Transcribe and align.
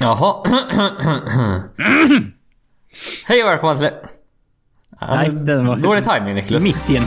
Jaha. 0.00 0.42
Hej 3.26 3.42
och 3.42 3.48
välkomna 3.48 3.78
till... 3.78 3.90
Nej, 5.00 5.30
den 5.30 5.66
var- 5.66 5.76
Dålig 5.76 6.04
timing 6.04 6.34
Niklas. 6.34 6.62
Mitt 6.62 6.90
i 6.90 6.96
en... 6.96 7.04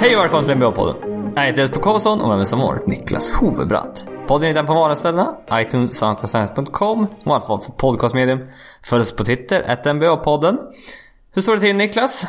Hej 0.00 0.16
och 0.16 0.22
välkomna 0.22 0.46
till 0.48 0.56
NBA-podden. 0.56 0.94
Jag 1.36 1.42
heter 1.42 1.60
Jesper 1.60 1.80
Karlsson 1.80 2.20
och 2.20 2.28
med 2.28 2.36
mig 2.36 2.46
som 2.46 2.60
vanligt 2.60 2.86
Niklas 2.86 3.30
Hovebrant. 3.32 4.04
Podden 4.30 4.48
hittar 4.48 4.64
på 4.64 4.74
vardagsställena, 4.74 5.36
iTunes, 5.52 5.98
Soundcloudfans.com 5.98 7.06
och 7.24 7.34
allt 7.34 7.48
vad 7.48 7.64
för 7.64 7.72
podcastmedium. 7.72 8.40
Följ 8.82 9.00
oss 9.00 9.12
på 9.12 9.24
Twitter, 9.24 9.62
ett 9.62 9.86
NBA-podden. 9.86 10.58
Hur 11.32 11.42
står 11.42 11.54
det 11.54 11.60
till 11.60 11.76
Niklas? 11.76 12.28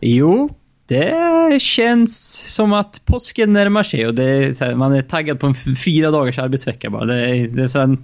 Jo, 0.00 0.48
det 0.86 1.62
känns 1.62 2.54
som 2.54 2.72
att 2.72 3.02
påsken 3.04 3.52
närmar 3.52 3.82
sig 3.82 4.06
och 4.06 4.14
det 4.14 4.24
är 4.24 4.52
så 4.52 4.64
här, 4.64 4.74
man 4.74 4.92
är 4.92 5.02
taggad 5.02 5.40
på 5.40 5.46
en 5.46 5.54
fyra 5.84 6.10
dagars 6.10 6.38
arbetsvecka 6.38 6.90
bara. 6.90 7.04
Det 7.04 7.20
är, 7.20 7.48
det 7.48 7.62
är 7.62 7.66
så 7.66 7.78
här 7.78 7.98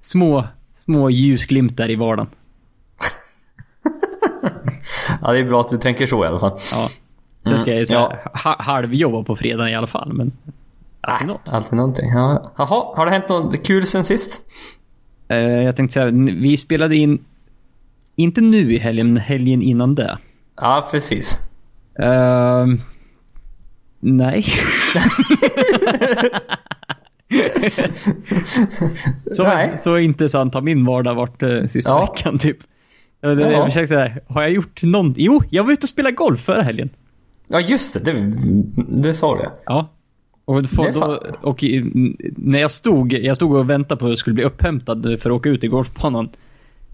små, 0.00 0.44
små 0.74 1.10
ljusglimtar 1.10 1.90
i 1.90 1.94
vardagen. 1.94 2.30
Ja, 5.22 5.32
det 5.32 5.38
är 5.38 5.44
bra 5.44 5.60
att 5.60 5.70
du 5.70 5.76
tänker 5.76 6.06
så 6.06 6.24
i 6.24 6.28
alla 6.28 6.38
fall. 6.38 6.58
Ja. 6.72 6.90
Sen 7.48 7.58
ska 7.58 7.74
jag 7.74 7.86
så 7.86 7.94
ja. 7.94 8.12
här, 8.34 8.44
ha, 8.44 8.62
halvjobba 8.62 9.22
på 9.22 9.36
fredagen 9.36 9.72
i 9.72 9.76
alla 9.76 9.86
fall, 9.86 10.12
men... 10.12 10.32
Alltid 11.02 11.28
något. 11.28 11.50
Alltid 11.52 11.72
någonting. 11.72 12.10
Ja. 12.10 12.52
Jaha, 12.58 12.96
har 12.96 13.04
det 13.06 13.10
hänt 13.12 13.28
något 13.28 13.66
kul 13.66 13.86
sen 13.86 14.04
sist? 14.04 14.40
Eh, 15.28 15.36
jag 15.38 15.76
tänkte 15.76 15.92
säga, 15.94 16.06
vi 16.40 16.56
spelade 16.56 16.96
in, 16.96 17.24
inte 18.16 18.40
nu 18.40 18.72
i 18.74 18.78
helgen, 18.78 19.06
men 19.12 19.22
helgen 19.22 19.62
innan 19.62 19.94
det. 19.94 20.18
Ja, 20.56 20.88
precis. 20.90 21.38
Ehm, 21.98 22.80
nej. 24.00 24.44
så, 29.32 29.42
Nej. 29.42 29.76
så 29.78 29.98
intressant 29.98 30.54
har 30.54 30.60
min 30.62 30.84
vardag 30.84 31.14
varit 31.14 31.42
eh, 31.42 31.60
sista 31.66 31.90
Ja. 31.90 32.00
veckan 32.00 32.38
typ. 32.38 32.56
Jag, 33.20 33.40
Ja. 33.40 33.50
jag 33.50 33.64
försöker 33.66 33.86
säga, 33.86 34.12
har 34.28 34.42
jag 34.42 34.50
gjort 34.50 34.82
någon... 34.82 35.14
Jo, 35.16 35.42
jag 35.50 35.64
var 35.64 35.72
ute 35.72 35.84
och 35.84 35.88
spelade 35.88 36.14
golf 36.14 36.40
förra 36.40 36.62
helgen. 36.62 36.90
Ja, 37.48 37.60
just 37.60 38.04
det. 38.04 38.12
Det, 38.12 38.32
det 38.88 39.14
sa 39.14 39.36
du 39.36 39.50
Ja. 39.66 39.90
Och, 40.44 40.62
då, 40.62 41.20
och 41.42 41.62
i, 41.62 41.84
när 42.36 42.58
jag 42.58 42.70
stod, 42.70 43.12
jag 43.12 43.36
stod 43.36 43.54
och 43.56 43.70
väntade 43.70 43.98
på 43.98 44.04
att 44.04 44.10
jag 44.10 44.18
skulle 44.18 44.34
bli 44.34 44.44
upphämtad 44.44 45.02
för 45.02 45.30
att 45.30 45.36
åka 45.36 45.48
ut 45.48 45.64
i 45.64 45.68
golfbanan. 45.68 46.28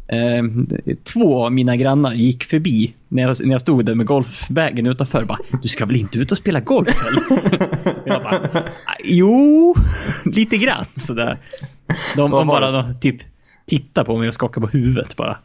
Eh, 0.09 0.43
två 1.13 1.45
av 1.45 1.53
mina 1.53 1.77
grannar 1.77 2.15
gick 2.15 2.45
förbi 2.45 2.95
när 3.09 3.23
jag, 3.23 3.37
när 3.45 3.53
jag 3.53 3.61
stod 3.61 3.85
där 3.85 3.95
med 3.95 4.07
golfbagen 4.07 4.87
utanför. 4.87 5.25
Bara, 5.25 5.39
du 5.63 5.69
ska 5.69 5.87
väl 5.87 5.97
inte 5.97 6.19
ut 6.19 6.33
och 6.33 6.39
spela 6.39 6.61
golf 6.61 6.89
jag 8.07 8.23
bara, 8.23 8.51
"Ah, 8.87 8.97
jo, 9.05 9.75
lite 10.25 10.57
grann 10.57 10.85
sådär. 10.95 11.39
De, 12.17 12.31
de 12.31 12.47
bara 12.47 12.71
de, 12.71 13.01
typ 13.01 13.17
tittade 13.67 14.05
på 14.05 14.17
mig 14.19 14.29
och 14.29 14.35
skakade 14.35 14.67
på 14.67 14.73
huvudet 14.79 15.17
bara. 15.17 15.39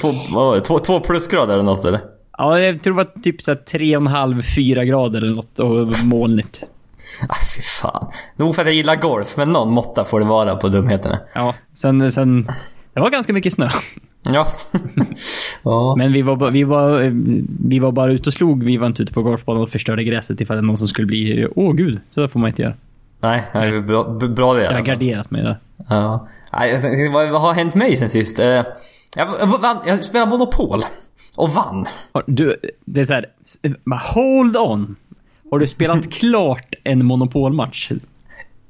Två, 0.00 0.60
två, 0.60 0.78
två 0.78 1.00
plusgrader 1.00 1.54
eller 1.54 1.62
något 1.62 1.84
eller? 1.84 2.00
Ja, 2.38 2.60
jag 2.60 2.82
tror 2.82 2.94
det 2.94 3.04
var 3.04 3.20
typ 3.22 3.42
såhär 3.42 3.56
tre 3.58 3.96
och 3.96 4.02
en 4.02 4.06
halv, 4.06 4.42
fyra 4.56 4.84
grader 4.84 5.22
eller 5.22 5.34
något 5.34 5.58
och 5.58 6.04
molnigt. 6.06 6.62
Ah, 7.28 7.34
fy 7.56 7.62
fan. 7.62 8.06
Nog 8.36 8.54
för 8.54 8.62
att 8.62 8.68
jag 8.68 8.74
gillar 8.74 8.96
golf, 8.96 9.36
men 9.36 9.52
någon 9.52 9.70
måtta 9.72 10.04
får 10.04 10.20
det 10.20 10.26
vara 10.26 10.56
på 10.56 10.68
dumheterna. 10.68 11.18
Ja, 11.34 11.54
sen, 11.72 12.12
sen... 12.12 12.50
Det 12.94 13.00
var 13.00 13.10
ganska 13.10 13.32
mycket 13.32 13.52
snö. 13.52 13.68
Ja. 14.22 14.46
ja. 15.62 15.94
Men 15.98 16.12
vi 16.12 16.22
var, 16.22 16.50
vi, 16.50 16.64
var, 16.64 17.02
eh, 17.02 17.10
vi 17.64 17.78
var 17.78 17.92
bara 17.92 18.12
ute 18.12 18.30
och 18.30 18.34
slog. 18.34 18.64
Vi 18.64 18.76
var 18.76 18.86
inte 18.86 19.02
ute 19.02 19.12
på 19.12 19.22
golfbanan 19.22 19.62
och 19.62 19.70
förstörde 19.70 20.04
gräset 20.04 20.40
ifall 20.40 20.56
det 20.56 20.62
någon 20.62 20.76
som 20.78 20.88
skulle 20.88 21.06
bli... 21.06 21.48
Åh 21.56 21.72
gud, 21.72 22.00
så 22.10 22.20
där 22.20 22.28
får 22.28 22.40
man 22.40 22.48
inte 22.48 22.62
göra. 22.62 22.74
Nej, 23.20 23.42
är 23.52 23.80
bra, 23.80 24.04
bra 24.28 24.54
det 24.54 24.62
Jag 24.64 24.72
har 24.72 24.80
garderat 24.80 25.30
mig 25.30 25.42
där. 25.42 25.58
Ja. 25.88 26.28
Nej, 26.52 27.08
vad, 27.12 27.30
vad 27.30 27.40
har 27.40 27.52
hänt 27.54 27.74
mig 27.74 27.96
sen 27.96 28.10
sist? 28.10 28.38
Eh, 28.38 28.46
jag, 28.46 28.66
jag, 29.16 29.76
jag 29.86 30.04
spelade 30.04 30.30
Monopol. 30.30 30.80
Och 31.36 31.50
vann. 31.50 31.86
Du, 32.26 32.56
det 32.84 33.00
är 33.00 33.04
så 33.04 33.12
här, 33.12 33.26
s- 33.42 33.58
men 33.84 33.98
hold 33.98 34.56
on. 34.56 34.96
Har 35.50 35.58
du 35.58 35.66
spelat 35.66 36.12
klart 36.12 36.74
en 36.84 37.04
monopolmatch 37.04 37.92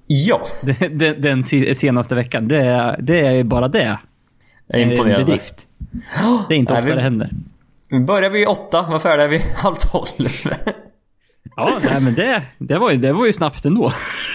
Ja. 0.06 0.40
den, 0.90 1.20
den, 1.22 1.42
senaste 1.74 2.14
veckan? 2.14 2.48
Det 2.48 2.58
är, 2.60 2.96
det 3.02 3.26
är 3.26 3.44
bara 3.44 3.68
det. 3.68 3.98
Jag 4.66 4.80
är 4.80 4.84
En 4.84 4.92
imponerad. 4.92 5.26
bedrift. 5.26 5.66
Det 6.48 6.54
är 6.54 6.58
inte 6.58 6.72
ofta 6.72 6.86
vi- 6.86 6.94
det 6.94 7.00
händer. 7.00 7.30
Vi 7.90 8.00
började 8.00 8.28
vid 8.38 8.48
åtta, 8.48 8.82
var 8.90 8.98
färdiga 8.98 9.26
vid 9.26 9.40
halv 9.56 9.74
tolv. 9.74 10.28
Ja, 11.56 11.78
nej, 11.84 12.00
men 12.00 12.14
det, 12.14 12.42
det, 12.58 12.78
var 12.78 12.90
ju, 12.90 12.96
det 12.96 13.12
var 13.12 13.26
ju 13.26 13.32
snabbt 13.32 13.64
ändå. 13.64 13.92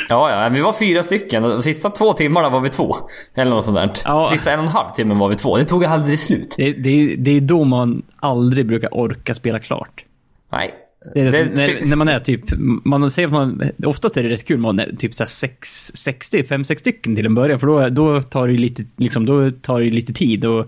Ja, 0.09 0.43
ja, 0.43 0.49
vi 0.49 0.61
var 0.61 0.73
fyra 0.73 1.03
stycken. 1.03 1.43
De 1.43 1.61
sista 1.61 1.89
två 1.89 2.13
timmarna 2.13 2.49
var 2.49 2.59
vi 2.59 2.69
två. 2.69 2.95
Eller 3.35 3.51
något 3.51 3.65
sånt 3.65 3.77
där. 3.77 3.91
Ja. 4.05 4.27
Sista 4.27 4.51
en 4.51 4.59
och 4.59 4.65
en 4.65 4.71
halv 4.71 4.93
timmen 4.93 5.17
var 5.17 5.29
vi 5.29 5.35
två. 5.35 5.57
Det 5.57 5.65
tog 5.65 5.85
aldrig 5.85 6.19
slut. 6.19 6.53
Det, 6.57 6.71
det, 6.73 7.15
det 7.15 7.31
är 7.31 7.39
då 7.41 7.63
man 7.63 8.01
aldrig 8.19 8.67
brukar 8.67 8.89
orka 8.97 9.33
spela 9.33 9.59
klart. 9.59 10.03
Nej. 10.51 10.73
Det 11.13 11.21
är 11.21 11.31
Det- 11.31 11.55
när, 11.55 11.85
när 11.89 11.95
man 11.95 12.07
är 12.07 12.19
typ, 12.19 12.41
man 12.85 13.03
att 13.03 13.17
man, 13.31 13.63
oftast 13.85 14.17
är 14.17 14.23
det 14.23 14.29
rätt 14.29 14.47
kul 14.47 14.57
man 14.59 14.79
är 14.79 14.95
typ 14.97 15.13
såhär 15.13 15.27
sex, 15.27 15.91
60, 15.95 16.43
5, 16.43 16.63
6 16.63 16.79
stycken 16.81 17.15
till 17.15 17.25
en 17.25 17.35
början 17.35 17.59
för 17.59 17.67
då, 17.67 17.89
då 17.89 18.21
tar 18.21 18.47
det 18.47 18.53
ju 18.53 18.59
lite, 18.59 18.85
liksom, 18.97 19.25
då 19.25 19.51
tar 19.51 19.79
det 19.79 19.89
lite 19.89 20.13
tid 20.13 20.45
och 20.45 20.59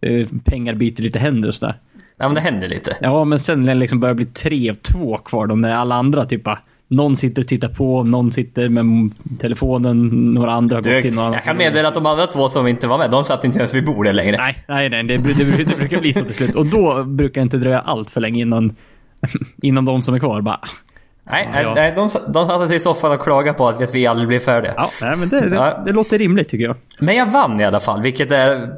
eh, 0.00 0.28
pengar 0.44 0.74
byter 0.74 1.02
lite 1.02 1.18
händer 1.18 1.48
och 1.48 1.54
sådär. 1.54 1.74
Ja, 2.16 2.28
men 2.28 2.34
det 2.34 2.40
händer 2.40 2.68
lite. 2.68 2.96
Ja, 3.00 3.24
men 3.24 3.38
sen 3.38 3.62
när 3.62 3.74
det 3.74 3.80
liksom 3.80 4.00
börjar 4.00 4.14
bli 4.14 4.24
tre 4.24 4.70
och 4.70 4.82
två 4.82 5.18
kvar 5.18 5.46
då, 5.46 5.54
när 5.54 5.72
alla 5.74 5.94
andra 5.94 6.24
typ 6.24 6.44
bara, 6.44 6.58
någon 6.88 7.16
sitter 7.16 7.42
och 7.42 7.48
tittar 7.48 7.68
på, 7.68 8.02
någon 8.02 8.32
sitter 8.32 8.68
med 8.68 9.10
telefonen, 9.40 10.08
några 10.34 10.52
andra 10.52 10.76
har 10.76 10.82
gått 10.82 11.02
till 11.02 11.14
någon 11.14 11.32
jag 11.32 11.44
kan 11.44 11.56
meddela 11.56 11.88
att 11.88 11.94
de 11.94 12.06
andra 12.06 12.26
två 12.26 12.48
som 12.48 12.66
inte 12.66 12.86
var 12.86 12.98
med, 12.98 13.10
de 13.10 13.24
satt 13.24 13.44
inte 13.44 13.58
ens 13.58 13.74
vid 13.74 13.84
bordet 13.84 14.14
längre. 14.14 14.36
Nej, 14.36 14.56
nej, 14.68 14.88
nej. 14.88 15.02
Det, 15.04 15.16
det, 15.16 15.32
det, 15.56 15.64
det 15.64 15.76
brukar 15.76 16.00
bli 16.00 16.12
så 16.12 16.24
till 16.24 16.34
slut. 16.34 16.54
Och 16.54 16.66
då 16.66 17.04
brukar 17.04 17.40
det 17.40 17.42
inte 17.42 17.56
dröja 17.58 17.80
allt 17.80 18.10
för 18.10 18.20
länge 18.20 18.40
innan, 18.42 18.76
innan 19.62 19.84
de 19.84 20.02
som 20.02 20.14
är 20.14 20.18
kvar 20.18 20.40
bara, 20.40 20.60
Nej, 21.24 21.48
Ja, 21.62 21.74
nej 21.74 21.92
de, 21.96 22.08
de 22.32 22.46
satte 22.46 22.68
sig 22.68 22.76
i 22.76 22.80
soffan 22.80 23.12
och 23.12 23.20
klagade 23.20 23.58
på 23.58 23.68
att 23.68 23.94
vi 23.94 24.06
aldrig 24.06 24.28
blev 24.28 24.38
färdiga. 24.38 24.74
ja, 24.76 24.88
nej, 25.02 25.16
men 25.16 25.28
det, 25.28 25.40
det, 25.48 25.54
Ja. 25.54 25.82
det 25.86 25.92
låter 25.92 26.18
rimligt 26.18 26.48
tycker 26.48 26.64
jag. 26.64 26.76
Men 27.00 27.16
jag 27.16 27.26
vann 27.26 27.60
i 27.60 27.64
alla 27.64 27.80
fall, 27.80 28.02
vilket 28.02 28.30
är... 28.32 28.72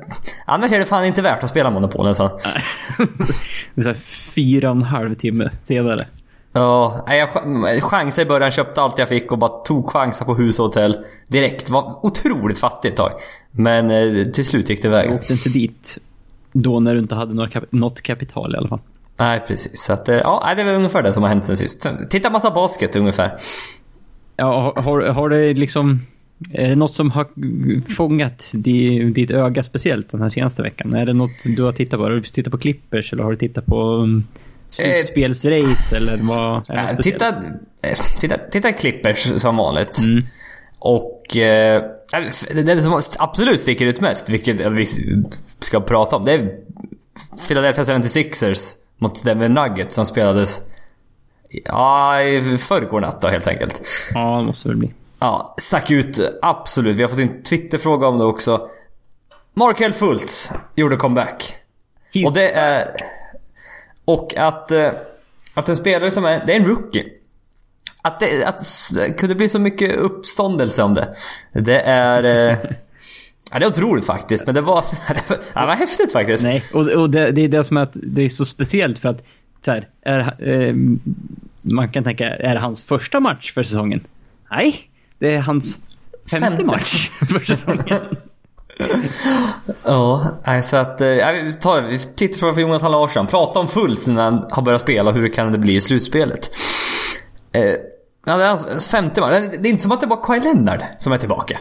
Annars 0.46 0.72
är 0.72 0.78
det 0.78 0.84
fan 0.84 1.04
inte 1.04 1.22
värt 1.22 1.44
att 1.44 1.50
spela 1.50 1.70
Monopol 1.70 2.06
nästan. 2.06 2.30
Det 3.74 3.80
är 3.80 3.82
så 3.82 3.88
här 3.88 3.96
fyra 4.34 4.70
och 4.70 4.76
en 4.76 4.82
halv 4.82 5.14
timme 5.14 5.50
senare. 5.62 6.04
Ja, 6.52 7.04
jag 7.08 7.28
ch- 7.28 7.80
chansade 7.80 8.22
i 8.22 8.28
början, 8.28 8.50
köpte 8.50 8.82
allt 8.82 8.98
jag 8.98 9.08
fick 9.08 9.32
och 9.32 9.38
bara 9.38 9.62
tog 9.62 9.90
chanser 9.90 10.24
på 10.24 10.34
hus 10.34 10.58
och 10.58 10.66
hotell 10.66 10.96
direkt. 11.28 11.70
var 11.70 12.06
otroligt 12.06 12.58
fattigt 12.58 12.96
tag. 12.96 13.10
Men 13.50 13.90
eh, 13.90 14.24
till 14.26 14.44
slut 14.44 14.70
gick 14.70 14.82
det 14.82 14.88
Jag 14.88 14.92
vägen. 14.92 15.14
åkte 15.14 15.32
inte 15.32 15.48
dit 15.48 15.98
då 16.52 16.80
när 16.80 16.94
du 16.94 17.00
inte 17.00 17.14
hade 17.14 17.46
något 17.70 18.02
kapital 18.02 18.54
i 18.54 18.58
alla 18.58 18.68
fall. 18.68 18.80
Nej, 19.16 19.40
precis. 19.46 19.82
Så 19.82 19.92
att, 19.92 20.08
eh, 20.08 20.14
ja, 20.14 20.52
det 20.56 20.62
är 20.62 20.66
väl 20.66 20.76
ungefär 20.76 21.02
det 21.02 21.12
som 21.12 21.22
har 21.22 21.30
hänt 21.30 21.44
sen 21.44 21.56
sist. 21.56 21.86
Titta 22.10 22.30
massa 22.30 22.50
basket 22.50 22.96
ungefär. 22.96 23.38
Ja, 24.36 24.72
har, 24.76 25.00
har, 25.00 25.28
det 25.28 25.54
liksom... 25.54 26.00
Är 26.52 26.68
det 26.68 26.76
något 26.76 26.92
som 26.92 27.10
har 27.10 27.26
fångat 27.94 28.50
di, 28.54 29.04
ditt 29.04 29.30
öga 29.30 29.62
speciellt 29.62 30.10
den 30.10 30.22
här 30.22 30.28
senaste 30.28 30.62
veckan? 30.62 30.94
Är 30.94 31.06
det 31.06 31.12
något 31.12 31.44
du 31.56 31.62
har 31.62 31.72
tittat 31.72 31.98
på? 31.98 32.02
Har 32.02 32.10
du 32.10 32.20
tittat 32.20 32.50
på 32.50 32.58
Clippers 32.58 33.12
eller 33.12 33.22
har 33.22 33.30
du 33.30 33.36
tittat 33.36 33.66
på 33.66 33.80
um, 33.80 34.26
slutspelsrace 34.68 35.96
eller 35.96 36.16
vad? 36.16 36.70
Är 36.70 36.74
det 36.74 36.80
Eh, 36.80 36.96
titta, 36.96 37.28
eh, 37.82 37.98
titta, 38.20 38.38
titta 38.50 38.72
Clippers 38.72 39.40
som 39.40 39.56
vanligt. 39.56 39.98
Mm. 39.98 40.24
Och 40.78 41.36
eh, 41.36 41.82
det 42.52 42.82
som 42.82 43.00
absolut 43.18 43.60
sticker 43.60 43.86
ut 43.86 44.00
mest, 44.00 44.30
vilket 44.30 44.60
vi 44.60 44.86
ska 45.58 45.80
prata 45.80 46.16
om, 46.16 46.24
det 46.24 46.32
är 46.32 46.58
Philadelphia 47.48 47.84
76ers 47.84 48.74
mot 49.04 49.24
Denver 49.24 49.48
Nuggets 49.48 49.94
som 49.94 50.06
spelades 50.06 50.62
ja, 51.64 52.22
i 52.22 52.58
förrgår 52.58 53.00
natt 53.00 53.20
då 53.20 53.28
helt 53.28 53.46
enkelt. 53.46 53.82
Ja, 54.14 54.36
det 54.36 54.44
måste 54.44 54.68
väl 54.68 54.76
bli. 54.76 54.92
Ja, 55.18 55.54
stack 55.58 55.90
ut 55.90 56.20
absolut. 56.42 56.96
Vi 56.96 57.02
har 57.02 57.08
fått 57.08 57.18
en 57.18 57.42
Twitterfråga 57.42 58.06
om 58.08 58.18
det 58.18 58.24
också. 58.24 58.68
Markel 59.54 59.92
Fultz 59.92 60.52
gjorde 60.74 60.96
comeback. 60.96 61.56
He's 62.14 62.26
Och 62.26 62.32
det 62.32 62.50
är... 62.50 62.96
Och 64.04 64.34
att... 64.36 64.70
eh, 64.70 64.90
Att 65.54 65.68
en 65.68 65.76
spelare 65.76 66.10
som 66.10 66.24
är... 66.24 66.46
Det 66.46 66.52
är 66.52 66.60
en 66.60 66.66
rookie. 66.66 67.04
Att 68.02 68.20
det, 68.20 68.44
att 68.44 68.62
det 68.94 69.12
kunde 69.12 69.34
bli 69.34 69.48
så 69.48 69.58
mycket 69.58 69.96
uppståndelse 69.96 70.82
om 70.82 70.94
det. 70.94 71.16
Det 71.52 71.80
är... 71.80 72.58
Ja, 73.54 73.60
det 73.60 73.66
är 73.66 73.70
otroligt 73.70 74.06
faktiskt, 74.06 74.46
men 74.46 74.54
det 74.54 74.60
var... 74.60 74.84
Det 75.08 75.30
var, 75.30 75.36
det 75.36 75.66
var 75.66 75.74
häftigt 75.74 76.12
faktiskt. 76.12 76.44
Nej, 76.44 76.64
och, 76.72 76.88
och 76.88 77.10
det, 77.10 77.30
det 77.30 77.40
är 77.40 77.48
det 77.48 77.64
som 77.64 77.76
är 77.76 77.80
att 77.80 77.96
det 78.02 78.22
är 78.22 78.28
så 78.28 78.44
speciellt 78.44 78.98
för 78.98 79.08
att 79.08 79.22
så 79.64 79.72
här, 79.72 79.88
är, 80.02 80.48
eh, 80.48 80.74
man 81.62 81.88
kan 81.88 82.04
tänka, 82.04 82.36
är 82.36 82.54
det 82.54 82.60
hans 82.60 82.84
första 82.84 83.20
match 83.20 83.52
för 83.52 83.62
säsongen? 83.62 84.00
Nej, 84.50 84.76
det 85.18 85.34
är 85.34 85.38
hans 85.38 85.78
femte 86.30 86.64
match 86.64 87.10
för 87.28 87.38
säsongen. 87.38 88.00
Ja, 89.84 90.62
så 90.62 90.76
att... 90.76 91.00
eh, 91.00 91.06
ja, 91.06 91.32
vi, 91.32 91.52
tar, 91.52 91.82
vi 91.82 91.98
tittar 91.98 92.52
på 92.52 92.60
Jonathan 92.60 92.92
Larsson. 92.92 93.26
Prata 93.26 93.60
om 93.60 93.68
fullt 93.68 94.06
när 94.06 94.22
han 94.22 94.46
har 94.50 94.62
börjat 94.62 94.80
spela. 94.80 95.10
Hur 95.12 95.28
kan 95.28 95.52
det 95.52 95.58
bli 95.58 95.76
i 95.76 95.80
slutspelet? 95.80 96.50
Eh, 97.52 97.64
ja, 98.26 98.36
det 98.36 98.44
är 98.44 98.48
hans 98.48 98.88
femte 98.88 99.20
match. 99.20 99.34
Det 99.58 99.68
är 99.68 99.70
inte 99.70 99.82
som 99.82 99.92
att 99.92 100.00
det 100.00 100.06
var 100.06 100.26
Kyle 100.26 100.44
Leonard 100.44 100.80
som 100.98 101.12
är 101.12 101.18
tillbaka. 101.18 101.58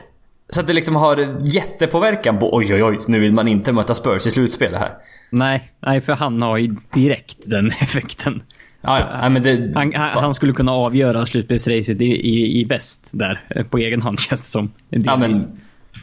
Så 0.50 0.60
att 0.60 0.68
det 0.68 0.74
liksom 0.74 0.96
har 0.96 1.38
jättepåverkan 1.42 2.40
på 2.40 2.56
oj 2.56 2.74
oj 2.74 2.84
oj, 2.84 3.00
nu 3.08 3.20
vill 3.20 3.34
man 3.34 3.48
inte 3.48 3.72
möta 3.72 3.94
Spurs 3.96 4.28
i 4.28 4.32
slutspelet 4.32 4.80
här. 4.80 4.92
nej, 5.30 5.72
nej, 5.86 6.02
för 6.02 6.14
han 6.14 6.42
har 6.42 6.58
ju 6.58 6.76
direkt 6.94 7.38
den 7.50 7.68
effekten. 7.82 8.44
Ja, 8.82 9.00
ja. 9.00 9.18
Nej, 9.22 9.30
men 9.30 9.44
det, 9.44 9.72
Han, 9.76 9.94
han, 9.96 10.34
skulle 10.34 10.54
kunna 10.54 10.72
avgöra 10.72 11.26
slutspelsracet 11.26 12.02
i, 12.02 12.06
i, 12.06 12.62
i 12.62 12.64
väst 12.64 13.10
där, 13.14 13.44
eh, 13.50 13.64
på 13.66 13.78
egen 13.78 14.02
hand 14.02 14.20
känns 14.20 14.42
det 14.42 14.48
som. 14.48 14.72
Ja, 14.90 15.18
men 15.18 15.34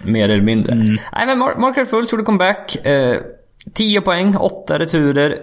mer 0.05 0.29
eller 0.29 0.43
mindre. 0.45 0.75
Nej, 0.75 1.27
men 1.27 1.39
Mar- 1.43 1.61
Marker 1.61 1.85
Fultz 1.85 2.13
gjorde 2.13 2.25
comeback. 2.25 2.87
Eh, 2.87 3.17
10 3.75 4.01
poäng, 4.01 4.37
8 4.37 4.79
returer, 4.79 5.37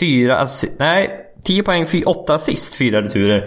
4 0.00 0.38
assi- 0.44 0.70
Nej, 0.78 1.10
10 1.42 1.62
poäng, 1.62 1.86
8 2.06 2.34
assist, 2.34 2.74
4 2.78 3.02
returer. 3.02 3.44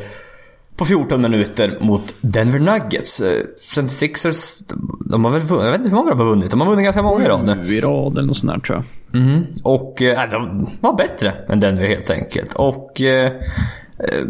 På 0.78 0.86
14 0.86 1.22
minuter 1.22 1.78
mot 1.82 2.16
Denver 2.22 2.60
Nuggets. 2.60 3.22
Eh, 3.22 3.44
Sen 3.74 3.90
Sixers, 3.90 4.60
de 5.06 5.26
har 5.26 5.32
väl 5.32 5.42
vunnit, 5.42 5.64
jag 5.66 5.72
vet 5.72 5.78
inte 5.80 5.90
hur 5.90 5.96
många 5.96 6.10
de 6.10 6.20
har 6.20 6.26
vunnit. 6.26 6.52
De 6.52 6.62
har 6.62 6.68
vunnit 6.70 6.84
ganska 6.84 7.02
många 7.02 7.26
i 7.26 7.28
rad. 7.28 7.58
Nu 7.66 7.76
i 7.76 7.82
rad 7.82 8.18
eller 8.18 8.28
något 8.28 8.38
sånt 8.38 8.54
där 8.54 8.60
tror 8.60 8.78
jag. 9.12 9.22
Mhm. 9.22 9.46
Och 9.64 10.02
eh, 10.02 10.30
de 10.32 10.70
var 10.82 10.98
bättre 10.98 11.34
än 11.50 11.60
Denver 11.60 11.88
helt 11.88 12.10
enkelt. 12.10 12.54
Och... 12.54 13.02
Eh, 13.02 13.32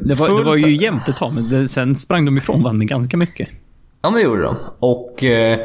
Det 0.03 0.13
var, 0.19 0.37
det 0.37 0.43
var 0.43 0.55
ju 0.55 0.75
jämnt 0.75 1.07
ett 1.09 1.15
tag, 1.17 1.33
men 1.33 1.49
det, 1.49 1.67
sen 1.67 1.95
sprang 1.95 2.25
de 2.25 2.37
ifrån 2.37 2.63
varandra 2.63 2.85
ganska 2.85 3.17
mycket. 3.17 3.47
Ja, 4.01 4.09
men 4.09 4.13
det 4.19 4.25
gjorde 4.25 4.41
de. 4.43 4.55
Och... 4.79 5.23
Eh, 5.23 5.59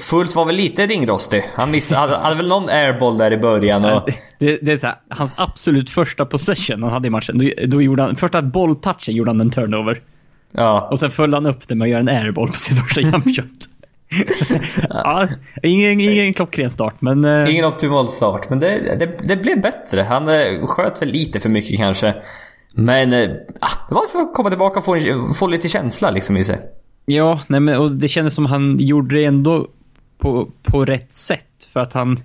Fultz 0.00 0.36
var 0.36 0.44
väl 0.44 0.56
lite 0.56 0.86
ringrostig. 0.86 1.44
Han 1.54 1.70
missade, 1.70 2.00
hade, 2.00 2.16
hade 2.16 2.36
väl 2.36 2.48
någon 2.48 2.68
airball 2.68 3.18
där 3.18 3.32
i 3.32 3.36
början 3.36 3.84
och... 3.84 4.08
Det, 4.38 4.58
det, 4.62 4.72
är 4.72 4.76
så 4.76 4.86
här, 4.86 4.96
hans 5.08 5.34
absolut 5.38 5.90
första 5.90 6.26
possession 6.26 6.82
han 6.82 6.92
hade 6.92 7.06
i 7.06 7.10
matchen, 7.10 7.38
då, 7.38 7.50
då 7.66 7.82
gjorde 7.82 8.02
han, 8.02 8.16
första 8.16 8.42
bolltouchen 8.42 9.14
gjorde 9.14 9.30
han 9.30 9.40
en 9.40 9.50
turnover. 9.50 10.00
Ja. 10.52 10.88
Och 10.90 11.00
sen 11.00 11.10
följde 11.10 11.36
han 11.36 11.46
upp 11.46 11.68
det 11.68 11.74
med 11.74 11.86
att 11.86 11.90
göra 11.90 12.00
en 12.00 12.08
airball 12.08 12.48
på 12.48 12.54
sitt 12.54 12.78
första 12.82 13.00
jumpshot. 13.00 13.46
ja, 14.88 15.28
ingen, 15.62 16.00
ingen 16.00 16.34
klockren 16.34 16.70
start, 16.70 16.94
men... 17.00 17.24
eh, 17.24 17.50
Ingen 17.50 17.64
optimal 17.64 18.08
start, 18.08 18.50
men 18.50 18.58
det, 18.60 18.96
det, 18.98 19.18
det 19.28 19.36
blev 19.36 19.60
bättre. 19.60 20.02
Han 20.02 20.28
eh, 20.28 20.66
sköt 20.66 21.02
väl 21.02 21.08
lite 21.08 21.40
för 21.40 21.48
mycket 21.48 21.78
kanske. 21.78 22.14
Men 22.74 23.12
eh, 23.12 23.30
ah, 23.60 23.88
det 23.88 23.94
var 23.94 24.06
för 24.06 24.18
att 24.18 24.34
komma 24.34 24.48
tillbaka 24.50 24.78
och 24.78 24.84
få, 24.84 24.98
få 25.34 25.46
lite 25.46 25.68
känsla 25.68 26.10
liksom 26.10 26.36
i 26.36 26.44
sig. 26.44 26.60
Ja, 27.14 27.40
nej 27.48 27.60
men 27.60 27.78
och 27.78 27.90
det 27.90 28.08
kändes 28.08 28.34
som 28.34 28.46
han 28.46 28.76
gjorde 28.78 29.14
det 29.14 29.24
ändå 29.24 29.68
på, 30.18 30.48
på 30.62 30.84
rätt 30.84 31.12
sätt. 31.12 31.68
För 31.72 31.80
att 31.80 31.92
han 31.92 32.16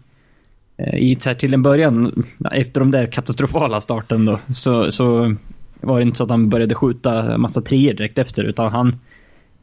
eh, 0.78 0.96
i, 1.00 1.16
så 1.20 1.30
här, 1.30 1.34
till 1.36 1.54
en 1.54 1.62
början, 1.64 2.24
efter 2.52 2.80
de 2.80 2.92
där 2.92 3.06
katastrofala 3.06 3.82
starten 3.82 4.26
då, 4.26 4.40
så, 4.54 4.92
så 4.92 5.36
var 5.82 5.98
det 5.98 6.04
inte 6.04 6.18
så 6.18 6.24
att 6.24 6.30
han 6.30 6.50
började 6.50 6.76
skjuta 6.76 7.38
massa 7.38 7.62
treor 7.62 7.94
direkt 7.94 8.18
efter, 8.18 8.44
utan 8.44 8.72
han, 8.72 8.96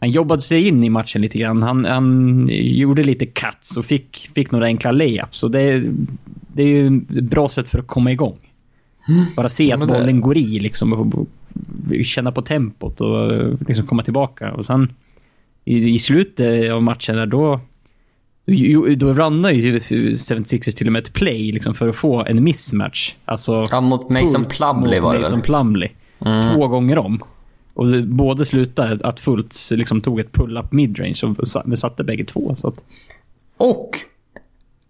han 0.00 0.10
jobbade 0.10 0.40
sig 0.40 0.68
in 0.68 0.84
i 0.84 0.88
matchen 0.90 1.22
lite 1.22 1.38
grann. 1.38 1.62
Han, 1.62 1.84
han 1.84 2.48
gjorde 2.52 3.02
lite 3.02 3.26
cuts 3.26 3.76
och 3.76 3.84
fick, 3.84 4.30
fick 4.34 4.50
några 4.50 4.66
enkla 4.66 4.92
layups. 4.92 5.38
Så 5.38 5.48
det, 5.48 5.82
det 6.52 6.62
är 6.62 6.66
ju 6.66 6.86
ett 7.18 7.24
bra 7.24 7.48
sätt 7.48 7.68
för 7.68 7.78
att 7.78 7.86
komma 7.86 8.12
igång. 8.12 8.38
Bara 9.36 9.48
se 9.48 9.72
att 9.72 9.80
det- 9.80 9.86
bollen 9.86 10.20
går 10.20 10.36
i 10.36 10.58
liksom 10.58 10.92
och, 10.92 11.18
och 11.18 11.28
känna 12.04 12.32
på 12.32 12.42
tempot 12.42 13.00
och 13.00 13.30
liksom 13.68 13.86
komma 13.86 14.02
tillbaka. 14.02 14.52
Och 14.52 14.64
sen 14.66 14.92
i, 15.64 15.94
i 15.94 15.98
slutet 15.98 16.72
av 16.72 16.82
matchen 16.82 17.16
där 17.16 17.26
då 17.26 17.60
då 18.96 19.12
runnar 19.12 19.50
ju 19.50 19.78
76ers 19.78 20.76
till 20.76 20.86
och 20.86 20.92
med 20.92 21.02
ett 21.02 21.12
play 21.12 21.52
liksom 21.52 21.74
för 21.74 21.88
att 21.88 21.96
få 21.96 22.24
en 22.24 22.44
mismatch. 22.44 23.14
Alltså... 23.24 23.66
Ja, 23.70 23.80
mot 23.80 24.10
Mason 24.10 24.40
mot 24.40 24.48
var 25.00 25.12
det 25.12 25.18
Mason 25.18 25.38
väl? 25.38 25.44
Mm. 26.18 26.54
Två 26.54 26.68
gånger 26.68 26.98
om. 26.98 27.22
Och 27.74 27.88
det, 27.88 28.02
både 28.02 28.44
slutade 28.44 29.08
att 29.08 29.20
Fultz 29.20 29.70
liksom 29.70 30.00
tog 30.00 30.20
ett 30.20 30.32
pull-up 30.32 30.72
midrange 30.72 31.20
och 31.38 31.48
satte 31.78 32.04
bägge 32.04 32.24
två. 32.24 32.56
Så 32.60 32.68
att, 32.68 32.84
Och 33.56 33.90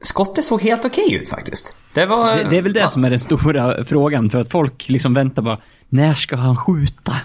skottet 0.02 0.44
såg 0.44 0.62
helt 0.62 0.84
okej 0.84 1.14
ut 1.14 1.28
faktiskt. 1.28 1.76
Det 1.94 2.06
var... 2.06 2.36
det, 2.36 2.46
det 2.50 2.58
är 2.58 2.62
väl 2.62 2.72
det 2.72 2.90
som 2.90 3.04
är 3.04 3.10
den 3.10 3.20
stora 3.20 3.84
frågan. 3.84 4.30
För 4.30 4.40
att 4.40 4.50
folk 4.50 4.88
liksom 4.88 5.14
väntar 5.14 5.42
bara, 5.42 5.58
när 5.88 6.14
ska 6.14 6.36
han 6.36 6.56
skjuta? 6.56 7.16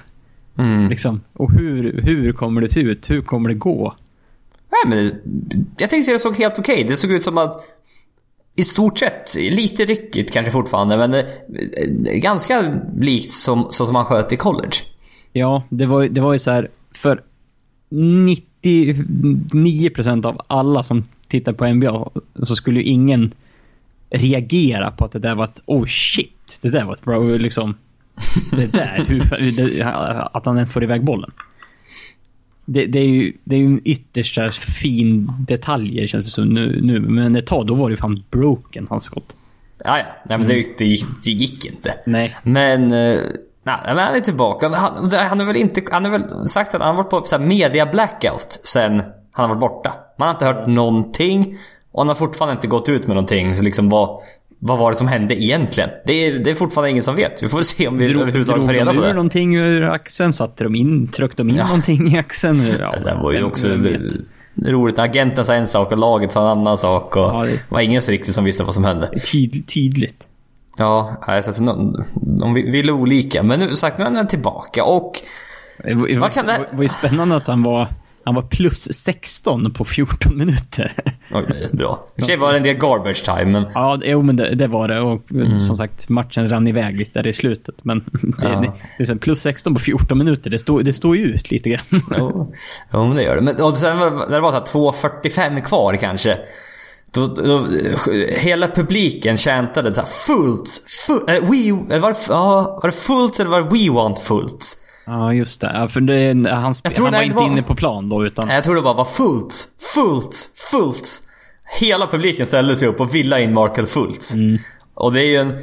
Mm. 0.60 0.90
Liksom. 0.90 1.22
Och 1.34 1.52
hur, 1.52 2.02
hur 2.02 2.34
kommer 2.34 2.62
det 2.62 2.70
se 2.70 2.80
ut? 2.80 3.12
Hur 3.12 3.22
kommer 3.22 3.50
det 3.50 3.56
gå? 3.56 3.96
Nej, 4.70 4.82
men 4.88 5.12
jag 5.78 5.90
tänkte 5.90 6.12
att 6.12 6.16
det 6.16 6.20
såg 6.20 6.36
helt 6.36 6.60
okej. 6.60 6.86
Det 6.88 6.96
såg 6.96 7.12
ut 7.12 7.24
som 7.24 7.38
att 7.38 7.66
i 8.56 8.64
stort 8.64 9.00
sett, 9.00 9.36
lite 9.36 9.86
ryckigt 9.86 10.34
kanske 10.34 10.52
fortfarande, 10.52 10.98
men 10.98 11.14
eh, 11.14 11.26
ganska 12.14 12.82
likt 13.00 13.32
som, 13.32 13.68
så 13.72 13.86
som 13.86 13.94
man 13.94 14.06
sköt 14.06 14.34
i 14.34 14.38
college. 14.38 14.76
Ja, 15.34 15.64
det 15.70 15.86
var, 15.86 16.04
det 16.04 16.22
var 16.22 16.34
ju 16.34 16.40
så 16.40 16.52
här, 16.52 16.70
för 16.92 17.24
99% 17.90 20.26
av 20.26 20.42
alla 20.48 20.84
som 20.84 21.04
tittar 21.28 21.54
på 21.54 21.68
NBA 21.68 22.10
så 22.44 22.56
skulle 22.56 22.80
ju 22.80 22.86
ingen 22.86 23.34
reagera 24.10 24.92
på 24.92 25.06
att 25.06 25.12
det 25.12 25.20
där 25.20 25.36
var 25.36 25.44
ett 25.44 25.62
oh 25.66 25.86
shit, 25.86 26.60
det 26.62 26.70
där 26.70 26.86
var 26.86 26.94
ett 26.94 27.04
bra, 27.04 27.24
liksom, 27.24 27.76
det 28.52 28.68
där, 28.68 29.06
hur, 29.08 29.52
det, 29.52 29.86
att 30.34 30.46
han 30.46 30.56
ens 30.56 30.74
får 30.74 30.84
iväg 30.84 31.04
bollen. 31.04 31.32
Det, 32.66 32.86
det 32.86 33.00
är 33.00 33.08
ju 33.08 33.34
det 33.44 33.56
är 33.56 33.60
ju 33.60 33.66
en 33.66 33.82
ytterst 33.86 34.36
så 34.36 34.42
här 34.42 34.50
fin 34.50 35.32
detaljer 35.48 36.08
känns 36.08 36.26
det 36.26 36.32
som 36.32 36.50
nu, 36.50 36.82
nu, 36.82 37.00
men 37.00 37.36
ett 37.36 37.48
tag 37.48 37.68
då 37.68 37.74
var 37.74 37.90
det 37.90 37.98
fan 37.98 38.24
broken, 38.30 38.88
hans 38.90 39.04
skott. 39.04 39.36
Ja, 39.84 39.98
ja. 39.98 40.06
Nej, 40.26 40.38
men 40.38 40.48
det, 40.48 40.78
det, 40.78 40.86
gick, 40.86 41.06
det 41.24 41.32
gick 41.32 41.66
inte. 41.66 41.94
Nej. 42.06 42.38
Men... 42.44 42.92
eh, 42.92 43.20
Nej, 43.64 43.78
men 43.86 43.98
han 43.98 44.16
är 44.16 44.20
tillbaka. 44.20 44.70
Han, 44.70 45.12
han 45.12 45.40
har 45.40 45.46
väl 45.46 45.56
inte... 45.56 45.82
Han 45.92 46.06
har 46.06 46.12
väl 46.12 46.50
sagt 46.50 46.76
att 46.76 46.82
han 46.82 46.96
har 46.96 47.04
varit 47.04 47.10
på 47.10 47.24
så 47.26 47.40
media 47.40 47.86
blackout 47.86 48.62
sen 48.64 49.02
han 49.32 49.50
har 49.50 49.56
varit 49.56 49.60
borta. 49.60 49.94
Man 50.18 50.28
har 50.28 50.34
inte 50.36 50.46
hört 50.46 50.68
någonting. 50.68 51.58
Och 51.92 52.02
han 52.02 52.08
har 52.08 52.16
fortfarande 52.16 52.54
inte 52.54 52.68
gått 52.68 52.90
ut 52.90 53.08
med 53.08 53.16
någonting. 53.16 53.56
Så 53.56 53.64
liksom 53.64 53.90
vad... 53.90 54.22
Vad 54.60 54.78
var 54.80 54.92
det 54.92 54.98
som 54.98 55.08
hände 55.08 55.44
egentligen? 55.44 55.90
Det 56.06 56.14
är, 56.14 56.40
det 56.40 56.50
är 56.50 56.54
fortfarande 56.54 56.90
ingen 56.90 57.04
som 57.04 57.16
vet. 57.16 57.44
Vi 57.44 57.50
får 57.50 57.62
se 57.62 57.88
om 57.88 57.98
vi 57.98 58.06
Drog, 58.06 58.22
överhuvudtaget 58.22 58.56
drog 58.58 58.68
får 58.68 58.74
reda 58.74 58.86
de 58.86 58.98
på 58.98 59.04
ur 59.04 59.08
det. 59.08 59.14
någonting 59.14 59.56
ur 59.56 59.84
axeln? 59.84 60.34
Satte 60.34 60.64
de 60.64 60.76
in, 60.76 61.08
tryckte 61.08 61.44
de 61.44 61.50
in 61.50 61.56
Ja. 61.56 61.64
någonting 61.68 62.14
i 62.16 62.18
axeln? 62.20 62.62
Ja, 62.80 62.92
Det 62.92 63.20
var 63.24 63.32
ju 63.32 63.44
också 63.44 63.68
roligt. 64.68 65.00
Agenten 65.00 65.46
sa 65.46 65.54
en 65.54 65.68
sak 65.68 65.92
och 65.92 65.98
laget 65.98 66.32
sa 66.32 66.52
en 66.52 66.58
annan 66.60 66.78
sak. 66.78 67.16
Och 67.16 67.22
Ja, 67.22 67.46
det- 67.46 67.60
var 67.70 67.80
ingen 67.80 68.02
riktigt 68.02 68.36
som 68.36 68.44
visste 68.44 68.64
vad 68.64 68.74
som 68.74 68.84
hände. 68.86 69.10
Tyd, 69.32 69.68
tydligt. 69.68 70.28
Ja, 70.78 71.18
nej, 71.28 71.44
så 71.44 71.50
att 71.50 71.58
de, 71.66 72.06
de 72.40 72.54
vill 72.54 72.90
olika. 72.92 73.44
Men 73.44 73.60
nu 73.60 73.76
sagt, 73.76 73.98
nu 73.98 74.06
är 74.06 74.12
han 74.12 74.28
tillbaka 74.28 74.84
och... 74.84 75.12
Det 75.84 75.94
var, 75.94 76.08
det 76.08 76.18
var, 76.18 76.30
kan 76.30 76.46
det 76.46 76.66
var 76.72 76.82
ju 76.82 76.88
spännande 76.90 77.36
att 77.36 77.48
han 77.48 77.64
var, 77.64 77.88
han 78.30 78.36
var 78.36 78.42
plus 78.42 78.94
16 78.94 79.74
på 79.74 79.86
14 79.86 80.38
minuter. 80.38 80.94
Det 81.30 81.36
är 81.38 81.76
bra. 81.76 82.08
I 82.16 82.36
och 82.36 82.40
var 82.40 82.52
det 82.52 82.58
en 82.58 82.64
del 82.64 82.76
garbage 82.76 83.26
time, 83.26 83.46
men... 83.46 83.66
ja, 83.74 84.00
jo 84.04 84.22
men 84.22 84.36
det, 84.36 84.56
det 84.56 84.68
var 84.68 84.88
det. 84.88 85.02
Och 85.02 85.22
som 85.62 85.78
sagt, 85.78 86.10
matchen 86.10 86.50
rann 86.50 86.68
iväg 86.68 86.98
lite 86.98 87.22
där 87.22 87.30
i 87.30 87.34
slutet. 87.34 87.76
Men 87.84 88.04
Ja. 88.42 88.74
det, 88.98 89.04
det 89.04 89.16
plus 89.16 89.42
16 89.42 89.74
på 89.74 89.80
14 89.80 90.18
minuter, 90.18 90.50
det 90.50 90.60
står 90.60 90.82
det 90.82 90.94
står 90.94 91.18
ju 91.18 91.24
ut 91.24 91.52
lite 91.52 91.70
grann. 91.70 91.82
Jo, 92.18 92.54
jo 92.94 93.08
men 93.08 93.16
det 93.16 93.24
gör 93.24 93.36
det. 93.36 93.42
Men 93.42 93.62
och 93.62 93.78
sen 93.78 93.98
när 93.98 94.30
det 94.30 94.40
var 94.40 94.52
så 94.52 94.58
här 94.58 94.92
2.45 94.92 95.62
kvar 95.62 95.96
kanske. 95.96 96.38
Då, 97.14 97.28
då, 97.28 97.68
hela 98.30 98.68
publiken 98.68 99.38
chantade 99.38 99.94
så 99.94 100.02
här 100.02 100.08
fullt, 100.08 100.70
fullt, 101.08 101.30
äh, 101.30 101.36
we, 101.36 101.94
eller 101.94 102.00
var, 102.00 102.12
det, 102.12 102.20
ja, 102.30 102.80
var 102.84 102.90
det 102.90 102.96
fullt 102.96 103.40
eller 103.40 103.50
var 103.50 103.62
det 103.62 103.70
we 103.70 103.94
want 103.94 104.20
fullt? 104.20 104.78
Ja, 105.10 105.34
just 105.34 105.62
det. 105.62 105.72
Ja, 105.74 105.88
för 105.88 106.02
det, 106.02 106.50
han, 106.50 106.74
Jag 106.84 106.94
tror 106.96 107.06
han 107.06 107.14
var 107.14 107.22
inte 107.24 107.36
var- 107.36 107.46
inne 107.48 107.64
på 107.64 107.76
plan 107.76 108.10
då, 108.10 108.26
utan... 108.26 108.50
Jag 108.50 108.64
tror 108.64 108.76
det 108.76 108.82
bara 108.82 108.94
var 108.94 109.06
fullt, 109.06 109.68
fullt, 109.96 110.52
fullt. 110.72 111.24
Hela 111.80 112.08
publiken 112.08 112.46
ställde 112.46 112.76
sig 112.76 112.88
upp 112.88 113.00
och 113.02 113.16
ville 113.16 113.42
in 113.44 113.54
Markel 113.54 113.88
Fultz. 113.88 114.34
Och 114.94 115.14
det 115.14 115.22
är 115.22 115.26
ju 115.30 115.36
en, 115.36 115.54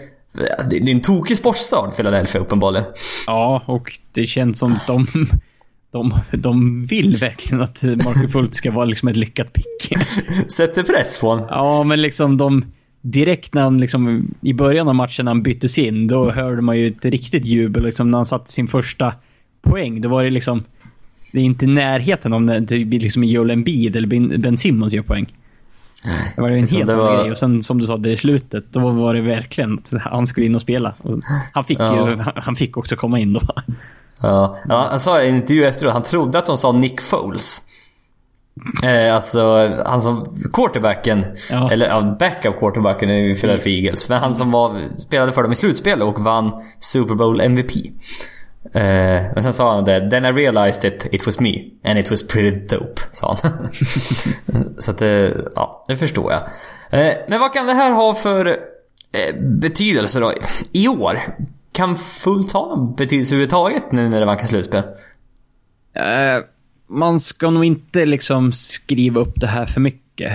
det 0.70 0.76
är 0.76 0.88
en 0.90 1.00
tokig 1.00 1.36
sportstad, 1.36 1.90
Philadelphia 1.96 2.40
uppenbarligen. 2.40 2.86
Ja, 3.26 3.62
och 3.66 3.92
det 4.12 4.26
känns 4.26 4.58
som 4.58 4.72
att 4.72 4.86
de, 4.86 5.06
de, 5.92 6.18
de 6.32 6.86
vill 6.86 7.16
verkligen 7.16 7.62
att 7.62 7.82
Marco 7.84 8.28
Fultz 8.28 8.56
ska 8.58 8.70
vara 8.70 8.84
liksom 8.84 9.08
ett 9.08 9.16
lyckat 9.16 9.52
pick. 9.52 9.98
Sätter 10.48 10.82
press 10.82 11.20
på 11.20 11.28
honom. 11.28 11.46
Ja, 11.50 11.82
men 11.84 12.02
liksom 12.02 12.36
de... 12.36 12.64
Direkt 13.02 13.54
när 13.54 13.62
han 13.62 13.78
liksom, 13.78 14.28
i 14.42 14.52
början 14.52 14.88
av 14.88 14.94
matchen 14.94 15.24
när 15.24 15.30
han 15.30 15.42
byttes 15.42 15.78
in, 15.78 16.06
då 16.08 16.30
hörde 16.30 16.62
man 16.62 16.78
ju 16.78 16.86
ett 16.86 17.04
riktigt 17.04 17.44
jubel 17.46 17.82
liksom 17.82 18.08
när 18.08 18.18
han 18.18 18.26
satte 18.26 18.52
sin 18.52 18.68
första 18.68 19.14
poäng. 19.66 20.00
Då 20.00 20.08
var 20.08 20.24
det 20.24 20.30
liksom... 20.30 20.64
Det 21.32 21.38
är 21.38 21.44
inte 21.44 21.64
i 21.64 21.68
närheten 21.68 22.46
när 22.46 22.60
det 22.60 22.84
blir 22.84 23.00
liksom 23.00 23.24
Joel 23.24 23.50
Embiid 23.50 23.96
eller 23.96 24.08
Ben- 24.38 24.56
Simmons 24.56 24.92
gör 24.92 25.02
poäng. 25.02 25.26
Det 26.36 26.40
var 26.42 26.48
ju 26.48 26.58
en 26.58 26.66
helt 26.66 26.90
annan 26.90 26.98
var- 26.98 27.22
grej. 27.22 27.30
Och 27.30 27.36
sen 27.38 27.62
som 27.62 27.78
du 27.78 27.86
sa, 27.86 27.96
det 27.96 28.10
i 28.12 28.16
slutet, 28.16 28.72
då 28.72 28.90
var 28.90 29.14
det 29.14 29.20
verkligen 29.20 29.74
att 29.78 29.92
han 30.02 30.26
skulle 30.26 30.46
in 30.46 30.54
och 30.54 30.60
spela. 30.62 30.94
Och 30.98 31.18
han 31.52 31.64
fick 31.64 31.78
Ja. 31.80 32.10
ju, 32.10 32.16
han 32.36 32.56
fick 32.56 32.76
också 32.76 32.96
komma 32.96 33.18
in 33.18 33.32
då. 33.32 33.40
Ja. 34.22 34.58
Ja, 34.68 34.86
han 34.90 35.00
sa 35.00 35.22
i 35.22 35.28
en 35.28 35.36
intervju 35.36 35.64
efteråt, 35.64 35.92
han 35.92 36.02
trodde 36.02 36.38
att 36.38 36.46
de 36.46 36.56
sa 36.58 36.72
Nick 36.72 37.00
Foles. 37.00 37.62
Eh, 38.84 39.14
alltså 39.14 39.70
han 39.86 40.02
som 40.02 40.34
quarterbacken, 40.52 41.24
Ja. 41.50 41.70
eller 41.70 41.86
ja, 41.86 42.16
backup 42.20 42.58
quarterbacken 42.58 43.10
i 43.10 43.34
Philadelphia 43.34 43.72
Eagles. 43.84 44.08
Men 44.08 44.18
han 44.20 44.34
som 44.34 44.50
var, 44.50 44.88
spelade 44.98 45.32
för 45.32 45.42
dem 45.42 45.52
i 45.52 45.56
slutspel 45.56 46.02
och 46.02 46.20
vann 46.20 46.50
Super 46.78 47.14
Bowl 47.14 47.40
MVP. 47.40 47.70
Eh, 48.74 49.32
men 49.34 49.42
sen 49.42 49.52
sa 49.52 49.74
han 49.74 49.84
det, 49.84 50.10
then 50.10 50.24
I 50.24 50.32
realized 50.32 50.84
it, 50.84 51.06
it 51.14 51.26
was 51.26 51.40
me. 51.40 51.64
And 51.84 51.98
it 51.98 52.10
was 52.10 52.26
pretty 52.26 52.76
dope, 52.76 53.02
sa 53.12 53.38
han. 53.42 53.68
Så 54.78 54.90
att 54.90 54.98
det, 54.98 55.36
ja, 55.54 55.84
det 55.88 55.96
förstår 55.96 56.32
jag. 56.32 56.42
Eh, 57.00 57.14
men 57.28 57.40
vad 57.40 57.52
kan 57.52 57.66
det 57.66 57.72
här 57.72 57.92
ha 57.92 58.14
för 58.14 58.58
betydelse 59.40 60.20
då? 60.20 60.32
I 60.72 60.88
år? 60.88 61.18
Kan 61.72 61.96
fullt 61.96 62.52
ha 62.52 62.68
någon 62.68 62.94
betydelse 62.94 63.34
överhuvudtaget 63.34 63.92
nu 63.92 64.08
när 64.08 64.20
det 64.20 64.26
vankas 64.26 64.48
slutspel? 64.48 64.82
Man 66.86 67.20
ska 67.20 67.50
nog 67.50 67.64
inte 67.64 68.06
liksom 68.06 68.52
skriva 68.52 69.20
upp 69.20 69.40
det 69.40 69.46
här 69.46 69.66
för 69.66 69.80
mycket. 69.80 70.32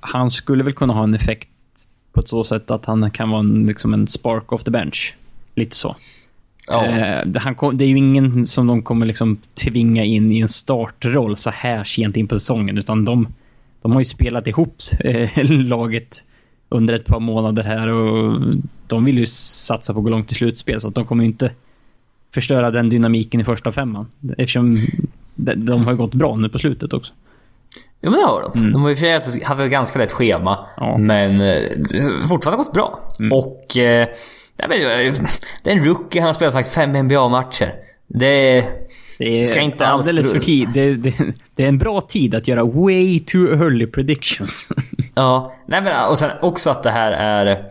Han 0.00 0.30
skulle 0.30 0.64
väl 0.64 0.72
kunna 0.72 0.92
ha 0.92 1.02
en 1.02 1.14
effekt 1.14 1.48
på 2.12 2.20
ett 2.20 2.28
så 2.28 2.44
sätt 2.44 2.70
att 2.70 2.86
han 2.86 3.10
kan 3.10 3.30
vara 3.30 3.40
en, 3.40 3.66
liksom 3.66 3.94
en 3.94 4.06
spark 4.06 4.52
off 4.52 4.64
the 4.64 4.70
bench. 4.70 5.14
Lite 5.54 5.76
så. 5.76 5.96
Det- 7.24 7.38
han 7.40 7.54
kom, 7.54 7.76
det 7.76 7.84
är 7.84 7.88
ju 7.88 7.96
ingen 7.98 8.46
som 8.46 8.66
de 8.66 8.82
kommer 8.82 9.06
liksom 9.06 9.36
tvinga 9.64 10.04
in 10.04 10.32
i 10.32 10.40
en 10.40 10.48
startroll 10.48 11.36
så 11.36 11.50
här 11.50 11.84
sent 11.84 12.16
in 12.16 12.28
på 12.28 12.38
säsongen, 12.38 12.78
utan 12.78 13.04
de, 13.04 13.28
de 13.82 13.92
har 13.92 14.00
ju 14.00 14.04
spelat 14.04 14.46
ihop 14.46 14.76
eh, 15.00 15.30
laget 15.50 16.24
under 16.68 16.94
ett 16.94 17.06
par 17.06 17.20
månader 17.20 17.62
här 17.62 17.88
och 17.88 18.40
de 18.86 19.04
vill 19.04 19.18
ju 19.18 19.26
satsa 19.26 19.92
på 19.92 19.98
att 19.98 20.04
gå 20.04 20.10
långt 20.10 20.32
i 20.32 20.34
slutspel, 20.34 20.80
så 20.80 20.88
att 20.88 20.94
de 20.94 21.04
kommer 21.06 21.24
inte 21.24 21.50
förstöra 22.34 22.70
den 22.70 22.88
dynamiken 22.88 23.40
i 23.40 23.44
första 23.44 23.72
femman. 23.72 24.06
Eftersom 24.38 24.78
de, 25.34 25.84
har 25.86 25.94
gått 25.94 26.14
bra 26.14 26.36
nu 26.36 26.48
på 26.48 26.58
slutet 26.58 26.92
också. 26.92 27.12
Jo 28.02 28.10
men 28.10 28.20
det 28.20 28.26
har 28.26 28.42
de. 28.54 28.72
De 28.72 28.82
har 28.82 28.90
ju 28.90 29.12
haft- 29.44 29.60
ett 29.60 29.70
ganska 29.70 29.98
lätt 29.98 30.12
schema. 30.12 30.58
Mm. 30.78 30.90
Ja. 30.90 30.98
Men 30.98 31.40
eh, 31.40 32.28
fortfarande 32.28 32.64
gått 32.64 32.72
bra. 32.72 33.00
Och... 33.32 33.66
Nej, 33.76 33.76
men, 33.78 34.02
eh, 34.02 34.08
det 35.62 35.70
är 35.70 35.76
en 35.76 35.84
rookie, 35.84 36.20
han 36.20 36.26
har 36.26 36.32
spelat 36.32 36.54
sagt 36.54 36.68
fem 36.68 36.92
NBA-matcher. 36.92 37.74
Det... 38.06 38.64
Det 39.18 39.42
är 39.42 39.46
Ska 39.46 39.60
inte 39.60 39.86
alldeles 39.86 40.32
för 40.32 40.38
tid. 40.38 40.68
Det, 40.74 40.94
det, 40.94 41.14
det 41.56 41.62
är 41.62 41.68
en 41.68 41.78
bra 41.78 42.00
tid 42.00 42.34
att 42.34 42.48
göra 42.48 42.64
way 42.64 43.20
too 43.20 43.52
early 43.52 43.86
predictions. 43.86 44.68
Ja. 45.14 45.54
Nej 45.66 45.82
men 45.82 46.08
och 46.08 46.18
sen 46.18 46.30
också 46.42 46.70
att 46.70 46.82
det 46.82 46.90
här 46.90 47.12
är... 47.12 47.64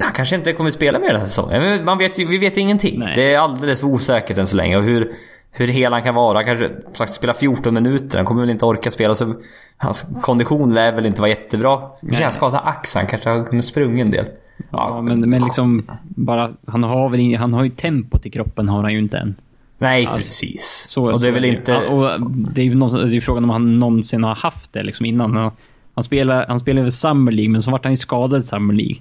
Han 0.00 0.12
kanske 0.12 0.36
inte 0.36 0.52
kommer 0.52 0.70
spela 0.70 0.98
mer 0.98 1.08
den 1.08 1.16
här 1.16 1.26
säsongen. 1.26 1.84
Man 1.84 1.98
vet, 1.98 2.18
vi 2.18 2.38
vet 2.38 2.56
ingenting. 2.56 2.98
Nej. 2.98 3.12
Det 3.16 3.34
är 3.34 3.38
alldeles 3.38 3.80
för 3.80 3.86
osäkert 3.86 4.38
än 4.38 4.46
så 4.46 4.56
länge. 4.56 4.76
Och 4.76 4.82
hur, 4.82 5.12
hur 5.50 5.66
hel 5.66 5.92
han 5.92 6.02
kan 6.02 6.14
vara. 6.14 6.38
Han 6.38 6.44
kanske 6.44 6.70
sagt 6.92 7.14
spela 7.14 7.34
14 7.34 7.74
minuter. 7.74 8.18
Han 8.18 8.26
kommer 8.26 8.40
väl 8.40 8.50
inte 8.50 8.66
orka 8.66 8.90
spela. 8.90 9.14
Så 9.14 9.34
hans 9.76 10.06
kondition 10.22 10.74
lär 10.74 10.92
väl 10.92 11.06
inte 11.06 11.20
vara 11.20 11.30
jättebra. 11.30 11.80
Kanske 12.00 12.24
han 12.24 12.32
skadade 12.32 12.62
axeln. 12.62 13.06
Kanske 13.06 13.30
har 13.30 13.44
kunnat 13.44 13.64
sprunga 13.64 14.02
en 14.02 14.10
del. 14.10 14.26
Ja, 14.70 15.02
men, 15.02 15.20
men 15.20 15.42
liksom 15.44 15.82
bara... 16.04 16.50
Han 16.66 16.82
har 16.82 17.08
väl 17.08 17.20
in- 17.20 17.36
Han 17.38 17.54
har 17.54 17.64
ju 17.64 17.70
tempot 17.70 18.26
i 18.26 18.30
kroppen 18.30 18.68
har 18.68 18.82
han 18.82 18.92
ju 18.92 18.98
inte 18.98 19.18
än. 19.18 19.34
Nej, 19.78 20.06
Alltså, 20.06 20.26
precis. 20.26 20.84
Så, 20.88 21.12
och 21.12 21.20
det 21.20 21.28
är 21.28 21.32
väl 21.32 21.44
inte... 21.44 21.72
Ja, 21.72 21.88
och 21.88 22.30
det 22.30 22.60
är 22.62 22.64
ju 22.64 22.70
det 22.74 23.16
är 23.16 23.20
frågan 23.20 23.44
om 23.44 23.50
han 23.50 23.78
någonsin 23.78 24.24
har 24.24 24.34
haft 24.34 24.72
det 24.72 24.82
liksom 24.82 25.06
innan. 25.06 25.36
Han, 25.36 25.50
han 25.94 26.04
spelade, 26.04 26.44
han 26.48 26.58
spelade 26.58 26.82
väl 26.82 26.92
Summer 26.92 27.32
League, 27.32 27.50
men 27.52 27.62
så 27.62 27.70
vart 27.70 27.84
han 27.84 27.92
ju 27.92 27.96
skadad 27.96 28.40
i 28.40 28.42
Summer 28.42 28.74
League. 28.74 28.96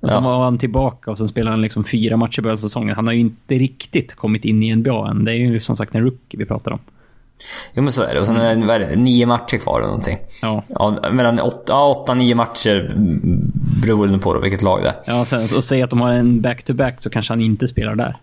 Och 0.00 0.10
sen 0.10 0.24
Ja. 0.24 0.30
var 0.30 0.44
han 0.44 0.58
tillbaka 0.58 1.10
och 1.10 1.18
sen 1.18 1.28
spelade 1.28 1.50
han 1.52 1.62
liksom 1.62 1.84
fyra 1.84 2.16
matcher 2.16 2.38
i 2.38 2.42
början 2.42 2.52
av 2.54 2.60
säsongen. 2.60 2.96
Han 2.96 3.06
har 3.06 3.14
ju 3.14 3.20
inte 3.20 3.54
riktigt 3.54 4.14
kommit 4.14 4.44
in 4.44 4.62
i 4.62 4.76
NBA 4.76 5.10
än. 5.10 5.24
Det 5.24 5.32
är 5.32 5.36
ju 5.36 5.60
som 5.60 5.76
sagt 5.76 5.94
en 5.94 6.02
rookie 6.02 6.38
vi 6.38 6.44
pratar 6.44 6.70
om. 6.72 6.78
Jo 7.72 7.82
men 7.82 7.92
så 7.92 8.02
är 8.02 8.14
det. 8.14 8.20
Och 8.20 8.26
sen 8.26 8.36
är 8.36 8.78
det, 8.78 8.96
nio 8.96 9.26
matcher 9.26 9.56
kvar 9.58 9.78
eller 9.78 9.86
någonting. 9.88 10.18
Ja. 10.42 10.64
Ja, 10.68 11.10
mellan 11.12 11.40
åtta, 11.40 11.62
ja, 11.66 11.86
åtta 11.86 12.14
nio 12.14 12.34
matcher 12.34 12.90
mm, 12.96 13.52
beroende 13.82 14.18
på 14.18 14.34
då, 14.34 14.40
vilket 14.40 14.62
lag 14.62 14.82
det 14.82 14.88
är. 14.88 14.94
Ja, 15.06 15.24
sen, 15.24 15.42
och 15.56 15.64
säg 15.64 15.82
att 15.82 15.90
de 15.90 16.00
har 16.00 16.12
en 16.12 16.40
back-to-back 16.40 16.94
så 17.02 17.10
kanske 17.10 17.32
han 17.32 17.40
inte 17.40 17.66
spelar 17.68 17.94
där. 17.94 18.16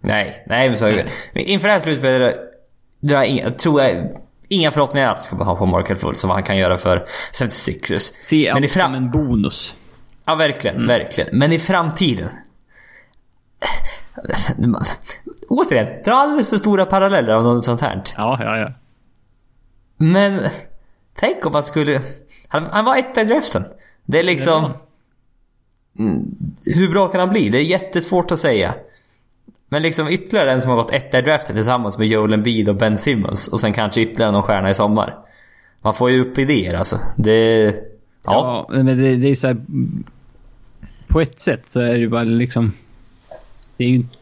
Nej, 0.00 0.44
nej 0.46 0.68
men 0.68 0.78
så 0.78 0.86
är 0.86 1.06
det. 1.32 1.42
Inför 1.42 1.68
det 1.68 1.72
här 1.74 1.80
slutspelet 1.80 2.36
tror 3.58 3.82
jag 3.82 4.08
inga 4.48 4.70
förhoppningar 4.70 5.08
alls 5.08 5.22
ska 5.24 5.36
ha 5.36 5.56
på 5.56 5.66
Markel 5.66 5.96
Fultz 5.96 6.20
som 6.20 6.30
han 6.30 6.42
kan 6.42 6.56
göra 6.56 6.78
för 6.78 7.06
76ers. 7.32 8.12
Se 8.20 8.48
allt 8.50 8.70
fram- 8.70 8.94
som 8.94 8.94
en 9.04 9.10
bonus. 9.10 9.74
Ja, 10.26 10.34
verkligen, 10.34 10.86
verkligen. 10.86 11.38
Men 11.38 11.52
i 11.52 11.58
framtiden. 11.58 12.28
Återigen, 15.48 16.02
dra 16.04 16.12
alldeles 16.12 16.50
för 16.50 16.56
stora 16.56 16.84
paralleller 16.84 17.32
av 17.32 17.42
något 17.42 17.64
sånt 17.64 17.80
här. 17.80 18.02
Ja, 18.16 18.38
ja, 18.40 18.58
ja. 18.58 18.72
Men 19.96 20.40
tänk 21.14 21.46
om 21.46 21.52
man 21.52 21.62
skulle... 21.62 22.00
Han, 22.48 22.66
han 22.70 22.84
var 22.84 22.96
etta 22.96 23.22
i 23.22 23.24
draften. 23.24 23.64
Det 24.04 24.18
är 24.18 24.24
liksom... 24.24 24.72
Mm, 25.98 26.34
hur 26.64 26.90
bra 26.90 27.08
kan 27.08 27.20
han 27.20 27.28
bli? 27.28 27.48
Det 27.48 27.58
är 27.58 27.62
jättesvårt 27.62 28.30
att 28.30 28.38
säga. 28.38 28.74
Men 29.68 29.82
liksom 29.82 30.08
ytterligare 30.08 30.52
en 30.52 30.62
som 30.62 30.70
har 30.70 30.76
gått 30.76 30.94
etta 30.94 31.18
i 31.18 31.22
draften 31.22 31.56
tillsammans 31.56 31.98
med 31.98 32.06
Joel 32.06 32.32
Embiid 32.32 32.68
och 32.68 32.76
Ben 32.76 32.98
Simmons. 32.98 33.48
Och 33.48 33.60
sen 33.60 33.72
kanske 33.72 34.00
ytterligare 34.00 34.32
någon 34.32 34.42
stjärna 34.42 34.70
i 34.70 34.74
sommar. 34.74 35.18
Man 35.82 35.94
får 35.94 36.10
ju 36.10 36.20
upp 36.20 36.38
idéer 36.38 36.74
alltså. 36.74 36.98
Det... 37.16 37.64
Ja. 38.22 38.66
Ja, 38.68 38.82
men 38.82 38.86
det, 38.86 39.16
det 39.16 39.28
är 39.28 39.34
så 39.34 39.46
här, 39.46 39.56
På 41.08 41.20
ett 41.20 41.38
sätt 41.38 41.68
så 41.68 41.80
är 41.80 41.92
det 41.92 41.98
ju 41.98 42.08
bara 42.08 42.22
liksom... 42.22 42.72
Det 43.76 43.84
är 43.84 43.88
ju 43.88 43.94
inte 43.94 44.18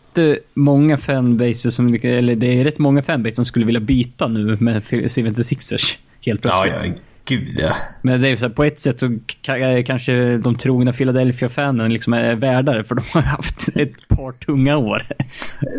många 0.55 0.97
fanbases 0.97 1.75
som... 1.75 1.99
Eller 2.03 2.35
det 2.37 2.61
är 2.61 2.65
rätt 2.65 2.79
många 2.79 3.03
fanbases 3.03 3.37
som 3.37 3.45
skulle 3.45 3.67
vilja 3.67 3.81
byta 3.81 4.29
nu 4.29 4.57
med 4.61 4.83
76ers. 4.83 5.97
Helt 6.27 6.45
Ja, 6.45 6.63
plötsligt. 6.65 6.95
ja. 6.97 7.03
Gud 7.25 7.49
ja. 7.59 7.77
Men 8.03 8.21
det 8.21 8.29
är 8.29 8.37
så 8.37 8.47
här, 8.47 8.53
på 8.53 8.65
ett 8.65 8.81
sätt 8.81 9.01
så 9.01 9.07
ka- 9.47 9.83
kanske 9.83 10.37
de 10.39 10.55
trogna 10.57 10.93
Philadelphia-fanen 10.93 11.93
liksom 11.93 12.13
är 12.13 12.35
värdare, 12.35 12.85
för 12.85 12.95
de 12.95 13.03
har 13.13 13.21
haft 13.23 13.69
ett 13.77 14.09
par 14.09 14.33
tunga 14.33 14.77
år. 14.77 15.03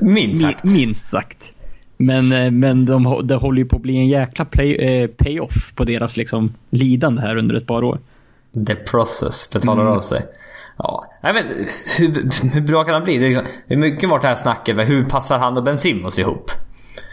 Minst 0.02 0.42
sagt. 0.42 0.64
Mi- 0.64 0.74
Minst 0.74 1.08
sagt. 1.08 1.54
Men, 1.98 2.32
eh, 2.32 2.52
men 2.52 2.86
de, 2.86 3.22
det 3.28 3.36
håller 3.36 3.58
ju 3.62 3.66
på 3.66 3.76
att 3.76 3.82
bli 3.82 3.98
en 3.98 4.08
jäkla 4.08 4.46
play, 4.46 4.76
eh, 4.76 5.08
payoff 5.08 5.74
på 5.76 5.84
deras 5.84 6.18
liksom, 6.18 6.54
lidande 6.70 7.22
här 7.22 7.36
under 7.38 7.56
ett 7.56 7.68
par 7.68 7.84
år. 7.84 8.00
The 8.68 8.76
process 8.76 9.50
betalar 9.54 9.82
Mm. 9.82 9.94
av 9.94 10.00
sig. 10.00 10.22
Ja, 10.78 11.06
nej 11.22 11.34
men 11.34 11.44
hur, 11.98 12.50
hur 12.50 12.62
bra 12.62 12.84
kan 12.84 12.94
han 12.94 13.04
bli? 13.04 13.18
Det 13.18 13.26
är, 13.26 13.28
liksom, 13.28 13.46
det 13.68 13.74
är 13.74 13.78
mycket 13.78 14.10
varit 14.10 14.22
det 14.22 14.28
här 14.28 14.36
snacket 14.36 14.76
med 14.76 14.86
hur 14.88 15.06
passar 15.06 15.40
han 15.40 15.58
och 15.58 15.64
Ben 15.64 15.78
Simmons 15.78 16.20
ihop? 16.20 16.52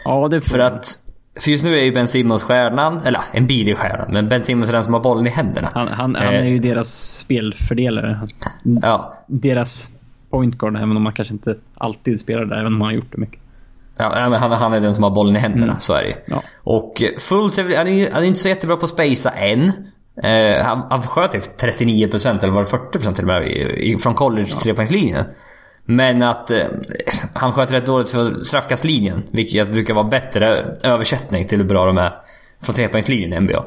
Ja, 0.05 0.27
det 0.27 0.41
För 0.41 0.59
att... 0.59 0.97
För 1.39 1.51
just 1.51 1.63
nu 1.63 1.79
är 1.79 1.83
ju 1.83 1.91
Ben 1.91 2.07
Simmons 2.07 2.43
stjärnan, 2.43 3.01
eller 3.05 3.21
en 3.31 3.47
bil 3.47 3.69
är 3.69 3.75
stjärnan, 3.75 4.07
men 4.11 4.29
Ben 4.29 4.43
Simmons 4.43 4.69
är 4.69 4.73
den 4.73 4.83
som 4.83 4.93
har 4.93 5.01
bollen 5.01 5.27
i 5.27 5.29
händerna. 5.29 5.69
Han, 5.73 5.87
han, 5.87 6.15
han 6.15 6.33
är 6.33 6.45
ju 6.45 6.59
deras 6.59 7.17
spelfördelare. 7.17 8.19
Ja, 8.81 9.17
Deras 9.27 9.91
point 10.29 10.57
guard, 10.57 10.75
även 10.75 10.97
om 10.97 11.03
man 11.03 11.13
kanske 11.13 11.33
inte 11.33 11.55
alltid 11.77 12.19
spelar 12.19 12.45
där, 12.45 12.55
även 12.55 12.73
om 12.73 12.81
han 12.81 12.89
har 12.89 12.95
gjort 12.95 13.11
det 13.11 13.17
mycket. 13.17 13.39
ja 13.97 14.29
men 14.29 14.39
han, 14.39 14.51
han 14.51 14.73
är 14.73 14.81
den 14.81 14.93
som 14.93 15.03
har 15.03 15.11
bollen 15.11 15.35
i 15.35 15.39
händerna, 15.39 15.79
så 15.79 15.93
är 15.93 16.03
det. 16.03 16.15
Ja. 16.25 16.43
Och 16.63 17.03
eh, 17.03 17.09
Fultz 17.17 17.57
han 17.57 17.67
är, 17.87 18.11
han 18.11 18.23
är 18.23 18.27
inte 18.27 18.39
så 18.39 18.47
jättebra 18.47 18.75
på 18.77 18.85
att 18.85 18.89
spacea 18.89 19.31
än. 19.31 19.71
Eh, 20.23 20.63
han, 20.65 20.87
han 20.89 21.01
sköt 21.01 21.31
typ 21.31 21.43
39% 21.61 22.39
eller 22.43 22.53
var 22.53 22.61
det 22.63 22.99
40% 22.99 23.13
till 23.13 23.23
och 23.23 23.27
med 23.27 23.47
i, 23.47 23.91
i, 23.91 23.97
från 23.97 24.13
college 24.13 24.45
trepoängslinjen. 24.63 25.25
Men 25.85 26.21
att 26.23 26.51
eh, 26.51 26.65
han 27.33 27.51
sköt 27.51 27.73
rätt 27.73 27.85
dåligt 27.85 28.09
för 28.09 28.43
straffkastlinjen. 28.43 29.23
Vilket 29.31 29.71
brukar 29.71 29.93
vara 29.93 30.07
bättre 30.07 30.75
översättning 30.83 31.45
till 31.47 31.57
hur 31.57 31.65
bra 31.65 31.85
de 31.85 31.97
är 31.97 32.13
från 32.61 32.75
trepoängslinjen 32.75 33.33
i 33.33 33.39
NBA. 33.39 33.65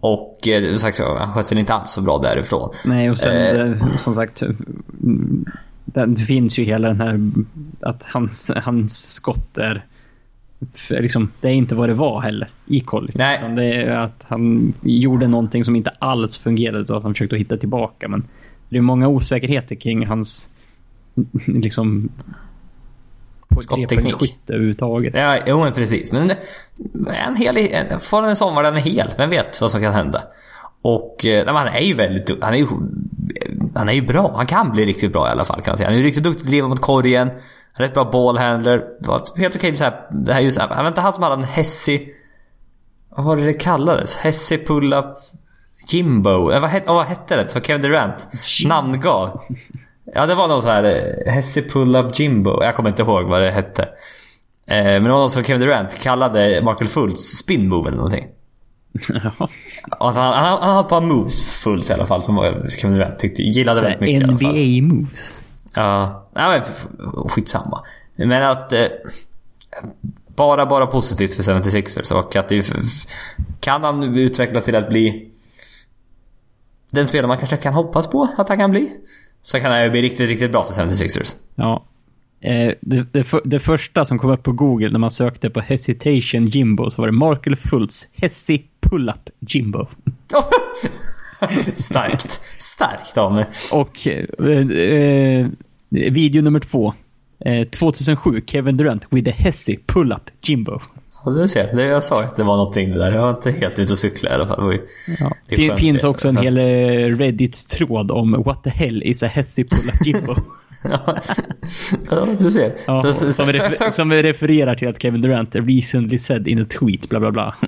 Och 0.00 0.48
eh, 0.48 0.72
sagt, 0.72 0.98
han 1.00 1.32
sköt 1.34 1.52
väl 1.52 1.58
inte 1.58 1.74
alls 1.74 1.90
så 1.90 2.00
bra 2.00 2.18
därifrån. 2.18 2.74
Nej, 2.84 3.10
och 3.10 3.18
sen 3.18 3.36
Eh. 3.36 3.60
eh, 3.70 3.96
som 3.96 4.14
sagt. 4.14 4.42
mm, 4.42 5.44
Det 5.84 6.06
det 6.06 6.20
finns 6.22 6.58
ju 6.58 6.64
hela 6.64 6.88
den 6.88 7.00
här 7.00 7.20
att 7.80 8.04
hans, 8.12 8.50
hans 8.56 9.06
skott 9.14 9.58
är... 9.58 9.84
Liksom, 10.90 11.30
det 11.40 11.48
är 11.48 11.52
inte 11.52 11.74
vad 11.74 11.88
det 11.88 11.94
var 11.94 12.20
heller 12.20 12.48
i 12.66 12.80
college. 12.80 13.12
Nej. 13.16 13.54
Det 13.56 13.64
är 13.64 13.90
att 13.90 14.26
han 14.28 14.74
gjorde 14.82 15.28
någonting 15.28 15.64
som 15.64 15.76
inte 15.76 15.90
alls 15.90 16.38
fungerade 16.38 16.86
så 16.86 16.96
att 16.96 17.02
han 17.02 17.14
försökte 17.14 17.36
hitta 17.36 17.56
tillbaka. 17.56 18.08
Men 18.08 18.24
det 18.68 18.76
är 18.76 18.80
många 18.80 19.08
osäkerheter 19.08 19.74
kring 19.74 20.06
hans 20.06 20.50
liksom 21.46 22.08
Skottteknik. 23.60 24.36
överhuvudtaget. 24.50 25.14
Ja, 25.14 25.38
jo 25.46 25.64
men 25.64 25.72
precis. 25.72 26.12
Men 26.12 26.32
en 27.26 27.36
hel, 27.36 27.56
en, 27.56 28.00
får 28.00 28.22
en 28.22 28.36
sommar 28.36 28.62
den 28.62 28.76
är 28.76 28.80
hel. 28.80 29.08
Vem 29.16 29.30
vet 29.30 29.60
vad 29.60 29.70
som 29.70 29.80
kan 29.80 29.92
hända? 29.92 30.22
Och 30.82 31.26
eh, 31.26 31.44
nej, 31.44 31.54
han 31.54 31.68
är 31.68 31.80
ju 31.80 31.94
väldigt 31.94 32.42
han 32.42 32.54
är 32.54 32.58
ju, 32.58 32.66
han 33.74 33.88
är 33.88 33.92
ju 33.92 34.02
bra. 34.02 34.32
Han 34.36 34.46
kan 34.46 34.72
bli 34.72 34.84
riktigt 34.84 35.12
bra 35.12 35.28
i 35.28 35.30
alla 35.30 35.44
fall 35.44 35.62
kan 35.62 35.72
man 35.72 35.78
säga. 35.78 35.88
Han 35.88 35.94
är 35.94 35.98
ju 36.00 36.06
riktigt 36.06 36.24
duktig 36.24 36.42
att 36.42 36.50
driva 36.50 36.68
mot 36.68 36.80
korgen. 36.80 37.30
Rätt 37.78 37.94
bra 37.94 38.04
ballhandler. 38.04 38.84
Var 39.00 39.22
Helt 39.38 39.56
okej 39.56 39.74
så 39.76 39.84
här, 39.84 40.06
det 40.10 40.32
här 40.32 40.40
just, 40.40 40.58
var 40.58 40.88
inte 40.88 41.00
han 41.00 41.12
som 41.12 41.22
hade 41.22 41.34
en 41.34 41.44
Hessi... 41.44 42.08
Vad 43.08 43.24
var 43.24 43.36
det 43.36 43.44
det 43.44 43.54
kallades? 43.54 44.16
Hessi 44.16 44.58
pull-up 44.58 45.16
Jimbo? 45.88 46.50
Eh, 46.52 46.60
Vad 46.60 46.70
hette, 46.70 46.90
vad 46.90 47.06
hette 47.06 47.36
det? 47.36 47.48
Så 47.48 47.60
Kevin 47.60 47.82
Durant 47.82 48.28
namngav. 48.66 49.40
Ja, 50.14 50.26
det 50.26 50.34
var 50.34 50.48
någon 50.48 50.62
så 50.62 50.68
här 50.68 50.84
eh, 51.26 51.32
Hessi 51.32 51.62
pull-up 51.62 52.18
Jimbo. 52.20 52.62
Jag 52.62 52.74
kommer 52.74 52.88
inte 52.90 53.02
ihåg 53.02 53.24
vad 53.24 53.40
det 53.40 53.50
hette. 53.50 53.82
Eh, 54.66 54.84
men 54.84 55.04
det 55.04 55.10
var 55.10 55.18
någon 55.18 55.30
som 55.30 55.44
Kevin 55.44 55.60
Durant 55.62 56.02
kallade 56.02 56.60
Markel 56.64 56.86
Fultz 56.88 57.22
spin 57.38 57.68
move 57.68 57.88
eller 57.88 57.96
någonting. 57.98 58.26
Ja. 59.08 59.48
Han, 60.00 60.14
han, 60.16 60.58
han 60.62 60.70
hade 60.70 60.80
ett 60.80 60.88
par 60.88 61.00
moves 61.00 61.62
fullt 61.62 61.90
i 61.90 61.92
alla 61.92 62.06
fall 62.06 62.22
som 62.22 62.62
Kevin 62.80 62.96
Durant 62.98 63.18
tyckte, 63.18 63.42
gillade 63.42 63.80
väldigt 63.80 64.00
mycket 64.00 64.20
i 64.20 64.24
alla 64.24 64.38
fall. 64.38 64.48
NBA 64.52 64.94
moves. 64.94 65.42
Ja, 65.76 66.28
nej 66.34 66.60
men 66.60 67.28
skitsamma. 67.28 67.84
Men 68.16 68.42
att... 68.42 68.72
Eh, 68.72 68.86
bara, 70.36 70.66
bara 70.66 70.86
positivt 70.86 71.34
för 71.34 71.42
76ers 71.42 72.12
och 72.12 72.36
att 72.36 72.48
det... 72.48 72.72
Kan 73.60 73.84
han 73.84 74.02
utvecklas 74.02 74.64
till 74.64 74.76
att 74.76 74.88
bli... 74.88 75.30
Den 76.90 77.06
spelare 77.06 77.28
man 77.28 77.38
kanske 77.38 77.56
kan 77.56 77.74
hoppas 77.74 78.06
på 78.06 78.28
att 78.38 78.48
han 78.48 78.58
kan 78.58 78.70
bli. 78.70 78.92
Så 79.42 79.60
kan 79.60 79.72
han 79.72 79.82
ju 79.82 79.90
bli 79.90 80.02
riktigt, 80.02 80.28
riktigt 80.28 80.52
bra 80.52 80.64
för 80.64 80.72
76ers. 80.72 81.34
Ja. 81.54 81.84
Eh, 82.40 82.72
det, 82.80 83.12
det, 83.12 83.24
för, 83.24 83.42
det 83.44 83.58
första 83.58 84.04
som 84.04 84.18
kom 84.18 84.30
upp 84.30 84.42
på 84.42 84.52
Google 84.52 84.90
när 84.90 84.98
man 84.98 85.10
sökte 85.10 85.50
på 85.50 85.60
hesitation 85.60 86.46
Jimbo 86.46 86.90
så 86.90 87.02
var 87.02 87.08
det 87.08 87.12
Markel 87.12 87.56
Fultz 87.56 88.08
Hessi 88.12 88.64
Pull-Up 88.80 89.30
Jimbo. 89.40 89.86
Starkt. 91.74 92.40
Starkt 92.58 93.18
av 93.18 93.32
mig. 93.34 93.46
Och 93.72 94.08
eh, 94.08 94.78
eh, 94.78 95.46
video 95.90 96.42
nummer 96.42 96.60
två. 96.60 96.92
Eh, 97.44 97.66
2007, 97.68 98.40
Kevin 98.46 98.76
Durant 98.76 99.06
with 99.10 99.28
a 99.30 99.34
Hessi 99.36 99.78
Pull-Up 99.86 100.30
Jimbo. 100.42 100.80
Ja, 101.24 101.30
du 101.32 101.48
ser. 101.48 101.76
Det 101.76 101.84
jag 101.84 102.04
sa 102.04 102.22
att 102.22 102.36
det 102.36 102.42
var 102.42 102.56
någonting 102.56 102.90
det 102.90 102.98
där. 102.98 103.12
Jag 103.12 103.22
var 103.22 103.30
inte 103.30 103.50
helt 103.50 103.78
ute 103.78 103.92
och 103.92 103.98
cykla 103.98 104.30
i 104.30 104.34
alla 104.34 104.46
fall. 104.46 104.70
Det 104.70 104.80
Ja. 105.20 105.30
det 105.48 105.76
finns 105.78 106.02
det. 106.02 106.08
också 106.08 106.28
en 106.28 106.36
hel 106.36 106.58
eh, 106.58 106.62
Reddit-tråd 107.16 108.10
om 108.10 108.42
what 108.46 108.64
the 108.64 108.70
hell 108.70 109.02
is 109.02 109.22
a 109.22 109.26
Hessi 109.26 109.64
Pull-Up 109.64 110.06
Jimbo. 110.06 110.34
ja, 112.10 112.26
du 112.40 112.50
ser. 112.50 112.72
Ja, 112.86 113.02
Så- 113.02 113.14
så- 113.14 113.32
som, 113.32 113.48
refer- 113.48 113.84
så- 113.84 113.90
som 113.90 114.12
refererar 114.12 114.74
till 114.74 114.88
att 114.88 115.02
Kevin 115.02 115.20
Durant 115.22 115.56
recently 115.56 116.18
said 116.18 116.48
in 116.48 116.62
a 116.62 116.64
tweet, 116.80 117.08
bla 117.08 117.20
bla 117.20 117.30
bla. 117.32 117.54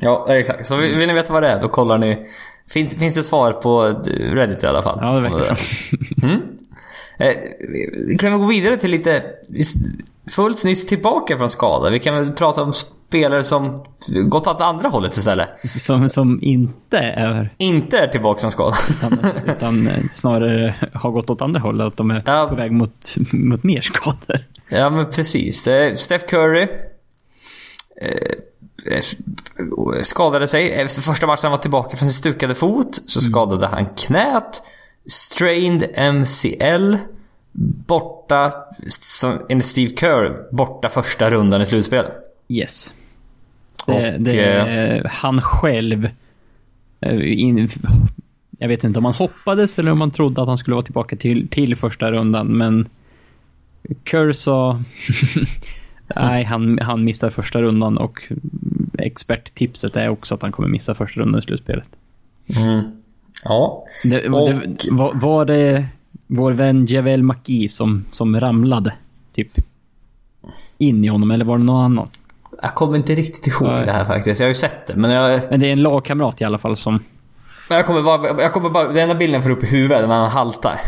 Ja, 0.00 0.26
exakt. 0.28 0.66
Så 0.66 0.76
vill 0.76 0.96
vill 0.96 1.08
ni 1.08 1.14
veta 1.14 1.32
vad 1.32 1.42
det 1.42 1.48
är, 1.48 1.60
då 1.60 1.68
kollar 1.68 1.98
ni. 1.98 2.18
Finns, 2.70 2.94
finns 2.94 3.14
det 3.14 3.22
svar 3.22 3.52
på 3.52 3.82
Reddit 4.34 4.62
i 4.62 4.66
alla 4.66 4.82
fall? 4.82 4.98
Ja, 5.00 5.12
det 5.14 5.20
verkar 5.20 5.44
så. 5.44 5.56
mm. 6.26 6.40
Eh, 7.18 7.36
vi 8.06 8.16
kan 8.18 8.30
väl 8.32 8.40
gå 8.40 8.46
vidare 8.46 8.76
till 8.76 8.90
lite... 8.90 9.22
Fullt 10.30 10.64
nyss 10.64 10.86
tillbaka 10.86 11.38
från 11.38 11.50
skada. 11.50 11.90
Vi 11.90 11.98
kan 11.98 12.14
väl 12.14 12.32
prata 12.32 12.62
om 12.62 12.72
spelare 12.72 13.44
som 13.44 13.84
gått 14.28 14.46
åt 14.46 14.60
andra 14.60 14.88
hållet 14.88 15.16
istället. 15.16 15.48
Som, 15.70 16.08
som 16.08 16.38
inte 16.42 16.98
är 16.98 17.50
Inte 17.58 17.98
är 17.98 18.06
tillbaka 18.08 18.40
från 18.40 18.50
skada. 18.50 18.76
utan, 18.90 19.18
utan 19.46 19.86
eh, 19.86 19.94
snarare 20.12 20.74
har 20.94 21.10
gått 21.10 21.30
åt 21.30 21.42
andra 21.42 21.60
hållet. 21.60 21.86
Att 21.86 21.96
de 21.96 22.10
är 22.10 22.22
Ja. 22.26 22.46
på 22.50 22.54
väg 22.54 22.72
mot, 22.72 23.06
mot 23.32 23.62
mer 23.62 23.80
skador. 23.80 24.38
ja, 24.70 24.90
men 24.90 25.10
precis. 25.10 25.68
Eh, 25.68 25.94
Steph 25.94 26.26
Curry. 26.26 26.68
Eh, 28.00 29.00
skadade 30.02 30.48
sig. 30.48 30.72
Efter 30.72 31.00
första 31.02 31.26
matchen 31.26 31.40
han 31.42 31.50
var 31.50 31.58
tillbaka 31.58 31.96
från 31.96 32.08
sin 32.08 32.18
stukade 32.20 32.54
fot 32.54 33.02
så 33.06 33.20
skadade 33.20 33.66
han 33.66 33.86
knät. 33.96 34.62
Strained 35.06 35.82
MCL. 36.14 36.96
Borta, 37.86 38.52
som 38.88 39.40
enligt 39.48 39.64
Steve 39.64 39.96
Kerr, 39.96 40.54
borta 40.54 40.88
första 40.88 41.30
rundan 41.30 41.62
i 41.62 41.66
slutspelet. 41.66 42.12
Yes. 42.48 42.94
Och, 43.86 43.92
Det, 43.92 44.16
det 44.18 44.40
är 44.44 45.08
han 45.10 45.40
själv. 45.40 46.08
eh, 47.00 47.40
In, 47.40 47.68
jag 48.58 48.68
vet 48.68 48.84
inte 48.84 48.98
om 48.98 49.04
han 49.04 49.14
hoppades 49.14 49.78
eller 49.78 49.92
om 49.92 50.00
han 50.00 50.10
trodde 50.10 50.42
att 50.42 50.48
han 50.48 50.56
skulle 50.56 50.74
vara 50.74 50.84
tillbaka 50.84 51.16
till, 51.16 51.48
till 51.48 51.76
första 51.76 52.10
rundan, 52.10 52.46
men 52.46 52.88
Kerr 54.04 54.32
sa... 54.32 54.82
Nej, 56.16 56.44
han, 56.44 56.78
han 56.78 57.04
missar 57.04 57.30
första 57.30 57.62
rundan 57.62 57.98
och 57.98 58.32
experttipset 58.98 59.96
är 59.96 60.08
också 60.08 60.34
att 60.34 60.42
han 60.42 60.52
kommer 60.52 60.68
missa 60.68 60.94
första 60.94 61.20
rundan 61.20 61.38
i 61.38 61.42
slutspelet. 61.42 61.88
Mm. 62.56 62.82
Ja. 63.44 63.84
Det, 64.04 64.28
Och- 64.28 64.48
det, 64.48 64.76
var, 64.90 65.12
var 65.14 65.44
det 65.44 65.86
vår 66.26 66.52
vän 66.52 66.86
Javel 66.86 67.22
McGee 67.22 67.68
som, 67.68 68.04
som 68.10 68.40
ramlade 68.40 68.92
typ 69.34 69.48
in 70.78 71.04
i 71.04 71.08
honom, 71.08 71.30
eller 71.30 71.44
var 71.44 71.58
det 71.58 71.64
någon 71.64 71.84
annan? 71.84 72.08
Jag 72.62 72.74
kommer 72.74 72.96
inte 72.96 73.14
riktigt 73.14 73.46
ihåg 73.46 73.68
det 73.68 73.92
här 73.92 74.04
faktiskt. 74.04 74.40
Jag 74.40 74.44
har 74.46 74.48
ju 74.50 74.54
sett 74.54 74.86
det, 74.86 74.96
men 74.96 75.10
jag... 75.10 75.40
Men 75.50 75.60
det 75.60 75.66
är 75.68 75.72
en 75.72 75.82
lagkamrat 75.82 76.40
i 76.40 76.44
alla 76.44 76.58
fall 76.58 76.76
som... 76.76 77.04
Jag 77.70 77.86
kommer 77.86 78.02
bara... 78.02 78.42
Jag 78.42 78.52
kommer 78.52 78.70
bara 78.70 78.88
den 78.88 78.96
enda 78.98 79.14
bilden 79.14 79.34
jag 79.34 79.42
får 79.42 79.50
upp 79.50 79.62
i 79.64 79.66
huvudet 79.66 80.08
när 80.08 80.16
han 80.20 80.30
haltar. 80.30 80.80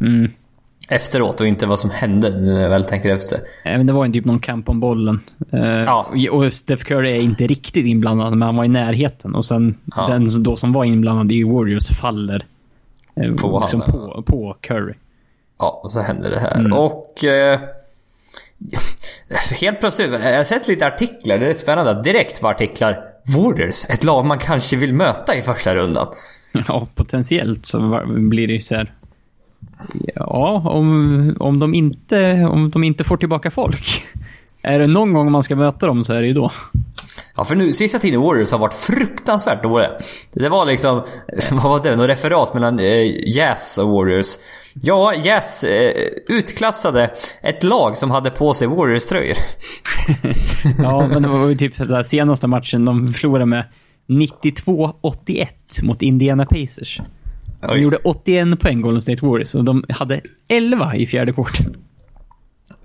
Mm, 0.00 0.30
Efteråt 0.90 1.40
och 1.40 1.46
inte 1.46 1.66
vad 1.66 1.78
som 1.78 1.90
hände 1.90 2.30
nu 2.30 2.52
när 2.52 2.60
jag 2.62 2.70
väl 2.70 2.84
tänker 2.84 3.08
efter. 3.10 3.36
Eh, 3.38 3.76
men 3.76 3.86
det 3.86 3.92
var 3.92 4.04
en 4.04 4.12
typ 4.12 4.24
någon 4.24 4.40
kamp 4.40 4.68
om 4.68 4.80
bollen. 4.80 5.20
Eh, 5.52 5.60
Ja. 5.82 6.06
Och 6.30 6.52
Steph 6.52 6.84
Curry 6.84 7.10
är 7.12 7.20
inte 7.20 7.46
riktigt 7.46 7.86
inblandad, 7.86 8.30
men 8.30 8.42
han 8.42 8.56
var 8.56 8.64
i 8.64 8.68
närheten. 8.68 9.34
Och 9.34 9.44
sen 9.44 9.78
Ja. 9.96 10.06
den 10.06 10.42
då 10.42 10.56
som 10.56 10.72
var 10.72 10.84
inblandad 10.84 11.32
i 11.32 11.42
Warriors 11.42 11.88
faller 11.88 12.46
eh, 13.16 13.32
På 13.34 13.60
liksom 13.60 13.80
på, 13.80 14.22
på 14.26 14.56
Curry. 14.60 14.94
Ja, 15.58 15.80
och 15.84 15.92
så 15.92 16.00
hände 16.00 16.30
det 16.30 16.40
här. 16.40 16.58
Mm. 16.58 16.72
Och... 16.72 17.24
Eh, 17.24 17.60
helt 19.60 19.80
plötsligt, 19.80 20.10
jag 20.10 20.36
har 20.36 20.44
sett 20.44 20.68
lite 20.68 20.86
artiklar, 20.86 21.38
det 21.38 21.44
är 21.44 21.48
rätt 21.48 21.58
spännande. 21.58 22.02
Direkt 22.02 22.42
var 22.42 22.50
artiklar 22.50 23.04
Warriors, 23.36 23.84
ett 23.88 24.04
lag 24.04 24.24
man 24.24 24.38
kanske 24.38 24.76
vill 24.76 24.94
möta 24.94 25.36
i 25.36 25.42
första 25.42 25.74
rundan. 25.74 26.06
Ja, 26.68 26.86
potentiellt 26.94 27.66
så 27.66 28.02
blir 28.06 28.46
det 28.46 28.52
ju 28.52 28.60
så 28.60 28.74
här. 28.74 28.92
Ja, 30.14 30.62
om, 30.66 31.36
om, 31.40 31.58
de 31.58 31.74
inte, 31.74 32.44
om 32.50 32.70
de 32.70 32.84
inte 32.84 33.04
får 33.04 33.16
tillbaka 33.16 33.50
folk. 33.50 34.02
Är 34.62 34.78
det 34.78 34.86
någon 34.86 35.12
gång 35.12 35.32
man 35.32 35.42
ska 35.42 35.56
möta 35.56 35.86
dem 35.86 36.04
så 36.04 36.12
är 36.12 36.20
det 36.20 36.26
ju 36.26 36.32
då. 36.32 36.50
Ja, 37.36 37.44
för 37.44 37.54
nu, 37.54 37.72
sista 37.72 37.98
tiden 37.98 38.20
Warriors 38.20 38.52
har 38.52 38.58
varit 38.58 38.74
fruktansvärt 38.74 39.62
dåliga. 39.62 39.90
Det 40.32 40.48
var 40.48 40.66
liksom, 40.66 41.02
vad 41.50 41.62
var 41.62 41.82
det? 41.82 41.96
Något 41.96 42.08
referat 42.08 42.54
mellan 42.54 42.78
eh, 42.78 43.28
Jazz 43.36 43.78
och 43.78 43.88
Warriors. 43.88 44.38
Ja, 44.74 45.14
Jazz 45.14 45.64
eh, 45.64 45.92
utklassade 46.28 47.10
ett 47.42 47.62
lag 47.62 47.96
som 47.96 48.10
hade 48.10 48.30
på 48.30 48.54
sig 48.54 48.68
Warriors-tröjor. 48.68 49.36
Ja, 50.82 51.06
men 51.06 51.22
det 51.22 51.28
var 51.28 51.48
ju 51.48 51.54
typ 51.54 51.78
här, 51.78 52.02
senaste 52.02 52.46
matchen 52.46 52.84
de 52.84 53.12
förlorade 53.12 53.46
med 53.46 53.64
92-81 54.08 55.46
mot 55.82 56.02
Indiana 56.02 56.46
Pacers. 56.46 57.00
De 57.62 57.72
Oj. 57.72 57.80
gjorde 57.80 57.96
81 57.96 58.60
poäng 58.60 58.80
Golden 58.80 59.02
State 59.02 59.26
Warriors 59.26 59.54
och 59.54 59.64
de 59.64 59.84
hade 59.88 60.20
11 60.48 60.96
i 60.96 61.06
fjärde 61.06 61.32
kvarten. 61.32 61.76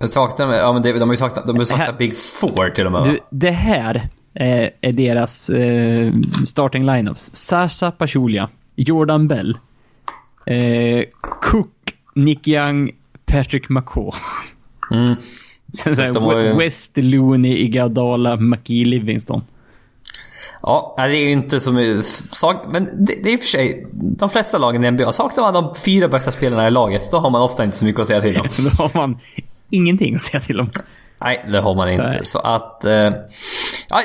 Saknar, 0.00 0.52
ja 0.52 0.72
men 0.72 0.82
det, 0.82 0.92
de 0.92 1.00
har 1.00 1.12
ju 1.12 1.16
saknat, 1.16 1.46
de 1.46 1.56
har 1.56 1.64
saknat 1.64 1.98
Big 1.98 2.16
Four 2.16 2.70
till 2.70 2.86
och 2.86 2.92
med? 2.92 3.04
Du, 3.04 3.18
det 3.30 3.50
här 3.50 4.08
är, 4.34 4.70
är 4.80 4.92
deras 4.92 5.50
eh, 5.50 6.12
starting 6.44 6.86
lineups. 6.86 7.34
Sasha 7.34 7.90
Pachulia, 7.90 8.48
Jordan 8.76 9.28
Bell, 9.28 9.58
eh, 10.46 11.04
Cook, 11.20 11.74
Nick 12.14 12.48
Young, 12.48 12.90
Patrick 13.26 13.68
McCaw. 13.68 14.12
Mm. 14.90 15.14
Sen 15.72 15.96
så 15.96 16.02
här, 16.02 16.12
de 16.12 16.58
West 16.58 16.96
Looney, 16.96 17.56
Iguodala, 17.56 18.36
McGee, 18.36 18.84
Livingston. 18.84 19.42
Ja, 20.62 20.94
det 20.96 21.02
är 21.02 21.24
ju 21.24 21.30
inte 21.30 21.60
som... 21.60 22.02
Sak, 22.32 22.56
men 22.72 22.84
det, 22.84 23.14
det 23.22 23.28
är 23.28 23.32
i 23.32 23.36
och 23.36 23.40
för 23.40 23.48
sig... 23.48 23.86
De 23.92 24.30
flesta 24.30 24.58
lagen 24.58 24.84
i 24.84 24.90
NBA, 24.90 25.12
saknar 25.12 25.44
man 25.44 25.54
de 25.54 25.74
fyra 25.74 26.08
bästa 26.08 26.30
spelarna 26.30 26.68
i 26.68 26.70
laget, 26.70 27.10
då 27.10 27.18
har 27.18 27.30
man 27.30 27.42
ofta 27.42 27.64
inte 27.64 27.76
så 27.76 27.84
mycket 27.84 28.00
att 28.00 28.06
säga 28.06 28.20
till 28.20 28.40
om. 28.40 28.48
Då 28.58 28.82
har 28.82 28.90
man 28.94 29.18
ingenting 29.70 30.14
att 30.14 30.20
säga 30.20 30.40
till 30.40 30.60
om. 30.60 30.70
Nej, 31.20 31.46
det 31.52 31.60
har 31.60 31.74
man 31.74 31.90
inte. 31.90 32.02
Nej. 32.08 32.20
Så 32.22 32.38
att... 32.38 32.84
Eh, 32.84 33.12
ja, 33.88 34.02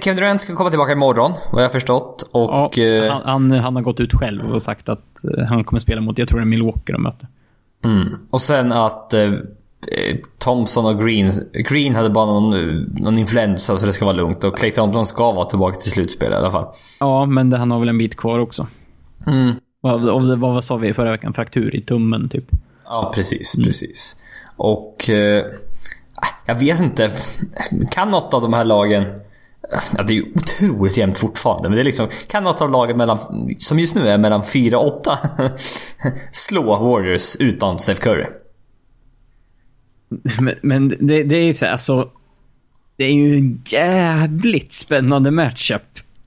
Kevin 0.00 0.16
Durant 0.16 0.42
ska 0.42 0.56
komma 0.56 0.70
tillbaka 0.70 0.92
imorgon, 0.92 1.32
vad 1.52 1.62
jag 1.62 1.68
har 1.68 1.72
förstått. 1.72 2.28
Och... 2.30 2.78
Ja, 2.78 2.82
eh, 2.82 3.12
han, 3.12 3.22
han, 3.24 3.50
han 3.50 3.76
har 3.76 3.82
gått 3.82 4.00
ut 4.00 4.14
själv 4.14 4.52
och 4.52 4.62
sagt 4.62 4.88
att 4.88 5.24
eh, 5.24 5.44
han 5.44 5.64
kommer 5.64 5.80
spela 5.80 6.00
mot, 6.00 6.18
jag 6.18 6.28
tror 6.28 6.38
det 6.38 6.44
är 6.44 6.46
Milwaukee 6.46 6.92
de 6.92 7.02
möter. 7.02 7.28
mm. 7.84 8.18
Och 8.30 8.40
sen 8.40 8.72
att... 8.72 9.14
Eh, 9.14 9.32
Thompson 10.38 10.86
och 10.86 11.04
Green... 11.04 11.30
Green 11.52 11.94
hade 11.94 12.10
bara 12.10 12.26
någon, 12.26 12.74
någon 12.82 13.18
influensa 13.18 13.78
så 13.78 13.86
det 13.86 13.92
ska 13.92 14.04
vara 14.04 14.16
lugnt. 14.16 14.44
Och 14.44 14.58
Clay 14.58 14.70
Thompson 14.70 15.06
ska 15.06 15.32
vara 15.32 15.44
tillbaka 15.44 15.78
till 15.78 15.90
slutspel 15.90 16.32
i 16.32 16.34
alla 16.34 16.50
fall. 16.50 16.66
Ja, 17.00 17.26
men 17.26 17.50
det, 17.50 17.56
han 17.56 17.70
har 17.70 17.80
väl 17.80 17.88
en 17.88 17.98
bit 17.98 18.16
kvar 18.16 18.38
också. 18.38 18.66
Mm. 19.26 19.52
Vad, 19.80 20.28
det, 20.28 20.36
vad 20.36 20.64
sa 20.64 20.76
vi 20.76 20.94
förra 20.94 21.10
veckan? 21.10 21.32
Fraktur 21.32 21.76
i 21.76 21.80
tummen, 21.82 22.28
typ. 22.28 22.44
Ja, 22.84 23.12
precis. 23.14 23.56
Precis. 23.56 24.16
Och... 24.56 25.10
Eh, 25.10 25.44
jag 26.46 26.54
vet 26.54 26.80
inte. 26.80 27.10
Kan 27.90 28.10
något 28.10 28.34
av 28.34 28.42
de 28.42 28.52
här 28.52 28.64
lagen... 28.64 29.04
Ja, 29.96 30.02
det 30.02 30.12
är 30.12 30.16
ju 30.16 30.32
otroligt 30.34 30.96
jämnt 30.96 31.18
fortfarande, 31.18 31.68
men 31.68 31.76
det 31.76 31.82
är 31.82 31.84
liksom... 31.84 32.08
Kan 32.28 32.44
något 32.44 32.60
av 32.60 32.70
lagen 32.70 32.96
mellan... 32.96 33.18
Som 33.58 33.78
just 33.78 33.94
nu 33.94 34.08
är 34.08 34.18
mellan 34.18 34.44
4 34.44 34.78
och 34.78 34.86
8 34.86 35.18
slå 36.32 36.62
Warriors 36.62 37.36
utan 37.36 37.78
Steph 37.78 38.00
Curry? 38.00 38.26
Men, 40.40 40.54
men 40.62 40.88
det, 40.88 41.22
det 41.22 41.36
är 41.36 41.44
ju 41.44 41.54
så 41.54 41.64
här, 41.64 41.72
alltså... 41.72 42.10
Det 42.96 43.04
är 43.04 43.12
ju 43.12 43.36
en 43.36 43.62
jävligt 43.66 44.72
spännande 44.72 45.30
matchup. 45.30 45.82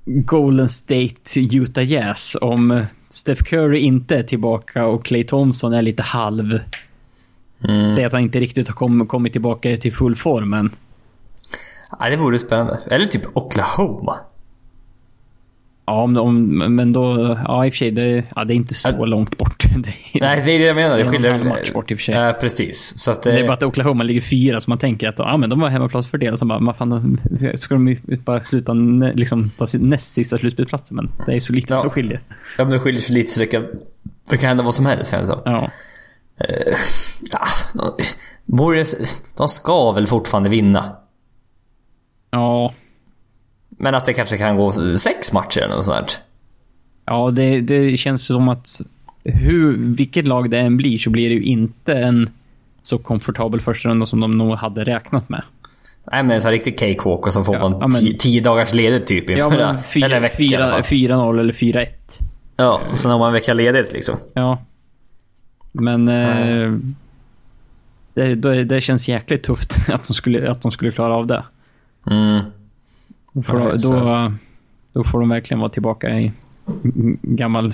Golden 0.06 0.70
State, 0.70 1.40
Utah 1.40 1.86
Jazz. 1.86 2.38
Om 2.42 2.86
Steph 3.10 3.44
Curry 3.44 3.80
inte 3.80 4.18
är 4.18 4.24
tillbaka 4.24 4.86
och 4.86 5.06
Clay 5.06 5.24
Thompson 5.24 5.74
är 5.74 5.82
lite 5.82 6.04
halv... 6.04 6.60
Säg 7.96 8.06
att 8.06 8.12
han 8.12 8.22
inte 8.22 8.40
riktigt 8.40 8.68
har 8.68 8.76
kom, 8.76 9.08
kommit 9.08 9.32
tillbaka 9.32 9.78
till 9.78 9.94
full 9.94 10.16
form, 10.16 10.50
men... 10.50 10.70
Ja, 12.00 12.10
det 12.10 12.16
vore 12.16 12.40
spännande. 12.40 12.80
Eller 12.92 13.06
typ 13.06 13.22
Oklahoma. 13.34 14.20
Ja, 15.90 16.02
om, 16.04 16.18
om, 16.18 16.48
men 16.76 16.94
då... 16.94 17.38
Ja, 17.48 17.66
i 17.66 17.70
och 17.70 17.74
för 17.74 17.78
sig. 17.78 17.92
Det, 17.92 18.24
ja, 18.36 18.44
det 18.44 18.54
är 18.54 18.56
inte 18.56 18.74
så 18.74 19.06
långt 19.06 19.38
bort. 19.38 19.64
Det 19.78 19.90
är, 19.90 20.22
Nej, 20.22 20.42
det 20.46 20.52
är 20.52 20.60
det 20.60 20.66
jag 20.66 20.76
menar. 20.76 20.98
Det 20.98 21.04
Det 21.04 21.08
är 21.08 21.12
skiljer... 21.12 21.44
match 21.44 21.72
bort 21.72 21.92
i 21.92 21.94
och 21.94 21.98
för 21.98 22.04
sig. 22.04 22.16
Ja, 22.16 22.34
precis. 22.42 22.98
Så 23.00 23.12
att 23.12 23.24
det... 23.24 23.32
är 23.40 23.44
bara 23.48 23.54
att 23.54 23.64
Oklahoma 23.64 24.04
ligger 24.04 24.22
fyra, 24.22 24.62
så 24.62 24.70
man 24.70 24.78
tänker 24.78 25.08
att 25.10 25.20
ja, 25.20 25.38
men 25.38 25.50
de 25.50 25.60
var 25.60 25.70
hemmaplatsfördel. 25.70 26.38
Så 26.38 26.46
bara, 26.46 26.60
man 26.60 26.76
fan, 26.76 27.20
ska 27.56 27.76
de 27.76 27.96
bara 28.26 28.44
sluta, 28.44 28.74
liksom, 29.14 29.50
ta 29.58 29.68
sin 29.68 29.90
näst 29.90 30.14
sista 30.14 30.38
slutspelsplatsen? 30.38 30.96
Men 30.96 31.10
det 31.26 31.32
är 31.32 31.36
ju 31.36 31.42
så 31.42 31.54
lite 31.54 31.74
Ja. 31.74 31.80
som 31.80 31.90
skiljer. 31.90 32.22
Ja, 32.58 32.64
men 32.64 32.70
det 32.74 32.80
skiljer 32.80 33.02
sig 33.02 33.16
lite 33.16 33.32
så 33.32 33.40
det 33.40 33.46
kan, 33.46 33.66
det 34.30 34.38
kan 34.38 34.48
hända 34.48 34.64
vad 34.64 34.76
som 34.76 34.86
helst. 34.86 35.12
känns 35.12 35.24
det 35.24 35.30
som. 35.32 35.42
Ja. 35.46 35.70
Ja, 37.32 37.40
de, 37.74 37.92
Warriors, 38.58 38.94
de 39.38 39.48
ska 39.50 39.92
väl 39.92 40.08
fortfarande 40.08 40.50
vinna. 40.50 40.96
Ja, 42.32 42.74
Men 43.78 43.96
att 43.96 44.06
det 44.06 44.14
kanske 44.14 44.38
kan 44.38 44.58
gå 44.58 44.98
sex 44.98 45.34
matcher 45.34 45.60
eller 45.62 45.76
något 45.76 45.86
sånt. 45.86 46.22
ja 47.06 47.30
det, 47.34 47.60
det 47.60 47.98
känns 47.98 48.26
som 48.26 48.50
att 48.50 48.68
hur, 49.24 49.78
vilket 49.78 50.26
lag 50.26 50.50
det 50.50 50.60
än 50.60 50.78
blir 50.78 50.98
så 50.98 51.10
blir 51.10 51.30
det 51.30 51.36
ju 51.36 51.44
inte 51.44 51.94
en 51.94 52.30
så 52.82 52.98
komfortabel 52.98 53.60
första 53.62 53.90
runda 53.90 54.06
som 54.06 54.20
de 54.20 54.32
nog 54.32 54.56
hade 54.56 54.84
räknat 54.84 55.30
med. 55.30 55.42
Nej 56.12 56.24
men 56.24 56.42
här 56.42 56.52
riktig 56.52 56.80
cakewalk 56.80 57.28
och 57.28 57.34
så 57.34 57.44
får 57.44 57.56
Ja, 57.56 57.70
man 57.70 57.80
ja, 57.82 57.88
men- 57.88 58.18
tio, 58.18 58.42
dagars 58.42 58.74
ledigt 58.74 59.08
typ 59.08 59.30
Ja, 59.30 59.36
inför 59.36 59.50
men 59.50 59.60
det. 59.60 59.66
eller 59.66 59.80
fyra- 59.80 60.16
en 60.16 60.22
vecka 60.22 60.44
i 60.44 60.56
alla 60.56 60.66
fyra- 60.66 60.72
fall. 60.72 60.82
4-0 61.34 61.40
eller 61.40 61.54
4-1. 61.54 61.88
Ja, 62.58 62.82
och 62.92 62.98
sen 62.98 63.12
har 63.12 63.20
man 63.20 63.28
en 63.28 63.34
vecka 63.34 63.54
ledigt 63.54 63.94
liksom. 63.94 64.16
Ja. 64.34 64.62
Men... 65.72 66.08
Eh, 66.08 66.74
det, 68.14 68.36
det, 68.36 68.64
det 68.64 68.82
känns 68.82 69.10
jäkligt 69.10 69.44
tufft 69.44 69.90
att 69.90 70.08
de 70.08 70.14
skulle, 70.14 70.52
att 70.52 70.62
de 70.62 70.72
skulle 70.72 70.92
klara 70.92 71.16
av 71.16 71.28
det. 71.28 71.44
Mm. 72.12 72.44
Då 73.38 73.44
får, 73.44 73.60
de, 73.60 73.78
då, 73.78 74.32
då 74.94 75.04
får 75.04 75.20
de 75.20 75.30
verkligen 75.30 75.60
vara 75.60 75.70
tillbaka 75.70 76.20
i 76.20 76.32
gammal 77.22 77.72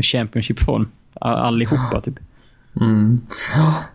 Championship-form. 0.00 0.88
Allihopa, 1.20 2.00
typ. 2.00 2.14
Mm. 2.80 3.20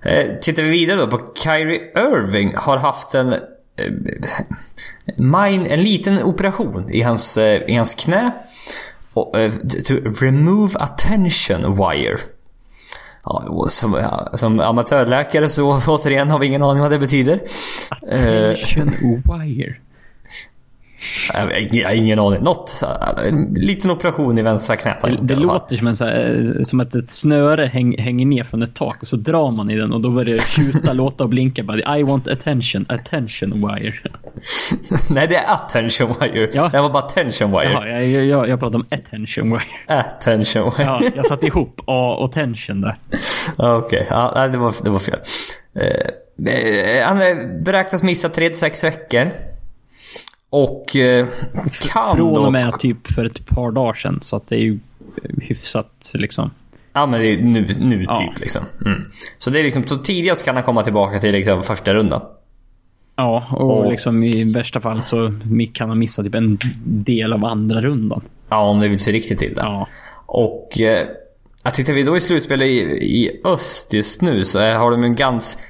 Eh, 0.01 0.39
tittar 0.41 0.63
vi 0.63 0.69
vidare 0.69 0.99
då 0.99 1.07
på 1.07 1.19
Kyrie 1.43 1.81
Irving 1.95 2.53
har 2.55 2.77
haft 2.77 3.15
en 3.15 3.33
eh, 3.33 3.39
mine, 5.15 5.65
en 5.65 5.83
liten 5.83 6.23
operation 6.23 6.89
i 6.89 7.01
hans, 7.01 7.37
eh, 7.37 7.61
i 7.67 7.75
hans 7.75 7.95
knä. 7.95 8.31
Och, 9.13 9.35
to 9.85 9.93
remove 10.21 10.79
attention 10.79 11.77
wire. 11.77 12.17
Ja, 13.23 13.65
som, 13.69 14.03
som 14.33 14.59
amatörläkare 14.59 15.49
så 15.49 15.81
återigen 15.87 16.29
har 16.29 16.39
vi 16.39 16.47
ingen 16.47 16.63
aning 16.63 16.81
vad 16.81 16.91
det 16.91 16.99
betyder. 16.99 17.39
Attention 17.89 18.93
wire. 19.25 19.75
Jag 21.33 21.39
har 21.85 21.93
ingen- 21.93 22.19
aning. 22.19 22.43
Något. 22.43 22.83
En 23.25 23.53
liten 23.53 23.91
operation 23.91 24.37
i 24.37 24.41
vänstra 24.41 24.75
knät. 24.75 25.01
Det, 25.01 25.17
det 25.21 25.35
låter 25.35 25.77
som, 25.77 25.87
en 25.87 25.95
så 25.95 26.05
här, 26.05 26.63
som 26.63 26.79
att 26.79 26.95
ett 26.95 27.09
snöre 27.09 27.65
häng, 27.65 27.97
hänger 28.01 28.25
ner 28.25 28.43
från 28.43 28.63
ett 28.63 28.75
tak 28.75 29.01
och 29.01 29.07
så 29.07 29.15
drar 29.15 29.51
man 29.51 29.69
i 29.69 29.75
den 29.79 29.93
och 29.93 30.01
då 30.01 30.09
börjar 30.09 30.35
det 30.35 30.43
tjuta, 30.43 30.93
låta 30.99 31.23
och 31.23 31.29
blinka. 31.29 31.63
Bara, 31.63 31.97
I 31.97 32.03
want 32.03 32.27
attention, 32.27 32.85
attention 32.89 33.67
wire. 33.67 33.93
Nej, 35.09 35.27
det 35.27 35.35
är 35.35 35.53
attention 35.53 36.13
wire. 36.19 36.49
Ja. 36.53 36.69
Det 36.73 36.81
var 36.81 36.89
bara 36.89 37.03
tension 37.03 37.51
wire. 37.51 37.71
Jaha, 37.71 37.87
jag, 37.87 38.25
jag, 38.25 38.49
jag, 38.49 38.59
pratar 38.59 38.79
om 38.79 38.85
attention 38.91 39.51
wire. 39.51 39.63
Attention 39.99 40.63
wire. 40.77 40.83
Ja, 40.83 41.01
jag 41.15 41.25
satte 41.25 41.45
ihop 41.45 41.81
A 41.87 42.15
och 42.19 42.31
tension 42.31 42.81
där. 42.81 42.95
Ja, 43.57 43.75
Okej, 43.85 44.07
ja, 44.09 44.31
nej, 44.35 44.49
det, 44.49 44.57
var, 44.57 44.73
det 44.83 44.89
var 44.89 44.99
fel. 44.99 45.19
Eh, 45.75 46.53
eh, 46.53 47.07
han 47.07 47.21
eh, 47.21 47.61
beräknas 47.63 48.03
missa 48.03 48.27
3-6 48.27 48.83
veckor. 48.83 49.31
Och 50.49 50.95
eh, 50.95 51.27
kan 51.91 52.15
Från 52.15 52.37
och 52.45 52.53
med 52.53 52.79
typ 52.79 53.07
för 53.11 53.25
ett 53.25 53.45
par 53.47 53.71
dagar 53.71 53.93
sedan, 53.93 54.17
så 54.21 54.35
att 54.35 54.47
det 54.47 54.55
är 54.55 54.59
ju 54.59 54.79
hyfsat 55.41 56.11
liksom. 56.13 56.51
Ja 56.93 57.05
men 57.05 57.21
det 57.21 57.27
är 57.27 57.37
nu, 57.37 57.67
nu 57.79 58.03
Ja. 58.07 58.15
typ 58.15 58.39
liksom. 58.39 58.63
Mm. 58.85 59.01
Så 59.37 59.49
det 59.49 59.59
är 59.59 59.63
liksom, 59.63 59.87
så 59.87 59.97
tidigast 59.97 60.45
kan 60.45 60.55
han 60.55 60.63
komma 60.63 60.83
tillbaka 60.83 61.19
till 61.19 61.31
liksom 61.31 61.63
första 61.63 61.93
rundan. 61.93 62.21
Ja, 63.15 63.47
och 63.51 63.77
Och- 63.79 63.91
liksom 63.91 64.23
i 64.23 64.53
värsta 64.53 64.79
fall 64.79 65.03
så 65.03 65.33
kan 65.73 65.89
han 65.89 65.99
missa 65.99 66.23
typ 66.23 66.35
en 66.35 66.57
del 66.83 67.33
av 67.33 67.45
andra 67.45 67.81
rundan. 67.81 68.21
Ja, 68.49 68.61
om 68.61 68.79
det 68.79 68.87
vill 68.87 68.99
se 68.99 69.11
riktigt 69.11 69.39
till 69.39 69.53
det. 69.55 69.61
Ja. 69.61 69.87
Och 70.25 70.81
eh, 70.81 71.07
tittar 71.73 71.93
vi 71.93 72.03
då 72.03 72.17
i 72.17 72.19
slutspel 72.21 72.61
i, 72.61 72.79
i 73.01 73.41
öst 73.45 73.93
just 73.93 74.21
nu 74.21 74.43
så 74.43 74.59
har 74.59 74.91
de 74.91 75.03
en 75.03 75.15
gans, 75.15 75.57
de, 75.57 75.57
är 75.57 75.68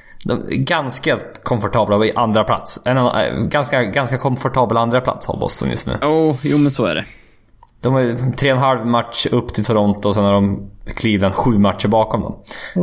ganska 0.51 1.17
komfortabla 1.43 2.05
i 2.05 2.12
andra 2.15 2.43
plats. 2.43 2.82
En, 2.86 2.97
av- 2.97 3.17
eh, 3.17 3.43
ganska, 3.43 3.84
ganska 3.84 4.17
komfortabel 4.17 4.77
andra 4.77 5.01
plats 5.01 5.27
har 5.27 5.38
Boston 5.38 5.69
just 5.69 5.88
nu. 5.88 5.93
Oh, 5.93 6.36
jo 6.41 6.58
men 6.58 6.71
så 6.71 6.86
är 6.86 6.95
det. 6.95 7.05
De 7.82 7.93
har 7.93 8.32
tre 8.36 8.51
och 8.51 8.58
en 8.58 8.63
halv 8.63 8.86
match 8.86 9.25
upp 9.32 9.53
till 9.53 9.65
Toronto 9.65 10.10
och 10.10 10.15
sen 10.15 10.23
har 10.23 10.34
de 10.34 10.69
Cleveland 10.86 11.34
sju 11.34 11.58
matcher 11.58 11.88
bakom 11.88 12.21
dem. 12.21 12.36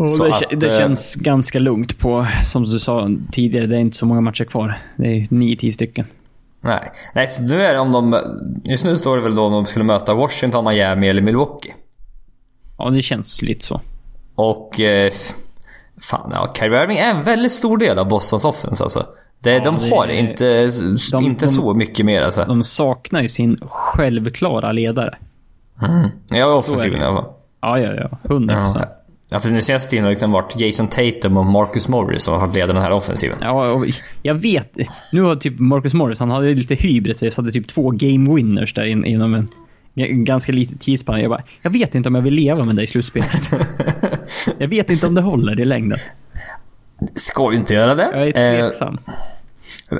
Så 0.08 0.24
det, 0.24 0.34
att, 0.34 0.60
det 0.60 0.66
eh, 0.66 0.78
känns 0.78 1.14
ganska 1.14 1.58
lugnt 1.58 1.98
på, 1.98 2.26
som 2.44 2.62
du 2.64 2.78
sa 2.78 3.10
tidigare, 3.32 3.66
det 3.66 3.76
är 3.76 3.80
inte 3.80 3.96
så 3.96 4.06
många 4.06 4.20
matcher 4.20 4.44
kvar. 4.44 4.78
Det 4.96 5.06
är 5.06 5.20
9-10 5.20 5.70
stycken. 5.70 6.06
Nej. 6.60 6.92
Nej, 7.14 7.26
så 7.26 7.42
nu 7.42 7.62
är 7.62 7.72
det 7.72 7.78
om 7.78 7.92
de... 7.92 8.20
Just 8.64 8.84
nu 8.84 8.96
står 8.96 9.16
det 9.16 9.22
väl 9.22 9.34
då 9.34 9.44
om 9.44 9.52
de 9.52 9.66
skulle 9.66 9.84
möta 9.84 10.14
Washington, 10.14 10.64
Miami 10.64 11.08
eller 11.08 11.22
Milwaukee. 11.22 11.74
Ja, 12.78 12.90
det 12.90 13.02
känns 13.02 13.42
lite 13.42 13.64
så. 13.64 13.80
Och... 14.34 14.80
Eh, 14.80 15.12
fan, 16.00 16.30
ja. 16.34 16.52
Kyrie 16.58 16.82
Irving 16.82 16.98
är 16.98 17.10
en 17.10 17.22
väldigt 17.22 17.52
stor 17.52 17.78
del 17.78 17.98
av 17.98 18.08
Bostons 18.08 18.44
offense 18.44 18.84
alltså. 18.84 19.06
Det, 19.40 19.52
Ja, 19.52 19.60
de 19.64 19.76
det- 19.76 19.96
har 19.96 20.08
inte, 20.08 20.70
de- 21.12 21.24
inte 21.24 21.44
de- 21.44 21.50
så 21.50 21.74
mycket 21.74 22.06
mer 22.06 22.22
alltså. 22.22 22.44
De 22.44 22.64
saknar 22.64 23.22
ju 23.22 23.28
sin 23.28 23.58
självklara 23.68 24.72
ledare. 24.72 25.14
Mm. 25.82 26.08
Ja, 26.30 26.42
Så 26.42 26.52
är 26.52 26.56
offensiven 26.58 26.98
det. 26.98 27.04
i 27.04 27.08
alla 27.08 27.22
fall. 27.22 27.30
Ja, 27.60 27.78
ja, 27.78 27.94
ja. 27.94 28.18
100 28.28 28.54
Ja. 28.54 28.60
procent. 28.60 28.84
ja, 29.30 29.40
för 29.40 29.48
nu 29.50 29.62
senaste 29.62 29.90
tiden 29.90 30.04
har 30.04 30.08
det 30.10 30.14
liksom 30.14 30.30
varit 30.30 30.60
Jason 30.60 30.88
Tatum 30.88 31.36
och 31.36 31.46
Marcus 31.46 31.88
Morris 31.88 32.22
som 32.22 32.34
har 32.34 32.40
varit 32.40 32.54
ledare 32.54 32.72
den 32.72 32.82
här 32.82 32.90
offensiven. 32.92 33.38
Ja, 33.40 33.70
och 33.72 33.86
jag 34.22 34.34
vet. 34.34 34.76
Nu 35.12 35.22
har 35.22 35.36
typ 35.36 35.58
Marcus 35.58 35.94
Morris, 35.94 36.20
han 36.20 36.30
hade 36.30 36.54
lite 36.54 36.74
hybris. 36.74 37.22
Jag 37.22 37.32
satte 37.32 37.50
typ 37.50 37.68
två 37.68 37.90
game 37.90 38.34
winners 38.34 38.74
där 38.74 38.84
in, 38.84 39.04
inom 39.04 39.34
en 39.34 40.24
ganska 40.24 40.52
liten 40.52 40.78
tidsspann. 40.78 41.20
Jag 41.20 41.30
bara, 41.30 41.42
jag 41.62 41.70
vet 41.70 41.94
inte 41.94 42.08
om 42.08 42.14
jag 42.14 42.22
vill 42.22 42.34
leva 42.34 42.64
med 42.64 42.76
dig 42.76 42.84
i 42.84 42.86
slutspelet. 42.88 43.50
jag 44.58 44.68
vet 44.68 44.90
inte 44.90 45.06
om 45.06 45.14
det 45.14 45.20
håller 45.20 45.60
i 45.60 45.64
längden. 45.64 45.98
Ska 47.14 47.52
ju 47.52 47.58
inte 47.58 47.74
göra 47.74 47.94
det. 47.94 48.08
Jag 48.12 48.22
är 48.22 48.26
Eh, 48.26 48.60
tveksam. 48.60 48.98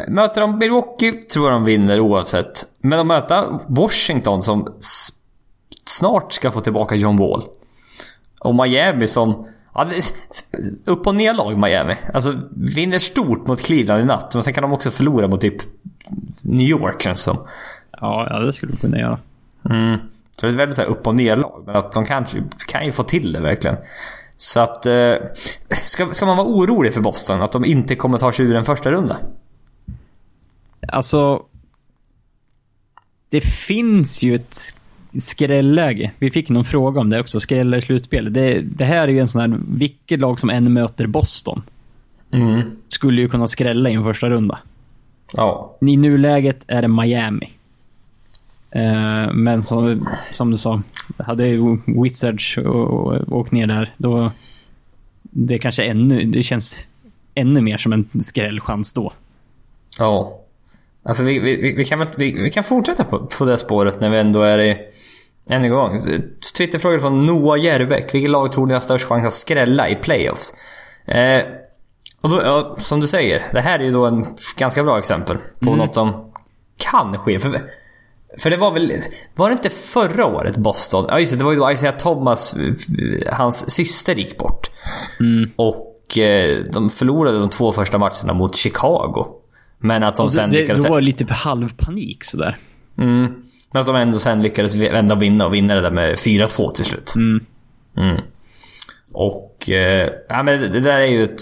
Möter 0.09 0.41
de 0.41 0.59
Milwaukee 0.59 1.13
tror 1.13 1.51
jag 1.51 1.55
de 1.55 1.65
vinner 1.65 2.01
oavsett. 2.01 2.65
Men 2.79 2.99
de 2.99 3.09
möter 3.09 3.59
Washington 3.67 4.43
som 4.43 4.69
snart 5.85 6.33
ska 6.33 6.51
få 6.51 6.61
tillbaka 6.61 6.95
John 6.95 7.17
Wall. 7.17 7.43
Och 8.41 8.55
Miami 8.55 9.07
som... 9.07 9.49
Ja, 9.75 9.87
upp 10.85 11.07
och 11.07 11.15
ner 11.15 11.33
lag 11.33 11.59
Miami. 11.59 11.95
Alltså 12.15 12.41
vinner 12.51 12.99
stort 12.99 13.47
mot 13.47 13.61
Cleveland 13.63 14.03
i 14.03 14.05
natt. 14.05 14.35
Men 14.35 14.43
sen 14.43 14.55
kan 14.55 14.63
de 14.63 14.73
också 14.73 14.91
förlora 14.91 15.29
mot 15.29 15.41
typ 15.41 15.57
New 16.43 16.67
York 16.67 17.03
känns 17.03 17.21
som. 17.21 17.39
Ja, 18.01 18.27
ja, 18.31 18.39
det 18.39 18.53
skulle 18.53 18.73
du 18.73 18.79
kunna 18.79 18.99
göra. 18.99 19.19
Mm. 19.71 19.99
Så 20.31 20.47
det 20.47 20.51
är 20.51 20.53
ett 20.55 20.61
väldigt 20.61 20.77
så 20.77 20.83
här 20.83 20.89
upp 20.89 21.07
och 21.07 21.15
ner 21.15 21.37
lag. 21.37 21.63
Men 21.67 21.77
att 21.77 21.93
de 21.93 22.05
kanske 22.05 22.43
kan 22.69 22.85
ju 22.87 22.93
få 22.93 23.03
till 23.03 23.33
det 23.33 23.41
verkligen. 23.41 23.77
Så 24.37 24.61
att... 24.61 24.87
Eh, 24.87 25.15
ska, 25.71 26.15
ska 26.15 26.27
man 26.27 26.37
vara 26.37 26.47
orolig 26.47 26.95
för 26.95 27.01
Boston? 27.01 27.43
Att 27.43 27.53
de 27.53 27.65
inte 27.65 27.95
kommer 27.95 28.19
ta 28.19 28.33
sig 28.33 28.47
ur 28.47 28.57
en 28.57 28.65
första 28.65 28.91
runda? 28.93 29.17
Alltså... 30.89 31.43
Det 33.29 33.41
finns 33.41 34.23
ju 34.23 34.35
ett 34.35 34.57
skrälläge. 35.19 36.11
Vi 36.19 36.31
fick 36.31 36.49
någon 36.49 36.65
fråga 36.65 37.01
om 37.01 37.11
det 37.11 37.21
också. 37.21 37.41
Skrälla 37.41 37.77
i 37.77 37.81
slutspel. 37.83 38.33
Det, 38.33 38.61
det 38.61 38.85
här 38.85 39.09
är 39.09 39.13
ju 39.13 39.21
en 39.21 39.29
sån 39.29 39.41
här... 39.41 39.61
Vilket 39.69 40.21
lag 40.21 40.41
som 40.41 40.51
än 40.51 40.73
möter 40.73 41.07
Boston 41.07 41.63
Mm. 42.33 42.63
skulle 42.89 43.21
ju 43.23 43.29
kunna 43.29 43.47
skrälla 43.47 43.91
i 43.91 43.95
en 43.95 44.05
första 44.05 44.29
runda. 44.29 44.59
Ja. 45.33 45.77
I 45.81 45.97
nuläget 45.97 46.65
är 46.67 46.83
det 46.83 46.89
Miami. 46.89 47.51
Eh, 48.77 49.33
men 49.33 49.63
som, 49.63 50.09
som 50.31 50.51
du 50.51 50.59
sa, 50.59 50.83
hade 51.19 51.59
Wizards 51.87 52.59
åkt 53.29 53.53
ner 53.53 53.67
där, 53.67 53.95
då... 53.97 54.31
Det 55.23 55.59
kanske 55.59 55.85
ännu... 55.85 56.25
Det 56.25 56.43
känns 56.43 56.89
ännu 57.35 57.61
mer 57.61 57.77
som 57.77 57.93
en 57.93 58.09
skrällchans 58.21 58.93
då. 58.93 59.13
Ja. 59.99 60.41
ja 61.03 61.15
för 61.15 61.23
vi, 61.23 61.39
vi, 61.39 61.75
vi, 61.77 61.85
kan 61.85 61.99
väl, 61.99 62.09
vi, 62.17 62.43
vi 62.43 62.51
kan 62.51 62.65
fortsätta 62.65 63.05
på, 63.05 63.27
på 63.27 63.45
det 63.45 63.59
spåret 63.59 64.01
när 64.01 64.11
vi 64.11 64.19
ändå 64.19 64.43
är 64.43 64.59
i... 64.59 64.79
Än 65.51 65.65
en 65.65 65.71
gång. 65.71 66.01
Twitterfråga 66.57 66.99
från 66.99 67.27
Noah 67.27 67.61
Järbeck. 67.61 68.15
Vilket 68.15 68.31
lag 68.31 68.53
tror 68.53 68.67
ni 68.67 68.73
har 68.73 68.81
störst 68.81 69.05
chans 69.05 69.27
att 69.27 69.33
skrälla 69.33 69.89
i 69.89 69.95
playoffs? 69.95 70.55
Eh, 71.05 71.43
och 72.21 72.31
då, 72.31 72.43
ja, 72.43 72.77
som 72.79 73.01
du 73.01 73.07
säger, 73.07 73.43
det 73.53 73.61
här 73.61 73.79
är 73.79 73.85
ju 73.85 73.93
då 73.93 74.07
en 74.07 74.27
ganska 74.57 74.83
bra 74.83 74.99
exempel 74.99 75.39
på 75.61 75.77
något 75.77 75.95
som 75.95 76.33
kan 76.77 77.19
ske. 77.19 77.41
För, 77.41 77.61
för 78.39 78.51
det 78.51 78.57
var 78.57 78.73
väl... 78.73 78.93
Var 79.35 79.49
det 79.49 79.53
inte 79.53 79.71
förra 79.71 80.27
året 80.27 80.57
Boston? 80.57 81.05
Ja 81.09 81.21
just 81.21 81.33
det, 81.33 81.39
det 81.39 81.45
var 81.45 81.53
ju 81.53 81.59
då 81.59 81.71
Isaiah 81.71 81.97
Thomas, 81.97 82.57
hans 83.33 83.71
syster 83.71 84.15
gick 84.15 84.39
bort. 84.39 84.71
Och 85.57 86.19
eh, 86.19 86.65
de 86.73 86.91
förlorade 86.91 87.39
de 87.39 87.49
två 87.49 87.73
första 87.73 87.99
matcherna 87.99 88.35
mot 88.35 88.57
Chicago. 88.57 89.27
Men 89.79 90.03
att 90.03 90.17
de 90.17 90.31
sen 90.31 90.51
det, 90.51 90.57
lyckades... 90.57 90.83
det 90.83 90.91
var 90.91 91.01
lite 91.01 91.35
halv 91.35 91.69
panik 91.77 92.25
sådär. 92.25 92.57
Mm. 92.99 93.35
Men 93.73 93.81
att 93.81 93.87
de 93.87 93.97
ändå 93.97 94.19
sen 94.19 94.43
lyckades 94.43 94.75
vända 94.75 95.15
och 95.15 95.23
vinna 95.23 95.47
och 95.47 95.55
vinna 95.55 95.75
det 95.75 95.81
där 95.81 95.91
med 95.91 96.15
4-2 96.15 96.71
till 96.71 96.85
slut. 96.85 97.15
Mm. 97.17 97.45
Mm. 97.97 98.21
Och... 99.13 99.71
Eh, 99.71 100.11
ja, 100.29 100.43
men 100.43 100.61
det 100.61 100.81
där 100.81 101.01
är 101.01 101.07
ju 101.07 101.23
ett 101.23 101.41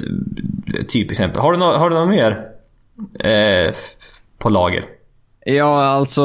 typexempel. 0.88 1.42
Har 1.42 1.52
du, 1.52 1.58
no 1.58 1.64
har 1.64 1.90
du 1.90 1.96
något 1.96 2.08
mer 2.08 2.46
eh, 3.30 3.74
på 4.38 4.48
lager? 4.48 4.84
Ja, 5.46 5.84
alltså 5.84 6.22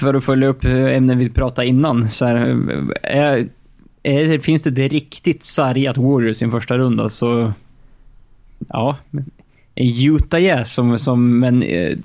för 0.00 0.14
att 0.14 0.24
följa 0.24 0.48
upp 0.48 0.64
ämnen 0.64 1.18
vi 1.18 1.30
pratade 1.30 1.68
innan. 1.68 2.08
Så 2.08 2.26
här, 2.26 2.36
är, 3.02 3.48
är, 4.02 4.38
finns 4.38 4.62
det 4.62 4.70
det 4.70 4.88
riktigt 4.88 5.42
sargat 5.42 5.96
Warriors 5.96 6.42
i 6.42 6.44
en 6.44 6.50
första 6.50 6.78
runda 6.78 7.08
så... 7.08 7.52
Ja. 8.68 8.96
En 9.74 9.86
Utah 9.86 10.42
Jazz 10.42 10.74
som, 10.74 10.98
som 10.98 11.44
en 11.44 11.62
eh, 11.62 11.98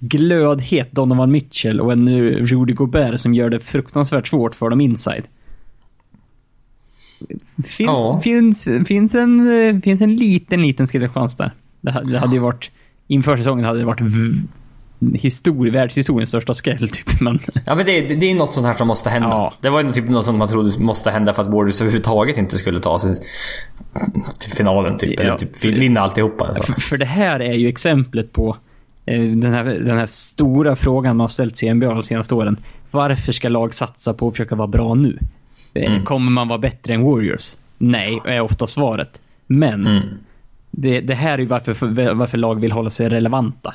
glödhet 0.00 0.92
Donovan 0.92 1.30
Mitchell 1.30 1.80
och 1.80 1.92
en 1.92 2.08
Rudy 2.46 2.72
Gobert 2.72 3.20
som 3.20 3.34
gör 3.34 3.50
det 3.50 3.60
fruktansvärt 3.60 4.26
svårt 4.26 4.54
för 4.54 4.70
dem 4.70 4.80
inside. 4.80 5.24
Finns, 7.64 7.78
ja. 7.78 8.20
finns, 8.24 8.68
finns, 8.86 9.14
en, 9.14 9.82
finns 9.82 10.00
en 10.00 10.16
liten, 10.16 10.62
liten 10.62 10.86
skrällchans 10.86 11.36
där. 11.36 11.50
Det, 11.80 12.02
det 12.04 12.18
hade 12.18 12.32
ju 12.32 12.38
varit... 12.38 12.70
Inför 13.06 13.36
säsongen 13.36 13.64
hade 13.64 13.78
det 13.78 13.84
varit 13.84 14.00
histori 15.14 15.70
världshistoriens 15.70 16.28
största 16.28 16.54
skräll 16.54 16.88
typ. 16.88 17.20
Men... 17.20 17.38
Ja 17.66 17.74
men 17.74 17.86
det, 17.86 18.00
det 18.00 18.30
är 18.30 18.34
något 18.34 18.54
sånt 18.54 18.66
här 18.66 18.74
som 18.74 18.88
måste 18.88 19.10
hända. 19.10 19.28
Ja. 19.28 19.52
Det 19.60 19.70
var 19.70 19.82
ju 19.82 19.88
typ 19.88 20.10
något 20.10 20.24
som 20.24 20.38
man 20.38 20.48
trodde 20.48 20.78
måste 20.78 21.10
hända 21.10 21.34
för 21.34 21.42
att 21.42 21.48
Warriors 21.48 21.80
överhuvudtaget 21.80 22.38
inte 22.38 22.56
skulle 22.56 22.80
ta 22.80 22.98
sig 22.98 23.14
till 24.38 24.52
finalen 24.52 24.98
typ. 24.98 25.14
Ja. 25.16 25.24
Eller 25.24 25.36
typ 25.36 25.64
vinna 25.64 26.00
alltihopa. 26.00 26.54
För, 26.54 26.80
för 26.80 26.96
det 26.96 27.04
här 27.04 27.40
är 27.40 27.54
ju 27.54 27.68
exemplet 27.68 28.32
på 28.32 28.56
eh, 29.06 29.22
den 29.22 29.52
här, 29.52 29.64
den 29.64 29.98
här 29.98 30.06
stora 30.06 30.76
frågan 30.76 31.16
man 31.16 31.24
har 31.24 31.28
ställt 31.28 31.56
sig 31.56 31.68
i 31.68 31.74
NBA 31.74 31.94
de 31.94 32.02
senaste 32.02 32.34
åren. 32.34 32.56
Varför 32.90 33.32
ska 33.32 33.48
lag 33.48 33.74
satsa 33.74 34.14
på 34.14 34.28
att 34.28 34.34
försöka 34.34 34.54
vara 34.54 34.68
bra 34.68 34.94
nu? 34.94 35.18
Eh, 35.74 35.92
mm. 35.92 36.04
Kommer 36.04 36.30
man 36.30 36.48
vara 36.48 36.58
bättre 36.58 36.94
än 36.94 37.02
Warriors? 37.02 37.56
Nej, 37.78 38.20
är 38.24 38.40
ofta 38.40 38.66
svaret. 38.66 39.20
Men 39.46 39.86
mm. 39.86 40.02
det, 40.70 41.00
det, 41.00 41.14
här 41.14 41.34
är 41.34 41.38
ju 41.38 41.44
varför, 41.44 42.12
varför 42.14 42.38
lag 42.38 42.60
vill 42.60 42.72
hålla 42.72 42.90
sig 42.90 43.08
relevanta. 43.08 43.74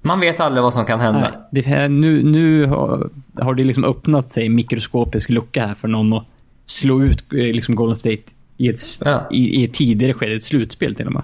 Man 0.00 0.20
vet 0.20 0.40
aldrig 0.40 0.62
vad 0.62 0.74
som 0.74 0.84
kan 0.84 1.00
hända. 1.00 1.32
Nej, 1.50 1.62
här, 1.62 1.88
nu 1.88 2.22
nu 2.22 2.66
har, 2.66 3.10
har 3.40 3.54
det 3.54 3.64
liksom 3.64 3.84
öppnat 3.84 4.24
sig 4.24 4.46
en 4.46 4.54
mikroskopisk 4.54 5.30
lucka 5.30 5.66
här 5.66 5.74
för 5.74 5.88
någon 5.88 6.12
att 6.12 6.24
slå 6.66 7.02
ut 7.02 7.32
eh, 7.32 7.38
liksom 7.38 7.74
Golden 7.74 7.98
State 7.98 8.22
i 8.56 8.68
ett, 8.68 8.80
ja. 9.04 9.28
i, 9.30 9.60
i 9.60 9.64
ett 9.64 9.74
tidigare 9.74 10.14
skede, 10.14 10.34
ett 10.34 10.44
slutspel 10.44 10.94
till 10.94 11.06
och 11.06 11.12
med. 11.12 11.22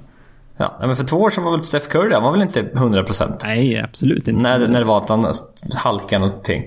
Ja, 0.56 0.76
men 0.80 0.96
för 0.96 1.04
två 1.04 1.16
år 1.16 1.30
sedan 1.30 1.44
var 1.44 1.50
väl 1.50 1.62
Steph 1.62 1.88
Curry, 1.88 2.14
han 2.14 2.22
var 2.22 2.32
väl 2.32 2.42
inte 2.42 2.62
100%? 2.62 3.38
Nej, 3.44 3.80
absolut 3.80 4.28
inte. 4.28 4.42
När, 4.42 4.68
när 4.68 4.78
det 4.78 4.84
var 4.84 4.96
att 4.96 5.08
han 5.08 5.32
halkade 5.74 6.26
någonting. 6.26 6.64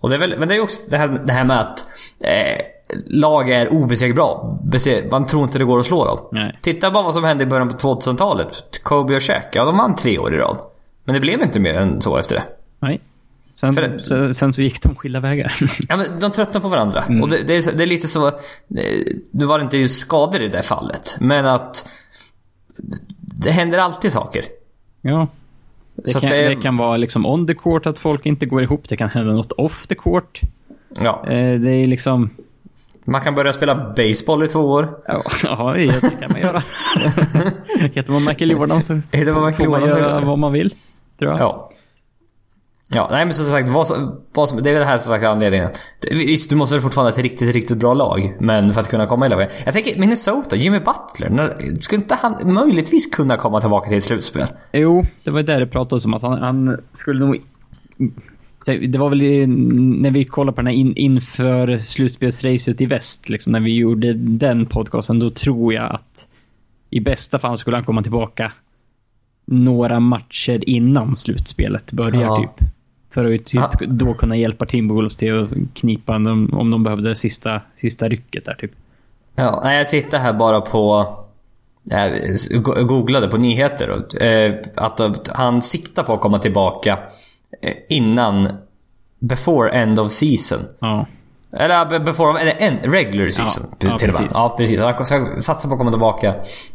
Och 0.00 0.08
det 0.08 0.14
är 0.16 0.18
väl, 0.18 0.38
men 0.38 0.48
det 0.48 0.56
är 0.56 0.60
också 0.60 0.90
det 0.90 0.96
här, 0.96 1.22
det 1.26 1.32
här 1.32 1.44
med 1.44 1.60
att 1.60 1.78
eh, 2.24 2.64
lag 3.06 3.50
är 3.50 3.72
obesegbara. 3.72 4.58
Man 5.10 5.26
tror 5.26 5.42
inte 5.42 5.58
det 5.58 5.64
går 5.64 5.78
att 5.78 5.86
slå 5.86 6.04
dem. 6.04 6.18
Nej. 6.32 6.58
Titta 6.62 6.90
bara 6.90 7.02
vad 7.02 7.14
som 7.14 7.24
hände 7.24 7.44
i 7.44 7.46
början 7.46 7.68
på 7.68 7.76
2000-talet. 7.76 8.80
Kobe 8.82 9.16
och 9.16 9.22
Shaq, 9.22 9.46
ja 9.52 9.64
de 9.64 9.76
vann 9.76 9.96
tre 9.96 10.18
år 10.18 10.34
i 10.34 10.38
rad. 10.38 10.58
Men 11.08 11.14
det 11.14 11.20
blev 11.20 11.42
inte 11.42 11.60
mer 11.60 11.74
än 11.74 12.00
så 12.00 12.16
efter 12.16 12.36
det. 12.36 12.44
Nej. 12.80 13.00
Sen, 13.54 13.74
För, 13.74 13.98
sen, 13.98 14.34
sen 14.34 14.52
så 14.52 14.62
gick 14.62 14.82
de 14.82 14.94
skilda 14.94 15.20
vägar. 15.20 15.54
ja, 15.88 15.96
men 15.96 16.20
de 16.20 16.32
tröttnade 16.32 16.60
på 16.60 16.68
varandra. 16.68 17.02
Mm. 17.02 17.22
Och 17.22 17.28
det, 17.28 17.42
det, 17.42 17.56
är, 17.56 17.72
det, 17.72 17.84
är, 17.84 17.86
lite 17.86 18.08
så... 18.08 18.32
Nu 19.30 19.44
var 19.44 19.58
det 19.58 19.62
inte 19.62 19.78
just 19.78 20.00
skador 20.00 20.42
i 20.42 20.48
det 20.48 20.62
fallet. 20.62 21.16
Men 21.20 21.46
att... 21.46 21.88
Det 23.20 23.50
händer 23.50 23.78
alltid 23.78 24.12
saker. 24.12 24.44
Ja. 25.00 25.28
Det, 25.94 26.20
kan, 26.20 26.30
det, 26.30 26.48
det, 26.48 26.56
kan 26.56 26.76
vara 26.76 26.96
liksom 26.96 27.26
on 27.26 27.46
the 27.46 27.54
court 27.54 27.86
att 27.86 27.98
folk 27.98 28.26
inte 28.26 28.46
går 28.46 28.62
ihop. 28.62 28.88
Det 28.88 28.96
kan 28.96 29.08
hända 29.08 29.32
något 29.32 29.52
off 29.52 29.86
the 29.86 29.94
court. 29.94 30.40
Ja. 31.00 31.24
Eh, 31.26 31.60
det 31.60 31.70
är 31.70 31.84
liksom... 31.84 32.30
Man 33.04 33.20
kan 33.20 33.34
börja 33.34 33.52
spela 33.52 33.92
baseball 33.96 34.42
i 34.42 34.48
två 34.48 34.60
år. 34.60 34.98
Ja, 35.06 35.22
det 35.74 36.20
kan 36.20 36.32
man 36.32 36.40
göra. 36.40 36.62
Heter 37.94 38.12
man 38.12 38.24
Michael 38.28 38.50
Jordan 38.50 38.80
så 38.80 39.00
Heter 39.12 39.32
man 39.32 39.46
Michael 39.46 39.70
får 39.70 39.78
man 39.78 39.88
göra 39.88 40.20
vad 40.20 40.38
man 40.38 40.52
vill. 40.52 40.74
Tror 41.18 41.30
jag. 41.30 41.40
Ja. 41.40 41.70
Ja, 42.90 43.08
nej 43.10 43.24
men 43.24 43.34
som 43.34 43.44
sagt, 43.44 43.68
vad 43.68 43.86
som, 43.86 44.20
vad 44.32 44.48
som, 44.48 44.62
det 44.62 44.70
är 44.70 44.78
det 44.78 44.84
här 44.84 44.98
som 44.98 45.12
är 45.14 45.24
anledningen. 45.24 45.70
Visst, 46.10 46.50
du 46.50 46.56
måste 46.56 46.74
väl 46.74 46.82
fortfarande 46.82 47.10
ha 47.12 47.18
ett 47.18 47.22
riktigt, 47.22 47.54
riktigt 47.54 47.78
bra 47.78 47.94
lag. 47.94 48.36
Men 48.40 48.74
för 48.74 48.80
att 48.80 48.88
kunna 48.88 49.06
komma 49.06 49.24
hela 49.24 49.36
vägen. 49.36 49.52
Jag 49.64 49.74
tänker 49.74 49.98
Minnesota, 49.98 50.56
Jimmy 50.56 50.78
Butler. 50.78 51.30
När, 51.30 51.80
skulle 51.80 52.02
inte 52.02 52.14
han 52.14 52.54
möjligtvis 52.54 53.06
kunna 53.06 53.36
komma 53.36 53.60
tillbaka 53.60 53.88
till 53.88 53.96
ett 53.96 54.04
slutspel? 54.04 54.46
Jo, 54.72 55.04
det 55.22 55.30
var 55.30 55.42
där 55.42 55.60
det 55.60 55.66
pratades 55.66 56.04
om 56.04 56.14
att 56.14 56.22
han, 56.22 56.42
han 56.42 56.80
skulle 56.98 57.26
nog... 57.26 57.42
Det 58.64 58.98
var 58.98 59.08
väl 59.08 59.48
när 60.00 60.10
vi 60.10 60.24
kollade 60.24 60.54
på 60.54 60.60
den 60.60 60.66
här 60.66 60.74
in, 60.74 60.96
inför 60.96 61.78
slutspelsracet 61.78 62.80
i 62.80 62.86
väst, 62.86 63.28
liksom, 63.28 63.52
när 63.52 63.60
vi 63.60 63.76
gjorde 63.76 64.12
den 64.14 64.66
podcasten, 64.66 65.18
då 65.18 65.30
tror 65.30 65.74
jag 65.74 65.94
att 65.94 66.28
i 66.90 67.00
bästa 67.00 67.38
fall 67.38 67.58
skulle 67.58 67.76
han 67.76 67.84
komma 67.84 68.02
tillbaka 68.02 68.52
några 69.50 70.00
matcher 70.00 70.68
innan 70.68 71.16
slutspelet 71.16 71.92
börjar 71.92 72.22
ja. 72.22 72.36
typ. 72.36 72.68
För 73.10 73.34
att 73.34 73.46
typ 73.46 73.60
ja. 73.80 73.86
då 73.86 74.14
kunna 74.14 74.36
hjälpa 74.36 74.66
Timberwolves 74.66 75.16
till 75.16 75.42
att 75.42 75.50
knipa 75.74 76.12
dem 76.12 76.50
om 76.52 76.70
de 76.70 76.84
behövde 76.84 77.14
sista, 77.14 77.60
sista 77.76 78.08
rycket 78.08 78.44
där 78.44 78.54
typ. 78.54 78.72
Ja, 79.34 79.72
jag 79.72 79.88
tittar 79.88 80.18
här 80.18 80.32
bara 80.32 80.60
på... 80.60 81.14
Jag 81.84 82.12
googlade 82.88 83.28
på 83.28 83.36
nyheter 83.36 84.22
eh, 84.22 84.54
att 84.74 85.28
han 85.28 85.62
siktar 85.62 86.02
på 86.02 86.14
att 86.14 86.20
komma 86.20 86.38
tillbaka 86.38 86.98
eh, 87.62 87.74
innan... 87.88 88.48
Before 89.20 89.70
end 89.70 89.98
of 89.98 90.12
season. 90.12 90.60
Ja. 90.78 91.06
Eller 91.52 91.98
before, 91.98 92.40
eller 92.40 92.54
en 92.58 92.78
regular 92.92 93.28
season. 93.28 93.66
Ja, 93.70 93.76
till 93.76 93.88
ja, 93.88 93.98
precis. 93.98 94.34
Ja, 94.34 94.54
precis. 94.58 94.78
Han 94.78 95.04
ska 95.04 95.42
satsa 95.42 95.68
på 95.68 95.74
att 95.74 95.78
komma 95.78 95.90
tillbaka 95.90 96.34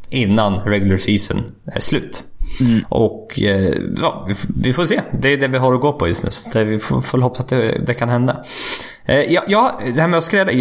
innan 0.09 0.59
regular 0.59 0.97
season 0.97 1.43
är 1.65 1.79
slut. 1.79 2.25
Mm. 2.59 2.85
Och 2.89 3.41
eh, 3.41 3.73
ja, 4.01 4.27
vi, 4.55 4.73
får 4.73 4.85
se. 4.85 5.01
Det 5.19 5.33
är 5.33 5.37
det 5.37 5.47
vi 5.47 5.57
har 5.57 5.73
att 5.73 5.81
gå 5.81 5.93
på 5.93 6.07
just 6.07 6.55
nu. 6.55 6.63
vi 6.63 6.79
får, 6.79 7.01
får 7.01 7.17
hoppas 7.17 7.39
att 7.39 7.47
det, 7.47 7.81
det 7.85 7.93
kan 7.93 8.09
hända. 8.09 8.43
Eh, 9.05 9.15
ja, 9.15 9.43
ja, 9.47 9.79
det 9.95 10.01
här 10.01 10.07
med 10.07 10.17
att 10.17 10.23
skräda. 10.23 10.51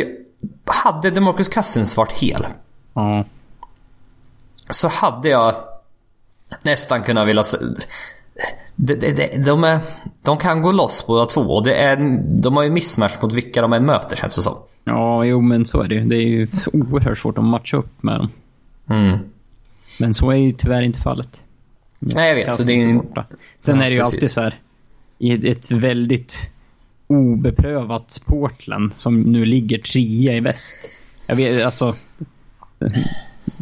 Hade 0.67 1.11
DeMarcus 1.11 1.49
Cousins 1.49 1.97
varit 1.97 2.13
hel. 2.13 2.47
Mm. 2.97 3.25
Så 4.71 4.89
hade 4.89 5.29
jag 5.29 5.55
nästan 6.63 7.03
kunnat 7.03 7.29
vilja... 7.29 7.43
De, 8.77 8.95
de, 8.95 9.13
de, 9.13 9.39
de, 9.39 9.65
är, 9.65 9.79
de 10.23 10.39
kan 10.39 10.63
gå 10.63 10.73
loss 10.73 11.05
båda 11.07 11.27
två. 11.27 11.41
Och 11.41 11.65
det 11.65 11.75
är, 11.75 11.97
de 12.43 12.57
har 12.57 12.63
ju 12.63 12.71
missmatch 12.71 13.23
mot 13.23 13.33
vilka 13.33 13.63
de 13.63 13.73
än 13.73 13.87
möter 13.87 14.17
känns 14.17 14.37
det 14.37 14.43
som. 14.43 14.57
Ja, 14.85 15.25
jo 15.25 15.41
men 15.41 15.65
så 15.65 15.83
är 15.83 15.89
det 15.89 15.95
ju. 15.95 16.05
Det 16.05 16.17
är 16.17 16.29
ju 16.29 16.47
så 16.47 16.71
oerhört 16.73 17.19
svårt 17.19 17.39
att 17.39 17.45
matcha 17.45 17.77
upp 17.77 18.03
med 18.03 18.21
dem. 18.21 18.31
Mm. 18.91 19.19
Men 19.99 20.15
så 20.15 20.31
är 20.31 20.37
ju 20.37 20.53
tyvärr 20.53 20.83
inte 20.83 20.99
fallet. 20.99 21.45
Nej, 22.03 22.29
jag 22.29 22.35
vet. 22.35 22.55
Så 22.55 22.63
det 22.63 22.73
är 22.73 22.87
en... 22.87 23.03
Sen 23.59 23.77
ja, 23.77 23.85
är 23.85 23.91
det 23.91 23.95
ju 23.95 24.01
precis. 24.01 24.15
alltid 24.15 24.31
så 24.31 24.41
här, 24.41 24.55
i 25.19 25.51
ett 25.51 25.71
väldigt 25.71 26.51
obeprövat 27.07 28.23
Portland 28.27 28.95
som 28.95 29.21
nu 29.21 29.45
ligger 29.45 29.79
trea 29.79 30.37
i 30.37 30.41
väst. 30.41 30.91
Jag 31.27 31.37
vet, 31.37 31.65
alltså... 31.65 31.95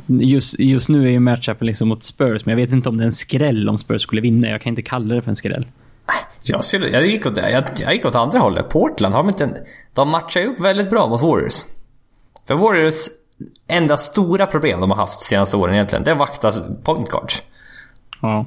Just, 0.06 0.58
just 0.58 0.88
nu 0.88 1.06
är 1.06 1.10
ju 1.10 1.20
matchupen 1.20 1.66
liksom 1.66 1.88
mot 1.88 2.02
Spurs, 2.02 2.46
men 2.46 2.58
jag 2.58 2.66
vet 2.66 2.72
inte 2.72 2.88
om 2.88 2.96
det 2.96 3.02
är 3.02 3.06
en 3.06 3.12
skräll 3.12 3.68
om 3.68 3.78
Spurs 3.78 4.02
skulle 4.02 4.20
vinna. 4.20 4.48
Jag 4.48 4.60
kan 4.62 4.70
inte 4.70 4.82
kalla 4.82 5.14
det 5.14 5.22
för 5.22 5.28
en 5.28 5.36
skräll. 5.36 5.66
Jag, 6.42 6.64
skulle, 6.64 6.88
jag, 6.88 7.06
gick 7.06 7.26
åt, 7.26 7.36
jag, 7.36 7.64
jag 7.80 7.94
gick 7.94 8.04
åt 8.04 8.14
andra 8.14 8.38
hållet. 8.38 8.68
Portland 8.68 9.14
har 9.14 9.22
de 9.22 9.28
inte... 9.28 9.44
En, 9.44 9.54
de 9.94 10.08
matchar 10.08 10.40
ju 10.40 10.46
upp 10.46 10.60
väldigt 10.60 10.90
bra 10.90 11.08
mot 11.08 11.22
Warriors. 11.22 11.64
För 12.46 12.54
Warriors 12.54 13.08
enda 13.66 13.96
stora 13.96 14.46
problem 14.46 14.80
de 14.80 14.90
har 14.90 14.96
haft 14.96 15.20
de 15.20 15.24
senaste 15.24 15.56
åren 15.56 15.74
egentligen, 15.74 16.04
det 16.04 16.10
är 16.10 16.12
att 16.12 16.18
vakta 16.18 16.52
point 16.82 17.10
guards. 17.10 17.42
Ja. 18.20 18.46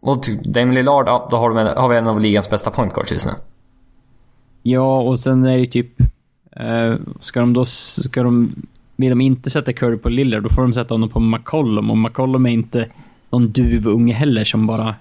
Och 0.00 0.24
Dame 0.44 0.74
Lillard, 0.74 1.08
ja, 1.08 1.28
då 1.30 1.36
har, 1.36 1.54
de 1.54 1.80
har 1.80 1.88
vi 1.88 1.96
en 1.96 2.06
av 2.06 2.20
ligans 2.20 2.50
bästa 2.50 2.70
point 2.70 2.94
guards 2.94 3.12
just 3.12 3.26
nu. 3.26 3.32
Ja, 4.62 5.00
och 5.00 5.18
sen 5.18 5.44
är 5.44 5.58
det 5.58 5.66
typ... 5.66 6.00
Eh, 6.56 6.94
ska 7.20 7.40
de 7.40 7.52
då... 7.52 7.64
Ska 7.64 8.22
de... 8.22 8.52
Vill 8.96 9.10
de 9.10 9.20
inte 9.20 9.50
sätta 9.50 9.72
Curry 9.72 9.96
på 9.96 10.08
Lillard, 10.08 10.42
då 10.42 10.48
får 10.48 10.62
de 10.62 10.72
sätta 10.72 10.94
honom 10.94 11.08
på 11.08 11.20
McCollum. 11.20 11.90
Och 11.90 11.98
McCollum 11.98 12.46
är 12.46 12.50
inte 12.50 12.88
någon 13.30 13.48
duvunge 13.48 14.12
heller 14.14 14.44
som 14.44 14.66
bara... 14.66 14.94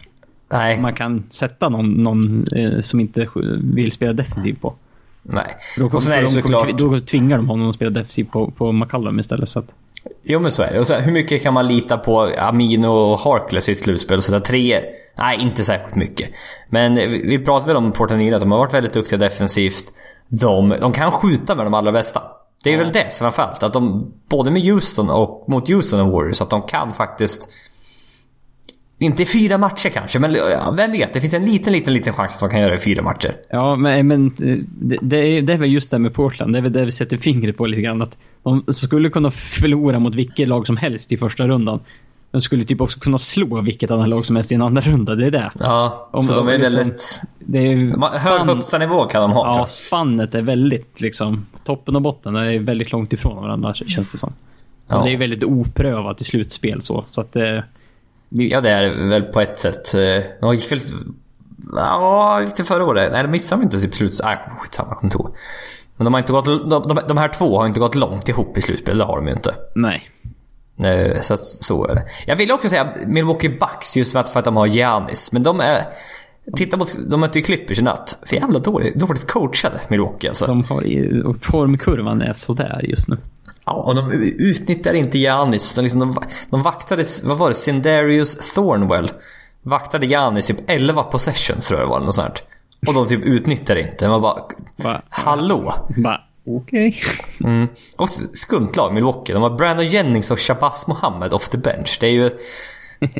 Nej. 0.52 0.82
Man 0.82 0.94
kan 0.94 1.24
sätta 1.30 1.70
någon, 1.70 1.92
någon 1.92 2.48
eh, 2.48 2.80
som 2.80 3.00
inte 3.00 3.30
vill 3.62 3.92
spela 3.92 4.14
defensivt 4.14 4.62
på. 4.62 4.74
Nej. 5.22 5.56
Då, 5.78 5.86
och 5.86 6.04
sen 6.04 6.14
är 6.14 6.22
det 6.22 6.28
såklart... 6.28 6.78
då 6.78 7.00
tvingar 7.00 7.38
de 7.38 7.50
honom 7.50 7.70
att 7.70 7.76
spela 7.76 7.92
defensivt 7.92 8.32
på, 8.32 8.52
på 8.52 8.72
McCollum 8.72 9.20
istället. 9.20 9.50
Så 9.50 9.60
att... 9.60 9.74
Jo 10.24 10.40
men 10.40 10.52
så 10.52 10.64
är 10.64 10.74
det. 10.74 10.80
Och 10.80 10.88
så, 10.88 10.96
hur 10.96 11.12
mycket 11.12 11.44
kan 11.44 11.54
man 11.54 11.68
lita 11.68 11.98
på 11.98 12.32
Amino 12.38 12.88
och 12.88 13.20
Harkless 13.20 13.70
i 13.70 13.72
ett 13.72 13.84
slutspel 13.84 14.18
och 14.18 14.24
sätta 14.24 14.40
treor? 14.40 14.82
Nej, 15.18 15.42
inte 15.42 15.64
särskilt 15.64 15.96
mycket. 15.96 16.30
Men 16.70 16.96
vi 17.10 17.40
pratade 17.46 17.68
väl 17.68 17.78
om 17.78 17.92
Portanina, 17.92 18.36
att 18.36 18.42
de 18.42 18.52
har 18.52 18.60
varit 18.60 18.74
väldigt 18.74 18.94
duktiga 18.94 19.20
defensivt. 19.20 19.94
De, 20.28 20.70
de 20.70 20.92
kan 20.92 21.12
skjuta 21.12 21.56
med 21.56 21.66
de 21.66 21.74
allra 21.74 21.92
bästa. 21.92 22.22
Det 22.64 22.74
är 22.74 22.78
väl 22.78 22.92
det 22.92 23.14
framförallt. 23.20 23.64
Att 23.64 23.74
de, 23.74 24.12
både 24.30 24.52
med 24.52 24.64
Houston 24.64 25.10
och 25.10 25.46
mot 25.48 25.70
Houston 25.70 26.00
och 26.00 26.12
Warriors, 26.12 26.42
att 26.42 26.50
de 26.50 26.62
kan 26.62 26.94
faktiskt 26.94 27.50
Inte 28.98 29.24
i 29.24 29.26
fyra 29.26 29.58
matcher 29.58 29.90
kanske, 29.90 30.20
men 30.20 30.34
ja, 30.34 30.72
vem 30.78 30.92
vet? 30.92 31.14
Det 31.14 31.22
finns 31.22 31.34
en 31.34 31.46
liten, 31.46 31.74
liten, 31.74 31.94
liten 31.94 32.14
chans 32.14 32.34
att 32.34 32.40
de 32.40 32.50
kan 32.50 32.60
göra 32.60 32.70
det 32.70 32.76
i 32.76 32.82
fyra 32.82 33.02
matcher. 33.02 33.36
Ja, 33.50 33.76
men, 33.76 34.08
men 34.08 34.26
eh, 34.28 34.58
det, 34.68 34.98
det, 35.02 35.18
är, 35.18 35.42
det 35.42 35.54
är 35.54 35.58
väl 35.58 35.72
just 35.72 35.92
det 35.92 36.00
med 36.00 36.14
Portland. 36.14 36.54
Det 36.54 36.60
är 36.60 36.62
väl 36.62 36.74
det 36.74 36.86
vi 36.86 36.92
sätter 36.92 37.18
fingret 37.18 37.58
på 37.58 37.66
lite 37.66 37.82
grann. 37.82 38.02
Att 38.02 38.18
de 38.44 38.64
skulle 38.74 39.10
kunna 39.10 39.32
förlora 39.32 40.00
mot 40.00 40.16
vilket 40.16 40.48
lag 40.48 40.68
som 40.68 40.78
helst 40.78 41.12
i 41.12 41.18
första 41.18 41.48
rundan. 41.48 41.80
De 42.32 42.42
skulle 42.42 42.64
typ 42.64 42.82
också 42.82 43.00
kunna 43.00 43.18
slå 43.18 43.62
vilket 43.62 43.92
annat 43.92 44.10
lag 44.10 44.26
som 44.26 44.36
helst 44.36 44.52
i 44.52 44.56
en 44.56 44.62
andra 44.62 44.82
runda. 44.82 45.16
Det 45.16 45.28
är 45.28 45.32
det. 45.32 45.52
Ja, 45.60 46.10
Om- 46.12 46.24
så 46.24 46.36
de 46.36 46.48
är 46.48 46.58
liksom- 46.58 46.78
väldigt... 46.78 47.22
Det 47.40 47.60
är 47.60 47.76
Hög 47.76 48.12
spann, 48.12 48.50
högsta 48.50 48.78
nivå 48.78 49.06
kan 49.06 49.22
de 49.22 49.32
ha. 49.32 49.58
ja, 49.58 49.66
spannet 49.66 50.36
är 50.36 50.42
väldigt 50.42 51.02
liksom... 51.02 51.46
Toppen 51.64 51.96
och 51.96 52.02
botten 52.02 52.36
är 52.36 52.60
väldigt 52.60 52.92
långt 52.92 53.14
ifrån 53.14 53.44
varandra, 53.44 53.74
känns 53.74 54.12
det 54.12 54.18
som. 54.18 54.34
Ja. 54.88 55.04
Det 55.04 55.14
är 55.14 55.18
väldigt 55.18 55.44
oprövat 55.44 56.22
i 56.22 56.24
slutspel 56.24 56.82
så. 56.82 57.04
Så 57.08 57.22
att... 57.22 57.36
Eh, 57.36 57.44
vi, 57.44 57.60
Ja, 58.38 58.62
det 58.62 58.70
är 58.70 59.10
väl 59.10 59.24
på 59.24 59.42
ett 59.42 59.58
sätt. 59.58 59.94
Eh, 59.94 60.24
De 60.42 60.56
gick 60.56 60.72
väl... 60.72 60.80
Ja, 61.76 62.40
lite 62.40 62.64
förra 62.64 62.86
året. 62.86 63.12
Nej, 63.12 63.24
de 63.24 63.30
missade 63.30 63.64
inte 63.64 63.82
typ 63.82 63.94
slut... 63.94 64.20
Nej, 64.24 64.38
skitsamma, 64.60 64.90
jag 64.90 64.98
kommer 64.98 65.08
inte 65.08 65.18
ihåg. 65.18 65.36
Men 65.98 66.06
de 66.06 66.14
har 66.14 66.20
inte 66.20 66.34
gått... 66.34 66.46
De, 66.46 67.00
de, 67.08 67.18
här 67.18 67.28
två 67.28 67.60
har 67.60 67.68
inte 67.68 67.80
gått 67.80 67.96
långt 67.96 68.30
ihop 68.30 68.58
i 68.58 68.62
slutspel, 68.62 68.98
det 68.98 69.04
har 69.04 69.16
de 69.16 69.28
ju 69.28 69.34
inte. 69.34 69.56
nej. 70.76 71.24
Så, 71.24 71.38
så 71.38 71.88
är 71.88 71.96
det. 71.96 72.04
Jag 72.28 72.36
vill 72.36 72.52
också 72.52 72.70
säga 72.70 72.94
Milwaukee 73.06 73.50
Bucks 73.50 73.98
just 73.98 74.12
för 74.12 74.20
att, 74.20 74.30
för 74.30 74.40
att 74.40 74.46
de 74.46 74.56
har 74.56 74.68
Giannis. 74.68 75.32
Men 75.32 75.44
de 75.44 75.60
är... 75.60 75.82
Titta 76.56 76.78
mot... 76.78 76.98
De 77.10 77.20
mötte 77.20 77.40
ju 77.40 77.46
Clippers 77.46 77.80
i 77.80 77.82
natt. 77.82 78.18
För 78.26 78.36
jävla 78.36 78.60
dåligt, 78.60 78.96
dåligt 78.96 79.28
coachade 79.28 79.80
Milwaukee 79.88 80.28
alltså. 80.28 80.48
De 80.48 80.64
har 80.64 80.84
och 81.26 81.36
formkurvan 81.42 82.22
är 82.22 82.34
sådär 82.34 82.82
just 82.84 83.08
nu. 83.08 83.18
Ja, 83.66 83.74
och 83.74 83.96
de 83.96 84.12
utnyttjar 84.38 84.94
inte 84.94 85.18
Giannis. 85.18 85.76
De, 85.76 85.82
liksom, 85.82 86.00
de, 86.00 86.18
de 86.50 86.62
vaktade, 86.62 87.04
vad 87.24 87.38
var 87.38 87.50
det, 87.50 87.56
Sindarius 87.56 88.54
Thornwell. 88.54 89.12
Vaktade 89.62 90.06
Giannis 90.06 90.48
typ 90.48 90.58
11 90.68 91.04
possessions 91.04 91.68
tror 91.68 91.80
jag 91.80 91.88
det 91.88 91.92
var, 91.92 92.00
något 92.00 92.16
sånt. 92.16 92.44
Och 92.88 92.94
de 92.94 93.08
typ 93.08 93.24
utnyttjar 93.24 93.76
inte. 93.76 94.10
Man 94.10 94.22
bara, 94.22 94.42
Bara, 94.76 95.02
hallå? 95.10 95.74
bara 95.98 96.22
okej. 96.48 96.96
Mm. 97.44 97.68
Och 97.98 98.10
skumt 98.10 98.76
lag, 98.76 98.94
Milwaukee. 98.94 99.34
De 99.34 99.42
har 99.42 99.50
Brandon 99.50 99.86
Jennings 99.86 100.32
och 100.32 100.40
Shabazz 100.40 100.88
Mohammed 100.88 101.34
off 101.34 101.50
the 101.50 101.58
bench. 101.58 101.98
Det 102.00 102.08
är 102.08 102.12
ju... 102.12 102.30
Det 103.00 103.20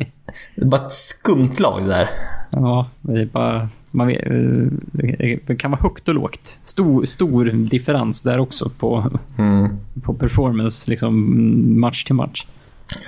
är 0.62 0.64
bara 0.64 0.86
ett 0.86 0.92
skumt 0.92 1.60
lag 1.60 1.82
det 1.82 1.88
där. 1.88 2.10
Ja, 2.50 2.88
det 3.00 3.20
är 3.20 3.26
bara... 3.26 3.68
Man 3.96 4.10
eh, 4.10 5.38
det 5.46 5.56
kan 5.56 5.70
vara 5.70 5.80
högt 5.80 6.08
och 6.08 6.14
lågt. 6.14 6.58
Stor, 6.64 7.04
stor 7.04 7.44
differens 7.44 8.22
där 8.22 8.38
också 8.38 8.68
på, 8.78 9.18
Mm. 9.38 9.68
på 10.02 10.14
performance, 10.14 10.90
liksom 10.90 11.80
match 11.80 12.04
till 12.04 12.14
match. 12.14 12.46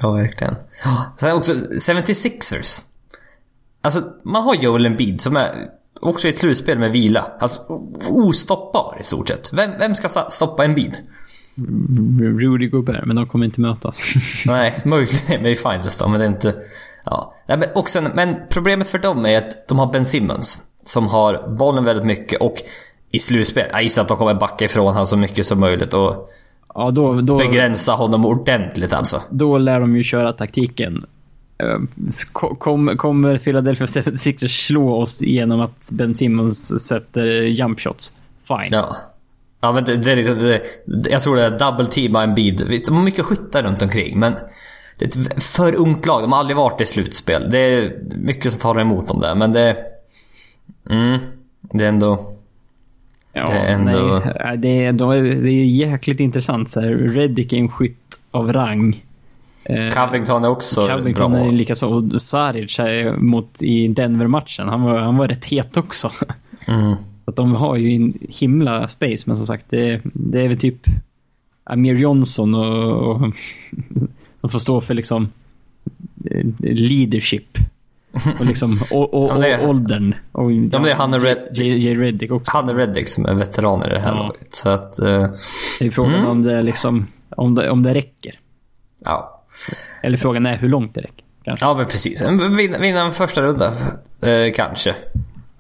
Ja, 0.02 0.12
verkligen. 0.12 0.54
Sen 1.16 1.36
också 1.36 1.52
76ers. 1.52 2.82
Alltså, 3.80 4.02
man 4.24 4.42
har 4.42 4.54
Joel 4.54 4.86
Embiid 4.86 5.20
som 5.20 5.36
är 5.36 5.68
också 6.00 6.26
i 6.26 6.30
ett 6.30 6.38
slutspel 6.38 6.78
med 6.78 6.92
vila. 6.92 7.26
Alltså, 7.40 7.62
ostoppbar 8.08 8.96
i 9.00 9.04
stort 9.04 9.28
sett. 9.28 9.50
Vem, 9.52 9.70
vem 9.78 9.94
ska 9.94 10.08
stoppa 10.30 10.64
Embiid? 10.64 10.96
Rudy 12.20 12.68
Gobert, 12.68 13.04
men 13.06 13.16
de 13.16 13.26
kommer 13.26 13.44
inte 13.44 13.60
mötas. 13.60 14.06
Nej, 14.46 14.82
möjligen 14.84 15.46
i 15.46 15.56
finals 15.56 15.98
då, 15.98 16.08
men 16.08 16.20
det 16.20 16.26
är 16.26 16.30
inte... 16.30 16.54
Ja. 17.04 17.34
Men, 17.46 17.64
och 17.74 17.88
sen, 17.88 18.08
men 18.14 18.36
problemet 18.48 18.88
för 18.88 18.98
dem 18.98 19.26
är 19.26 19.38
att 19.38 19.68
de 19.68 19.78
har 19.78 19.92
Ben 19.92 20.04
Simmons. 20.04 20.62
Som 20.88 21.06
har 21.06 21.48
bollen 21.48 21.84
väldigt 21.84 22.06
mycket 22.06 22.40
och 22.40 22.54
i 23.10 23.18
slutspel, 23.18 23.64
jag 23.70 23.82
gissar 23.82 24.02
att 24.02 24.08
de 24.08 24.16
kommer 24.16 24.34
backa 24.34 24.64
ifrån 24.64 24.86
honom 24.86 25.06
så 25.06 25.16
mycket 25.16 25.46
som 25.46 25.60
möjligt 25.60 25.94
och 25.94 26.30
Ja, 26.74 26.90
då, 26.90 27.20
då, 27.20 27.38
begränsa 27.38 27.92
honom 27.92 28.24
ordentligt 28.26 28.92
alltså. 28.92 29.22
då 29.30 29.58
lär 29.58 29.80
de 29.80 29.96
ju 29.96 30.02
köra 30.02 30.32
taktiken. 30.32 31.04
Eh, 31.58 31.78
ko- 32.32 32.54
Kom, 32.54 32.96
kommer 32.96 33.38
Philadelphia 33.38 33.86
76ers 33.86 34.66
slå 34.66 34.94
oss 35.00 35.22
genom 35.22 35.60
att 35.60 35.90
Ben 35.92 36.14
Simmons 36.14 36.86
sätter 36.88 37.26
jump 37.42 37.80
shots? 37.80 38.12
Fine. 38.48 38.68
Ja. 38.70 38.96
Ja 39.60 39.72
men 39.72 39.84
det, 39.84 39.96
det 39.96 40.14
liksom, 40.14 40.38
det, 40.38 40.62
jag 41.10 41.22
tror 41.22 41.36
det 41.36 41.44
är 41.44 41.58
double 41.58 41.86
teama 41.86 42.22
en 42.22 42.34
bid. 42.34 42.82
De 42.86 42.96
har 42.96 43.02
mycket 43.02 43.24
skyttar 43.24 43.62
runt 43.62 43.82
omkring 43.82 44.18
men 44.18 44.34
det 44.98 45.16
är 45.16 45.20
ett 45.20 45.42
för 45.42 45.74
ungt 45.74 46.06
lag. 46.06 46.22
De 46.22 46.32
har 46.32 46.38
aldrig 46.38 46.56
varit 46.56 46.80
i 46.80 46.84
slutspel. 46.86 47.50
Det 47.50 47.58
är 47.58 47.98
mycket 48.16 48.52
som 48.52 48.60
talar 48.60 48.80
emot 48.80 49.08
dem 49.08 49.20
där 49.20 49.34
men 49.34 49.52
det... 49.52 49.76
Mm. 50.90 51.18
Det 51.60 51.84
är 51.84 51.88
ändå... 51.88 52.32
Ja, 53.32 53.44
Det 53.46 53.52
är 53.52 53.74
ändå- 53.74 54.22
nej, 54.24 54.52
äh, 54.52 54.60
det, 54.60 54.84
är, 54.84 54.92
de 54.92 55.10
är, 55.10 55.22
det 55.22 55.50
är 55.50 55.64
jäkligt 55.64 56.20
intressant. 56.20 56.68
Så 56.70 56.80
här. 56.80 56.88
Reddick 56.88 57.52
är 57.52 57.56
en 57.56 57.68
skytt 57.68 58.20
av 58.30 58.52
rang. 58.52 59.04
Eh, 59.64 59.88
Covington 59.88 60.44
är 60.44 60.48
också 60.48 60.88
Covington 60.88 61.32
bra. 61.32 61.40
är 61.40 61.50
likaså. 61.50 61.88
Och 61.88 62.20
Saric 62.22 62.78
är 62.78 63.16
mot 63.16 63.62
i 63.62 63.88
Denver-matchen. 63.88 64.68
Han 64.68 64.82
var, 64.82 64.98
han 64.98 65.16
var 65.16 65.28
rätt 65.28 65.44
het 65.44 65.76
också. 65.76 66.10
Mm. 66.66 66.94
Att 67.24 67.36
de 67.36 67.54
har 67.54 67.76
ju 67.76 67.94
en 67.96 68.14
himla 68.28 68.88
space, 68.88 69.22
men 69.26 69.36
som 69.36 69.46
sagt, 69.46 69.64
det, 69.68 70.00
det 70.04 70.44
är 70.44 70.48
väl 70.48 70.56
typ 70.58 70.78
Amir 71.64 71.94
Johnson 71.94 72.54
och, 72.54 72.92
och 73.10 73.20
de 74.40 74.50
får 74.50 74.58
stå 74.58 74.80
för 74.80 74.94
liksom 74.94 75.28
eh, 76.30 76.46
leadership. 76.60 77.57
Och 78.38 78.46
liksom 78.46 78.76
och, 78.92 79.14
och, 79.14 79.44
Ja, 79.44 79.58
och 79.58 79.68
åldern. 79.68 80.14
Och, 80.32 80.52
Ja, 80.52 80.56
men 80.72 80.82
det 80.82 80.90
är 80.90 80.94
han 80.94 81.14
och 81.14 81.20
Red- 81.22 81.48
J, 81.52 81.94
Reddick 81.94 82.30
också. 82.32 82.50
Han 82.56 82.68
är 82.68 82.74
Reddick 82.74 83.08
som 83.08 83.26
är 83.26 83.34
veteran 83.34 83.86
i 83.86 83.88
det 83.88 84.00
här 84.00 84.08
Ja. 84.14 84.22
laget. 84.22 84.54
Så 84.54 84.70
att... 84.70 84.98
eh, 84.98 85.26
Det 85.78 85.86
är 85.86 85.90
frågan 85.90 86.14
Mm. 86.14 86.26
om 86.28 86.42
det 86.42 86.62
liksom, 86.62 87.06
om 87.36 87.54
det, 87.54 87.70
om 87.70 87.82
det 87.82 87.94
räcker. 87.94 88.34
ja. 89.04 89.34
Eller 90.02 90.16
frågan 90.16 90.46
är 90.46 90.56
hur 90.56 90.68
långt 90.68 90.94
det 90.94 91.00
räcker. 91.00 91.24
Kanske. 91.44 91.66
Ja 91.66 91.74
men 91.76 91.86
precis. 91.86 92.22
Vinna, 92.58 92.78
vinna 92.78 93.00
en 93.00 93.12
första 93.12 93.42
runda. 93.42 93.72
Eh, 94.22 94.52
kanske. 94.54 94.94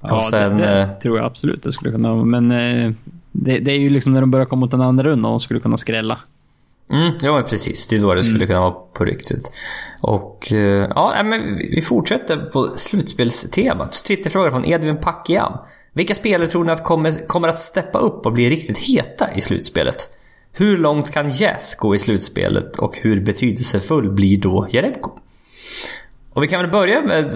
Ja, 0.00 0.16
och 0.16 0.24
sen, 0.24 0.56
det, 0.56 0.62
det 0.66 0.80
eh, 0.82 0.88
tror 0.98 1.16
jag 1.18 1.26
absolut 1.26 1.62
det 1.62 1.72
skulle 1.72 1.90
kunna 1.90 2.14
vara. 2.14 2.24
Men 2.24 2.50
eh, 2.50 2.92
det, 3.32 3.58
det 3.58 3.72
är 3.72 3.78
ju 3.78 3.88
liksom 3.90 4.12
när 4.12 4.20
de 4.20 4.30
börjar 4.30 4.46
komma 4.46 4.60
mot 4.60 4.70
den 4.70 4.80
andra 4.82 5.04
rundan 5.04 5.30
de 5.30 5.40
skulle 5.40 5.60
kunna 5.60 5.76
skrälla. 5.76 6.18
Mm, 6.90 7.12
ja 7.22 7.34
men 7.34 7.44
precis. 7.44 7.86
Det 7.88 7.96
är 7.96 8.00
då 8.00 8.14
det 8.14 8.22
skulle 8.22 8.36
Mm. 8.36 8.46
kunna 8.46 8.60
vara 8.60 8.70
på 8.72 9.04
riktigt. 9.04 9.52
Och 10.00 10.52
eh, 10.52 10.88
ja, 10.94 11.22
men 11.24 11.56
vi 11.56 11.82
fortsätter 11.82 12.36
på 12.36 12.72
slutspelstemat. 12.76 14.04
Twitterfråga 14.04 14.50
från 14.50 14.64
Edvin 14.66 14.96
Packiam. 14.96 15.52
Vilka 15.92 16.14
spelare 16.14 16.48
tror 16.48 16.64
ni 16.64 16.72
att 16.72 16.84
kommer, 16.84 17.26
kommer 17.26 17.48
att 17.48 17.58
steppa 17.58 17.98
upp 17.98 18.26
och 18.26 18.32
bli 18.32 18.50
riktigt 18.50 18.78
heta 18.78 19.34
i 19.34 19.40
slutspelet? 19.40 20.08
Hur 20.52 20.76
långt 20.76 21.10
kan 21.12 21.30
Jazz 21.30 21.74
gå 21.74 21.94
i 21.94 21.98
slutspelet 21.98 22.76
och 22.76 22.96
hur 22.96 23.20
betydelsefull 23.24 24.10
blir 24.12 24.40
då 24.40 24.68
Jerebko? 24.70 25.10
Och 26.32 26.42
vi 26.42 26.48
kan 26.48 26.60
väl 26.60 26.70
börja 26.70 27.02
med 27.02 27.32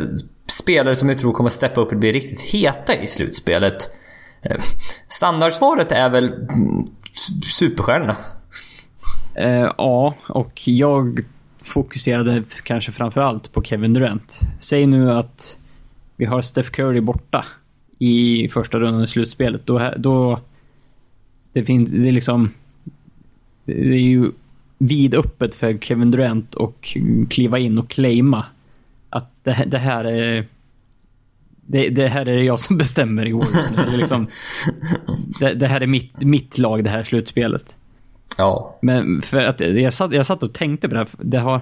spelare 0.46 0.96
som 0.96 1.08
vi 1.08 1.14
tror 1.14 1.32
kommer 1.32 1.50
steppa 1.50 1.80
upp 1.80 1.92
och 1.92 1.98
bli 1.98 2.12
riktigt 2.12 2.40
heta 2.40 2.94
i 2.96 3.06
slutspelet. 3.06 3.90
Eh, 4.42 4.56
Standardsvaret 5.08 5.92
är 5.92 6.10
väl 6.10 6.24
mm, 6.32 6.86
superstjärnorna. 7.44 8.16
Eh, 9.34 9.72
ja, 9.78 10.14
och 10.28 10.60
jag 10.68 11.20
fokuserade 11.64 12.42
kanske 12.62 12.92
framförallt 12.92 13.52
på 13.52 13.62
Kevin 13.62 13.92
Durant. 13.92 14.40
Säg 14.58 14.86
nu 14.86 15.12
att 15.12 15.58
vi 16.16 16.24
har 16.24 16.40
Steph 16.40 16.70
Curry 16.70 17.00
borta 17.00 17.44
i 17.98 18.48
första 18.48 18.78
rundan 18.78 19.02
i 19.04 19.06
slutspelet. 19.06 19.66
Då, 19.66 19.92
då 19.96 20.40
det 21.52 21.64
finns, 21.64 21.90
det 21.90 22.08
är 22.08 22.12
liksom, 22.12 22.50
det 23.64 23.72
är 23.72 23.84
ju 23.98 24.30
vidöppet 24.78 25.54
för 25.54 25.78
Kevin 25.78 26.10
Durant 26.10 26.54
och 26.54 26.96
kliva 27.30 27.58
in 27.58 27.78
och 27.78 27.88
claima 27.88 28.44
att 29.10 29.30
det, 29.42 29.52
här- 29.52 29.66
det 29.66 29.78
här 29.78 30.04
är 30.04 30.46
det, 31.66 31.88
det 31.88 32.08
här 32.08 32.28
är 32.28 32.42
jag 32.42 32.60
som 32.60 32.78
bestämmer 32.78 33.26
i 33.26 33.32
är 33.32 33.96
liksom, 33.96 34.26
det, 35.40 35.54
det 35.54 35.66
här 35.66 35.80
är 35.80 35.86
mitt, 35.86 36.22
mitt 36.24 36.58
lag, 36.58 36.84
det 36.84 36.90
här 36.90 37.02
slutspelet. 37.02 37.76
Ja. 38.36 38.78
Men 38.82 39.20
för 39.20 39.42
att 39.42 39.60
jag 39.60 39.94
satt, 39.94 40.12
jag 40.12 40.26
satt 40.26 40.42
och 40.42 40.52
tänkte 40.52 40.88
på 40.88 40.94
det 40.94 41.00
här. 41.00 41.08
Det 41.18 41.38
har... 41.38 41.60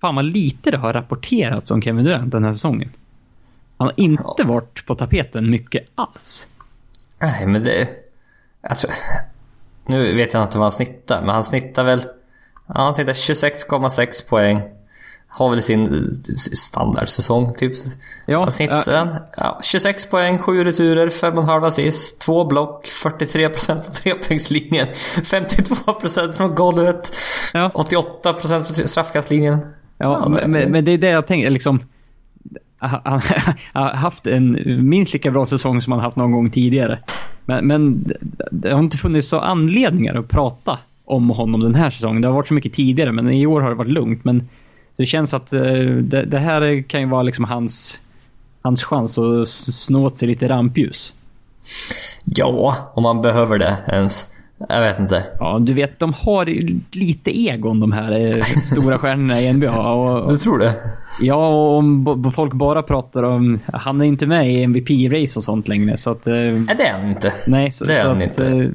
Fan 0.00 0.14
vad 0.14 0.24
lite 0.24 0.70
det 0.70 0.76
har 0.76 0.92
rapporterats 0.92 1.70
om 1.70 1.82
Kevin 1.82 2.04
Durant 2.04 2.32
den 2.32 2.44
här 2.44 2.52
säsongen. 2.52 2.90
Han 3.76 3.86
har 3.86 4.00
inte 4.00 4.44
varit 4.44 4.86
på 4.86 4.94
tapeten 4.94 5.50
mycket 5.50 5.86
alls. 5.94 6.48
Nej, 7.18 7.46
men 7.46 7.64
det... 7.64 7.88
Tror, 8.80 8.92
nu 9.86 10.14
vet 10.14 10.34
jag 10.34 10.42
inte 10.42 10.58
vad 10.58 10.64
han 10.64 10.72
snittar, 10.72 11.20
men 11.20 11.34
han 11.34 11.44
snittar 11.44 11.84
väl... 11.84 12.02
Ja, 12.66 12.74
han 12.74 12.94
snittar 12.94 13.12
26,6 13.12 14.28
poäng. 14.28 14.62
Har 15.30 15.50
väl 15.50 15.62
sin 15.62 16.04
standardsäsong, 16.52 17.54
typ. 17.54 17.72
Ja, 18.26 18.38
Vad 18.38 18.54
snittar 18.54 18.84
ja. 18.86 18.98
han? 18.98 19.16
Ja, 19.36 19.60
26 19.62 20.06
poäng, 20.10 20.38
7 20.38 20.64
returer, 20.64 21.08
5,5 21.08 21.66
assist, 21.66 22.20
2 22.20 22.44
block, 22.44 22.86
43% 22.86 23.84
på 23.84 23.90
trepoängslinjen, 23.90 24.88
52% 24.92 26.36
från 26.36 26.54
golvet, 26.54 27.16
Ja. 27.54 27.70
88% 27.74 28.44
från 28.44 28.88
straffkastlinjen. 28.88 29.58
Ja, 29.98 30.28
men, 30.28 30.50
men, 30.50 30.70
men 30.72 30.84
det 30.84 30.92
är 30.92 30.98
det 30.98 31.08
jag 31.08 31.26
tänker, 31.26 31.50
liksom... 31.50 31.80
Han 32.80 33.20
har 33.72 33.94
haft 33.94 34.26
en 34.26 34.58
minst 34.88 35.12
lika 35.12 35.30
bra 35.30 35.46
säsong 35.46 35.80
som 35.82 35.92
han 35.92 36.02
haft 36.02 36.16
någon 36.16 36.32
gång 36.32 36.50
tidigare. 36.50 36.98
Men, 37.44 37.66
men 37.66 38.04
det 38.50 38.70
har 38.70 38.78
inte 38.78 38.96
funnits 38.96 39.28
så 39.28 39.40
anledningar 39.40 40.14
att 40.14 40.28
prata 40.28 40.78
om 41.04 41.30
honom 41.30 41.60
den 41.60 41.74
här 41.74 41.90
säsongen. 41.90 42.22
Det 42.22 42.28
har 42.28 42.34
varit 42.34 42.48
så 42.48 42.54
mycket 42.54 42.72
tidigare, 42.72 43.12
men 43.12 43.30
i 43.32 43.46
år 43.46 43.60
har 43.60 43.68
det 43.68 43.74
varit 43.74 43.90
lugnt. 43.90 44.24
Men 44.24 44.48
det 44.98 45.06
känns 45.06 45.34
att 45.34 45.52
eh, 45.52 45.62
det, 46.02 46.22
det 46.24 46.38
här 46.38 46.82
kan 46.88 47.00
ju 47.00 47.06
vara 47.06 47.22
liksom 47.22 47.44
hans, 47.44 48.00
hans 48.62 48.84
chans 48.84 49.18
att 49.18 49.48
snå 49.48 50.04
åt 50.06 50.16
sig 50.16 50.28
lite 50.28 50.48
rampljus. 50.48 51.12
Ja, 52.24 52.74
om 52.94 53.02
man 53.02 53.22
behöver 53.22 53.58
det 53.58 53.76
ens. 53.88 54.26
Jag 54.68 54.80
vet 54.80 54.98
inte. 54.98 55.24
Ja, 55.38 55.58
du 55.60 55.72
vet, 55.72 55.98
de 55.98 56.12
har 56.12 56.46
lite 56.98 57.38
egon 57.38 57.80
de 57.80 57.92
här 57.92 58.12
eh, 58.38 58.42
stora 58.44 58.98
stjärnorna 58.98 59.40
i 59.40 59.52
NBA. 59.52 59.92
Och, 59.92 60.28
Du 60.32 60.38
tror 60.38 60.58
det? 60.58 60.74
ja, 61.20 61.48
och 61.48 61.76
om 61.78 62.32
folk 62.34 62.52
bara 62.52 62.82
pratar 62.82 63.22
om... 63.22 63.58
Han 63.72 64.00
är 64.00 64.04
inte 64.04 64.26
med 64.26 64.52
i 64.52 64.62
MVP-race 64.64 65.38
och 65.38 65.44
sånt 65.44 65.68
längre, 65.68 65.96
så 65.96 66.10
att... 66.10 66.26
eh, 66.26 66.34
Nej, 66.34 66.74
det 66.76 66.82
är 66.86 66.98
han 66.98 67.08
inte. 67.10 67.32
Nej, 67.46 67.70
så, 67.72 67.84
Det 67.84 67.94
är 67.94 68.02
så 68.02 68.08
han 68.08 68.16
att, 68.16 68.22
inte. 68.22 68.72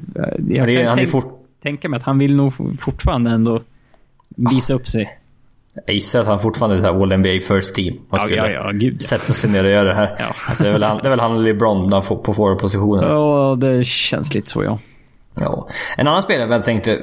Jag 0.54 0.66
det 0.66 0.76
kan 0.76 0.86
han 0.86 0.92
är 0.92 0.96
tänk, 0.96 1.08
fort... 1.08 1.40
tänka 1.62 1.88
mig 1.88 1.96
att 1.96 2.02
han 2.02 2.18
vill 2.18 2.36
nog 2.36 2.52
fortfarande 2.80 3.30
ändå 3.30 3.62
visa 4.36 4.74
upp 4.74 4.88
sig. 4.88 5.18
Jag 5.86 5.94
gissar 5.94 6.20
att 6.20 6.26
han 6.26 6.40
fortfarande 6.40 6.76
är 6.76 6.80
så 6.80 6.86
här 6.86 7.02
All 7.02 7.18
NBA 7.18 7.28
First 7.28 7.74
Team. 7.74 7.94
Man 8.10 8.20
skulle 8.20 8.36
ja, 8.36 8.50
ja, 8.50 8.70
gud 8.70 8.96
ja. 9.00 9.06
sätta 9.06 9.32
sig 9.32 9.50
ner 9.50 9.64
och 9.64 9.70
göra 9.70 9.88
det 9.88 9.94
här. 9.94 10.16
Alltså, 10.48 10.62
det, 10.62 10.68
är 10.68 10.72
väl 10.72 10.82
han, 10.82 10.98
det 10.98 11.08
är 11.08 11.10
väl 11.10 11.20
han 11.20 11.32
och 11.32 11.42
LeBron 11.42 11.90
där 11.90 12.00
på 12.00 12.34
forwardpositionen. 12.34 13.10
Ja, 13.10 13.56
det 13.60 13.84
känns 13.86 14.34
lite 14.34 14.50
så 14.50 14.64
ja. 14.64 14.78
Ja. 15.40 15.68
En 15.96 16.08
annan 16.08 16.22
spelare 16.22 16.52
jag 16.52 16.64
tänkte... 16.64 17.00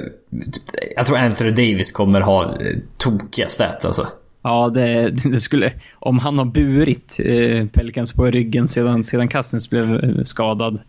Jag 0.96 1.06
tror 1.06 1.18
Anthony 1.18 1.50
Davis 1.50 1.92
kommer 1.92 2.20
ha 2.20 2.44
eh, 2.44 2.50
tokiga 2.96 3.48
stats 3.48 3.86
alltså. 3.86 4.06
Ja, 4.42 4.70
det, 4.74 5.10
det 5.10 5.40
skulle... 5.40 5.72
Om 5.94 6.18
han 6.18 6.38
har 6.38 6.44
burit 6.44 7.20
eh, 7.24 7.66
Pelicans 7.66 8.12
på 8.12 8.24
ryggen 8.24 8.68
sedan, 8.68 9.04
sedan 9.04 9.28
Cousins 9.28 9.70
blev 9.70 10.04
eh, 10.04 10.22
skadad. 10.22 10.80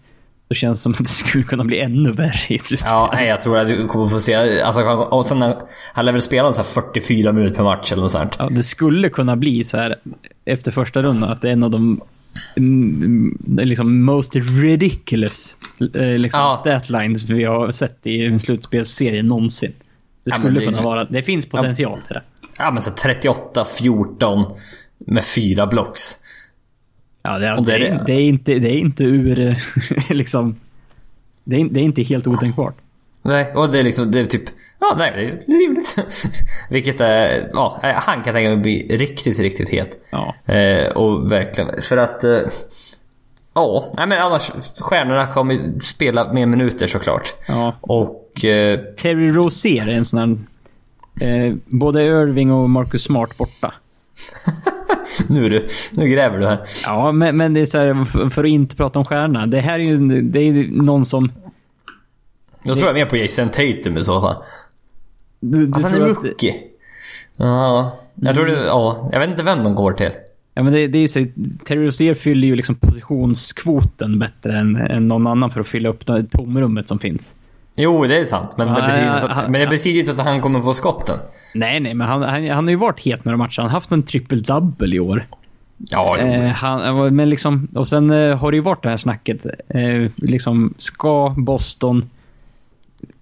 Så 0.53 0.57
känns 0.57 0.79
det 0.79 0.81
som 0.81 0.91
att 0.91 0.97
det 0.97 1.05
skulle 1.05 1.43
kunna 1.43 1.63
bli 1.63 1.79
ännu 1.79 2.11
värre 2.11 2.31
i 2.55 2.59
slutspelet. 2.59 2.91
Ja, 2.93 3.09
nej, 3.13 3.27
jag 3.27 3.41
tror 3.41 3.57
att 3.57 3.67
du 3.67 3.87
kommer 3.87 4.07
få 4.07 4.19
se... 4.19 4.61
Alltså, 4.61 4.81
och 4.83 5.25
sen, 5.25 5.41
han- 5.93 6.05
lär 6.05 6.11
väl 6.11 6.21
spela 6.21 6.53
så 6.53 6.57
här 6.57 6.63
44 6.63 7.31
minuter 7.31 7.55
per 7.55 7.63
match 7.63 7.91
eller 7.91 8.01
något 8.01 8.11
sånt. 8.11 8.35
Ja, 8.39 8.49
det 8.51 8.63
skulle 8.63 9.09
kunna 9.09 9.35
bli 9.35 9.63
så 9.63 9.77
här 9.77 9.95
efter 10.45 10.71
första 10.71 11.01
rundan 11.01 11.31
att 11.31 11.41
det 11.41 11.47
är 11.49 11.53
en 11.53 11.63
av 11.63 11.69
de 11.69 12.01
liksom 13.57 14.03
most 14.05 14.35
ridiculous 14.35 15.57
eh, 15.95 16.01
liksom, 16.17 16.39
Ja. 16.41 16.57
statlines 16.59 17.29
vi 17.29 17.43
har 17.43 17.71
sett 17.71 18.07
i 18.07 18.25
en 18.25 18.39
slutspelsserie 18.39 19.23
någonsin. 19.23 19.73
Det 20.25 20.31
Ja, 20.31 20.35
skulle 20.35 20.59
det 20.59 20.65
är 20.65 20.69
kunna 20.69 20.81
vara... 20.81 21.05
Det 21.05 21.21
finns 21.23 21.45
potential 21.45 21.99
till 22.07 22.13
det. 22.13 22.21
Ja, 22.57 22.71
men 22.71 22.81
så 22.83 22.89
38-14 22.91 24.57
med 24.97 25.23
fyra 25.25 25.67
blocks. 25.67 26.17
Ja, 27.23 27.39
det, 27.39 27.47
det, 27.47 27.61
det 27.65 27.87
är 27.87 28.03
det. 28.05 28.13
är 28.13 28.21
inte, 28.21 28.59
det 28.59 28.69
är 28.69 28.77
inte 28.77 29.03
ur... 29.03 29.39
eh, 29.39 29.55
liksom... 30.09 30.55
Det 31.43 31.55
är, 31.55 31.65
det 31.65 31.79
är 31.79 31.83
inte 31.83 32.03
helt 32.03 32.27
otänkbart. 32.27 32.75
Nej, 33.21 33.51
och 33.55 33.71
det 33.71 33.79
är 33.79 33.83
liksom, 33.83 34.11
det 34.11 34.19
är 34.19 34.25
typ... 34.25 34.43
Ja, 34.79 34.95
nej, 34.97 35.11
det 35.15 35.53
är 35.53 35.59
rimligt. 35.59 35.95
Vilket 36.69 37.01
är... 37.01 37.49
Ja, 37.53 37.79
han 37.81 38.15
kan 38.23 38.33
tänka 38.33 38.49
mig 38.49 38.57
bli 38.57 38.97
riktigt, 38.97 39.39
riktigt 39.39 39.69
het. 39.69 39.99
Ja. 40.09 40.53
Eh, 40.53 40.87
och 40.87 41.31
verkligen, 41.31 41.81
för 41.81 41.97
att... 41.97 42.23
Eh, 42.23 42.39
ja, 43.53 43.91
nej 43.97 44.07
men 44.07 44.21
annars, 44.21 44.51
stjärnorna 44.79 45.27
kommer 45.27 45.53
ju 45.53 45.79
spela 45.79 46.33
mer 46.33 46.45
minuter 46.45 46.87
såklart. 46.87 47.33
ja. 47.47 47.75
Och... 47.81 48.45
Eh, 48.45 48.79
Terry 48.79 49.31
Rozier 49.31 49.87
är 49.87 49.93
en 49.93 50.05
sån 50.05 50.19
här... 50.19 50.37
Eh, 51.29 51.55
både 51.65 52.03
Irving 52.03 52.51
och 52.51 52.69
Marcus 52.69 53.03
Smart 53.03 53.37
borta. 53.37 53.73
nu, 55.29 55.45
är 55.45 55.49
du, 55.49 55.67
nu 55.91 56.07
gräver 56.07 56.39
du 56.39 56.45
här. 56.45 56.59
Ja, 56.85 57.11
men, 57.11 57.37
men 57.37 57.53
det 57.53 57.59
är 57.61 57.65
så 57.65 57.77
här, 57.77 58.29
för, 58.29 58.43
att 58.43 58.49
inte 58.49 58.75
prata 58.75 58.99
om 58.99 59.05
stjärna. 59.05 59.45
Det 59.47 59.59
här 59.61 59.73
är 59.73 59.83
ju 59.83 60.21
det 60.21 60.39
är 60.39 60.67
någon 60.71 61.05
som... 61.05 61.31
Jag 62.63 62.77
tror 62.77 62.87
jag 62.87 62.93
mer 62.95 63.05
på 63.05 63.17
Jason 63.17 63.49
Tatum 63.49 63.97
i 63.97 64.03
så 64.03 64.21
fall. 64.21 64.35
Du, 65.39 65.65
du 65.65 65.71
Att 65.77 65.83
han 65.83 65.91
är 65.93 65.97
tror 65.97 66.09
att- 66.11 66.23
rookie. 66.23 66.55
Ja, 67.37 67.97
jag 68.15 68.35
tror 68.35 68.45
det... 68.45 68.51
Ja, 68.65 69.09
jag 69.11 69.19
vet 69.19 69.29
inte 69.29 69.43
vem 69.43 69.63
de 69.63 69.75
går 69.75 69.91
till. 69.91 70.09
Ja, 70.53 70.63
men 70.63 70.73
det, 70.73 70.87
det 70.87 70.97
är 70.97 71.01
ju 71.01 71.07
så, 71.07 71.25
Terry 71.65 71.87
Rozier 71.87 72.13
fyller 72.13 72.47
ju 72.47 72.55
liksom 72.55 72.75
positionskvoten 72.75 74.19
bättre 74.19 74.57
än, 74.57 74.75
än 74.75 75.07
någon 75.07 75.27
annan 75.27 75.51
för 75.51 75.59
att 75.59 75.67
fylla 75.67 75.89
upp 75.89 76.05
det 76.05 76.23
tomrummet 76.23 76.87
som 76.87 76.99
finns. 76.99 77.35
Jo, 77.75 78.03
det 78.05 78.19
är 78.19 78.25
sant. 78.25 78.49
Men, 78.57 78.67
det, 78.67 78.73
Ja, 78.79 78.85
betyder 78.85 79.05
ja, 79.07 79.15
inte 79.21 79.33
han- 79.33 79.51
men 79.51 79.61
det 79.61 79.67
betyder 79.67 79.99
inte 79.99 80.11
att 80.11 80.19
han 80.19 80.41
kommer 80.41 80.61
få 80.61 80.73
skotten. 80.73 81.17
Nej, 81.53 81.79
nej, 81.79 81.93
men 81.93 82.07
han, 82.07 82.21
han, 82.21 82.49
han 82.49 82.63
har 82.63 82.69
ju 82.71 82.75
varit 82.75 82.99
het 82.99 83.25
några 83.25 83.37
matcher. 83.37 83.61
Han 83.61 83.69
har 83.71 83.77
haft 83.77 83.91
en 83.91 84.03
triple-double 84.03 84.93
i 84.95 84.99
år. 84.99 85.25
Ja, 85.77 86.17
jo. 86.19 86.25
Eh, 86.27 86.49
han, 86.49 87.15
men 87.15 87.29
liksom, 87.29 87.67
och 87.75 87.87
sen 87.87 88.11
eh, 88.11 88.37
har 88.37 88.51
det 88.51 88.55
ju 88.57 88.61
varit 88.63 88.83
det 88.83 88.89
här 88.89 88.97
snacket. 88.97 89.45
Eh, 89.69 90.11
liksom, 90.15 90.73
ska 90.77 91.33
Boston 91.37 92.09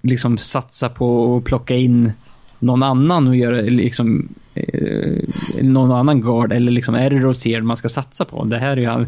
liksom 0.01 0.37
satsa 0.37 0.89
på 0.89 1.37
att 1.37 1.43
plocka 1.43 1.75
in 1.75 2.11
någon 2.59 2.83
annan 2.83 3.27
och 3.27 3.35
göra 3.35 3.61
liksom, 3.61 4.29
eh, 4.53 5.17
någon 5.61 5.91
annan 5.91 6.21
guard 6.21 6.51
eller 6.53 6.71
liksom, 6.71 6.95
är 6.95 7.09
det 7.09 7.15
Rozier 7.19 7.61
man 7.61 7.77
ska 7.77 7.89
satsa 7.89 8.25
på? 8.25 8.43
Det 8.43 8.57
här 8.57 8.77
är 8.77 8.99
ju 8.99 9.05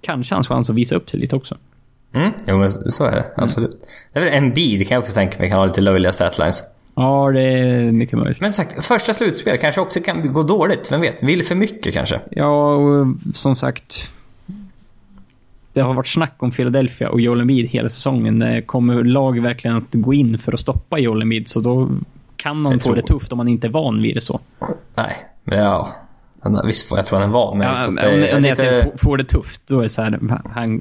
kanske 0.00 0.34
hans 0.34 0.48
chans 0.48 0.70
att 0.70 0.76
visa 0.76 0.96
upp 0.96 1.10
sig 1.10 1.20
lite 1.20 1.36
också. 1.36 1.56
Mm, 2.16 2.32
jo, 2.46 2.58
men 2.58 2.70
så 2.70 3.04
är 3.04 3.10
det. 3.10 3.24
Absolut. 3.36 3.86
Det 4.12 4.18
är 4.18 4.24
väl 4.24 4.32
en 4.32 4.54
det 4.54 4.84
kan 4.88 4.94
jag 4.94 5.02
också 5.02 5.12
tänka 5.12 5.38
mig 5.38 5.48
kan 5.48 5.58
ha 5.58 5.66
lite 5.66 5.80
löjliga 5.80 6.12
statlines. 6.12 6.64
Ja, 6.94 7.30
det 7.32 7.42
är 7.42 7.92
mycket 7.92 8.18
möjligt. 8.18 8.40
Men 8.40 8.52
som 8.52 8.64
sagt, 8.64 8.84
första 8.84 9.12
slutspel 9.12 9.58
kanske 9.58 9.80
också 9.80 10.00
kan 10.00 10.32
gå 10.32 10.42
dåligt. 10.42 10.92
Vem 10.92 11.00
vet? 11.00 11.22
Vill 11.22 11.44
för 11.44 11.54
mycket 11.54 11.94
kanske. 11.94 12.20
Ja, 12.30 12.74
och 12.74 13.06
som 13.34 13.56
sagt. 13.56 14.12
Det 15.72 15.80
har 15.80 15.94
varit 15.94 16.06
snack 16.06 16.34
om 16.38 16.50
Philadelphia 16.50 17.08
och 17.08 17.20
Joel 17.20 17.40
Embiid 17.40 17.66
hela 17.66 17.88
säsongen. 17.88 18.62
Kommer 18.66 19.04
lag 19.04 19.40
verkligen 19.40 19.76
att 19.76 19.92
gå 19.92 20.14
in 20.14 20.38
för 20.38 20.52
att 20.52 20.60
stoppa 20.60 20.98
Joel 20.98 21.22
Embiid 21.22 21.48
så 21.48 21.60
då 21.60 21.88
kan 22.36 22.60
man 22.60 22.80
få 22.80 22.94
det 22.94 23.02
tufft 23.02 23.32
om 23.32 23.36
man 23.36 23.48
inte 23.48 23.66
är 23.66 23.70
van 23.70 24.02
vid 24.02 24.16
det 24.16 24.20
så. 24.20 24.40
Nej, 24.94 25.16
men 25.44 25.58
ja. 25.58 25.88
Han- 26.54 26.66
Visst, 26.66 26.86
jag 26.90 27.06
tror 27.06 27.18
han 27.18 27.28
är 27.28 27.32
van. 27.32 27.58
Men 27.58 27.68
Ja, 27.68 27.86
det 27.86 27.92
när 27.92 28.02
är 28.06 28.28
jag 28.32 28.42
lite... 28.42 28.54
säger 28.56 28.82
få- 28.82 28.98
får 28.98 29.16
det 29.16 29.24
tufft, 29.24 29.62
då 29.66 29.78
är 29.78 29.82
det 29.82 29.88
så 29.88 30.02
här, 30.02 30.18
han, 30.54 30.80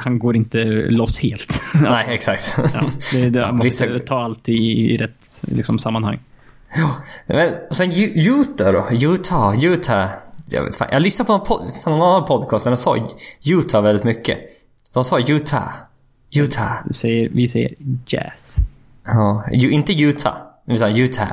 han 0.00 0.18
går 0.18 0.36
inte 0.36 0.58
loss 0.90 1.20
helt. 1.20 1.62
Alltså, 1.74 1.88
Nej, 1.90 2.04
exakt. 2.08 2.54
ja, 2.56 2.64
det, 3.12 3.28
det, 3.30 3.38
Ja, 3.40 3.46
man 3.46 3.56
måste 3.56 3.86
vissa- 3.86 4.04
ta 4.06 4.22
allt 4.24 4.48
i, 4.48 4.52
i 4.94 4.96
rätt 4.96 5.42
liksom, 5.42 5.78
sammanhang. 5.78 6.18
Men 7.26 7.52
sen 7.70 7.92
Utah 8.14 8.72
då? 8.72 8.88
Utah, 9.12 9.64
Utah. 9.64 10.08
Jag, 10.50 10.64
vet, 10.64 10.76
fan, 10.76 10.88
jag 10.92 11.02
lyssnade 11.02 11.26
på 11.26 11.32
en, 11.32 11.40
pod, 11.40 11.60
på 11.84 11.90
någon 11.90 12.02
annan 12.08 12.24
podcast 12.24 12.64
där 12.64 12.70
de 12.70 12.76
sa 12.76 12.96
Utah 13.46 13.82
väldigt 13.82 14.04
mycket. 14.04 14.38
De 14.94 15.04
sa 15.04 15.18
Utah. 15.20 15.68
Utah. 16.36 16.72
Vi 16.86 16.94
säger, 16.94 17.28
vi 17.28 17.48
säger 17.48 17.74
jazz. 18.06 18.56
Ja, 19.06 19.44
ju, 19.52 19.70
inte 19.70 19.92
Utah. 19.92 20.36
Vi 20.66 20.78
sa 20.78 20.88
Utah. 20.88 21.28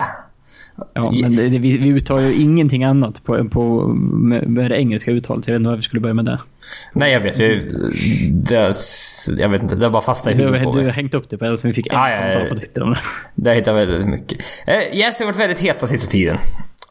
Ja, 0.93 1.11
men 1.21 1.35
det, 1.35 1.49
det, 1.49 1.59
vi, 1.59 1.77
vi 1.77 1.89
uttalar 1.89 2.21
ju 2.21 2.33
ingenting 2.33 2.83
annat 2.83 3.23
på, 3.23 3.49
på, 3.49 3.87
med, 3.87 4.47
med 4.49 4.71
det 4.71 4.77
engelska 4.77 5.11
uttalet. 5.11 5.47
Jag 5.47 5.53
vet 5.53 5.59
inte 5.59 5.69
varför 5.69 5.77
vi 5.77 5.83
skulle 5.83 5.99
börja 5.99 6.13
med 6.13 6.25
det. 6.25 6.39
Nej, 6.93 7.13
jag 7.13 7.19
vet. 7.19 7.39
Jag, 7.39 7.61
det, 8.31 8.73
jag 9.37 9.49
vet 9.49 9.61
inte. 9.61 9.75
Det 9.75 9.85
har 9.85 9.91
bara 9.91 10.01
fastnat 10.01 10.33
i 10.35 10.37
huvudet 10.37 10.63
på 10.63 10.71
du 10.71 10.77
har 10.77 10.83
mig. 10.85 10.93
hängt 10.93 11.13
upp 11.13 11.29
det 11.29 11.37
på 11.37 11.45
det, 11.45 11.57
så 11.57 11.67
vi 11.67 11.73
fick 11.73 11.87
en 11.87 11.95
Ja, 11.95 12.09
ja, 12.09 12.39
ja. 12.39 12.49
på 12.49 12.55
Twitter 12.55 12.83
om 12.83 12.89
det. 12.93 12.99
Det 13.35 13.53
hittar 13.55 13.77
jag 13.77 13.87
väldigt 13.87 14.07
mycket. 14.09 14.39
Eh, 14.67 14.99
Jazz 14.99 15.19
har 15.19 15.25
varit 15.25 15.39
väldigt 15.39 15.59
heta 15.59 15.87
sista 15.87 16.11
tiden. 16.11 16.37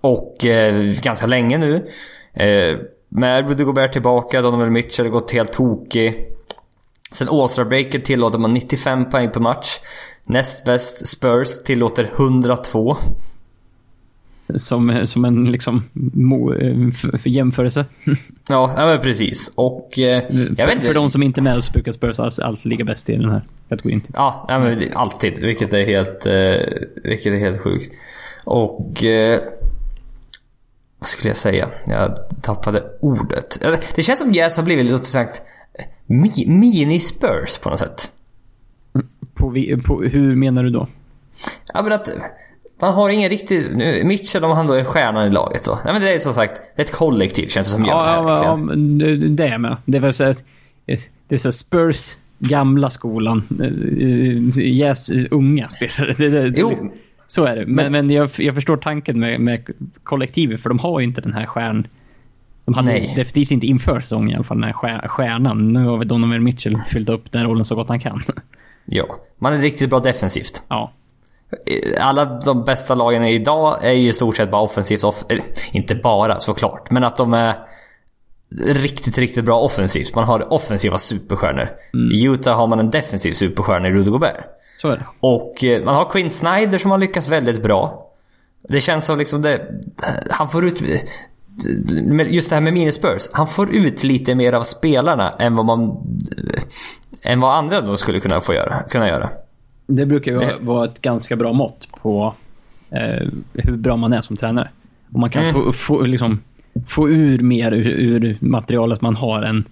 Och 0.01 0.47
eh, 0.47 0.93
ganska 1.03 1.27
länge 1.27 1.59
nu. 1.59 1.75
Eh, 2.35 2.79
med 3.09 3.49
Rudy 3.49 3.65
Gobert 3.65 3.93
tillbaka, 3.93 4.43
Donovan 4.43 4.73
Mitchell 4.73 5.07
har 5.07 5.13
gått 5.13 5.33
helt 5.33 5.53
tokig. 5.53 6.15
Sen 7.13 7.29
All-Star-breaket 7.29 8.05
tillåter 8.05 8.39
man 8.39 8.55
95 8.55 9.11
poäng 9.11 9.31
per 9.31 9.41
match. 9.41 9.67
Näst 10.25 10.65
bäst 10.65 11.09
Spurs 11.09 11.63
tillåter 11.65 12.11
102. 12.17 12.97
Som, 14.57 15.07
som 15.07 15.25
en 15.25 15.51
liksom 15.51 15.83
mo, 16.13 16.55
eh, 16.55 16.91
för, 16.91 17.19
för 17.19 17.31
jämförelse. 17.31 17.85
Ja, 18.49 18.75
ja 18.77 18.87
men 18.87 19.01
precis. 19.01 19.53
Och... 19.55 19.99
Eh, 19.99 20.05
jag 20.05 20.23
vet 20.31 20.57
för, 20.57 20.73
inte. 20.73 20.87
för 20.87 20.95
de 20.95 21.11
som 21.11 21.23
inte 21.23 21.41
är 21.41 21.43
med 21.43 21.65
så 21.65 21.73
brukar 21.73 21.93
Spurs 21.93 22.21
alltid, 22.21 22.45
alltid 22.45 22.71
ligga 22.71 22.85
bäst 22.85 23.11
i 23.11 23.17
den 23.17 23.31
här 23.31 23.43
kategorin. 23.69 24.01
Typ. 24.01 24.11
Ja, 24.15 24.47
ja 24.49 24.59
men 24.59 24.93
alltid. 24.95 25.39
Vilket 25.39 25.73
är 25.73 25.85
helt, 25.87 26.27
eh, 26.27 27.11
vilket 27.11 27.33
är 27.33 27.39
helt 27.39 27.61
sjukt. 27.61 27.95
Och... 28.45 29.05
Vad 30.99 31.09
skulle 31.09 31.31
jag 31.31 31.37
säga? 31.37 31.69
Jag 31.87 32.19
tappade 32.43 32.83
ordet. 33.01 33.61
Det 33.95 34.03
känns 34.03 34.19
som 34.19 34.33
Jazz 34.33 34.57
har 34.57 34.65
blivit 34.65 34.87
lite 34.87 35.05
sagt 35.05 35.43
mi- 36.07 36.49
mini-Spurs 36.49 37.63
på 37.63 37.71
något 37.71 37.79
sätt. 37.79 38.11
På, 39.35 39.55
på, 39.87 40.03
hur 40.03 40.37
menar 40.37 40.65
du 40.65 40.71
då? 40.71 40.89
Ja 41.75 41.83
men 41.83 41.93
att 41.93 42.09
man 42.81 42.95
har 42.95 43.11
ingen 43.11 43.31
riktig... 43.31 43.77
nu, 43.77 44.05
Mitchell 44.05 44.45
om 44.45 44.51
han 44.51 44.67
då 44.67 44.73
är 44.75 44.85
stjärnan 44.85 45.27
i 45.29 45.31
laget 45.31 45.65
då. 45.65 45.79
Nej 45.85 45.93
men 45.93 46.03
det 46.03 46.15
är 46.15 46.19
som 46.19 46.35
sagt 46.35 46.63
det 46.77 46.83
är 46.83 46.87
ett 46.87 46.93
kollektiv 46.93 47.49
känns 47.49 47.67
det 47.67 47.73
som 47.73 47.85
gör 47.85 48.03
det 48.03 48.09
här. 48.09 48.17
Ja, 48.17 48.23
ja, 48.23 48.27
verkligen. 48.27 48.51
ja, 48.51 48.57
men 48.57 49.37
det- 49.37 49.47
är 49.49 49.59
med. 49.59 49.77
Det 49.85 49.99
är 49.99 50.13
så 50.13 50.25
här, 50.25 50.37
det 51.29 51.35
är 51.35 51.39
så 51.39 51.53
Spurs 51.53 52.19
gamla 52.39 52.91
skolan. 52.91 53.43
Eh, 53.61 54.65
Yes, 54.65 55.11
unga 55.31 55.69
spelare. 55.69 56.15
Det, 56.19 56.29
det, 56.29 56.59
Jo. 56.61 56.69
liksom- 56.71 56.93
Så 57.27 57.45
är 57.45 57.57
det. 57.57 57.67
Men, 57.67 57.93
men 57.93 58.11
jag, 58.11 58.31
jag 58.39 58.55
förstår 58.55 58.77
tanken 58.77 59.21
med, 59.21 59.41
med 59.41 59.67
kollektivet, 60.03 60.61
för 60.61 60.69
de 60.69 60.79
har 60.79 61.01
ju 61.01 61.07
inte 61.07 61.21
den 61.21 61.33
här 61.33 61.47
stjärn... 61.47 61.87
De 62.65 62.75
hade 62.75 62.89
Nej. 62.89 63.13
definitivt 63.17 63.51
inte 63.51 63.67
inför 63.67 64.01
säsongen 64.01 64.31
i 64.31 64.35
alla 64.35 64.45
fall, 64.45 64.57
den 64.61 64.65
här 64.65 64.73
stjär- 64.73 65.09
stjärnan. 65.09 65.73
Nu 65.73 65.85
har 65.85 65.99
vi 65.99 66.05
Donovan 66.05 66.43
Mitchell 66.45 66.79
fyllt 66.89 67.09
upp 67.09 67.33
den 67.33 67.45
rollen 67.45 67.65
så 67.65 67.75
gott 67.75 67.89
han 67.89 68.01
kan. 68.01 68.23
Ja. 68.85 69.05
Man 69.39 69.53
är 69.53 69.59
riktigt 69.59 69.91
bra 69.91 70.01
defensivt. 70.01 70.63
Ja. 70.69 70.93
Alla 72.01 72.25
de 72.25 72.65
bästa 72.65 72.95
lagen 72.95 73.25
idag 73.25 73.85
är 73.85 73.93
ju 73.93 74.09
i 74.09 74.13
stort 74.13 74.37
sett 74.37 74.51
bara 74.51 74.63
offensivt. 74.63 75.05
Off 75.05 75.25
eh, 75.29 75.39
inte 75.73 75.95
bara 75.95 76.41
såklart, 76.41 76.91
men 76.91 77.05
att 77.05 77.17
de 77.17 77.35
är 77.35 77.55
riktigt, 78.63 79.19
riktigt 79.19 79.45
bra 79.45 79.61
offensivt. 79.61 80.15
Man 80.15 80.25
har 80.25 80.53
offensiva 80.53 80.99
superstjärnor. 80.99 81.69
I 82.13 82.27
Utah 82.27 82.57
har 82.57 82.67
man 82.67 82.81
en 82.81 82.91
defensiv 82.91 83.33
superstjärna 83.33 83.89
i 83.89 83.91
Rudy 83.91 84.11
Gobert. 84.11 84.37
Så 84.77 84.89
är 84.89 84.97
det. 84.97 85.07
Och 85.21 85.65
eh, 85.65 85.85
man 85.85 85.95
har 85.95 86.05
Quinn 86.05 86.31
Snyder 86.31 86.79
som 86.79 86.91
har 86.91 86.99
lyckats 86.99 87.29
väldigt 87.29 87.63
bra. 87.63 88.11
Det 88.69 88.81
känns 88.81 89.05
som 89.05 89.19
liksom 89.19 89.43
det... 89.43 89.67
Han 90.31 90.49
får 90.49 90.67
ut... 90.67 90.83
Just 92.27 92.51
det 92.51 92.57
här 92.57 92.61
med 92.61 92.73
minispurs. 92.73 93.29
Han 93.33 93.47
får 93.47 93.75
ut 93.75 94.05
lite 94.05 94.35
mer 94.35 94.53
av 94.53 94.63
spelarna 94.63 95.31
än 95.31 95.57
vad 95.57 95.67
man... 95.67 95.97
Än 97.23 97.41
vad 97.41 97.55
andra 97.55 97.81
då 97.81 97.97
skulle 97.97 98.21
kunna 98.21 98.41
få 98.41 98.55
göra. 98.55 98.83
Kunna 98.89 99.09
göra. 99.09 99.31
Det 99.87 100.07
brukar 100.07 100.33
ju 100.33 100.59
vara 100.61 100.85
ett 100.85 101.03
ganska 101.03 101.37
bra 101.37 101.53
mått 101.53 101.89
på 102.03 102.35
eh, 102.91 103.29
hur 103.53 103.77
bra 103.77 103.97
man 103.97 104.13
är 104.13 104.21
som 104.21 104.37
tränare. 104.37 104.71
Om 105.13 105.21
man 105.21 105.31
kan 105.31 105.43
Mm. 105.43 105.55
få, 105.55 105.73
få, 105.73 106.03
liksom, 106.03 106.41
få 106.87 107.11
ur 107.11 107.39
mer 107.39 107.73
ur, 107.73 107.89
ur 107.89 108.37
materialet 108.41 109.01
man 109.01 109.15
har 109.17 109.43
än 109.43 109.65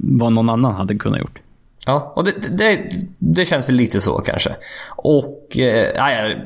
vad 0.00 0.32
någon 0.32 0.48
annan 0.48 0.74
hade 0.74 0.94
kunnat 0.94 1.20
gjort. 1.20 1.38
Ja, 1.86 2.12
och 2.16 2.24
det, 2.24 2.32
det, 2.58 2.90
det 3.18 3.44
känns 3.44 3.68
väl 3.68 3.74
lite 3.74 4.00
så 4.00 4.18
kanske. 4.18 4.56
Och... 4.96 5.58
Eh, 5.58 6.36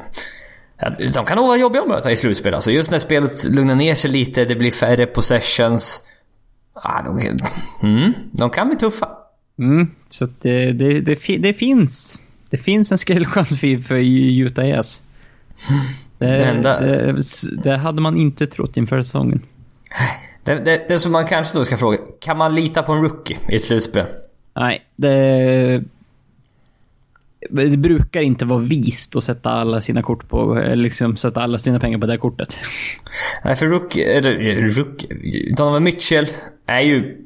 de 1.15 1.25
kan 1.25 1.37
nog 1.37 1.47
vara 1.47 1.57
jobbiga 1.57 1.83
att 1.83 1.89
möta 1.89 2.13
i 2.13 2.17
slutspel. 2.17 2.55
Alltså 2.55 2.71
just 2.71 2.91
när 2.91 2.99
spelet 2.99 3.45
lugnar 3.45 3.75
ner 3.75 3.95
sig 3.95 4.11
lite, 4.11 4.45
det 4.45 4.55
blir 4.55 4.71
färre 4.71 5.07
possessions. 5.07 6.01
Ja, 6.75 7.03
de, 7.07 7.39
mm, 7.87 8.13
de 8.33 8.51
kan 8.51 8.69
bli 8.69 8.77
tuffa. 8.77 9.09
Mm, 9.59 9.91
så 10.09 10.27
det, 10.41 10.73
det, 10.73 11.01
det, 11.01 11.37
det 11.37 11.53
finns. 11.53 12.19
Det 12.53 12.59
finns 12.59 12.93
en 12.93 12.99
skrällchans 12.99 13.61
för, 13.61 13.83
för 13.83 13.95
Utah 13.95 14.69
Jazz. 14.69 15.03
Det, 16.19 16.29
Det 16.29 17.17
det, 17.63 17.77
hade 17.77 18.01
man 18.01 18.17
inte 18.17 18.47
trott 18.47 18.77
inför 18.77 19.03
säsongen. 19.03 19.41
Det, 20.45 20.55
det, 20.55 20.89
det 20.89 20.99
som 20.99 21.13
man 21.13 21.27
kanske 21.27 21.59
då 21.59 21.65
ska 21.65 21.77
fråga, 21.77 21.99
kan 22.21 22.39
man 22.39 22.55
lita 22.55 22.83
på 22.83 22.93
en 22.93 23.03
rookie 23.03 23.37
i 23.49 23.57
ett 23.57 23.65
slutspel? 23.65 24.07
Nej, 24.55 24.83
det... 24.97 25.83
Det 27.51 27.77
brukar 27.77 28.21
inte 28.21 28.45
vara 28.45 28.61
vist 28.61 29.17
att 29.17 29.25
sätta 29.25 29.51
alla 29.51 29.81
sina 29.81 30.03
kort 30.03 30.29
på, 30.29 30.57
eller 30.57 30.77
liksom 30.77 31.17
sätta 31.17 31.43
alla 31.43 31.59
sina 31.59 31.81
pengar 31.81 31.99
på 31.99 32.07
det 32.07 32.13
här 32.13 32.19
kortet. 32.19 32.57
Nej, 33.45 33.57
för 33.57 33.67
rookie, 33.67 34.21
rookie... 34.69 35.55
Donovan 35.57 35.85
Mitchell 35.85 36.27
är 36.67 36.81
ju... 36.81 37.19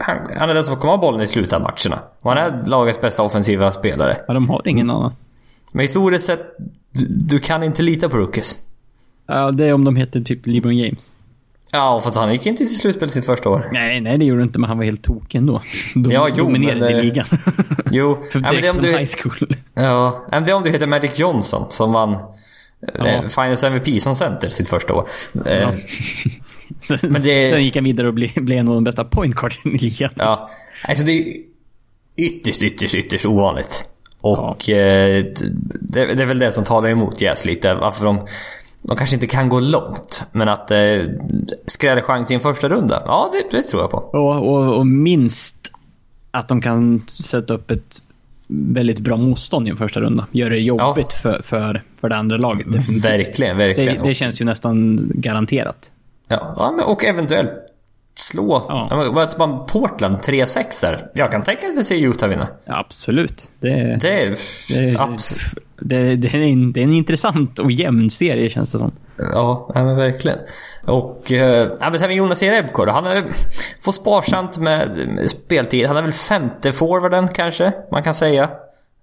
Han, 0.00 0.16
han 0.38 0.50
är 0.50 0.54
den 0.54 0.64
som 0.64 0.76
kommer 0.76 0.92
ha 0.92 1.00
bollen 1.00 1.20
i 1.22 1.26
slutet 1.26 1.52
av 1.52 1.60
matcherna. 1.60 2.02
Och 2.20 2.30
han 2.30 2.38
är 2.38 2.66
lagets 2.66 3.00
bästa 3.00 3.22
offensiva 3.22 3.72
spelare. 3.72 4.20
Ja, 4.28 4.34
de 4.34 4.48
har 4.48 4.62
ingen 4.68 4.90
annan. 4.90 5.12
Men 5.74 5.80
historiskt 5.80 6.26
sett, 6.26 6.56
du, 6.90 7.06
du 7.08 7.38
kan 7.38 7.62
inte 7.62 7.82
lita 7.82 8.08
på 8.08 8.16
rookies. 8.16 8.58
Ja, 9.26 9.50
det 9.50 9.66
är 9.66 9.72
om 9.72 9.84
de 9.84 9.96
heter 9.96 10.20
typ 10.20 10.46
LeBron 10.46 10.76
James. 10.76 11.12
Ja, 11.72 12.00
för 12.02 12.10
att 12.10 12.16
han 12.16 12.32
gick 12.32 12.46
inte 12.46 12.66
till 12.66 12.78
slutspel 12.78 13.10
sitt 13.10 13.26
första 13.26 13.48
år. 13.48 13.68
Nej, 13.72 14.00
nej 14.00 14.18
det 14.18 14.24
gjorde 14.24 14.40
han 14.40 14.48
inte, 14.48 14.58
men 14.58 14.68
han 14.68 14.78
var 14.78 14.84
helt 14.84 15.02
tokig 15.04 15.38
ändå. 15.38 15.62
De 15.94 16.10
Ja, 16.12 16.28
jo, 16.28 16.44
dominerade 16.44 16.80
men, 16.80 16.90
i 16.90 16.94
eh, 16.94 17.02
ligan. 17.02 17.26
Jo, 17.90 18.18
För 18.32 18.40
ja, 18.40 18.52
men 18.52 18.60
det 18.62 18.66
är 18.68 18.70
om 18.76 18.82
du... 18.82 18.88
high 18.88 19.10
school. 19.18 19.48
Ja, 19.74 20.24
men 20.30 20.44
det 20.44 20.50
är 20.50 20.54
om 20.54 20.62
du 20.62 20.70
heter 20.70 20.86
Magic 20.86 21.18
Johnson 21.18 21.70
som 21.70 21.92
vann 21.92 22.16
Ja. 22.94 23.06
eh, 23.06 23.22
Finals 23.22 23.64
MVP 23.64 24.02
som 24.02 24.14
center 24.14 24.48
sitt 24.48 24.68
första 24.68 24.94
år. 24.94 25.08
Eh, 25.46 25.58
Ja. 25.58 25.72
Sen, 26.78 26.98
det- 27.22 27.48
sen 27.48 27.64
gick 27.64 27.74
han 27.74 27.84
vidare 27.84 28.08
och 28.08 28.14
blev, 28.14 28.30
blev 28.36 28.58
en 28.58 28.68
av 28.68 28.74
de 28.74 28.84
bästa 28.84 29.04
point 29.04 29.34
guarden 29.34 29.74
i 29.74 29.78
ligan. 29.78 30.10
Ja, 30.16 30.50
alltså 30.88 31.04
det 31.04 31.12
är 31.12 31.36
ytterst, 32.16 32.62
ytterst, 32.62 32.94
ytterst 32.94 33.26
ovanligt. 33.26 33.88
Och 34.20 34.70
eh, 34.70 35.24
det, 35.80 36.06
det 36.14 36.22
är 36.22 36.26
väl 36.26 36.38
det 36.38 36.52
som 36.52 36.64
talar 36.64 36.88
emot 36.88 37.20
Jazz 37.20 37.44
lite. 37.44 37.74
Varför 37.74 38.04
de, 38.04 38.26
de 38.82 38.96
kanske 38.96 39.16
inte 39.16 39.26
kan 39.26 39.48
gå 39.48 39.60
långt. 39.60 40.22
Men 40.32 40.48
att 40.48 40.70
eh, 40.70 40.78
skrädchans 41.66 42.30
i 42.30 42.34
en 42.34 42.40
första 42.40 42.68
runda, 42.68 43.02
ja 43.06 43.30
det, 43.32 43.56
det 43.56 43.62
tror 43.62 43.82
jag 43.82 43.90
på. 43.90 43.96
Och, 43.96 44.48
och, 44.48 44.78
och 44.78 44.86
minst 44.86 45.72
att 46.30 46.48
de 46.48 46.60
kan 46.60 47.00
sätta 47.08 47.54
upp 47.54 47.70
ett 47.70 47.96
väldigt 48.48 48.98
bra 48.98 49.16
motstånd 49.16 49.66
i 49.68 49.70
en 49.70 49.76
första 49.76 50.00
runda. 50.00 50.26
Gör 50.30 50.50
det 50.50 50.58
jobbigt 50.58 51.12
för, 51.12 51.42
för, 51.42 51.82
för 52.00 52.08
det 52.08 52.16
andra 52.16 52.36
laget. 52.36 52.72
definitivt. 52.72 53.04
Verkligen, 53.04 53.58
Det, 53.58 53.66
verkligen. 53.66 54.02
det 54.02 54.14
känns 54.14 54.40
ju 54.40 54.44
nästan 54.44 54.98
garanterat. 55.14 55.90
Ja, 56.56 56.84
och 56.86 57.04
eventuellt 57.04 57.52
slå... 58.14 58.66
Ja. 58.68 59.66
Portland 59.68 60.16
3-6 60.16 60.80
där. 60.82 61.10
Jag 61.14 61.30
kan 61.30 61.42
tänka 61.42 61.66
mig 61.68 61.78
att 61.78 61.86
se 61.86 61.98
Utah 61.98 62.28
vinna. 62.28 62.48
Ja, 62.64 62.78
absolut. 62.78 63.50
Det, 63.60 63.98
Det 64.00 64.22
är... 64.22 64.28
det, 64.68 64.96
abs- 64.96 65.58
det, 65.80 66.16
det, 66.16 66.28
är 66.34 66.40
en, 66.40 66.72
det 66.72 66.80
är 66.80 66.84
en 66.84 66.92
intressant 66.92 67.58
och 67.58 67.72
jämn 67.72 68.10
serie 68.10 68.50
känns 68.50 68.72
det 68.72 68.78
som. 68.78 68.92
Ja, 69.16 69.70
ja 69.74 69.84
men 69.84 69.96
verkligen. 69.96 70.38
Och... 70.86 71.32
Eh, 71.32 71.68
ja, 71.80 71.90
men 71.90 71.98
sen 71.98 72.08
med 72.08 72.16
Jonas 72.16 72.42
Jerebko. 72.42 72.86
Han 72.86 73.06
är, 73.06 73.24
får 73.80 73.92
sparsamt 73.92 74.58
med, 74.58 75.08
med 75.08 75.30
speltid. 75.30 75.86
Han 75.86 75.96
är 75.96 76.02
väl 76.02 76.12
femte 76.12 76.72
forwarden 76.72 77.28
kanske, 77.28 77.72
man 77.90 78.02
kan 78.02 78.14
säga. 78.14 78.48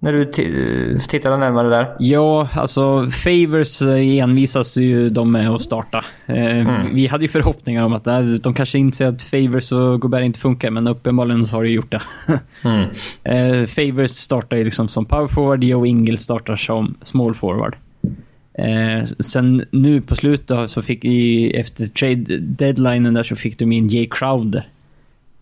När 0.01 0.13
du 0.13 0.25
t- 0.25 0.97
tittar 1.09 1.37
närmare 1.37 1.69
där. 1.69 1.95
Ja, 1.99 2.49
alltså 2.53 3.09
Favors 3.11 3.81
eh, 3.81 4.23
envisas 4.23 4.77
ju 4.77 5.09
de 5.09 5.31
med 5.31 5.49
att 5.49 5.61
starta. 5.61 6.03
Eh, 6.25 6.85
Vi 6.93 7.07
hade 7.07 7.23
ju 7.23 7.27
förhoppningar 7.27 7.83
om 7.83 7.93
att 7.93 8.07
eh, 8.07 8.19
de 8.21 8.53
kanske 8.53 8.79
inser 8.79 9.07
att 9.07 9.23
Favors 9.23 9.71
och 9.71 10.01
Gobert 10.01 10.23
inte 10.25 10.39
funkar, 10.39 10.71
men 10.71 10.87
uppenbarligen 10.87 11.43
så 11.43 11.55
har 11.55 11.63
det 11.63 11.69
gjort 11.69 11.91
det. 11.91 12.01
Mm. 12.65 12.89
eh, 13.23 13.65
Favors 13.65 14.11
startar 14.11 14.57
ju 14.57 14.63
liksom 14.63 14.87
som 14.87 15.05
power 15.05 15.27
forward, 15.27 15.63
Joe 15.63 15.85
Ingles 15.85 16.21
startar 16.21 16.55
som 16.55 16.95
small 17.01 17.33
forward. 17.33 17.75
Eh, 18.53 19.05
sen 19.19 19.65
nu 19.71 20.01
på 20.01 20.15
slutet 20.15 20.69
så 20.71 20.81
fick 20.81 21.05
i, 21.05 21.51
efter 21.51 21.83
trade 21.85 22.37
deadlinen 22.37 23.13
där 23.13 23.23
så 23.23 23.35
fick 23.35 23.59
de 23.59 23.71
in 23.71 23.87
Jay 23.87 24.07
Crowder. 24.11 24.67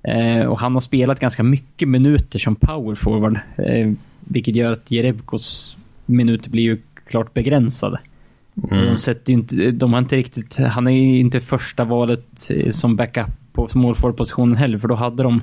Eh, 0.03 0.45
och 0.45 0.59
han 0.59 0.73
har 0.73 0.79
spelat 0.79 1.19
ganska 1.19 1.43
mycket 1.43 1.87
minuter 1.89 2.39
som 2.39 2.55
power 2.55 2.95
forward. 2.95 3.39
Eh, 4.27 4.33
vilket 4.33 4.55
gör 4.55 4.71
att 4.71 4.91
Jerebkos 4.91 5.77
minuter 6.05 6.49
blir 6.49 6.63
ju 6.63 6.81
klart 7.07 7.33
begränsade. 7.33 7.99
Och 8.61 8.69
De, 8.69 8.97
sätter 8.97 9.33
inte, 9.33 9.71
de 9.71 9.93
har 9.93 9.99
inte 9.99 10.15
riktigt, 10.15 10.57
han 10.57 10.87
är 10.87 10.91
ju 10.91 11.19
inte 11.19 11.39
första 11.39 11.85
valet 11.85 12.51
eh, 12.53 12.71
som 12.71 12.95
backup 12.95 13.27
på 13.53 13.67
small 13.67 13.95
forward-positionen 13.95 14.55
heller, 14.57 14.77
för 14.77 14.87
då 14.87 14.95
hade 14.95 15.23
de, 15.23 15.41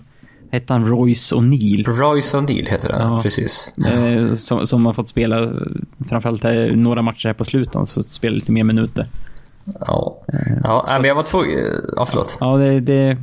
hette 0.50 0.72
han 0.72 0.84
Royce 0.88 1.32
O'Neill. 1.34 1.84
Royce 1.84 2.34
O'Neill 2.36 2.68
heter 2.70 2.92
han, 2.92 3.12
Ja. 3.12 3.22
precis. 3.22 3.72
Eh, 3.86 4.32
som, 4.32 4.66
som 4.66 4.86
har 4.86 4.92
fått 4.92 5.08
spela, 5.08 5.42
eh, 5.42 5.50
framförallt 6.08 6.44
här, 6.44 6.72
några 6.76 7.02
matcher 7.02 7.26
här 7.26 7.34
på 7.34 7.44
slutet, 7.44 7.88
så 7.88 8.02
spela 8.02 8.34
lite 8.34 8.52
mer 8.52 8.64
minuter. 8.64 9.06
Ja, 9.80 10.16
ja 10.62 10.82
så 10.86 10.94
men 11.00 11.08
jag 11.08 11.14
var 11.14 11.22
tvungen... 11.22 11.58
Ja, 11.96 12.06
förlåt. 12.06 12.36
Ja, 12.40 12.56
det, 12.56 12.80
det, 12.80 13.16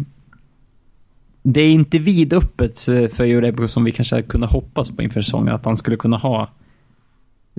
det 1.44 1.62
är 1.62 1.72
inte 1.72 2.00
vidöppet 2.00 2.80
för 3.14 3.24
Jurebko 3.24 3.68
som 3.68 3.84
vi 3.84 3.92
kanske 3.92 4.22
kunde 4.22 4.48
hoppas 4.48 4.92
på 4.92 5.02
inför 5.02 5.22
säsongen, 5.22 5.56
att 5.56 5.66
han 5.66 5.78
skulle 5.78 5.98
kunna 5.98 6.18
ha. 6.18 6.50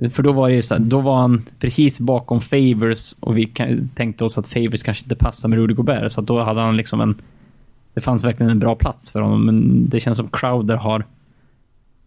För 0.09 0.23
då 0.23 0.31
var 0.31 0.49
det 0.49 0.55
ju 0.55 0.61
så 0.61 0.73
här, 0.73 0.81
då 0.81 1.01
var 1.01 1.21
han 1.21 1.43
precis 1.59 1.99
bakom 1.99 2.41
Favors 2.41 3.13
och 3.19 3.37
vi 3.37 3.53
tänkte 3.95 4.25
oss 4.25 4.37
att 4.37 4.47
Favors 4.47 4.83
kanske 4.83 5.05
inte 5.05 5.15
passar 5.15 5.49
med 5.49 5.59
Rudy 5.59 5.73
Gobert, 5.73 6.11
så 6.11 6.21
att 6.21 6.27
då 6.27 6.43
hade 6.43 6.61
han 6.61 6.77
liksom 6.77 7.01
en... 7.01 7.15
Det 7.93 8.01
fanns 8.01 8.25
verkligen 8.25 8.51
en 8.51 8.59
bra 8.59 8.75
plats 8.75 9.11
för 9.11 9.21
honom, 9.21 9.45
men 9.45 9.89
det 9.89 9.99
känns 9.99 10.17
som 10.17 10.29
Crowder 10.29 10.75
har, 10.75 11.05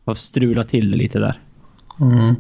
har 0.05 0.15
strulat 0.15 0.69
till 0.69 0.91
det 0.91 0.97
lite 0.97 1.19
där. 1.19 1.39
Mm. 2.01 2.37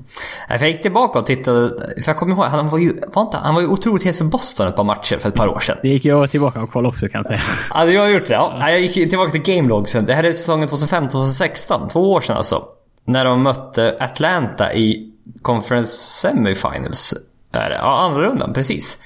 Jag 0.48 0.68
gick 0.68 0.82
tillbaka 0.82 1.18
och 1.18 1.26
tittade, 1.26 1.68
för 1.78 2.10
jag 2.10 2.16
kommer 2.16 2.32
ihåg, 2.32 2.44
han 2.44 2.68
var 2.68 2.78
ju, 2.78 3.00
var 3.12 3.22
inte, 3.22 3.36
han 3.36 3.54
var 3.54 3.62
ju 3.62 3.68
otroligt 3.68 4.04
het 4.04 4.16
för 4.16 4.24
Boston 4.24 4.68
ett 4.68 4.76
par 4.76 4.84
matcher 4.84 5.18
för 5.18 5.28
ett 5.28 5.34
par 5.34 5.48
år 5.48 5.60
sedan. 5.60 5.78
Det 5.82 5.88
gick 5.88 6.04
jag 6.04 6.30
tillbaka 6.30 6.62
och 6.62 6.72
kollade 6.72 6.88
också 6.88 7.08
kan 7.08 7.18
jag 7.18 7.26
säga. 7.26 7.40
Ja, 7.74 7.84
jag 7.84 8.02
har 8.02 8.08
gjort 8.08 8.26
det. 8.26 8.34
Ja. 8.34 8.70
Jag 8.70 8.80
gick 8.80 8.94
tillbaka 8.94 9.30
till 9.30 9.54
Game 9.54 9.68
Logsen. 9.68 10.04
Det 10.06 10.14
här 10.14 10.24
är 10.24 10.32
säsongen 10.32 10.68
2015-2016. 10.68 11.88
Två 11.88 12.12
år 12.12 12.20
sedan 12.20 12.36
alltså. 12.36 12.64
När 13.04 13.24
de 13.24 13.42
mötte 13.42 13.96
Atlanta 14.00 14.74
i 14.74 15.12
Conference 15.42 15.92
Semifinals. 15.96 17.14
Är 17.52 17.70
det? 17.70 17.76
Ja, 17.76 18.00
andra 18.00 18.22
rundan, 18.22 18.52
precis. 18.52 18.98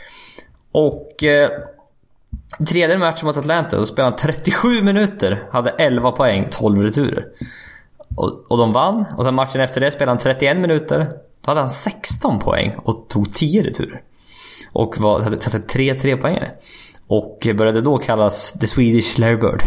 Och... 0.73 1.25
Eh, 1.25 1.51
tredje 2.69 2.99
matchen 2.99 3.27
mot 3.27 3.37
Atlanta, 3.37 3.77
då 3.77 3.87
spelade 3.87 4.11
han 4.11 4.19
37 4.19 4.83
minuter. 4.83 5.43
Hade 5.53 5.71
11 5.71 6.13
poäng, 6.13 6.49
12 6.51 6.83
returer. 6.83 7.27
Och, 8.15 8.45
och 8.49 8.59
de 8.59 8.73
vann. 8.73 9.05
Och 9.17 9.25
sen 9.25 9.35
matchen 9.35 9.61
efter 9.61 9.81
det 9.81 9.91
spelade 9.91 10.11
han 10.11 10.19
31 10.19 10.57
minuter. 10.57 11.11
Då 11.41 11.51
hade 11.51 11.61
han 11.61 11.71
16 11.71 12.39
poäng 12.39 12.75
och 12.77 13.09
tog 13.09 13.35
10 13.35 13.63
returer. 13.63 14.03
Och 14.73 14.99
var, 14.99 15.21
hade 15.21 15.39
satt 15.39 15.75
3-3 15.75 16.17
poängare. 16.17 16.51
Och 17.07 17.47
började 17.55 17.81
då 17.81 17.99
kallas 17.99 18.53
The 18.53 18.67
Swedish 18.67 19.19
Larry 19.19 19.37
Bird. 19.37 19.63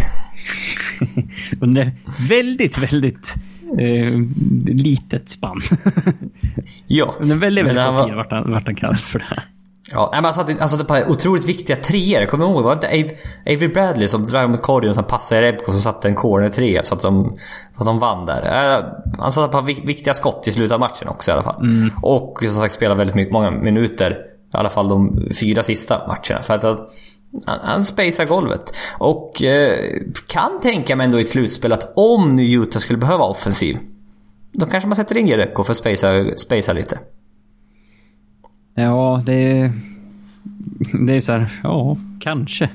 Under 1.61 1.91
väldigt, 2.29 2.77
väldigt 2.77 3.35
eh, 3.79 4.19
litet 4.65 5.29
spann. 5.29 5.61
Ja, 6.87 7.15
Under 7.19 7.35
väldigt, 7.35 7.65
väldigt 7.65 7.85
kort 7.85 8.05
tid 8.05 8.15
var, 8.15 8.15
vart 8.15 8.31
han, 8.31 8.51
vart 8.51 8.65
han 8.65 8.75
kallad 8.75 8.99
för 8.99 9.19
det 9.19 9.25
här. 9.25 9.43
Ja, 9.91 10.09
men 10.13 10.23
han 10.23 10.33
satte, 10.33 10.55
han 10.59 10.69
satte 10.69 10.85
på 10.85 11.11
otroligt 11.11 11.45
viktiga 11.45 11.75
treor. 11.75 12.25
Kommer 12.25 12.45
ihåg? 12.45 12.63
Var 12.63 12.75
det 12.81 12.97
inte 12.97 13.15
Avery 13.45 13.67
Bradley 13.67 14.07
som 14.07 14.25
drog 14.25 14.49
mot 14.49 14.61
Cordion 14.61 14.89
och 14.89 14.95
sen 14.95 15.03
passade 15.03 15.41
Rebko 15.41 15.71
som 15.71 15.81
satte 15.81 16.07
en 16.07 16.15
corner 16.15 16.49
trea 16.49 16.83
så 16.83 16.95
att 16.95 17.01
de, 17.01 17.35
så 17.77 17.79
att 17.83 17.85
de 17.85 17.99
vann 17.99 18.25
där. 18.25 18.75
Eh, 18.77 18.85
Han 19.19 19.31
satte 19.31 19.51
på 19.51 19.61
viktiga 19.61 20.13
skott 20.13 20.47
i 20.47 20.51
slutet 20.51 20.71
av 20.71 20.79
matchen 20.79 21.07
också 21.07 21.31
i 21.31 21.33
alla 21.33 21.43
fall. 21.43 21.65
Och 22.01 22.37
som 22.41 22.53
sagt 22.55 22.73
spelade 22.73 22.97
väldigt 22.97 23.15
mycket, 23.15 23.33
många 23.33 23.51
minuter. 23.51 24.11
I 24.53 24.57
alla 24.57 24.69
fall 24.69 24.89
de 24.89 25.27
fyra 25.39 25.63
sista 25.63 26.07
matcherna. 26.07 26.43
För 26.43 26.53
att 26.53 26.63
han, 26.63 27.59
han 27.61 27.83
spejsar 27.83 28.25
golvet. 28.25 28.63
Och 28.97 29.43
eh, 29.43 29.93
kan 30.27 30.59
tänka 30.61 30.95
mig 30.95 31.05
ändå 31.05 31.19
i 31.19 31.21
ett 31.21 31.29
slutspel 31.29 31.73
att 31.73 31.93
om 31.95 32.35
nu 32.35 32.51
Utah 32.51 32.79
skulle 32.79 32.99
behöva 32.99 33.23
offensiv. 33.23 33.77
Då 34.51 34.65
kanske 34.65 34.87
man 34.87 34.95
sätter 34.95 35.17
in 35.17 35.27
Jerebko 35.27 35.63
för 35.63 35.71
att 35.71 35.77
spacea, 35.77 36.35
spacea 36.37 36.73
lite. 36.73 36.99
Ja, 38.75 39.21
det. 39.25 39.71
Det 41.07 41.15
är 41.15 41.19
så 41.19 41.31
här, 41.31 41.59
ja, 41.63 41.97
kanske. 42.19 42.69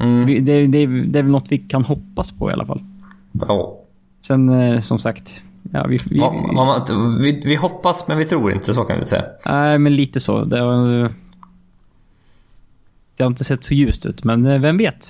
Mm. 0.00 0.26
Det, 0.26 0.66
det, 0.66 0.86
det 0.86 1.18
är 1.18 1.22
väl 1.22 1.32
något 1.32 1.52
vi 1.52 1.58
kan 1.58 1.84
hoppas 1.84 2.32
på 2.32 2.50
i 2.50 2.52
alla 2.52 2.66
fall. 2.66 2.82
Ja. 3.32 3.78
Sen 4.20 4.48
eh, 4.48 4.80
som 4.80 4.98
sagt, 4.98 5.42
ja, 5.72 5.86
vi, 5.86 5.98
vi, 6.10 6.18
Ja, 6.18 6.32
man- 6.54 7.18
vi, 7.22 7.42
vi 7.44 7.54
hoppas 7.56 8.08
men 8.08 8.18
vi 8.18 8.24
tror 8.24 8.52
inte, 8.52 8.74
så 8.74 8.84
kan 8.84 9.00
vi 9.00 9.06
säga. 9.06 9.24
Nej, 9.46 9.78
men 9.78 9.94
lite 9.94 10.20
så. 10.20 10.44
Det 10.44 10.60
har, 10.60 10.86
det 13.16 13.22
har 13.24 13.26
inte 13.26 13.44
sett 13.44 13.64
så 13.64 13.74
ljust 13.74 14.06
ut, 14.06 14.24
men 14.24 14.46
eh, 14.46 14.60
vem 14.60 14.76
vet? 14.76 15.04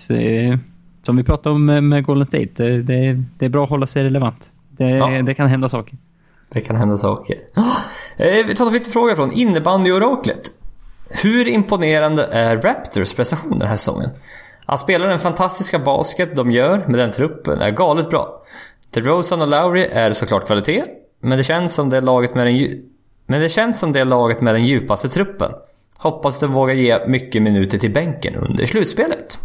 Som 1.02 1.16
vi 1.16 1.22
pratade 1.24 1.54
om 1.54 1.64
med- 1.88 2.04
Golden 2.04 2.26
State, 2.26 2.48
det, 2.64 2.82
det, 2.82 3.22
det 3.38 3.44
är 3.44 3.48
bra 3.48 3.64
att 3.64 3.70
hålla 3.70 3.86
sig 3.86 4.02
relevant. 4.04 4.52
Det, 4.70 4.88
Ja. 4.90 5.22
det 5.22 5.34
kan 5.34 5.48
hända 5.48 5.68
saker. 5.68 5.98
Det 6.52 6.60
kan 6.60 6.76
hända 6.76 6.96
saker. 6.96 7.38
Ah, 7.54 7.76
eh, 8.16 8.46
Vi 8.46 8.54
tar 8.54 8.66
en 8.66 8.72
lite 8.72 8.90
fråga 8.90 9.16
från 9.16 9.32
innebandyoraklet. 9.32 10.50
Hur 11.22 11.48
imponerande 11.48 12.24
är 12.24 12.56
Raptors 12.56 13.14
prestation 13.14 13.58
den 13.58 13.68
här 13.68 13.76
säsongen? 13.76 14.10
Att 14.66 14.80
spela 14.80 15.06
den 15.06 15.18
fantastiska 15.18 15.78
basket 15.78 16.36
de 16.36 16.50
gör 16.50 16.84
med 16.88 16.98
den 16.98 17.10
truppen 17.12 17.60
är 17.60 17.70
galet 17.70 18.10
bra. 18.10 18.42
DeRozan 18.90 19.40
och 19.42 19.48
Lowry 19.48 19.86
är 19.92 20.12
såklart 20.12 20.46
kvalitet, 20.46 20.84
men 21.20 21.38
det 21.38 21.44
känns 21.44 21.74
som 21.74 21.90
det 21.90 21.96
är 21.96 22.00
laget 22.00 22.34
med 22.34 22.46
den, 22.46 22.54
dju- 22.54 22.82
men 23.26 23.40
det 23.40 23.48
känns 23.48 23.80
som 23.80 23.92
det 23.92 24.00
är 24.00 24.04
laget 24.04 24.40
med 24.40 24.54
den 24.54 24.64
djupaste 24.66 25.08
truppen. 25.08 25.52
Hoppas 25.98 26.40
de 26.40 26.52
vågar 26.52 26.74
ge 26.74 27.06
mycket 27.06 27.42
minuter 27.42 27.78
till 27.78 27.92
bänken 27.92 28.34
under 28.36 28.66
slutspelet. 28.66 29.38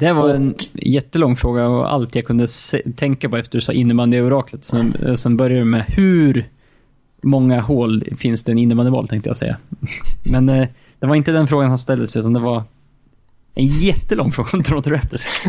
Det 0.00 0.12
var 0.12 0.28
en 0.28 0.54
jättelång 0.74 1.36
fråga 1.36 1.68
och 1.68 1.92
allt 1.92 2.14
jag 2.14 2.24
kunde 2.24 2.48
se, 2.48 2.82
tänka 2.96 3.28
på 3.28 3.36
efter 3.36 3.58
du 3.58 3.60
sa 3.60 3.72
innebandy-oraklet. 3.72 4.64
Sen, 4.64 4.94
eh, 5.06 5.14
sen 5.14 5.36
började 5.36 5.60
det 5.60 5.64
med 5.64 5.84
hur 5.88 6.50
många 7.22 7.60
hål 7.60 8.04
finns 8.18 8.44
det 8.44 8.50
i 8.50 8.52
en 8.52 8.58
innebandyboll, 8.58 9.08
tänkte 9.08 9.30
jag 9.30 9.36
säga. 9.36 9.58
Men 10.30 10.48
eh, 10.48 10.68
det 10.98 11.06
var 11.06 11.14
inte 11.14 11.32
den 11.32 11.46
frågan 11.46 11.68
han 11.68 11.78
ställde 11.78 12.06
sig, 12.06 12.20
utan 12.20 12.32
det 12.32 12.40
var 12.40 12.62
en 13.54 13.66
jättelång 13.66 14.32
fråga 14.32 14.50
om 14.52 14.62
Toronto 14.62 14.90
Raptors. 14.90 15.44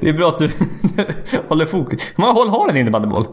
Det 0.00 0.08
är 0.08 0.14
bra 0.14 0.28
att 0.28 0.38
du 0.38 0.50
håller 1.48 1.64
fokus. 1.64 2.12
Hur 2.16 2.22
många 2.22 2.32
hål 2.32 2.48
har 2.48 2.68
en 2.68 2.76
innebandyboll? 2.76 3.26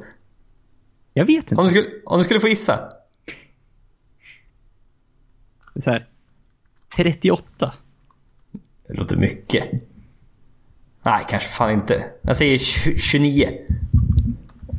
Jag 1.13 1.25
vet 1.25 1.51
inte. 1.51 1.55
Om 1.55 1.63
du 1.63 1.69
skulle, 1.69 1.87
om 2.05 2.17
du 2.17 2.23
skulle 2.23 2.39
få 2.39 2.47
gissa? 2.47 2.79
Så 5.79 5.91
här, 5.91 6.05
38. 6.95 7.73
Det 8.87 8.93
låter 8.93 9.17
mycket. 9.17 9.63
Nej, 11.05 11.23
kanske 11.29 11.49
fan 11.49 11.71
inte. 11.71 12.05
Jag 12.21 12.37
säger 12.37 12.57
tj- 12.57 12.97
29. 12.97 13.49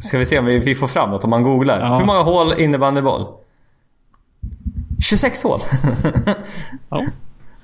Ska 0.00 0.18
vi 0.18 0.26
se 0.26 0.38
om 0.38 0.44
vi, 0.44 0.74
får 0.74 0.86
fram 0.86 1.10
något 1.10 1.24
om 1.24 1.30
man 1.30 1.42
googlar. 1.42 1.80
Ja. 1.80 1.98
Hur 1.98 2.06
många 2.06 2.22
hål 2.22 2.52
innebandyboll? 2.58 3.26
26 5.02 5.42
hål. 5.42 5.60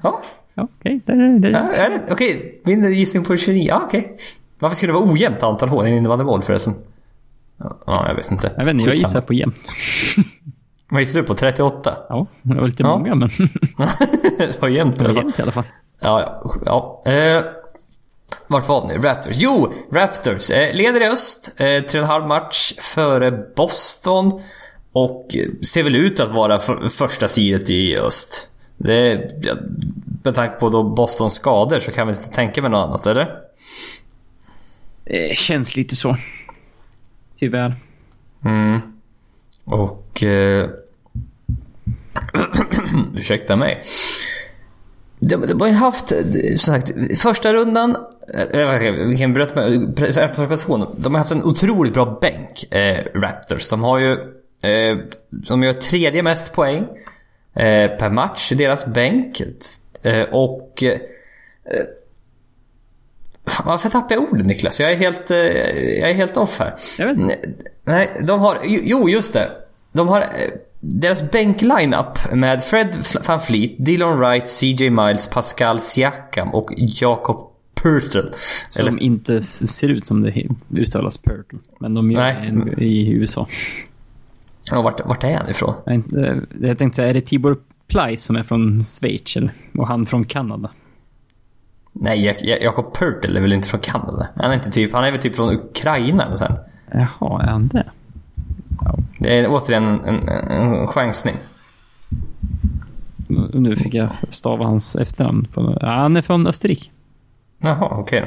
Ja, 0.05 0.21
ja, 0.55 0.69
okej. 0.81 1.01
Det, 1.07 1.49
ja, 1.49 1.59
är 1.73 1.91
det? 1.91 2.13
Okej, 2.13 2.61
min 2.65 2.93
gissning 2.93 3.25
på 3.25 3.37
29. 3.37 3.67
Ja, 3.69 3.83
okej. 3.87 4.17
Varför 4.59 4.77
skulle 4.77 4.93
det 4.93 4.99
vara 4.99 5.13
ojämnt 5.13 5.43
antal 5.43 5.69
hål 5.69 5.87
i 5.87 5.91
en 5.91 5.97
innebandyboll 5.97 6.43
förresten? 6.43 6.75
Ja, 7.59 7.79
Ja, 7.87 8.09
jag 8.09 8.15
vet 8.15 8.31
inte. 8.31 8.53
Jag 8.57 8.65
vet 8.65 8.75
inte, 8.75 8.87
jag 8.87 8.97
gissar 8.97 9.21
på 9.21 9.33
jämnt. 9.35 9.73
Vad 10.91 11.01
gissar 11.01 11.21
du 11.21 11.27
på? 11.27 11.35
38? 11.35 11.97
Ja, 12.09 12.27
det 12.43 12.55
var 12.55 12.67
lite 12.67 12.83
Ja. 12.83 12.99
många, 12.99 13.15
men 13.15 13.29
det 14.39 14.61
var 14.63 14.69
jämnt 14.69 15.03
i 15.03 15.43
alla 15.43 15.53
fall. 15.53 15.65
Ja, 16.01 16.43
ja. 16.45 16.55
ja. 17.05 17.13
Eh, 17.13 17.43
vart 18.53 18.69
var 18.69 18.89
vi 18.89 18.95
nu? 18.95 19.01
Raptors. 19.01 19.37
Jo, 19.39 19.73
Raptors. 19.93 20.51
Eh, 20.51 20.75
leder 20.75 21.01
i 21.01 21.09
öst. 21.09 21.53
Eh, 21.57 21.83
tre 21.83 22.01
och 22.01 22.05
en 22.05 22.05
halv 22.05 22.27
match 22.27 22.73
före 22.79 23.31
Boston. 23.57 24.41
Och 24.93 25.37
eh, 25.37 25.49
ser 25.63 25.83
väl 25.83 25.95
ut 25.95 26.21
att 26.21 26.31
vara 26.31 26.59
för, 26.59 26.89
första 26.89 27.29
sidet 27.29 27.71
i 27.71 27.97
öst. 27.97 28.49
Det, 28.77 29.31
med 30.23 30.35
tanke 30.35 30.57
på 30.57 30.69
då 30.69 30.83
Bostons 30.83 31.35
skador 31.35 31.81
så 31.81 31.93
kan 31.93 32.07
vi 32.07 32.15
inte 32.15 32.29
tänka 32.29 32.63
mig 32.63 32.71
något 32.71 32.87
annat, 32.89 33.07
eller? 33.07 33.39
Det 35.05 35.37
känns 35.37 35.77
lite 35.77 35.97
så. 35.97 36.17
Tyvärr. 37.39 37.75
Mm. 38.45 38.81
Och... 39.65 40.25
Eh, 40.25 40.71
ursäkta 43.17 43.57
mig. 43.57 43.83
De, 45.19 45.37
de 45.37 45.61
har 45.61 45.69
ju 45.69 45.75
haft, 45.75 46.13
eh, 46.13 46.19
som 46.57 46.75
sagt, 46.75 46.93
första 47.23 47.55
rundan... 47.55 47.97
eh, 48.35 48.93
Vi 48.93 49.17
kan 49.19 49.33
berätta 49.33 49.61
med 49.61 49.97
presentationen. 49.97 50.89
De 50.97 51.15
har 51.15 51.19
haft 51.19 51.33
en 51.33 51.45
otroligt 51.45 51.95
bra 51.95 52.19
bänk, 52.21 52.73
eh, 52.75 53.05
Raptors. 53.15 53.71
De 53.71 53.83
har 53.83 53.99
ju... 53.99 54.13
Eh, 54.63 54.99
de 55.31 55.63
gör 55.63 55.73
tredje 55.73 56.23
mest 56.23 56.53
poäng 56.53 56.83
eh, 57.55 57.91
per 57.91 58.11
match 58.11 58.53
i 58.53 58.55
deras 58.55 58.87
bänk. 58.87 59.43
Eh, 60.03 60.23
och... 60.23 60.83
Eh, 60.83 60.99
Fan, 63.47 63.67
Varför 63.67 63.89
tappar 63.89 64.15
jag 64.15 64.33
orden 64.33 64.47
Niklas? 64.47 64.81
Jag 64.81 64.93
är 64.93 64.97
helt, 64.97 65.31
jag 65.31 66.11
är 66.11 66.15
helt 66.15 66.37
off 66.37 66.59
här. 66.59 66.75
Jag 66.99 67.07
vet 67.07 67.19
inte. 67.19 67.39
Nej, 67.85 68.11
de 68.27 68.41
har... 68.41 68.59
Jo, 68.65 69.09
just 69.09 69.33
det. 69.33 69.51
De 69.93 70.09
har... 70.09 70.27
Deras 70.81 71.31
bänk-lineup 71.31 72.33
med 72.33 72.65
Fred 72.65 72.97
Van 73.27 73.41
Fleet, 73.41 73.73
Dylan 73.79 74.19
Wright, 74.19 74.49
CJ 74.49 74.91
Miles, 74.91 75.27
Pascal 75.27 75.81
Siakam 75.81 76.55
och 76.55 76.73
Jakob 76.77 77.52
Purtle. 77.83 78.31
Som 78.71 78.89
Eller, 78.89 79.03
inte 79.03 79.43
ser 79.43 79.89
ut 79.89 80.07
som 80.07 80.23
det 80.23 80.47
uttalas 80.77 81.19
Purtle. 81.19 81.59
Men 81.81 81.95
de 81.95 82.11
gör 82.11 82.21
Nej. 82.21 82.53
det 82.77 82.85
i 82.85 83.11
USA. 83.11 83.47
ja, 84.65 84.83
vart, 84.83 85.07
vart 85.07 85.25
är 85.25 85.37
han 85.37 85.51
ifrån? 85.51 85.75
Jag, 86.61 86.79
tänkte 86.79 86.97
säga, 86.97 87.09
är 87.09 87.15
det 87.15 87.21
Tibor 87.21 87.57
Pleiss 87.89 88.25
som 88.25 88.37
är 88.37 88.43
från 88.43 88.85
Schweiz? 88.85 89.37
Eller? 89.37 89.51
Och 89.79 89.89
han 89.89 90.07
från 90.07 90.25
Kanada? 90.25 90.71
Nej, 91.93 92.25
Jak- 92.25 92.43
Jak- 92.43 92.63
Jakob 92.63 92.97
Purtle 92.97 93.39
är 93.39 93.43
väl 93.43 93.53
inte 93.53 93.69
från 93.69 93.81
Kanada? 93.81 94.29
Han 94.37 94.51
är 94.51 94.55
inte 94.55 94.71
typ... 94.71 94.93
Han 94.93 95.05
är 95.05 95.11
väl 95.11 95.21
typ 95.21 95.37
från 95.37 95.55
Ukraina 95.55 96.25
eller 96.25 96.37
så 96.37 96.45
här. 96.45 96.59
Jaha, 96.93 97.43
är 97.43 97.47
han 97.47 97.69
det? 97.69 97.85
Det 99.19 99.39
är 99.39 99.47
återigen 99.49 99.85
en, 99.85 100.29
en, 100.29 100.29
en 100.51 100.87
chansning. 100.87 101.37
Nu 103.53 103.77
fick 103.77 103.95
jag 103.95 104.09
stava 104.29 104.65
hans 104.65 104.97
efternamn. 104.97 105.45
På, 105.55 105.79
ja, 105.81 105.89
han 105.89 106.17
är 106.17 106.23
från 106.23 106.47
Österrike. 106.47 106.91
Jaha, 107.63 107.89
okej 107.99 108.21
då. 108.21 108.27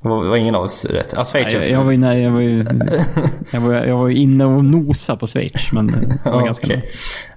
Det 0.00 0.08
var, 0.08 0.24
var 0.24 0.36
ingen 0.36 0.54
av 0.54 0.62
oss 0.62 0.84
rätt. 0.84 1.12
Ja, 1.16 1.24
Schweiz 1.24 1.52
Jag, 1.52 1.70
jag, 1.70 1.84
var 1.84 1.92
ju, 1.92 1.98
nej, 1.98 2.22
jag, 2.22 2.30
var 2.30 2.40
ju, 2.40 2.58
jag, 3.52 3.60
var, 3.60 3.74
jag 3.74 3.96
var 3.96 4.08
inne 4.08 4.44
och 4.44 4.64
nosa 4.64 5.16
på 5.16 5.26
Schweiz, 5.26 5.72
men 5.72 5.86
det 6.24 6.30
var 6.30 6.44
ganska. 6.44 6.80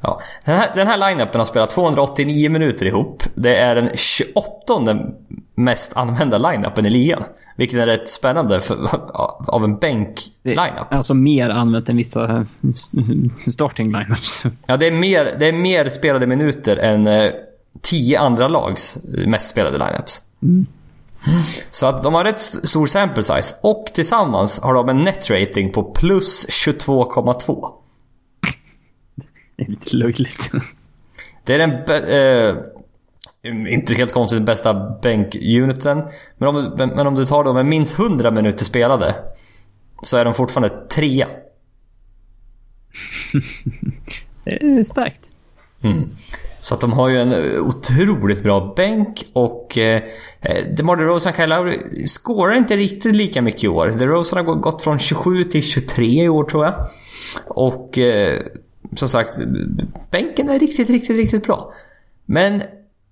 Ja. 0.01 0.21
Den 0.45 0.55
här, 0.55 0.71
den 0.75 0.87
här 0.87 0.97
line-upen 0.97 1.37
har 1.37 1.45
spelat 1.45 1.69
289 1.69 2.49
minuter 2.49 2.85
ihop. 2.85 3.23
Det 3.35 3.55
är 3.55 3.75
den 3.75 3.89
28 3.95 4.99
mest 5.55 5.97
använda 5.97 6.37
line-upen 6.37 6.85
i 6.85 6.89
ligan. 6.89 7.23
Vilket 7.55 7.79
är 7.79 7.87
rätt 7.87 8.09
spännande 8.09 8.59
för, 8.59 8.87
av 9.49 9.63
en 9.63 9.77
bänk-line-up. 9.77 10.95
alltså 10.95 11.13
mer 11.13 11.49
använt 11.49 11.89
än 11.89 11.97
vissa 11.97 12.45
starting 13.47 13.91
lineups. 13.91 14.43
Ja, 14.65 14.77
det 14.77 14.87
är, 14.87 14.91
mer, 14.91 15.35
det 15.39 15.47
är 15.47 15.53
mer 15.53 15.89
spelade 15.89 16.27
minuter 16.27 16.77
än 16.77 17.07
eh, 17.07 17.31
10 17.81 18.19
andra 18.19 18.47
lags 18.47 18.97
mest 19.03 19.49
spelade 19.49 19.77
lineups. 19.77 20.21
Så 21.69 21.87
att 21.87 22.03
de 22.03 22.13
har 22.13 22.23
rätt 22.23 22.39
stor 22.39 22.85
sample 22.85 23.23
size. 23.23 23.55
Och 23.61 23.85
tillsammans 23.93 24.59
har 24.59 24.73
de 24.73 24.89
en 24.89 25.01
net 25.01 25.29
rating 25.29 25.71
på 25.71 25.83
plus 25.83 26.45
22,2. 26.47 27.73
Det 29.55 29.63
är 29.63 29.67
lite 29.67 29.95
löjligt. 29.95 30.51
Det 31.45 31.53
är 31.53 31.59
den... 31.59 31.71
Eh, 32.11 32.55
inte 33.73 33.95
helt 33.95 34.13
konstigt 34.13 34.37
den 34.37 34.45
bästa 34.45 34.99
bänkuniten. 35.01 36.03
Men 36.37 36.49
om, 36.49 36.75
men 36.77 37.07
om 37.07 37.15
du 37.15 37.25
tar 37.25 37.43
dem 37.43 37.55
med 37.55 37.65
minst 37.65 37.99
100 37.99 38.31
minuter 38.31 38.65
spelade. 38.65 39.15
Så 40.03 40.17
är 40.17 40.25
de 40.25 40.33
fortfarande 40.33 40.87
trea. 40.87 41.27
Det 44.43 44.51
är 44.51 44.83
starkt. 44.83 45.31
Så 46.61 46.73
att 46.73 46.81
de 46.81 46.93
har 46.93 47.09
ju 47.09 47.17
en 47.21 47.31
eh, 47.33 47.59
otroligt 47.61 48.43
bra 48.43 48.73
bänk 48.77 49.23
och... 49.33 49.77
Eh, 49.77 50.03
eh, 50.41 50.65
DeMar 50.77 50.95
DeRozan 50.95 51.29
och 51.31 51.37
Kyle 51.37 51.49
Lowry 51.49 52.07
scorar 52.07 52.55
inte 52.55 52.75
riktigt 52.77 53.15
lika 53.15 53.41
mycket 53.41 53.63
i 53.63 53.67
år. 53.67 53.87
DeRozan 53.87 54.37
har 54.37 54.43
gå- 54.53 54.59
gått 54.61 54.81
från 54.81 54.99
27 54.99 55.43
till 55.43 55.63
23 55.63 56.05
i 56.23 56.29
år 56.29 56.43
tror 56.43 56.65
jag. 56.65 56.87
Och 57.47 57.97
eh, 57.97 58.41
som 58.95 59.09
sagt, 59.09 59.33
bänken 60.11 60.49
är 60.49 60.59
riktigt, 60.59 60.89
riktigt, 60.89 61.17
riktigt 61.17 61.43
bra. 61.47 61.73
Men 62.25 62.63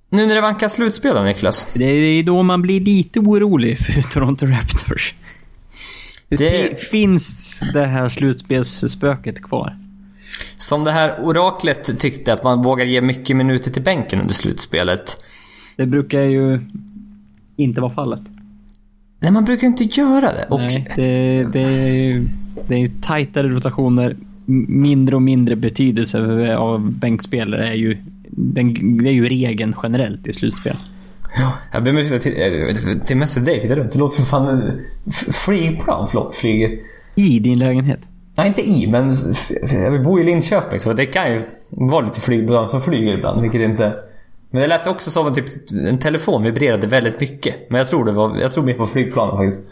Nu 0.10 0.26
när 0.26 0.36
det 0.36 0.41
vankas 0.41 0.74
slutspel 0.74 1.16
då, 1.16 1.22
Niklas? 1.22 1.68
Det 1.74 1.86
är 1.86 2.24
då 2.24 2.43
man 2.43 2.62
blir 2.62 2.80
lite 2.80 3.20
orolig 3.20 3.78
för 3.80 4.02
Toronto 4.14 4.45
Raptors. 4.45 5.14
Det- 6.30 6.80
Finns 6.82 7.60
det 7.74 7.86
här 7.86 8.10
slutspelsspöket 8.10 9.41
kvar? 9.43 9.78
Som 10.58 10.84
det 10.84 10.92
här 10.92 11.20
oraklet 11.24 12.00
tyckte 12.00 12.34
att 12.34 12.44
man 12.44 12.62
vågar 12.64 12.86
ge 12.86 13.02
mycket 13.02 13.36
minuter 13.38 13.72
till 13.72 13.84
bänken 13.84 14.22
under 14.22 14.34
slutspelet. 14.34 15.24
Det 15.76 15.86
brukar 15.86 16.22
ju 16.22 16.60
inte 17.56 17.82
vara 17.82 17.92
fallet. 17.92 18.22
Nej, 19.20 19.32
man 19.32 19.46
brukar 19.46 19.62
ju 19.62 19.68
inte 19.68 19.84
göra 19.84 20.22
det. 20.34 20.46
Och 20.50 20.60
Nej, 20.60 20.88
det, 20.96 21.44
det, 21.54 21.62
är 21.62 21.92
ju- 21.94 22.24
det 22.68 22.74
är 22.76 22.80
ju 22.80 22.88
tajtare 22.88 23.48
rotationer. 23.48 24.16
Mindre 24.68 25.16
och 25.16 25.22
mindre 25.22 25.56
betydelse 25.56 26.56
av 26.58 26.92
bänkspelare 26.92 27.70
är 27.70 27.74
ju, 27.74 27.98
den, 28.30 28.98
det 29.04 29.10
är 29.10 29.14
ju 29.14 29.30
regeln 29.30 29.76
generellt 29.84 30.28
i 30.28 30.34
slutspel. 30.34 30.76
Ja, 31.40 31.54
jag 31.74 31.84
ber 31.84 31.92
om 31.92 31.98
ursäkt 31.98 32.24
till, 32.24 32.34
eh, 32.42 32.98
till 33.06 33.18
mest 33.18 33.46
dig. 33.46 33.62
Titta 33.62 33.76
runt. 33.76 33.92
Det 33.92 34.00
låter 34.00 34.16
som 34.16 34.26
fan 34.26 34.72
f- 35.08 35.36
flygplan 35.46 36.08
flyger. 36.34 36.80
I 37.16 37.40
din 37.40 37.60
lägenhet. 37.60 38.00
Nej, 38.38 38.48
inte 38.48 38.62
i, 38.70 38.88
men 38.88 39.16
jag 39.72 40.04
bor 40.04 40.22
i 40.22 40.24
Linköping 40.24 40.80
så 40.80 40.94
det 40.94 41.06
kan 41.06 41.32
ju 41.32 41.42
vara 41.70 42.06
lite 42.06 42.22
flygplan 42.22 42.70
som 42.70 42.82
flyger 42.82 43.14
ibland, 43.14 43.42
vilket 43.42 43.62
inte... 43.62 43.94
Men 44.50 44.62
det 44.62 44.68
lät 44.68 44.88
också 44.88 45.12
som 45.12 45.28
en, 45.28 45.34
typ, 45.34 45.46
en 45.88 46.00
telefon 46.00 46.44
vibrerade 46.44 46.88
väldigt 46.88 47.20
mycket. 47.20 47.70
Men 47.70 47.78
jag 47.78 47.88
tror 47.88 48.06
det 48.06 48.12
var, 48.12 48.38
jag 48.38 48.52
tror 48.52 48.64
mer 48.64 48.74
på 48.74 48.86
flygplanen 48.86 49.38
faktiskt. 49.38 49.68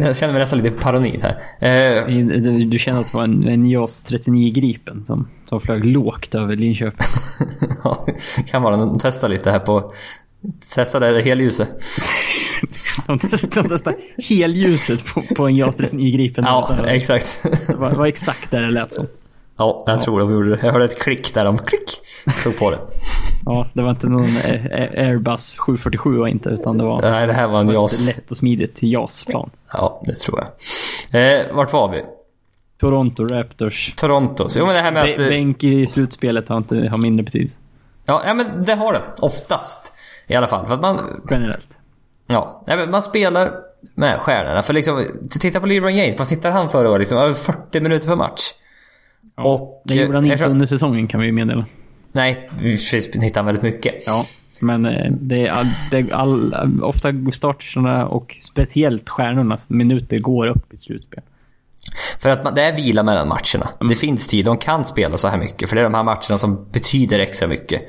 Jag 0.00 0.16
känner 0.16 0.32
mig 0.32 0.40
nästan 0.40 0.58
lite 0.58 0.70
paranoid 0.70 1.22
här. 1.22 1.36
Eh, 2.00 2.06
Du, 2.40 2.64
du 2.64 2.78
känner 2.78 3.00
att 3.00 3.12
det 3.12 3.16
var 3.16 3.24
en, 3.24 3.48
en 3.48 3.66
JAS 3.70 4.04
39 4.04 4.52
Gripen 4.52 5.04
som, 5.04 5.28
som 5.48 5.60
flög 5.60 5.84
lågt 5.84 6.34
över 6.34 6.56
Linköping. 6.56 7.06
ja, 7.84 8.06
kan 8.46 8.62
vara. 8.62 8.76
De 8.76 8.98
testar 8.98 9.28
lite 9.28 9.50
här 9.50 9.58
på... 9.58 9.92
Testa 10.74 11.00
det 11.00 11.20
helljuset. 11.22 11.68
De 13.06 13.18
testade, 13.18 13.62
de 13.62 13.68
testade 13.68 13.96
helljuset 14.28 15.04
på, 15.14 15.22
på 15.36 15.46
en 15.46 15.56
JAS 15.56 15.76
39 15.76 16.16
Gripen. 16.16 16.44
Ja, 16.46 16.86
exakt. 16.86 17.42
det 17.66 17.74
var, 17.74 18.06
exakt 18.06 18.50
där 18.50 18.62
det 18.62 18.70
lät 18.70 18.92
som. 18.92 19.06
Ja, 19.56 19.84
jag 19.86 20.02
tror 20.02 20.20
de 20.20 20.32
gjorde 20.32 20.50
det. 20.56 20.58
Jag 20.62 20.72
hörde 20.72 20.84
ett 20.84 20.98
klick 21.02 21.34
där 21.34 21.44
de 21.44 21.58
klick 21.58 21.90
slog 22.36 22.58
på 22.58 22.70
det. 22.70 22.78
Ja, 23.44 23.66
det 23.74 23.82
var 23.82 23.90
inte 23.90 24.08
någon 24.08 24.24
eh, 24.36 24.66
eh, 24.66 25.06
Airbus 25.08 25.56
747 25.58 26.16
var 26.18 26.26
inte, 26.28 26.48
utan 26.48 26.78
det 26.78 26.84
var 26.84 27.02
Nej, 27.02 27.26
det 27.26 27.32
här 27.32 27.46
var 27.48 27.60
en 27.60 27.68
JAS. 27.68 28.06
lätt 28.06 28.30
och 28.30 28.36
smidigt 28.36 28.82
JAS-plan. 28.82 29.50
Ja, 29.72 30.02
det 30.04 30.14
tror 30.14 30.40
jag. 31.10 31.40
Eh, 31.40 31.54
vart 31.54 31.72
var 31.72 31.88
vi? 31.92 32.02
Toronto 32.80 33.24
Raptors. 33.26 33.94
Toronto. 33.96 34.48
Så, 34.48 34.58
jo, 34.58 34.66
men 34.66 34.74
det 34.74 34.80
här 34.80 34.92
med 34.92 35.02
att... 35.02 35.08
Bä- 35.18 35.22
eh, 35.22 35.28
Bänk 35.28 35.64
i 35.64 35.86
slutspelet 35.86 36.48
har, 36.48 36.56
inte, 36.56 36.88
har 36.90 36.98
mindre 36.98 37.22
betydelse. 37.24 37.56
Ja, 38.06 38.22
ja, 38.26 38.34
men 38.34 38.62
det 38.62 38.74
har 38.74 38.92
det. 38.92 39.00
Oftast. 39.18 39.92
I 40.26 40.34
alla 40.34 40.46
fall. 40.46 40.66
För 40.66 40.74
att 40.74 40.82
man... 40.82 41.22
Generellt. 41.30 41.78
Ja, 42.26 42.64
man 42.88 43.02
spelar 43.02 43.52
med 43.94 44.20
stjärnorna. 44.20 44.62
För 44.62 44.74
liksom, 44.74 45.06
titta 45.40 45.60
på 45.60 45.66
LeBron 45.66 45.96
James. 45.96 46.18
Vad 46.18 46.28
sitter 46.28 46.50
han 46.50 46.68
förra 46.68 46.90
året? 46.90 47.00
Liksom, 47.00 47.18
över 47.18 47.34
40 47.34 47.80
minuter 47.80 48.08
per 48.08 48.16
match. 48.16 48.42
Och... 49.36 49.82
Det 49.84 49.94
gjorde 49.94 50.14
han 50.14 50.24
eh, 50.24 50.32
inte 50.32 50.46
under 50.46 50.66
säsongen 50.66 51.08
kan 51.08 51.20
vi 51.20 51.32
meddela. 51.32 51.64
Nej, 52.12 52.48
vi 52.60 52.76
hittar 53.22 53.34
han 53.34 53.46
väldigt 53.46 53.62
mycket. 53.62 53.94
Ja. 54.06 54.26
Men 54.60 54.86
eh, 54.86 55.12
det 55.12 55.46
är, 55.46 55.50
all, 55.50 55.66
det 55.90 55.98
är 55.98 56.14
all, 56.14 56.54
ofta 56.82 57.08
starterna 57.32 58.06
och 58.06 58.36
speciellt 58.40 59.08
stjärnornas 59.08 59.68
minuter 59.68 60.18
går 60.18 60.46
upp 60.46 60.74
i 60.74 60.78
slutspel. 60.78 61.22
För 62.18 62.30
att 62.30 62.44
man, 62.44 62.54
det 62.54 62.62
är 62.62 62.76
vila 62.76 63.02
mellan 63.02 63.28
matcherna. 63.28 63.68
Mm. 63.80 63.88
Det 63.88 63.94
finns 63.94 64.26
tid. 64.26 64.44
De 64.44 64.58
kan 64.58 64.84
spela 64.84 65.16
så 65.16 65.28
här 65.28 65.38
mycket. 65.38 65.68
För 65.68 65.76
det 65.76 65.82
är 65.82 65.84
de 65.84 65.94
här 65.94 66.02
matcherna 66.02 66.38
som 66.38 66.66
betyder 66.72 67.18
extra 67.18 67.48
mycket. 67.48 67.82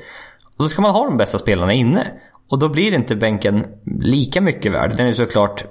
Och 0.56 0.64
då 0.64 0.68
ska 0.68 0.82
man 0.82 0.90
ha 0.90 1.04
de 1.04 1.16
bästa 1.16 1.38
spelarna 1.38 1.72
inne. 1.72 2.06
Och 2.48 2.58
då 2.58 2.68
blir 2.68 2.94
inte 2.94 3.16
bänken 3.16 3.66
lika 4.00 4.40
mycket 4.40 4.72
värd. 4.72 4.96
Den 4.96 5.06
är 5.06 5.12
såklart 5.12 5.64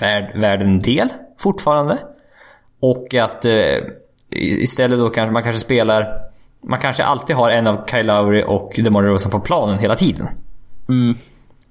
värd, 0.00 0.40
värd 0.40 0.62
en 0.62 0.78
del 0.78 1.08
fortfarande. 1.38 1.98
Och 2.80 3.14
att 3.14 3.44
eh, 3.44 3.76
istället 4.30 4.98
då 4.98 5.10
kanske 5.10 5.32
man 5.32 5.42
kanske 5.42 5.60
spelar... 5.60 6.30
Man 6.62 6.78
kanske 6.78 7.04
alltid 7.04 7.36
har 7.36 7.50
en 7.50 7.66
av 7.66 7.86
Kyle 7.86 8.06
Lowry 8.06 8.44
och 8.46 8.72
DeMar 8.76 9.02
DeRozan 9.02 9.32
på 9.32 9.40
planen 9.40 9.78
hela 9.78 9.96
tiden. 9.96 10.28
Mm. 10.88 11.18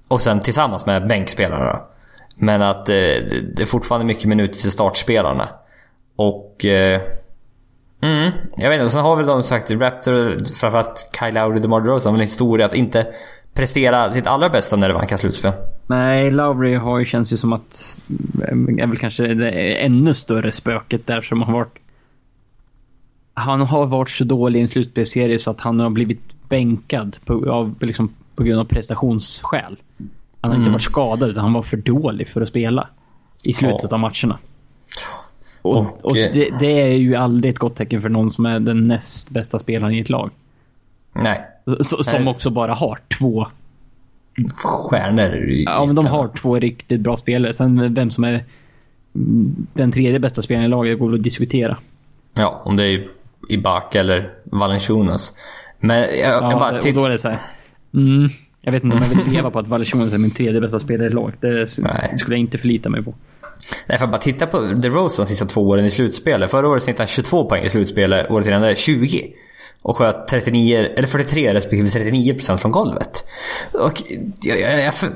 Och 0.08 0.20
sen 0.20 0.40
tillsammans 0.40 0.86
med 0.86 1.06
bänkspelarna 1.06 1.64
då. 1.64 1.88
Men 2.36 2.62
att 2.62 2.88
eh, 2.88 2.94
det 2.94 3.60
är 3.60 3.64
fortfarande 3.64 4.06
mycket 4.06 4.24
minuter 4.24 4.54
till 4.54 4.70
startspelarna. 4.70 5.48
Och... 6.16 6.64
Eh, 6.64 7.00
mm, 8.00 8.32
jag 8.56 8.70
vet 8.70 8.80
inte. 8.80 8.92
Sen 8.92 9.02
har 9.02 9.16
väl 9.16 9.26
de 9.26 9.42
sagt 9.42 9.70
Raptor, 9.70 10.44
framförallt 10.60 11.06
Kyle 11.18 11.34
Lowry 11.34 11.58
och 11.58 11.62
DeMar 11.62 11.80
DeRozan, 11.80 12.14
en 12.14 12.20
historia 12.20 12.66
att 12.66 12.74
inte 12.74 13.06
prestera 13.54 14.12
sitt 14.12 14.26
allra 14.26 14.48
bästa 14.48 14.76
när 14.76 14.88
det 14.88 14.94
vankas 14.94 15.20
slutspel. 15.20 15.52
Nej, 15.86 16.30
Lowry 16.30 16.74
har 16.74 16.98
ju, 16.98 17.04
känns 17.04 17.32
ju 17.32 17.36
som 17.36 17.52
att... 17.52 17.98
Är 18.78 18.86
väl 18.86 18.96
kanske 18.96 19.26
det 19.34 19.50
ännu 19.84 20.14
större 20.14 20.52
spöket 20.52 21.06
där 21.06 21.20
som 21.20 21.42
har 21.42 21.52
varit... 21.52 21.78
Han 23.34 23.60
har 23.60 23.86
varit 23.86 24.10
så 24.10 24.24
dålig 24.24 24.58
i 24.58 24.62
en 24.62 24.68
slutspelsserie 24.68 25.38
så 25.38 25.50
att 25.50 25.60
han 25.60 25.80
har 25.80 25.90
blivit 25.90 26.20
bänkad 26.48 27.16
på, 27.24 27.50
av, 27.50 27.74
liksom, 27.80 28.14
på 28.34 28.42
grund 28.42 28.60
av 28.60 28.64
prestationsskäl. 28.64 29.76
Han 30.40 30.50
har 30.50 30.58
inte 30.58 30.70
varit 30.70 30.82
skadad, 30.82 31.30
utan 31.30 31.42
han 31.44 31.52
var 31.52 31.62
för 31.62 31.76
dålig 31.76 32.28
för 32.28 32.40
att 32.40 32.48
spela. 32.48 32.88
I 33.44 33.52
slutet 33.52 33.82
Ja. 33.82 33.94
av 33.94 33.98
matcherna. 34.00 34.38
Och, 35.62 35.76
Och, 35.78 36.04
och 36.04 36.16
eh, 36.16 36.30
det, 36.32 36.48
det 36.58 36.80
är 36.82 36.96
ju 36.96 37.14
aldrig 37.14 37.52
ett 37.52 37.58
gott 37.58 37.76
tecken 37.76 38.02
för 38.02 38.08
någon 38.08 38.30
som 38.30 38.46
är 38.46 38.60
den 38.60 38.88
näst 38.88 39.30
bästa 39.30 39.58
spelaren 39.58 39.94
i 39.94 40.00
ett 40.00 40.10
lag. 40.10 40.30
Nej. 41.12 41.40
Så, 41.80 42.02
som 42.04 42.28
också 42.28 42.50
bara 42.50 42.74
har 42.74 42.98
två 43.18 43.46
Stjärnor. 44.56 45.34
i- 45.50 45.64
Ja, 45.64 45.84
men 45.86 45.94
de 45.94 46.06
har 46.06 46.28
två 46.28 46.56
riktigt 46.58 47.00
bra 47.00 47.16
spelare. 47.16 47.52
Sen 47.52 47.94
vem 47.94 48.10
som 48.10 48.24
är 48.24 48.44
den 49.74 49.92
tredje 49.92 50.18
bästa 50.18 50.42
spelaren 50.42 50.66
i 50.66 50.68
laget 50.68 50.98
går 50.98 51.14
att 51.14 51.22
diskutera. 51.22 51.76
Ja, 52.34 52.62
om 52.64 52.76
det 52.76 52.86
är 52.86 53.08
Ibaka 53.48 54.00
eller 54.00 54.30
Valenciunas. 54.44 55.36
Men 55.78 55.96
jag, 55.98 56.18
jag 56.18 56.42
Ja, 56.42 56.58
bara... 56.58 56.78
och 56.78 56.92
då 56.94 57.04
är 57.04 57.08
det 57.10 57.18
så 57.18 57.28
här. 57.28 57.38
Mm, 57.94 58.28
jag 58.60 58.72
vet 58.72 58.84
inte 58.84 58.96
om 58.96 59.02
jag 59.10 59.24
vill 59.24 59.32
leva 59.34 59.50
på 59.50 59.58
att 59.58 59.68
Valanciunas 59.68 60.12
är 60.12 60.18
min 60.18 60.30
tredje 60.30 60.60
bästa 60.60 60.78
spelare 60.78 61.04
i 61.04 61.08
ett 61.08 61.14
lag. 61.14 61.32
Det 61.40 61.66
Nej. 61.78 62.14
skulle 62.18 62.36
jag 62.36 62.40
inte 62.40 62.58
förlita 62.58 62.88
mig 62.88 63.02
på. 63.02 63.14
Nej, 63.86 63.98
för 63.98 64.06
bara 64.06 64.18
titta 64.18 64.46
på 64.46 64.60
DeRozan 64.60 65.26
sista 65.26 65.44
två 65.46 65.60
åren 65.60 65.84
i 65.84 65.90
slutspelet. 65.90 66.50
Förra 66.50 66.68
året 66.68 66.82
snittade 66.82 67.02
han 67.02 67.08
22 67.08 67.48
poäng 67.48 67.64
i 67.64 67.68
slutspelet, 67.68 68.30
året 68.30 68.46
innan 68.46 68.62
det 68.62 68.76
20. 68.76 69.32
Och 69.82 69.96
sköt 69.96 70.28
39, 70.28 70.88
eller 70.96 71.08
43 71.08 71.54
respektive 71.54 71.88
39% 71.88 72.56
från 72.56 72.72
golvet. 72.72 73.24
Och 73.72 74.02
jag, 74.40 74.60
jag, 74.60 74.82
jag 74.82 74.94
för, 74.94 75.08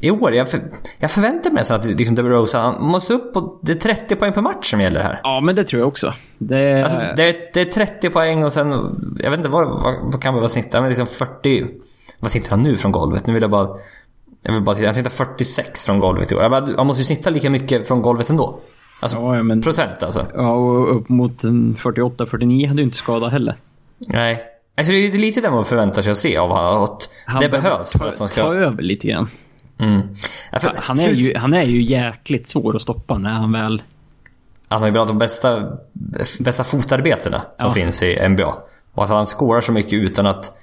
i 0.00 0.10
år, 0.10 0.34
jag, 0.34 0.50
för, 0.50 0.60
jag 0.98 1.10
förväntar 1.10 1.50
mig 1.50 1.60
nästan 1.60 1.80
att 1.80 1.84
liksom 1.86 2.14
DeRozan 2.14 2.82
måste 2.82 3.14
upp 3.14 3.34
på... 3.34 3.58
Det 3.62 3.72
är 3.72 3.76
30 3.76 4.16
poäng 4.16 4.32
per 4.32 4.40
match 4.40 4.70
som 4.70 4.80
gäller 4.80 5.02
här. 5.02 5.20
Ja, 5.22 5.40
men 5.40 5.54
det 5.54 5.64
tror 5.64 5.80
jag 5.80 5.88
också. 5.88 6.12
Det, 6.38 6.82
Alltså, 6.82 7.00
det, 7.16 7.28
är, 7.28 7.34
det 7.54 7.60
är 7.60 7.64
30 7.64 8.10
poäng 8.10 8.44
och 8.44 8.52
sen... 8.52 8.68
Jag 9.18 9.30
vet 9.30 9.38
inte 9.38 9.48
vad, 9.48 9.68
vad, 9.68 10.12
vad 10.12 10.22
kan 10.22 10.34
vara 10.34 10.48
snittar? 10.48 10.80
Men 10.80 10.88
liksom 10.88 11.06
40... 11.06 11.66
Vad 12.20 12.30
snittar 12.30 12.50
han 12.50 12.62
nu 12.62 12.76
från 12.76 12.92
golvet? 12.92 13.26
Nu 13.26 13.32
vill 13.32 13.42
jag 13.42 13.50
bara... 13.50 13.68
Jag 14.42 14.52
vill 14.52 14.62
bara 14.62 14.76
titta. 14.76 14.86
Han 14.86 14.94
snittar 14.94 15.10
46 15.10 15.84
från 15.84 16.00
golvet 16.00 16.32
i 16.32 16.34
år. 16.34 16.76
Han 16.76 16.86
måste 16.86 17.00
ju 17.00 17.04
snitta 17.04 17.30
lika 17.30 17.50
mycket 17.50 17.88
från 17.88 18.02
golvet 18.02 18.30
ändå. 18.30 18.60
Alltså 19.00 19.16
ja, 19.18 19.42
men, 19.42 19.62
procent 19.62 20.02
alltså. 20.02 20.26
ja, 20.34 20.50
och 20.52 20.96
upp 20.96 21.08
mot 21.08 21.44
mm, 21.44 21.74
48-49 21.74 22.68
hade 22.68 22.80
ju 22.80 22.84
inte 22.84 22.96
skadat 22.96 23.32
heller. 23.32 23.54
Nej. 23.98 24.42
Alltså 24.76 24.92
det 24.92 24.98
är 24.98 25.12
lite 25.12 25.40
det 25.40 25.50
man 25.50 25.64
förväntar 25.64 26.02
sig 26.02 26.12
att 26.12 26.18
se 26.18 26.36
av 26.36 26.48
honom. 26.48 26.82
Att 26.82 27.10
Han 27.26 27.42
det 27.42 27.48
behövs 27.48 27.92
för 27.92 27.98
ta, 27.98 28.06
att 28.06 28.18
han 28.18 28.28
ta 28.28 28.32
ska... 28.32 28.42
över 28.42 28.82
lite 28.82 29.06
grann. 29.08 29.28
Mm. 29.78 30.00
Ja, 30.52 30.58
för, 30.58 30.72
Han 30.76 31.00
är, 31.00 31.10
ju, 31.10 31.36
han 31.36 31.54
är 31.54 31.62
ju 31.64 31.82
jäkligt 31.82 32.46
svår 32.46 32.76
att 32.76 32.82
stoppa 32.82 33.18
när 33.18 33.30
han 33.30 33.52
väl... 33.52 33.82
Han 34.68 34.80
har 34.80 34.86
ju 34.88 34.92
bland 34.92 35.10
de 35.10 35.18
bästa, 35.18 35.72
bästa 36.40 36.64
fotarbetena 36.64 37.38
som 37.38 37.66
Ja. 37.68 37.72
finns 37.72 38.02
i 38.02 38.28
NBA. 38.28 38.56
Och 38.92 39.04
att 39.04 39.10
han 39.10 39.26
scorar 39.26 39.60
så 39.60 39.72
mycket 39.72 39.92
utan 39.92 40.26
att 40.26 40.56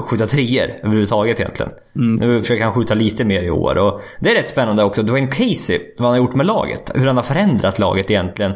skjuta 0.00 0.26
treor 0.26 0.70
överhuvudtaget 0.82 1.40
egentligen. 1.40 1.72
Mm. 1.96 2.16
Nu 2.16 2.42
försöker 2.42 2.64
han 2.64 2.72
skjuta 2.72 2.94
lite 2.94 3.24
mer 3.24 3.42
i 3.42 3.50
år 3.50 3.78
och 3.78 4.00
det 4.20 4.30
är 4.30 4.34
rätt 4.34 4.48
spännande 4.48 4.84
också. 4.84 5.02
Dwayne 5.02 5.26
Casey, 5.26 5.80
vad 5.98 6.08
han 6.08 6.10
har 6.10 6.16
gjort 6.16 6.34
med 6.34 6.46
laget. 6.46 6.92
Hur 6.94 7.06
han 7.06 7.16
har 7.16 7.22
förändrat 7.22 7.78
laget 7.78 8.10
egentligen 8.10 8.52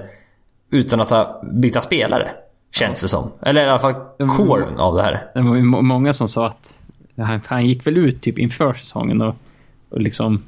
utan 0.71 1.01
att 1.01 1.11
ha 1.11 1.43
byta 1.53 1.81
spelare. 1.81 2.29
Känns 2.73 3.03
det 3.03 3.09
som. 3.09 3.31
Eller 3.43 3.67
i 3.67 3.69
alla 3.69 3.79
fall 3.79 3.95
coren 4.37 4.79
av 4.79 4.97
det 4.97 5.03
här. 5.03 5.27
Det 5.35 5.41
var 5.41 5.57
ju 5.57 5.63
många 5.63 6.13
som 6.13 6.29
sa 6.29 6.47
att 6.47 6.81
han, 7.17 7.41
han 7.47 7.67
gick 7.67 7.87
väl 7.87 7.97
ut 7.97 8.21
typ 8.21 8.39
inför 8.39 8.73
säsongen 8.73 9.23
och, 9.23 9.35
och 9.89 10.01
liksom 10.01 10.43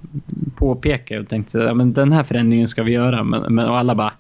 påpekade 0.57 1.21
och 1.21 1.29
tänkte 1.29 1.59
ja, 1.59 1.75
men 1.75 1.93
den 1.93 2.13
här 2.13 2.23
förändringen 2.23 2.69
ska 2.69 2.83
vi 2.83 2.93
göra. 2.93 3.25
Men, 3.25 3.55
men 3.55 3.69
och 3.69 3.79
alla 3.79 3.95
bara 3.95 4.13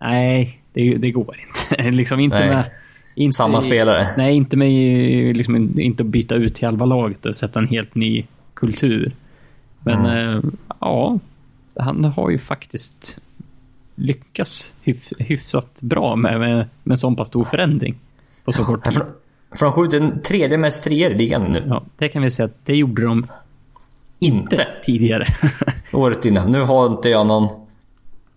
nej, 0.00 0.60
det, 0.72 0.94
det 0.94 1.10
går 1.10 1.36
inte. 1.48 1.90
liksom 1.90 2.20
inte 2.20 2.38
Nej. 2.38 2.48
med... 2.48 2.64
Inte 3.18 3.36
Samma 3.36 3.60
spelare. 3.60 4.06
Nej, 4.16 4.34
inte 4.36 4.56
med 4.56 5.36
liksom, 5.36 5.80
inte 5.80 6.02
att 6.02 6.06
byta 6.06 6.34
ut 6.34 6.62
halva 6.62 6.84
laget 6.86 7.26
och 7.26 7.36
sätta 7.36 7.58
en 7.58 7.68
helt 7.68 7.94
ny 7.94 8.26
kultur. 8.54 9.12
Men 9.80 10.06
Mm. 10.06 10.36
eh, 10.36 10.42
ja, 10.80 11.18
han 11.76 12.04
har 12.04 12.30
ju 12.30 12.38
faktiskt 12.38 13.18
lyckats 13.94 14.74
hyf, 14.82 15.12
hyfsat 15.18 15.80
bra 15.82 16.16
med, 16.16 16.40
med, 16.40 16.56
med 16.56 16.92
en 16.92 16.96
sån 16.96 17.16
pass 17.16 17.28
stor 17.28 17.44
förändring 17.44 17.94
på 18.44 18.52
så 18.52 18.64
kort 18.64 18.84
tid. 18.84 18.92
För, 18.94 19.06
För 19.54 19.66
de 19.66 19.72
skjuter 19.72 20.00
den 20.00 20.22
tredje 20.22 20.58
mest 20.58 20.82
treor 20.84 21.12
i 21.12 21.18
ligan 21.18 21.42
nu. 21.52 21.62
Ja, 21.66 21.82
det 21.98 22.08
kan 22.08 22.22
vi 22.22 22.30
säga 22.30 22.44
att 22.46 22.64
det 22.64 22.76
gjorde 22.76 23.02
de 23.02 23.26
Inte 24.18 24.66
tidigare. 24.84 25.26
året 25.92 26.24
innan. 26.24 26.52
Nu 26.52 26.60
har 26.62 26.86
inte 26.86 27.08
jag 27.08 27.26
någon... 27.26 27.48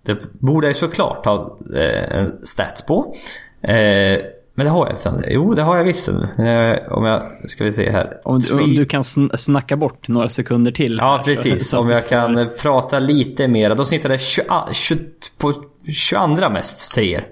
Det 0.04 0.18
borde 0.40 0.68
jag 0.68 0.76
såklart 0.76 1.26
ha 1.26 1.58
eh, 1.76 2.18
en 2.18 2.46
stats 2.46 2.86
på. 2.86 3.16
Eh, 3.62 4.20
men 4.64 4.66
det 4.66 4.72
har 4.80 4.88
jag 5.06 5.14
inte. 5.14 5.28
Jo, 5.32 5.54
det 5.54 5.62
har 5.64 5.78
jag 5.78 5.84
visst. 5.84 6.10
Eh, 6.10 6.94
om 6.94 7.06
jag... 7.06 7.32
Ska 7.50 7.64
vi 7.64 7.72
se 7.72 7.92
här. 7.92 8.18
Om, 8.24 8.40
Three- 8.40 8.64
om 8.64 8.76
du 8.76 8.86
kan 8.86 9.02
sn- 9.02 9.36
snacka 9.38 9.78
bort 9.78 10.08
några 10.08 10.30
sekunder 10.30 10.72
till. 10.72 10.98
Ja, 11.02 11.20
så- 11.24 11.26
precis. 11.30 11.70
så 11.70 11.80
Om 11.80 11.88
du 11.88 11.94
jag 11.94 12.04
får- 12.04 12.10
kan 12.10 12.50
prata 12.62 13.00
lite 13.00 13.48
mer. 13.48 13.76
Då 13.76 13.86
snittade 13.86 14.14
jag 14.14 14.22
20, 14.22 14.44
20, 14.72 15.00
på 15.38 15.54
22 15.94 16.50
mest 16.50 16.92
treor. 16.92 17.24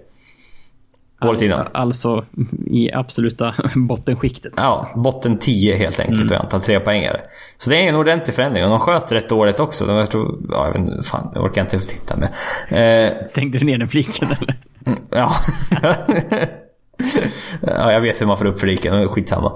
Året 1.21 1.41
innan. 1.41 1.65
Alltså 1.71 2.25
i 2.67 2.91
absoluta 2.93 3.53
bottenskiktet. 3.75 4.53
Ja, 4.57 4.89
botten 4.95 5.37
10 5.37 5.75
helt 5.75 5.99
enkelt 5.99 6.19
Mm. 6.21 6.33
och 6.37 6.43
antal 6.43 6.61
trepoängare. 6.61 7.21
Så 7.57 7.69
det 7.69 7.75
är 7.85 7.89
en 7.89 7.95
ordentlig 7.95 8.35
förändring. 8.35 8.63
Och 8.63 8.69
de 8.69 8.79
sköt 8.79 9.11
rätt 9.11 9.29
dåligt 9.29 9.59
också. 9.59 9.85
De, 9.85 9.95
jag 9.97 10.11
tror, 10.11 10.39
ja, 10.51 10.65
jag 10.65 10.73
vet 10.81 10.91
inte, 10.91 11.03
fan, 11.09 11.31
jag 11.35 11.43
orkar 11.43 11.61
inte 11.61 11.79
titta 11.79 12.15
med. 12.15 12.29
Eh, 13.09 13.25
Stängde 13.27 13.59
du 13.59 13.65
ner 13.65 13.77
den 13.77 13.87
fliken 13.89 14.27
eller? 14.31 14.57
ja. 15.09 15.31
ja, 17.61 17.91
jag 17.91 18.01
vet 18.01 18.21
hur 18.21 18.25
man 18.25 18.37
får 18.37 18.45
upp 18.45 18.59
fliken, 18.59 18.93
men 18.95 19.07
skitsamma. 19.07 19.55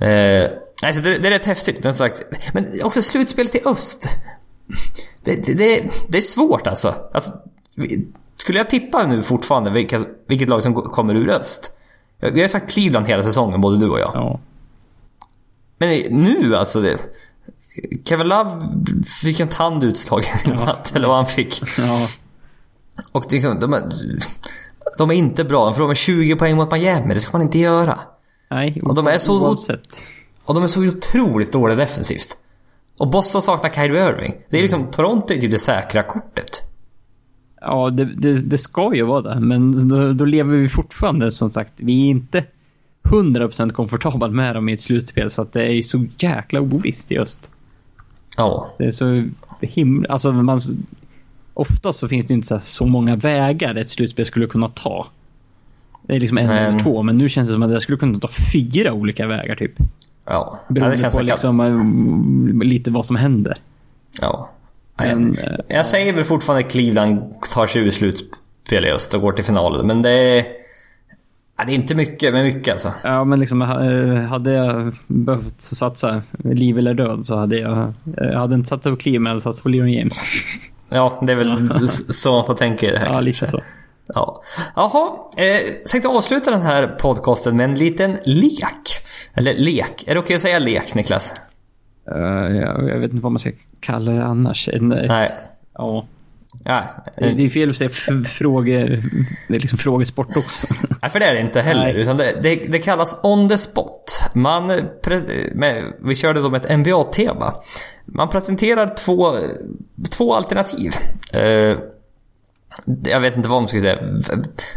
Eh, 0.00 0.50
alltså 0.82 1.02
det, 1.02 1.18
det 1.18 1.28
är 1.28 1.30
rätt 1.30 1.46
häftigt, 1.46 1.84
men 1.84 1.94
som 1.94 2.08
sagt. 2.08 2.22
Men 2.52 2.66
också 2.84 3.02
slutspelet 3.02 3.54
i 3.54 3.60
öst. 3.64 4.16
Det, 5.24 5.46
det, 5.46 5.54
det, 5.54 5.90
det 6.08 6.18
är 6.18 6.22
svårt 6.22 6.66
alltså. 6.66 6.94
alltså. 7.14 7.32
Skulle 8.36 8.58
jag 8.58 8.68
tippa 8.68 9.06
nu 9.06 9.22
fortfarande 9.22 9.70
vilka, 9.70 10.00
vilket 10.26 10.48
lag 10.48 10.62
som 10.62 10.74
kommer 10.74 11.14
ur 11.14 11.30
öst? 11.30 11.72
Vi 12.20 12.40
har 12.40 12.48
sagt 12.48 12.70
Cleveland 12.70 13.06
hela 13.06 13.22
säsongen, 13.22 13.60
både 13.60 13.78
du 13.78 13.88
och 13.88 14.00
jag. 14.00 14.10
Ja. 14.14 14.40
Men 15.78 15.98
nu 15.98 16.56
alltså. 16.56 16.80
Det, 16.80 16.98
Kevin 18.04 18.28
Love 18.28 18.68
fick 19.22 19.40
en 19.40 19.48
tand 19.48 19.84
utslagen 19.84 20.36
i 20.44 20.48
natt, 20.48 20.92
eller 20.96 21.08
vad 21.08 21.16
han 21.16 21.26
fick. 21.26 21.62
ja. 21.78 22.08
Och 23.12 23.32
liksom, 23.32 23.60
de, 23.60 23.90
de 24.98 25.10
är 25.10 25.14
inte 25.14 25.44
bra. 25.44 25.64
De 25.64 25.74
förlorar 25.74 25.88
med 25.88 25.96
20 25.96 26.36
poäng 26.36 26.56
mot 26.56 26.72
Miami. 26.72 27.14
Det 27.14 27.20
ska 27.20 27.32
man 27.38 27.42
inte 27.42 27.58
göra. 27.58 27.98
Nej, 28.50 28.80
Och 28.84 28.94
de 28.94 29.06
är 29.06 29.18
så- 29.18 29.40
oavsett. 29.46 29.96
Och 30.44 30.54
de 30.54 30.62
är 30.62 30.66
så 30.66 30.86
otroligt 30.86 31.52
dåliga 31.52 31.76
defensivt. 31.76 32.38
Och 32.96 33.08
Boston 33.10 33.42
saknar 33.42 33.70
Kyrie 33.70 34.08
Irving. 34.08 34.34
Det 34.50 34.56
är 34.58 34.62
liksom, 34.62 34.86
Toronto 34.90 35.34
är 35.34 35.40
typ 35.40 35.50
det 35.50 35.58
säkra 35.58 36.02
kortet. 36.02 36.62
Ja, 37.60 37.90
det, 37.90 38.04
det, 38.04 38.50
det 38.50 38.58
ska 38.58 38.94
ju 38.94 39.02
vara 39.02 39.22
det. 39.34 39.40
Men 39.40 39.88
då, 39.88 40.12
då 40.12 40.24
lever 40.24 40.56
vi 40.56 40.68
fortfarande, 40.68 41.30
som 41.30 41.50
sagt, 41.50 41.72
vi 41.76 42.00
är 42.06 42.10
inte 42.10 42.44
100% 43.02 43.70
komfortabla 43.70 44.28
med 44.28 44.54
dem 44.54 44.68
i 44.68 44.72
ett 44.72 44.80
slutspel. 44.80 45.30
Så 45.30 45.42
att 45.42 45.52
det 45.52 45.72
är 45.72 45.82
så 45.82 46.04
jäkla 46.18 46.60
ovisst 46.60 47.12
i 47.12 47.18
öst. 47.18 47.50
Ja. 48.36 48.70
Det 48.78 48.84
är 48.84 48.90
så 48.90 49.28
himla... 49.60 50.08
Alltså, 50.08 50.32
man, 50.32 50.58
ofta 51.54 51.92
så 51.92 52.08
finns 52.08 52.26
det 52.26 52.34
inte 52.34 52.46
så, 52.46 52.58
så 52.58 52.86
många 52.86 53.16
vägar 53.16 53.74
ett 53.74 53.90
slutspel 53.90 54.26
skulle 54.26 54.46
kunna 54.46 54.68
ta. 54.68 55.06
Det 56.02 56.16
är 56.16 56.20
liksom 56.20 56.38
en 56.38 56.46
Men- 56.46 56.56
eller 56.66 56.78
två, 56.78 57.02
men 57.02 57.18
nu 57.18 57.28
känns 57.28 57.48
det 57.48 57.52
som 57.52 57.62
att 57.62 57.72
jag 57.72 57.82
skulle 57.82 57.98
kunna 57.98 58.18
ta 58.18 58.28
fyra 58.52 58.92
olika 58.92 59.26
vägar 59.26 59.56
typ. 59.56 59.72
Ja. 59.78 59.84
ja 60.24 60.60
det 60.68 60.74
Beroende 60.74 60.96
känns 60.96 61.14
på 61.14 61.18
som 61.18 61.26
liksom, 61.26 62.60
eh, 62.60 62.66
lite 62.68 62.90
vad 62.90 63.06
som 63.06 63.16
händer. 63.16 63.58
Ja. 64.20 64.50
Men, 64.96 65.36
eh, 65.38 65.52
Jag 65.68 65.86
säger 65.86 66.12
väl 66.12 66.24
fortfarande 66.24 66.62
Cleveland 66.62 67.22
tar 67.54 67.66
sig 67.66 67.82
ur 67.82 67.90
slutspel 67.90 68.84
i 68.84 68.90
öst 68.90 69.14
och 69.14 69.20
går 69.20 69.32
till 69.32 69.44
finalen. 69.44 69.86
Men 69.86 70.02
det 70.02 70.10
är... 70.10 70.44
Ja, 71.58 71.64
det 71.66 71.72
är 71.72 71.74
inte 71.74 71.94
mycket, 71.94 72.32
men 72.32 72.44
mycket 72.44 72.72
alltså. 72.72 72.92
Ja, 73.02 73.24
men 73.24 73.40
liksom 73.40 73.62
eh, 73.62 74.20
hade 74.28 74.52
jag 74.52 74.94
behövt 75.06 75.60
satsa 75.60 76.22
liv 76.44 76.78
eller 76.78 76.94
död 76.94 77.26
så 77.26 77.36
hade 77.36 77.58
jag... 77.58 77.92
Jag 78.16 78.38
hade 78.38 78.54
inte 78.54 78.68
satsat 78.68 78.92
på 78.92 78.96
Cleveland, 78.96 79.26
jag 79.26 79.30
hade 79.30 79.40
satsat 79.40 79.62
på 79.62 79.68
Leon 79.68 79.92
James. 79.92 80.24
Ja, 80.90 81.18
det 81.22 81.32
är 81.32 81.36
väl 81.36 81.88
så 81.88 82.32
man 82.32 82.44
får 82.46 82.54
tänka 82.54 82.86
i 82.86 82.90
det 82.90 82.98
här. 82.98 83.06
Ja, 83.06 83.12
kanske. 83.12 83.24
lite 83.24 83.46
så. 83.46 83.62
Ja. 84.06 84.42
Jaha, 84.76 85.10
eh, 85.36 85.46
jag 85.46 85.84
tänkte 85.88 86.08
avsluta 86.08 86.50
den 86.50 86.62
här 86.62 86.86
podcasten 86.86 87.56
med 87.56 87.64
en 87.64 87.74
liten 87.74 88.18
lek. 88.24 88.88
Eller 89.34 89.54
lek. 89.54 90.04
Är 90.06 90.14
det 90.14 90.20
okej 90.20 90.36
att 90.36 90.42
säga 90.42 90.58
lek, 90.58 90.94
Niklas? 90.94 91.32
Eh, 92.10 92.56
jag, 92.56 92.88
jag 92.88 92.98
vet 92.98 93.12
inte 93.12 93.22
vad 93.22 93.32
man 93.32 93.38
ska 93.38 93.50
kalla 93.80 94.12
det 94.12 94.24
annars. 94.24 94.68
En, 94.68 94.92
ett, 94.92 95.08
Nej. 95.08 95.28
Ja. 95.74 96.04
Ja, 96.64 96.84
Det 97.18 97.32
det 97.32 97.44
är 97.44 97.48
fel 97.48 97.70
att 97.70 97.76
säga 97.76 97.90
fråge, 98.24 99.02
det 99.48 99.54
är 99.56 99.60
liksom 99.60 99.78
frågesport 99.78 100.36
också. 100.36 100.66
nej, 101.02 101.10
för 101.10 101.20
det 101.20 101.26
är 101.26 101.34
det 101.34 101.40
inte 101.40 101.60
heller. 101.60 101.92
Nej. 101.92 102.00
Utan 102.00 102.16
det, 102.16 102.34
det, 102.42 102.54
det 102.54 102.78
kallas 102.78 103.16
on 103.22 103.48
the 103.48 103.58
spot. 103.58 104.24
Man, 104.34 104.66
med, 105.54 105.92
vi 106.04 106.14
körde 106.14 106.40
då 106.42 106.50
med 106.50 106.64
ett 106.64 106.78
NBA-tema. 106.78 107.54
Man 108.04 108.28
presenterar 108.28 108.88
två, 108.88 109.36
två 110.10 110.34
alternativ. 110.34 110.92
Eh, 111.32 111.76
jag 113.04 113.20
vet 113.20 113.36
inte 113.36 113.48
vad 113.48 113.62
man 113.62 113.68
ska 113.68 113.80
säga. 113.80 113.98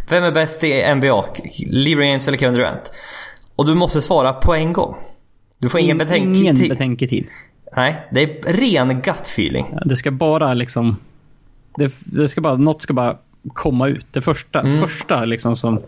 Vem 0.09 0.23
är 0.23 0.31
bäst 0.31 0.63
i 0.63 0.93
NBA? 0.95 1.25
LeBron 1.67 2.07
James 2.07 2.27
eller 2.27 2.37
Kevin 2.37 2.55
Durant? 2.57 2.91
Och 3.55 3.65
du 3.65 3.75
måste 3.75 4.01
svara 4.01 4.33
på 4.33 4.53
en 4.53 4.73
gång. 4.73 4.95
Du 5.57 5.69
får 5.69 5.79
ingen 5.79 5.95
Ingen 5.95 6.07
betänketid. 6.07 6.69
betänketid. 6.69 7.27
Nej, 7.75 8.07
det 8.11 8.23
är 8.23 8.53
ren 8.53 9.01
gut 9.01 9.21
feeling. 9.21 9.65
Ja, 9.71 9.81
Det 9.85 9.95
ska 9.95 10.11
bara 10.11 10.53
liksom... 10.53 10.97
Det, 11.77 11.93
det 12.05 12.27
ska 12.27 12.41
bara, 12.41 12.55
något 12.57 12.81
ska 12.81 12.93
bara 12.93 13.17
komma 13.53 13.87
ut. 13.87 14.05
Det 14.11 14.21
första, 14.21 14.63
första 14.79 15.25
liksom 15.25 15.55
som 15.55 15.79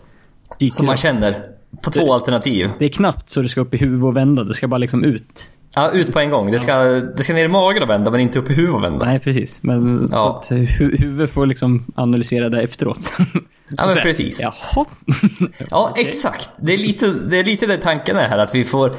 dyker 0.58 0.76
Som 0.76 0.86
man 0.86 0.92
upp. 0.92 0.98
känner. 0.98 1.42
På 1.82 1.90
två 1.90 2.12
alternativ. 2.14 2.70
Det 2.78 2.84
är 2.84 2.88
knappt 2.88 3.28
så 3.28 3.40
det 3.42 3.48
ska 3.48 3.60
upp 3.60 3.74
i 3.74 3.76
huvudet 3.76 4.04
och 4.04 4.16
vända. 4.16 4.44
Det 4.44 4.54
ska 4.54 4.68
bara 4.68 4.78
liksom 4.78 5.04
ut. 5.04 5.50
Ja, 5.74 5.90
ut 5.90 6.12
på 6.12 6.20
en 6.20 6.30
gång. 6.30 6.50
Det 6.50 6.60
ska, 6.60 6.74
det 6.84 7.22
ska 7.22 7.32
ner 7.32 7.44
i 7.44 7.48
magen 7.48 7.82
och 7.82 7.90
vända, 7.90 8.10
men 8.10 8.20
inte 8.20 8.38
upp 8.38 8.50
i 8.50 8.54
huvudet 8.54 8.74
och 8.76 8.84
vända. 8.84 9.06
Nej, 9.06 9.18
precis. 9.18 9.62
Men 9.62 10.08
så 10.08 10.14
Ja. 10.14 10.38
att 10.38 10.50
hu 10.50 10.96
huvudet 10.96 11.30
får 11.30 11.46
liksom 11.46 11.84
analysera 11.94 12.48
det 12.48 12.62
efteråt. 12.62 13.12
Ja, 13.76 13.86
men 13.86 13.94
precis. 13.94 14.40
Jaha. 14.42 14.84
Ja, 15.70 15.92
exakt. 15.96 16.50
Det 16.60 16.74
är 16.74 16.78
lite 16.78 17.06
det, 17.12 17.38
är 17.38 17.44
lite 17.44 17.66
det 17.66 17.76
tanken 17.76 18.16
är 18.16 18.28
här. 18.28 18.38
Att 18.38 18.54
vi 18.54 18.64
får... 18.64 18.92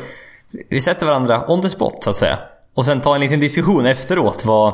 Vi 0.70 0.82
sätter 0.82 1.06
varandra 1.06 1.52
on 1.52 1.62
the 1.62 1.70
spot, 1.70 2.04
så 2.04 2.10
att 2.10 2.16
säga. 2.16 2.40
Och 2.74 2.86
sen 2.86 3.02
ta 3.02 3.16
en 3.16 3.22
liten 3.22 3.40
diskussion 3.40 3.86
efteråt. 3.86 4.44
Vad, 4.46 4.74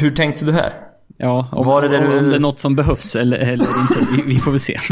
hur 0.00 0.10
tänkte 0.10 0.44
du 0.44 0.52
här? 0.52 0.72
Ja, 1.16 1.48
om, 1.52 1.66
Var 1.66 1.82
det 1.82 1.88
det 1.88 1.98
om, 1.98 2.18
om 2.18 2.30
det 2.30 2.36
är 2.36 2.40
något 2.40 2.58
som 2.58 2.76
behövs 2.76 3.16
eller, 3.16 3.38
eller 3.38 3.52
inte. 3.52 4.06
Vi, 4.16 4.22
vi 4.22 4.38
får 4.38 4.50
väl 4.50 4.60
se. 4.60 4.78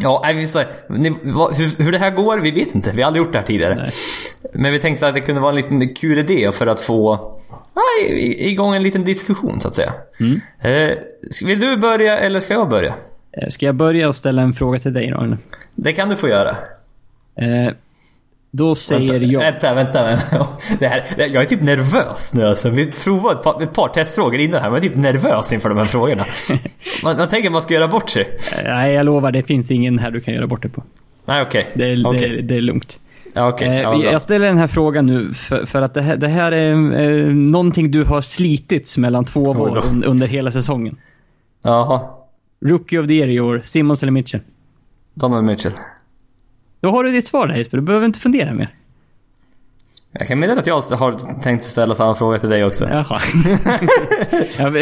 Ja, 0.00 0.22
sa, 0.46 0.64
ni, 0.88 1.08
hur, 1.08 1.82
hur 1.84 1.92
det 1.92 1.98
här 1.98 2.10
går, 2.10 2.38
vi 2.38 2.50
vet 2.50 2.74
inte. 2.74 2.92
Vi 2.94 3.02
har 3.02 3.06
aldrig 3.06 3.24
gjort 3.24 3.32
det 3.32 3.38
här 3.38 3.46
tidigare. 3.46 3.74
Nej. 3.74 3.90
Men 4.54 4.72
vi 4.72 4.78
tänkte 4.78 5.08
att 5.08 5.14
det 5.14 5.20
kunde 5.20 5.40
vara 5.40 5.50
en 5.50 5.56
liten 5.56 5.94
kul 5.94 6.18
idé 6.18 6.52
för 6.52 6.66
att 6.66 6.80
få 6.80 7.34
ja, 7.74 7.82
igång 8.38 8.74
en 8.74 8.82
liten 8.82 9.04
diskussion, 9.04 9.60
så 9.60 9.68
att 9.68 9.74
säga. 9.74 9.92
Mm. 10.20 10.40
Eh, 10.60 10.98
vill 11.44 11.60
du 11.60 11.76
börja 11.76 12.18
eller 12.18 12.40
ska 12.40 12.54
jag 12.54 12.68
börja? 12.68 12.94
Eh, 13.32 13.48
Ska 13.48 13.66
jag 13.66 13.74
börja 13.74 14.08
och 14.08 14.16
ställa 14.16 14.42
en 14.42 14.52
fråga 14.52 14.78
till 14.78 14.92
dig 14.92 15.06
eller? 15.06 15.38
Det 15.74 15.92
kan 15.92 16.08
du 16.08 16.16
få 16.16 16.28
göra. 16.28 16.56
Eh, 17.36 17.72
då 18.50 18.74
säger 18.74 19.12
vänta, 19.12 19.26
jag... 19.26 19.40
Vänta, 19.40 19.74
vänta. 19.74 20.04
vänta. 20.04 20.46
Det 20.78 20.86
här, 20.88 21.04
det- 21.16 21.26
jag 21.26 21.42
är 21.42 21.46
typ 21.46 21.62
nervös 21.62 22.34
nu 22.34 22.46
alltså. 22.46 22.70
Vi 22.70 22.86
provade 22.86 23.34
ett 23.38 23.42
par, 23.42 23.62
ett 23.62 23.72
par 23.72 23.88
testfrågor 23.88 24.40
innan 24.40 24.62
här, 24.62 24.70
men 24.70 24.76
jag 24.76 24.84
är 24.84 24.88
typ 24.88 24.98
nervös 24.98 25.52
inför 25.52 25.68
de 25.68 25.78
här 25.78 25.84
frågorna. 25.84 26.24
Man, 27.04 27.16
man 27.16 27.28
tänker 27.28 27.48
att 27.48 27.52
man 27.52 27.62
ska 27.62 27.74
göra 27.74 27.88
bort 27.88 28.10
sig. 28.10 28.22
Eh, 28.58 28.64
Nej, 28.64 28.94
jag 28.94 29.04
lovar. 29.06 29.32
Det 29.32 29.42
finns 29.42 29.70
ingen 29.70 29.98
här 29.98 30.10
du 30.10 30.20
kan 30.20 30.34
göra 30.34 30.46
bort 30.46 30.62
det 30.62 30.68
på. 30.68 30.82
Nej, 31.24 31.42
okej. 31.42 31.66
Det 31.74 31.84
är, 31.88 32.06
Okej. 32.06 32.28
det, 32.30 32.42
det 32.42 32.54
är 32.54 32.60
lugnt. 32.62 33.00
Eh, 33.34 33.42
Ja, 33.44 33.56
bra. 33.58 34.04
jag 34.04 34.22
ställer 34.22 34.46
den 34.46 34.58
här 34.58 34.66
frågan 34.66 35.06
nu 35.06 35.34
för, 35.34 35.66
för 35.66 35.82
att 35.82 35.94
det 35.94 36.02
här, 36.02 36.16
det 36.16 36.28
här 36.28 36.52
är 36.52 36.72
eh, 36.72 37.26
någonting 37.34 37.90
du 37.90 38.04
har 38.04 38.20
slitits 38.20 38.98
mellan 38.98 39.24
två 39.24 39.42
Oj 39.50 39.56
år 39.58 39.84
un, 39.90 40.04
under 40.04 40.26
hela 40.26 40.50
säsongen. 40.50 40.96
Jaha. 41.62 42.00
Rookie 42.64 42.98
of 43.00 43.06
the 43.06 43.14
year 43.14 43.28
i 43.28 43.40
år, 43.40 43.60
Simmons 43.62 44.02
eller 44.02 44.12
Mitchell? 44.12 44.40
Donovan 45.14 45.44
Mitchell. 45.46 45.72
Då 46.80 46.90
har 46.90 47.04
du 47.04 47.10
ditt 47.10 47.26
svar 47.26 47.46
där 47.46 47.54
Jesper, 47.56 47.78
du 47.78 47.82
behöver 47.82 48.06
inte 48.06 48.18
fundera 48.18 48.54
mer. 48.54 48.68
Jag 50.12 50.28
kan 50.28 50.38
meddela 50.38 50.60
att 50.60 50.66
jag 50.66 50.80
har 50.80 51.40
tänkt 51.42 51.64
ställa 51.64 51.94
samma 51.94 52.14
fråga 52.14 52.38
till 52.38 52.48
dig 52.48 52.64
också. 52.64 52.88
Jaha. 52.88 53.20
jag, 54.58 54.76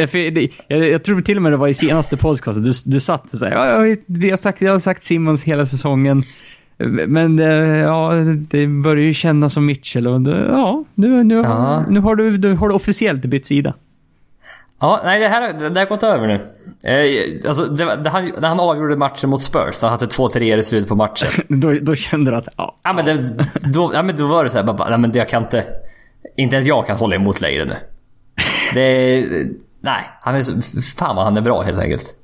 jag, 0.68 0.88
jag 0.88 1.04
tror 1.04 1.20
till 1.20 1.36
och 1.36 1.42
med 1.42 1.52
det 1.52 1.56
var 1.56 1.68
i 1.68 1.74
senaste 1.74 2.16
podcasten. 2.16 2.64
Du, 2.64 2.72
du 2.84 3.00
satt 3.00 3.32
och 3.32 3.38
sa 3.38 3.48
ja, 3.48 3.86
ja, 3.86 3.96
vi 4.06 4.30
har 4.30 4.36
sagt, 4.36 4.62
jag 4.62 4.72
har 4.72 4.78
sagt 4.78 5.02
Simmons 5.02 5.44
hela 5.44 5.66
säsongen. 5.66 6.22
Men 7.06 7.38
eh, 7.38 7.76
ja, 7.78 8.12
det 8.50 8.66
börjar 8.66 9.04
ju 9.04 9.12
kännas 9.14 9.52
som 9.52 9.66
Mitchell 9.66 10.06
och 10.06 10.20
ja, 10.28 10.84
nu, 10.94 11.24
nu, 11.24 11.34
Ja. 11.34 11.84
nu 11.88 12.00
har 12.00 12.16
du, 12.16 12.36
du 12.38 12.52
har 12.52 12.68
du 12.68 12.74
officiellt 12.74 13.24
bytt 13.24 13.46
sida. 13.46 13.74
Ja, 14.80 15.00
nej 15.04 15.20
det 15.20 15.28
här 15.28 15.70
det 15.70 15.80
har 15.80 15.86
gått 15.86 16.02
över 16.02 16.26
nu. 16.26 16.34
Eh, 16.90 17.48
alltså, 17.48 17.64
det, 17.64 17.96
det, 17.96 18.10
han, 18.10 18.32
när 18.40 18.48
han 18.48 18.60
avgjorde 18.60 18.96
matchen 18.96 19.30
mot 19.30 19.42
Spurs, 19.42 19.82
han 19.82 19.90
hade 19.90 20.06
två 20.06 20.28
treor 20.28 20.58
i 20.58 20.62
slutet 20.62 20.88
på 20.88 20.96
matchen. 20.96 21.28
Då, 21.60 21.72
då 21.72 21.94
kände 21.94 22.30
du 22.30 22.36
att, 22.36 22.48
ja, 22.56 22.76
Ja 22.82 22.92
men, 22.92 23.04
det, 23.04 23.36
då, 23.72 23.90
ja, 23.94 24.02
men 24.02 24.16
då 24.16 24.26
var 24.26 24.44
det 24.44 24.50
så 24.50 24.56
här, 24.56 24.64
bara, 24.64 24.88
nej, 24.88 24.98
men 24.98 25.12
det, 25.12 25.18
jag 25.18 25.28
kan 25.28 25.42
inte... 25.42 25.64
Inte 26.36 26.54
ens 26.56 26.68
jag 26.68 26.86
kan 26.86 26.96
hålla 26.96 27.16
emot 27.16 27.40
längre 27.40 27.64
nu. 27.64 27.74
Det... 28.74 29.24
Nej, 29.80 30.02
han 30.20 30.34
är 30.34 30.40
så... 30.40 30.52
Fan 30.98 31.16
vad 31.16 31.24
han 31.24 31.36
är 31.36 31.40
bra 31.40 31.62
helt 31.62 31.78
enkelt. 31.78 32.14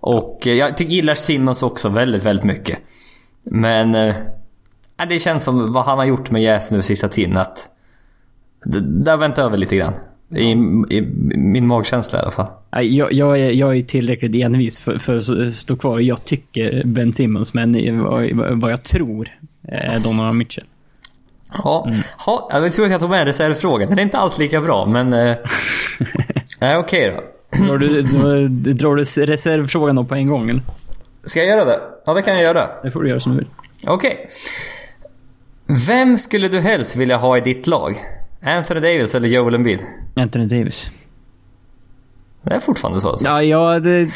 Och 0.00 0.46
eh, 0.46 0.52
jag 0.54 0.76
tycker, 0.76 0.92
gillar 0.92 1.14
Simmons 1.14 1.62
också 1.62 1.88
väldigt, 1.88 2.22
väldigt 2.22 2.44
mycket. 2.44 2.78
Men... 3.44 3.94
eh, 3.94 4.14
Det 5.08 5.18
känns 5.18 5.44
som 5.44 5.72
vad 5.72 5.84
han 5.84 5.98
har 5.98 6.04
gjort 6.04 6.30
med 6.30 6.42
Jazz 6.42 6.70
nu 6.72 6.82
sista 6.82 7.08
tiden 7.08 7.36
att... 7.36 7.70
Det, 8.64 8.80
där 8.80 9.16
väntar 9.16 9.42
över 9.44 9.56
lite 9.56 9.76
grann. 9.76 9.94
I, 10.30 10.50
I 10.90 11.00
min 11.36 11.66
magkänsla 11.66 12.18
i 12.18 12.22
alla 12.22 12.30
fall. 12.30 12.46
Jag, 12.70 13.12
jag, 13.12 13.40
är, 13.40 13.50
jag 13.50 13.76
är 13.76 13.82
tillräckligt 13.82 14.34
envis 14.34 14.80
för, 14.80 14.98
för 14.98 15.16
att 15.16 15.54
stå 15.54 15.76
kvar. 15.76 15.98
Jag 15.98 16.24
tycker 16.24 16.82
Ben 16.84 17.14
Simmons, 17.14 17.54
men 17.54 18.02
vad, 18.04 18.30
vad 18.32 18.72
jag 18.72 18.82
tror 18.82 19.28
är 19.68 19.98
Donovan 19.98 20.38
Mitchell. 20.38 20.64
Ja, 21.64 21.90
ha, 22.18 22.48
jag 22.52 22.72
tror 22.72 22.84
att 22.84 22.90
jag 22.90 23.00
tog 23.00 23.10
med 23.10 23.24
reservfrågan. 23.24 23.88
Den 23.88 23.98
är 23.98 24.02
inte 24.02 24.18
alls 24.18 24.38
lika 24.38 24.60
bra, 24.60 24.86
men... 24.86 25.12
eh, 25.12 25.36
Nej, 26.60 26.76
okej 26.76 27.14
då. 27.16 27.22
Drar 27.66 27.78
du, 27.78 28.02
drar, 28.02 28.48
drar 28.72 28.96
du 28.96 29.26
reservfrågan 29.26 29.96
då 29.96 30.04
på 30.04 30.14
en 30.14 30.26
gång? 30.26 30.50
eller? 30.50 30.62
Ska 31.24 31.40
jag 31.40 31.48
göra 31.48 31.64
det? 31.64 31.80
Ja, 32.06 32.14
det 32.14 32.22
kan 32.22 32.34
jag 32.34 32.42
göra. 32.42 32.68
Det 32.82 32.90
får 32.90 33.02
du 33.02 33.08
göra 33.08 33.20
som 33.20 33.32
du 33.32 33.38
vill. 33.38 33.48
Okej. 33.86 34.28
Vem 35.86 36.18
skulle 36.18 36.48
du 36.48 36.60
helst 36.60 36.96
vilja 36.96 37.16
ha 37.16 37.38
i 37.38 37.40
ditt 37.40 37.66
lag? 37.66 37.96
Anthony 38.42 38.80
Davis 38.80 39.14
eller 39.14 39.28
Joel 39.28 39.54
Embiid? 39.54 39.78
Anthony 40.16 40.46
Davis. 40.46 40.90
Det 42.42 42.54
är 42.54 42.58
fortfarande 42.58 43.00
så 43.00 43.10
alltså. 43.10 43.26
Ja, 43.26 43.42
ja 43.42 43.78
det, 43.80 44.10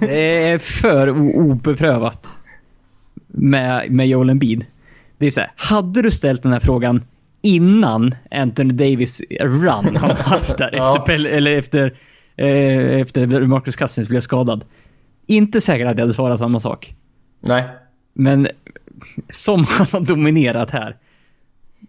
det 0.00 0.48
är 0.48 0.58
för 0.58 1.10
obeprövat 1.36 2.36
med, 3.26 3.90
med 3.90 4.08
Joel 4.08 4.30
Embiid. 4.30 4.66
Det 5.18 5.26
är 5.26 5.30
så 5.30 5.40
här, 5.40 5.50
hade 5.56 6.02
du 6.02 6.10
ställt 6.10 6.42
den 6.42 6.52
här 6.52 6.60
frågan 6.60 7.04
innan 7.42 8.14
Anthony 8.30 8.72
Davis 8.72 9.22
run 9.40 9.96
han 9.96 10.10
haft 10.16 10.58
där, 10.58 10.70
Ja. 10.76 10.98
efter, 10.98 11.26
eller 11.32 11.58
efter, 11.58 11.94
eh, 12.36 13.00
efter 13.00 13.26
Marcus 13.46 13.76
Cousins 13.76 14.08
blev 14.08 14.20
skadad. 14.20 14.64
Inte 15.26 15.60
säkert 15.60 15.86
att 15.86 15.96
jag 15.98 16.02
hade 16.02 16.14
svarat 16.14 16.38
samma 16.38 16.60
sak. 16.60 16.94
Nej. 17.40 17.64
Men 18.14 18.48
som 19.30 19.64
han 19.68 19.86
har 19.92 20.00
dominerat 20.00 20.70
här, 20.70 20.96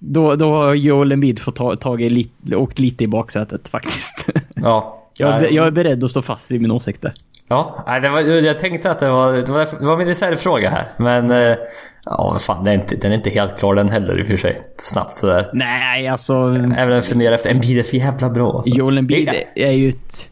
då, 0.03 0.35
då 0.35 0.55
har 0.55 0.73
Joel 0.73 1.11
Embiid 1.11 1.39
fått 1.39 1.55
ta, 1.55 1.75
tagit 1.75 2.11
lite, 2.11 2.55
åkt 2.55 2.79
lite 2.79 3.03
i 3.03 3.07
baksätet 3.07 3.67
faktiskt. 3.69 4.29
Ja. 4.55 4.97
Jag, 5.17 5.29
är 5.43 5.49
jag 5.51 5.67
är 5.67 5.71
beredd 5.71 6.03
att 6.03 6.11
stå 6.11 6.21
fast 6.21 6.51
vid 6.51 6.61
min 6.61 6.71
åsikt 6.71 7.01
där. 7.01 7.13
Ja, 7.47 7.99
det 8.01 8.09
var, 8.09 8.19
jag 8.21 8.59
tänkte 8.59 8.91
att 8.91 8.99
det 8.99 9.09
var, 9.09 9.33
det 9.33 9.51
var, 9.51 9.67
det 9.79 9.85
var 9.85 9.97
min 9.97 10.07
reservfråga 10.07 10.69
här. 10.69 10.83
Men... 10.97 11.31
eh, 11.51 11.57
Ja, 12.05 12.37
fan, 12.39 12.63
den 12.63 12.73
är, 12.73 12.81
inte, 12.81 12.95
den 12.95 13.11
är 13.11 13.15
inte 13.15 13.29
helt 13.29 13.59
klar 13.59 13.75
den 13.75 13.89
heller 13.89 14.19
i 14.19 14.23
och 14.23 14.27
för 14.27 14.37
sig. 14.37 14.61
Snabbt 14.77 15.17
sådär. 15.17 15.49
Nej, 15.53 16.07
alltså... 16.07 16.33
Även 16.53 16.87
om 16.87 16.89
jag 16.91 17.05
funderar 17.05 17.35
efter, 17.35 17.49
Embiid 17.51 17.79
är 17.79 17.83
för 17.83 17.97
jävla 17.97 18.29
bra 18.29 18.53
alltså. 18.57 18.69
Joel 18.69 18.97
Embiid 18.97 19.29
Det- 19.55 19.63
är 19.67 19.71
ju 19.71 19.89
ett... 19.89 20.31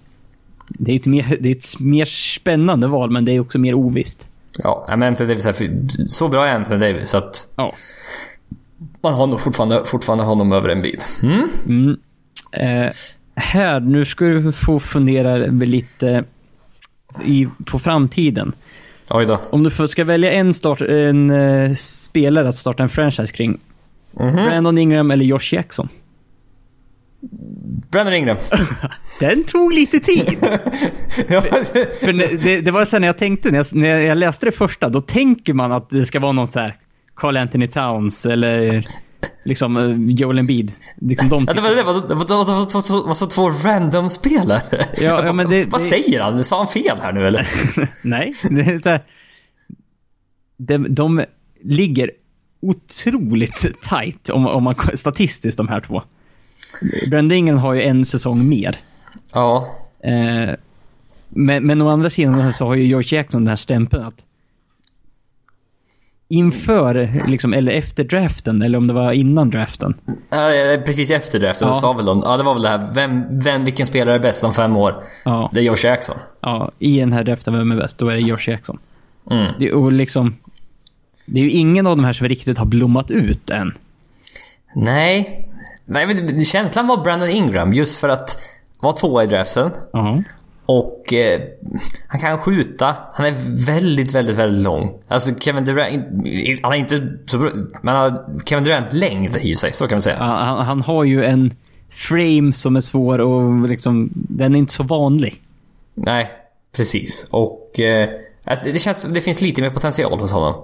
Det 0.67 0.91
är 0.91 0.95
ett, 0.95 1.05
mer, 1.05 1.37
det 1.39 1.49
är 1.49 1.55
ett 1.55 1.79
mer 1.79 2.05
spännande 2.05 2.87
val, 2.87 3.11
men 3.11 3.25
det 3.25 3.31
är 3.31 3.39
också 3.39 3.59
mer 3.59 3.73
ovisst. 3.73 4.27
Ja, 4.57 4.85
men 4.89 5.03
Anthony 5.03 5.29
Davis 5.29 5.45
är 5.45 5.53
för, 5.53 5.69
så 6.07 6.27
bra 6.27 6.47
är 6.47 6.55
Anthony 6.55 6.79
Davis 6.79 7.15
att 7.15 7.47
Ja. 7.55 7.73
Man 9.01 9.13
har 9.13 9.27
nog 9.27 9.39
fortfarande, 9.39 9.85
fortfarande 9.85 10.23
honom 10.23 10.51
över 10.51 10.69
Embiid. 10.69 11.01
Mm? 11.21 11.97
Eh, 12.51 12.91
här, 13.35 13.79
nu 13.79 14.05
ska 14.05 14.25
du 14.25 14.51
få 14.51 14.79
fundera 14.79 15.37
lite 15.47 16.23
i, 17.25 17.47
på 17.65 17.79
framtiden. 17.79 18.53
Oj 19.09 19.25
då. 19.25 19.41
Om 19.49 19.63
du 19.63 19.87
ska 19.87 20.03
välja 20.03 20.31
en, 20.31 20.53
start, 20.53 20.81
en 20.81 21.29
eh, 21.29 21.73
spelare 21.73 22.49
att 22.49 22.55
starta 22.55 22.83
en 22.83 22.89
franchise 22.89 23.33
kring. 23.33 23.59
Mhm. 24.11 24.35
Brandon 24.35 24.77
Ingram 24.77 25.11
eller 25.11 25.25
Josh 25.25 25.53
Jackson? 25.53 25.89
Brandon 27.91 28.13
Ingram. 28.13 28.37
Den 29.19 29.43
tog 29.43 29.73
lite 29.73 29.99
tid. 29.99 30.37
ja, 31.27 31.41
För 32.01 32.13
när- 32.13 32.43
det, 32.43 32.61
det 32.61 32.71
var 32.71 32.85
så 32.85 32.95
här 32.95 32.99
när 32.99 33.07
jag 33.07 33.17
tänkte, 33.17 33.51
när 33.51 33.57
jag, 33.57 33.65
när 33.75 34.01
jag 34.01 34.17
läste 34.17 34.45
det 34.45 34.51
första, 34.51 34.89
då 34.89 35.01
tänker 35.01 35.53
man 35.53 35.71
att 35.71 35.89
det 35.89 36.05
ska 36.05 36.19
vara 36.19 36.31
någon 36.31 36.47
så 36.47 36.59
här 36.59 36.75
Carl 37.19 37.37
Anthony 37.37 37.67
Towns 37.67 38.25
eller 38.25 38.87
liksom 39.45 39.77
eh, 39.77 40.15
Joel 40.15 40.37
Embiid. 40.37 40.71
Liksom 41.01 41.29
de 41.29 41.45
Ja, 41.47 41.53
det 41.53 41.61
var 41.61 41.75
det. 41.75 41.83
var- 41.83 41.93
Det 41.93 42.15
var, 42.15 42.25
det 42.25 42.33
var, 42.33 42.45
det 43.01 43.07
var, 43.07 43.13
så 43.13 43.25
två 43.25 43.49
random 43.49 44.09
spelare. 44.09 44.61
Ja, 44.97 45.25
ja, 45.25 45.33
men 45.33 45.49
det- 45.49 45.65
vad 45.65 45.81
det- 45.81 45.85
säger 45.85 46.21
han? 46.21 46.43
Sa 46.43 46.57
han 46.57 46.67
fel 46.67 46.97
här 47.01 47.13
nu 47.13 47.27
eller? 47.27 47.47
Nej, 48.07 48.33
det 48.49 48.61
är 48.61 48.77
så 48.79 48.89
här, 48.89 49.01
de, 50.57 50.95
de 50.95 51.25
ligger 51.63 52.11
otroligt 52.61 53.81
tight 53.81 54.29
om, 54.29 54.47
om 54.47 54.63
man 54.63 54.75
statistiskt 54.93 55.57
de 55.57 55.67
här 55.67 55.79
två. 55.79 56.01
Brandon 57.09 57.37
Ingram 57.37 57.57
har 57.57 57.73
ju 57.73 57.81
en 57.81 58.05
säsong 58.05 58.49
mer. 58.49 58.77
Ja. 59.33 59.75
Eh, 60.03 60.55
men, 61.29 61.65
men 61.65 61.81
å 61.81 61.89
andra 61.89 62.09
sidan 62.09 62.53
så 62.53 62.65
har 62.65 62.75
ju 62.75 62.83
George 62.85 63.17
Jackson 63.17 63.41
den 63.43 63.49
här 63.49 63.55
stämpeln 63.55 64.03
att 64.03 64.25
inför, 66.31 67.23
liksom, 67.27 67.53
eller 67.53 67.71
efter 67.71 68.03
draften, 68.03 68.61
eller 68.61 68.77
om 68.77 68.87
det 68.87 68.93
var 68.93 69.11
innan 69.11 69.49
draften. 69.49 69.93
Ja, 70.29 70.49
Precis 70.85 71.11
efter 71.11 71.39
draften 71.39 71.67
Ja. 71.67 71.73
sa 71.73 71.93
väl 71.93 72.05
de, 72.05 72.21
ja 72.23 72.37
det 72.37 72.43
var 72.43 72.53
väl 72.53 72.63
det 72.63 72.69
här, 72.69 72.89
vem, 72.93 73.39
vem, 73.39 73.65
vilken 73.65 73.87
spelare 73.87 74.15
är 74.15 74.19
bäst 74.19 74.43
om 74.43 74.53
fem 74.53 74.77
år? 74.77 75.03
Ja, 75.25 75.49
Det 75.53 75.59
är 75.59 75.63
Josh 75.63 75.83
Jackson. 75.85 76.17
ja, 76.41 76.71
i 76.79 76.99
den 76.99 77.13
här 77.13 77.23
draften, 77.23 77.53
vem 77.57 77.71
är 77.71 77.75
bäst? 77.75 77.99
Då 77.99 78.07
är 78.09 78.15
det 78.15 78.21
George 78.21 78.51
Jackson. 78.53 78.77
Mm. 79.31 79.53
Det, 79.59 79.73
och 79.73 79.91
liksom, 79.91 80.35
det 81.25 81.39
är 81.39 81.43
ju 81.43 81.51
ingen 81.51 81.87
av 81.87 81.97
de 81.97 82.05
här 82.05 82.13
som 82.13 82.27
riktigt 82.27 82.57
har 82.57 82.65
blommat 82.65 83.11
ut 83.11 83.49
än. 83.49 83.73
Nej. 84.75 85.49
Nej 85.85 86.07
men 86.07 86.45
känslan 86.45 86.87
var 86.87 86.97
Brandon 87.03 87.29
Ingram 87.29 87.73
just 87.73 87.99
för 87.99 88.09
att 88.09 88.39
vara 88.79 88.93
tvåa 88.93 89.23
i 89.23 89.27
draften. 89.27 89.71
Ja. 89.93 90.23
Och 90.69 91.13
eh, 91.13 91.41
han 92.07 92.21
kan 92.21 92.37
skjuta. 92.37 92.95
Han 93.13 93.25
är 93.25 93.65
väldigt, 93.65 94.15
väldigt, 94.15 94.35
väldigt 94.35 94.63
lång. 94.63 94.93
Alltså 95.07 95.35
Kevin 95.39 95.65
Durant, 95.65 96.05
han 96.63 96.73
är 96.73 96.77
inte 96.77 97.17
så 97.25 97.37
bra, 97.37 97.51
men 97.81 97.95
han 97.95 98.11
har 98.11 98.39
Kevin 98.45 98.63
Durant 98.63 98.93
längd 98.93 99.37
i 99.37 99.55
sig, 99.55 99.73
så 99.73 99.87
kan 99.87 99.95
man 99.95 100.01
säga. 100.01 100.17
Han, 100.17 100.65
han 100.65 100.81
har 100.81 101.03
ju 101.03 101.25
en 101.25 101.51
frame 101.89 102.53
som 102.53 102.75
är 102.75 102.79
svår 102.79 103.19
och 103.19 103.69
liksom, 103.69 104.09
den 104.13 104.55
är 104.55 104.59
inte 104.59 104.73
så 104.73 104.83
vanlig. 104.83 105.41
Nej, 105.93 106.31
precis. 106.75 107.27
Och 107.31 107.79
eh, 107.79 108.09
det 108.63 108.81
känns 108.81 109.03
det 109.03 109.21
finns 109.21 109.41
lite 109.41 109.61
mer 109.61 109.69
potential 109.69 110.19
hos 110.19 110.31
honom. 110.31 110.55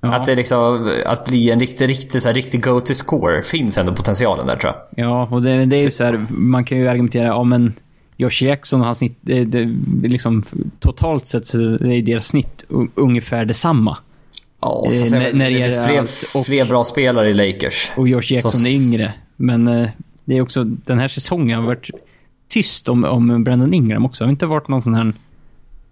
Ja. 0.00 0.14
Att 0.14 0.26
det 0.26 0.34
liksom, 0.34 0.92
att 1.06 1.24
bli 1.24 1.50
en 1.50 1.60
riktig, 1.60 1.88
riktig, 1.88 2.22
så 2.22 2.28
här, 2.28 2.34
riktig 2.34 2.62
go-to 2.62 2.94
score 2.94 3.42
finns 3.42 3.78
ändå 3.78 3.94
potentialen 3.94 4.46
där 4.46 4.56
tror 4.56 4.72
jag. 4.72 5.06
Ja, 5.06 5.28
och 5.30 5.42
det, 5.42 5.64
det 5.64 5.76
är 5.76 5.82
ju 5.82 5.90
så 5.90 6.04
här, 6.04 6.26
man 6.28 6.64
kan 6.64 6.78
ju 6.78 6.88
argumentera, 6.88 7.26
ja 7.26 7.44
men 7.44 7.74
Josh 8.16 8.42
Jackson 8.44 8.80
och 8.80 8.86
hans 8.86 8.98
snitt, 8.98 9.18
det, 9.20 9.68
liksom, 10.02 10.44
totalt 10.80 11.26
sett 11.26 11.46
så 11.46 11.58
är 11.58 12.02
deras 12.02 12.26
snitt 12.26 12.64
ungefär 12.94 13.44
detsamma. 13.44 13.96
Ja, 14.60 14.86
Eh, 14.92 15.00
fast 15.00 15.12
när- 15.12 15.32
när 15.32 15.50
det 15.50 15.56
det 15.58 15.62
finns 15.62 15.86
fler, 16.32 16.40
och- 16.40 16.46
fler 16.46 16.64
bra 16.64 16.84
spelare 16.84 17.30
i 17.30 17.34
Lakers. 17.34 17.92
Och 17.96 18.08
Josh 18.08 18.22
Jackson 18.32 18.50
Så- 18.50 18.66
är 18.68 18.70
yngre. 18.72 19.14
Men 19.36 19.68
eh, 19.68 19.88
det 20.24 20.36
är 20.36 20.40
också, 20.40 20.64
den 20.64 20.98
här 20.98 21.08
säsongen 21.08 21.58
har 21.58 21.66
varit 21.66 21.90
tyst 22.48 22.88
om, 22.88 23.04
om 23.04 23.44
Brandon 23.44 23.74
Ingram 23.74 24.04
också. 24.04 24.24
Det 24.24 24.26
har 24.28 24.32
inte 24.32 24.46
varit 24.46 24.68
någon 24.68 24.82
sån 24.82 24.94
här... 24.94 25.12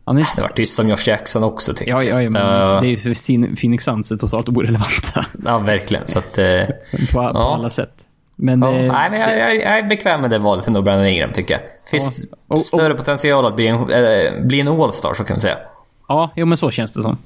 Han 0.06 0.18
inte, 0.18 0.30
Det 0.36 0.42
var 0.42 0.48
tyst 0.48 0.78
om 0.78 0.88
Josh 0.88 1.06
Jackson 1.08 1.42
också 1.44 1.74
tycker 1.74 1.90
ja, 1.92 2.02
ja, 2.02 2.22
ja, 2.22 2.30
men 2.30 2.42
det 2.80 2.86
är 2.86 2.90
ju 2.90 2.96
för 2.96 3.14
sin- 3.14 3.56
Phoenix 3.56 3.84
Suns 3.84 4.10
är 4.12 4.16
totalt 4.16 4.48
orelevanta. 4.48 5.26
ja, 5.44 5.58
verkligen. 5.58 6.06
Så 6.06 6.18
att... 6.18 6.38
Eh, 6.38 6.60
på, 7.12 7.32
på 7.32 7.38
alla 7.38 7.70
sätt. 7.70 8.06
Men... 8.36 8.62
ja, 8.62 8.72
eh, 8.72 8.92
nej, 8.92 9.10
men 9.10 9.20
jag, 9.20 9.38
jag, 9.38 9.54
jag 9.56 9.78
är 9.78 9.82
bekväm 9.82 10.20
med 10.20 10.30
det 10.30 10.38
valet 10.38 10.66
ändå, 10.66 10.82
Brandon 10.82 11.06
Ingram 11.06 11.32
tycker 11.32 11.54
jag. 11.54 11.62
Finns 11.90 12.24
Ja. 12.30 12.36
Och- 12.48 12.58
och- 12.58 12.66
större 12.66 12.94
potential 12.94 13.46
att 13.46 13.56
bli 13.56 13.66
en, 13.66 13.76
äh, 13.90 14.40
bli 14.44 14.60
en 14.60 14.68
All-star, 14.68 15.14
så 15.14 15.24
kan 15.24 15.34
man 15.34 15.40
säga. 15.40 15.58
Ja, 16.08 16.30
jo 16.36 16.46
men 16.46 16.56
så 16.56 16.70
känns 16.70 16.94
det 16.94 17.02
som. 17.02 17.16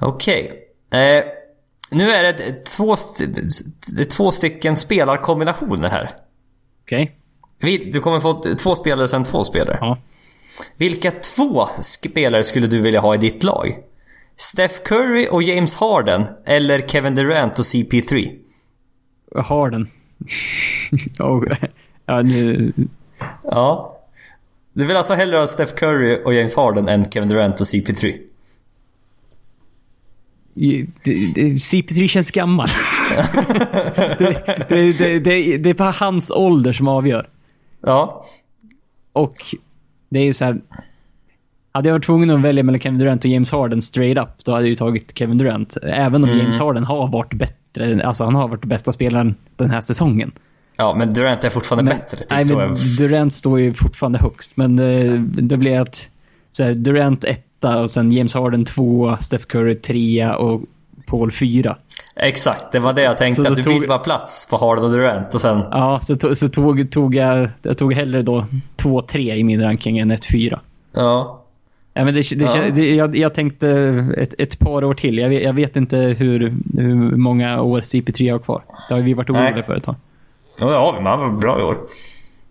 Okej. 0.00 0.50
Eh, 0.92 1.24
nu 1.90 2.10
är 2.10 2.22
det 2.22 2.64
två, 2.64 2.92
st- 2.92 3.26
det 3.96 4.04
två 4.04 4.30
stycken 4.30 4.76
spelarkombinationer 4.76 5.90
här. 5.90 6.10
Okej? 6.84 7.16
Vi- 7.58 7.90
Du 7.92 8.00
kommer 8.00 8.20
få 8.20 8.42
två 8.58 8.74
spelare 8.74 9.08
sen 9.08 9.24
två 9.24 9.44
spelare. 9.44 9.78
Ja. 9.80 9.98
Vilka 10.76 11.10
två 11.10 11.66
spelare 11.82 12.44
skulle 12.44 12.66
du 12.66 12.80
vilja 12.82 13.00
ha 13.00 13.14
i 13.14 13.18
ditt 13.18 13.42
lag? 13.44 13.76
Steph 14.36 14.74
Curry 14.84 15.28
och 15.30 15.42
James 15.42 15.76
Harden 15.76 16.24
eller 16.46 16.78
Kevin 16.78 17.14
Durant 17.14 17.58
och 17.58 17.64
CP3? 17.64 18.30
Jag 19.34 19.42
har 19.42 19.70
den. 19.70 19.88
ja, 22.06 22.22
nu, 22.22 22.72
Ja. 23.42 23.96
Du 24.72 24.86
vill 24.86 24.96
alltså 24.96 25.14
hellre 25.14 25.38
ha 25.38 25.46
Steph 25.46 25.74
Curry 25.74 26.22
och 26.24 26.34
James 26.34 26.56
Harden 26.56 26.88
än 26.88 27.10
Kevin 27.10 27.28
Durant 27.28 27.60
och 27.60 27.66
CP3? 27.66 28.18
det, 30.54 30.86
det, 31.34 31.42
CP3 31.42 32.06
känns 32.06 32.30
gammal. 32.30 32.68
det, 34.18 34.64
det, 34.68 35.18
det, 35.18 35.58
det, 35.58 35.70
är 35.70 35.74
bara 35.74 35.90
hans 35.90 36.30
ålder 36.30 36.72
som 36.72 36.88
avgör. 36.88 37.28
Ja. 37.80 38.26
Och 39.12 39.34
det 40.08 40.18
är 40.18 40.24
ju 40.24 40.32
så 40.32 40.44
här. 40.44 40.60
Hade 41.72 41.88
jag 41.88 41.94
varit 41.94 42.04
tvungen 42.04 42.30
att 42.30 42.40
välja 42.40 42.62
mellan 42.62 42.80
Kevin 42.80 42.98
Durant 42.98 43.24
och 43.24 43.30
James 43.30 43.52
Harden 43.52 43.82
straight 43.82 44.18
up, 44.18 44.44
då 44.44 44.52
hade 44.52 44.64
jag 44.64 44.68
ju 44.68 44.74
tagit 44.74 45.18
Kevin 45.18 45.38
Durant. 45.38 45.76
Även 45.82 46.24
om 46.24 46.30
James 46.30 46.58
Harden 46.58 46.84
har 46.84 47.08
varit 47.08 47.34
bättre, 47.34 47.56
alltså 48.04 48.24
han 48.24 48.34
har 48.34 48.48
varit 48.48 48.64
bästa 48.64 48.92
spelaren 48.92 49.34
den 49.56 49.70
här 49.70 49.80
säsongen. 49.80 50.32
Ja, 50.76 50.94
men 50.94 51.12
Durant 51.14 51.44
är 51.44 51.50
fortfarande 51.50 51.90
bättre. 51.90 52.16
Typ, 52.16 52.30
nej, 52.30 52.44
så 52.44 52.56
men 52.56 52.74
Durant 52.98 53.32
står 53.32 53.60
ju 53.60 53.74
fortfarande 53.74 54.18
högst, 54.18 54.56
men 54.56 54.78
eh, 54.78 55.14
det 55.20 55.56
blir 55.56 55.80
att 55.80 56.08
så 56.50 56.64
här, 56.64 56.74
Durant 56.74 57.24
etta 57.24 57.80
och 57.80 57.90
sen 57.90 58.12
James 58.12 58.34
Harden 58.34 58.64
tvåa, 58.64 59.18
Steph 59.18 59.44
Curry 59.44 59.74
trea 59.74 60.36
och 60.36 60.62
Paul 61.06 61.30
4. 61.32 61.76
Exakt, 62.16 62.72
det 62.72 62.78
var 62.78 62.92
det 62.92 63.02
jag 63.02 63.18
tänkte. 63.18 63.44
så 63.44 63.50
Att 63.50 63.56
du 63.56 63.62
tog- 63.62 63.80
byter 63.80 63.88
bara 63.88 63.98
plats 63.98 64.48
på 64.50 64.56
Harden 64.56 64.84
och 64.84 64.90
Durant 64.90 65.34
och 65.34 65.40
sen... 65.40 65.58
Ja, 65.70 66.00
så, 66.02 66.16
to, 66.16 66.34
så 66.34 66.48
tog, 66.48 66.90
tog 66.90 67.14
jag, 67.14 67.48
jag 67.62 67.78
tog 67.78 67.94
hellre 67.94 68.22
då 68.22 68.46
2-3 68.82 69.34
i 69.34 69.44
min 69.44 69.60
ranking 69.62 69.98
än 69.98 70.12
1-4. 70.12 70.58
Ja. 70.92 71.39
Ja, 71.94 72.04
men 72.04 72.14
det, 72.14 72.20
det, 72.38 72.44
Ja. 72.44 72.70
det, 72.74 72.94
jag, 72.94 73.16
jag 73.16 73.34
tänkte 73.34 73.68
ett, 74.16 74.34
ett 74.38 74.58
par 74.58 74.84
år 74.84 74.94
till. 74.94 75.18
Jag 75.18 75.28
vet, 75.28 75.42
jag 75.42 75.52
vet 75.52 75.76
inte 75.76 75.96
hur, 75.96 76.54
hur 76.78 77.16
många 77.16 77.62
år 77.62 77.80
CP3 77.80 78.32
har 78.32 78.38
kvar. 78.38 78.62
Det 78.88 78.94
har 78.94 79.00
vi 79.00 79.14
varit 79.14 79.30
oroliga 79.30 79.62
för 79.62 79.74
ett 79.76 79.82
tag. 79.82 79.94
Ja, 80.60 80.66
det 80.66 80.76
har 80.76 80.92
vi. 80.96 81.00
Man 81.00 81.18
var 81.20 81.28
bra 81.28 81.60
i 81.60 81.62
år. 81.62 81.78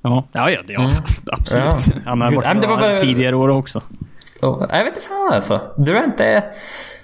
Ja, 0.01 0.27
ja, 0.31 0.49
ja, 0.51 0.59
ja 0.67 0.89
absolut. 1.31 1.87
Ja. 1.87 2.01
Han 2.05 2.21
har 2.21 2.31
varit 2.31 2.45
men 2.45 2.55
det 2.61 2.67
bra 2.67 2.75
var 2.75 2.81
bara- 2.81 2.99
tidigare 2.99 3.35
år 3.35 3.49
också. 3.49 3.81
Oh, 4.41 4.65
jag 4.69 4.83
vet 4.83 4.87
inte 4.95 5.01
fan 5.07 5.33
alltså. 5.33 5.61
Durant 5.77 6.19
är... 6.19 6.43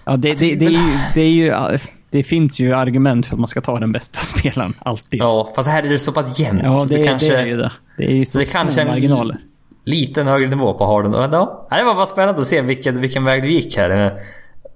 Ja, 0.06 0.16
det, 0.18 0.40
det, 0.40 0.56
det, 0.56 0.66
är 0.66 0.70
ju, 0.70 0.80
det, 1.14 1.22
är 1.22 1.30
ju, 1.30 1.78
det 2.10 2.24
finns 2.24 2.60
ju 2.60 2.74
argument 2.74 3.26
för 3.28 3.36
att 3.36 3.40
man 3.40 3.48
ska 3.48 3.62
ta 3.62 3.80
den 3.80 3.92
bästa 3.92 4.20
spelaren. 4.40 4.74
Alltid. 4.80 5.20
Ja, 5.20 5.54
fast 5.56 5.70
här 5.70 5.84
är 5.84 5.90
det 5.90 6.00
så 6.00 6.12
pass 6.12 6.40
jämnt. 6.40 6.62
Ja, 6.64 6.76
så 6.76 6.94
det, 6.94 7.04
kanske 7.08 7.28
det 7.34 7.40
är 7.42 7.46
ju 7.46 7.58
det. 7.58 7.72
Det 7.98 8.04
är 8.06 8.12
ju 8.12 8.26
så 8.26 8.40
det 8.40 8.46
små 8.46 8.60
kanske 8.62 8.82
en- 8.82 8.88
marginaler. 8.88 9.38
Liten 9.86 10.28
högre 10.28 10.50
nivå 10.50 10.74
på 10.74 10.86
Harden. 10.86 11.12
Men 11.12 11.32
ja, 11.32 11.68
det 11.70 11.84
var 11.84 11.96
bara 11.96 12.06
spännande 12.06 12.42
att 12.42 12.48
se 12.48 12.62
vilken, 12.62 13.02
vilken 13.02 13.24
väg 13.24 13.44
du 13.44 13.50
gick 13.52 13.78
här 13.78 13.90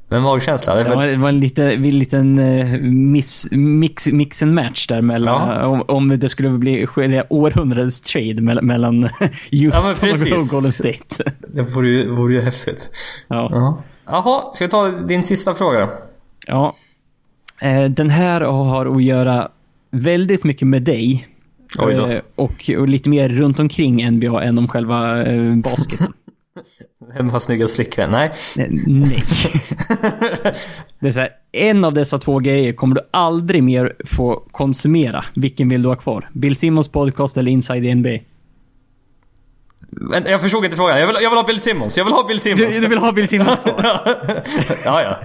med, 0.10 0.22
magkänslan. 0.22 0.78
Det 0.78 0.84
var- 0.96 1.06
det 1.08 1.18
var 1.18 1.30
en 1.30 1.40
lite, 1.40 1.64
en 1.72 1.82
liten 2.00 2.40
eh, 2.40 2.80
miss, 2.82 3.48
mix, 3.52 4.08
mix 4.08 4.44
and 4.44 4.54
match 4.54 4.88
där 4.88 5.02
mellan... 5.02 5.50
Ja. 5.50 5.66
Om, 5.66 5.82
om 5.88 6.10
det 6.20 6.30
skulle 6.30 6.50
bli 6.50 6.88
århundradets 7.30 8.02
trade 8.02 8.42
mellan, 8.42 8.66
mellan 8.66 9.04
Houston 9.52 9.92
och 9.92 10.00
precis. 10.00 10.52
Golden 10.52 10.72
State. 10.72 11.24
Det 11.48 11.62
vore 11.62 11.88
ju, 11.90 12.10
vore 12.16 12.34
ju 12.34 12.42
häftigt. 12.42 12.90
Ja. 13.28 13.50
Ja. 13.54 13.84
Jaha, 14.06 14.52
ska 14.54 14.66
vi 14.66 14.72
ta 14.72 14.88
din 14.90 15.24
sista 15.24 15.54
fråga 15.56 15.80
då? 15.80 15.90
ja. 16.48 16.76
Eh, 17.62 17.84
Den 17.90 18.10
här 18.10 18.42
har 18.42 18.86
att 18.86 19.04
göra 19.04 19.50
väldigt 19.92 20.44
mycket 20.44 20.68
med 20.68 20.82
dig. 20.84 21.28
Oj 21.78 21.94
då. 21.96 22.06
Eh, 22.08 22.22
Och, 22.36 22.70
och 22.78 22.88
lite 22.88 23.10
mer 23.10 23.30
runt 23.30 23.60
omkring 23.60 24.12
NBA 24.12 24.44
än 24.44 24.58
om 24.58 24.68
själva 24.68 25.24
eh, 25.26 25.56
basketen. 25.56 26.14
Vem 27.18 27.30
har 27.30 27.40
snyggast 27.40 27.76
flickvän? 27.76 28.12
Nej. 28.12 28.32
Eh, 28.58 28.66
Nej. 28.88 29.24
Det 31.00 31.08
är 31.08 31.12
så 31.12 31.20
här, 31.20 31.30
en 31.52 31.84
av 31.86 31.94
dessa 31.94 32.18
två 32.18 32.40
grejer 32.40 32.74
kommer 32.74 32.96
du 32.96 33.02
aldrig 33.12 33.64
mer 33.64 33.96
få 34.06 34.36
konsumera. 34.52 35.26
Vilken 35.36 35.70
vill 35.70 35.82
du 35.82 35.90
ha 35.90 35.96
kvar? 35.96 36.30
Bill 36.34 36.56
Simmons 36.56 36.88
podcast 36.88 37.38
eller 37.38 37.52
Inside 37.52 37.98
NBA? 37.98 38.18
Vänta, 40.12 40.30
jag 40.32 40.42
förstod 40.42 40.64
inte 40.66 40.78
frågan. 40.78 41.00
Jag 41.00 41.08
vill, 41.08 41.16
jag 41.22 41.30
vill 41.30 41.38
ha 41.38 41.44
Bill 41.44 41.62
Simmons. 41.62 41.98
Jag 41.98 42.06
vill 42.06 42.14
ha 42.14 42.28
Bill 42.28 42.38
Du, 42.38 42.40
Simmons. 42.40 42.80
du 42.80 42.88
vill 42.88 42.98
ha 42.98 43.12
Bill 43.12 43.28
Simmons 43.28 43.60
kvar? 43.64 44.04
ja, 44.86 45.02
ja. 45.02 45.20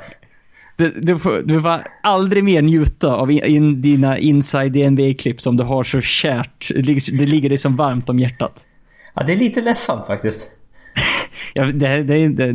Du, 0.76 0.90
du, 0.90 1.18
får, 1.18 1.42
du 1.42 1.60
får 1.62 1.80
aldrig 2.02 2.44
mer 2.44 2.62
njuta 2.62 3.14
av 3.14 3.30
in, 3.30 3.44
in, 3.44 3.80
dina 3.80 4.18
Inside 4.18 4.90
NBA-klipp 4.90 5.40
som 5.40 5.56
du 5.56 5.64
har 5.64 5.84
så 5.84 6.00
kärt. 6.00 6.70
Det 6.74 7.26
ligger, 7.26 7.48
dig 7.48 7.58
som 7.58 7.76
varmt 7.76 8.08
om 8.08 8.18
hjärtat. 8.18 8.66
Ja, 9.14 9.22
det 9.22 9.32
är 9.32 9.36
lite 9.36 9.60
ledsamt 9.60 10.06
faktiskt. 10.06 10.50
Ja, 11.54 11.64
det, 11.64 12.02
det, 12.02 12.28
det, 12.28 12.52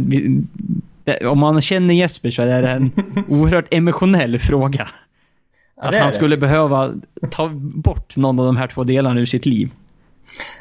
det, 1.04 1.28
om 1.28 1.40
man 1.40 1.62
känner 1.62 1.94
Jesper 1.94 2.30
så 2.30 2.42
är 2.42 2.62
det 2.62 2.70
en 2.70 2.92
oerhört 3.28 3.74
emotionell 3.74 4.40
fråga. 4.40 4.88
Ja, 5.76 5.88
Att 5.88 5.96
han 5.96 6.12
skulle 6.12 6.38
behöva 6.38 6.94
ta 7.32 7.50
bort 7.60 8.18
någon 8.18 8.40
av 8.40 8.46
de 8.46 8.58
här 8.58 8.68
två 8.68 8.84
delarna 8.84 9.20
ur 9.20 9.26
sitt 9.26 9.46
liv. 9.46 9.72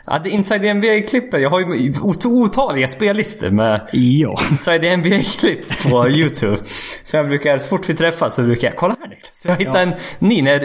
Ja, 0.07 0.19
det 0.25 0.31
Inside 0.31 0.63
NBA-klippet. 0.77 1.41
Jag 1.43 1.51
har 1.51 1.61
ju 1.61 1.93
ot- 2.03 2.25
otaliga 2.27 2.89
spellistor 2.89 3.49
med 3.51 3.89
Ja. 3.93 4.41
Inside 4.51 4.99
NBA-klipp 4.99 5.83
på 5.91 6.09
YouTube. 6.11 6.57
Så 7.03 7.17
jag 7.17 7.29
brukar, 7.29 7.59
så 7.59 7.69
fort 7.69 7.89
vi 7.89 7.95
träffas 7.95 8.35
så 8.35 8.43
brukar 8.43 8.69
jag 8.69 8.77
kolla 8.77 8.97
här 9.01 9.09
Niklas. 9.09 9.45
Jag 9.49 9.57
hittade 9.57 9.81
en 9.81 9.93
ny 10.19 10.43
när 10.43 10.59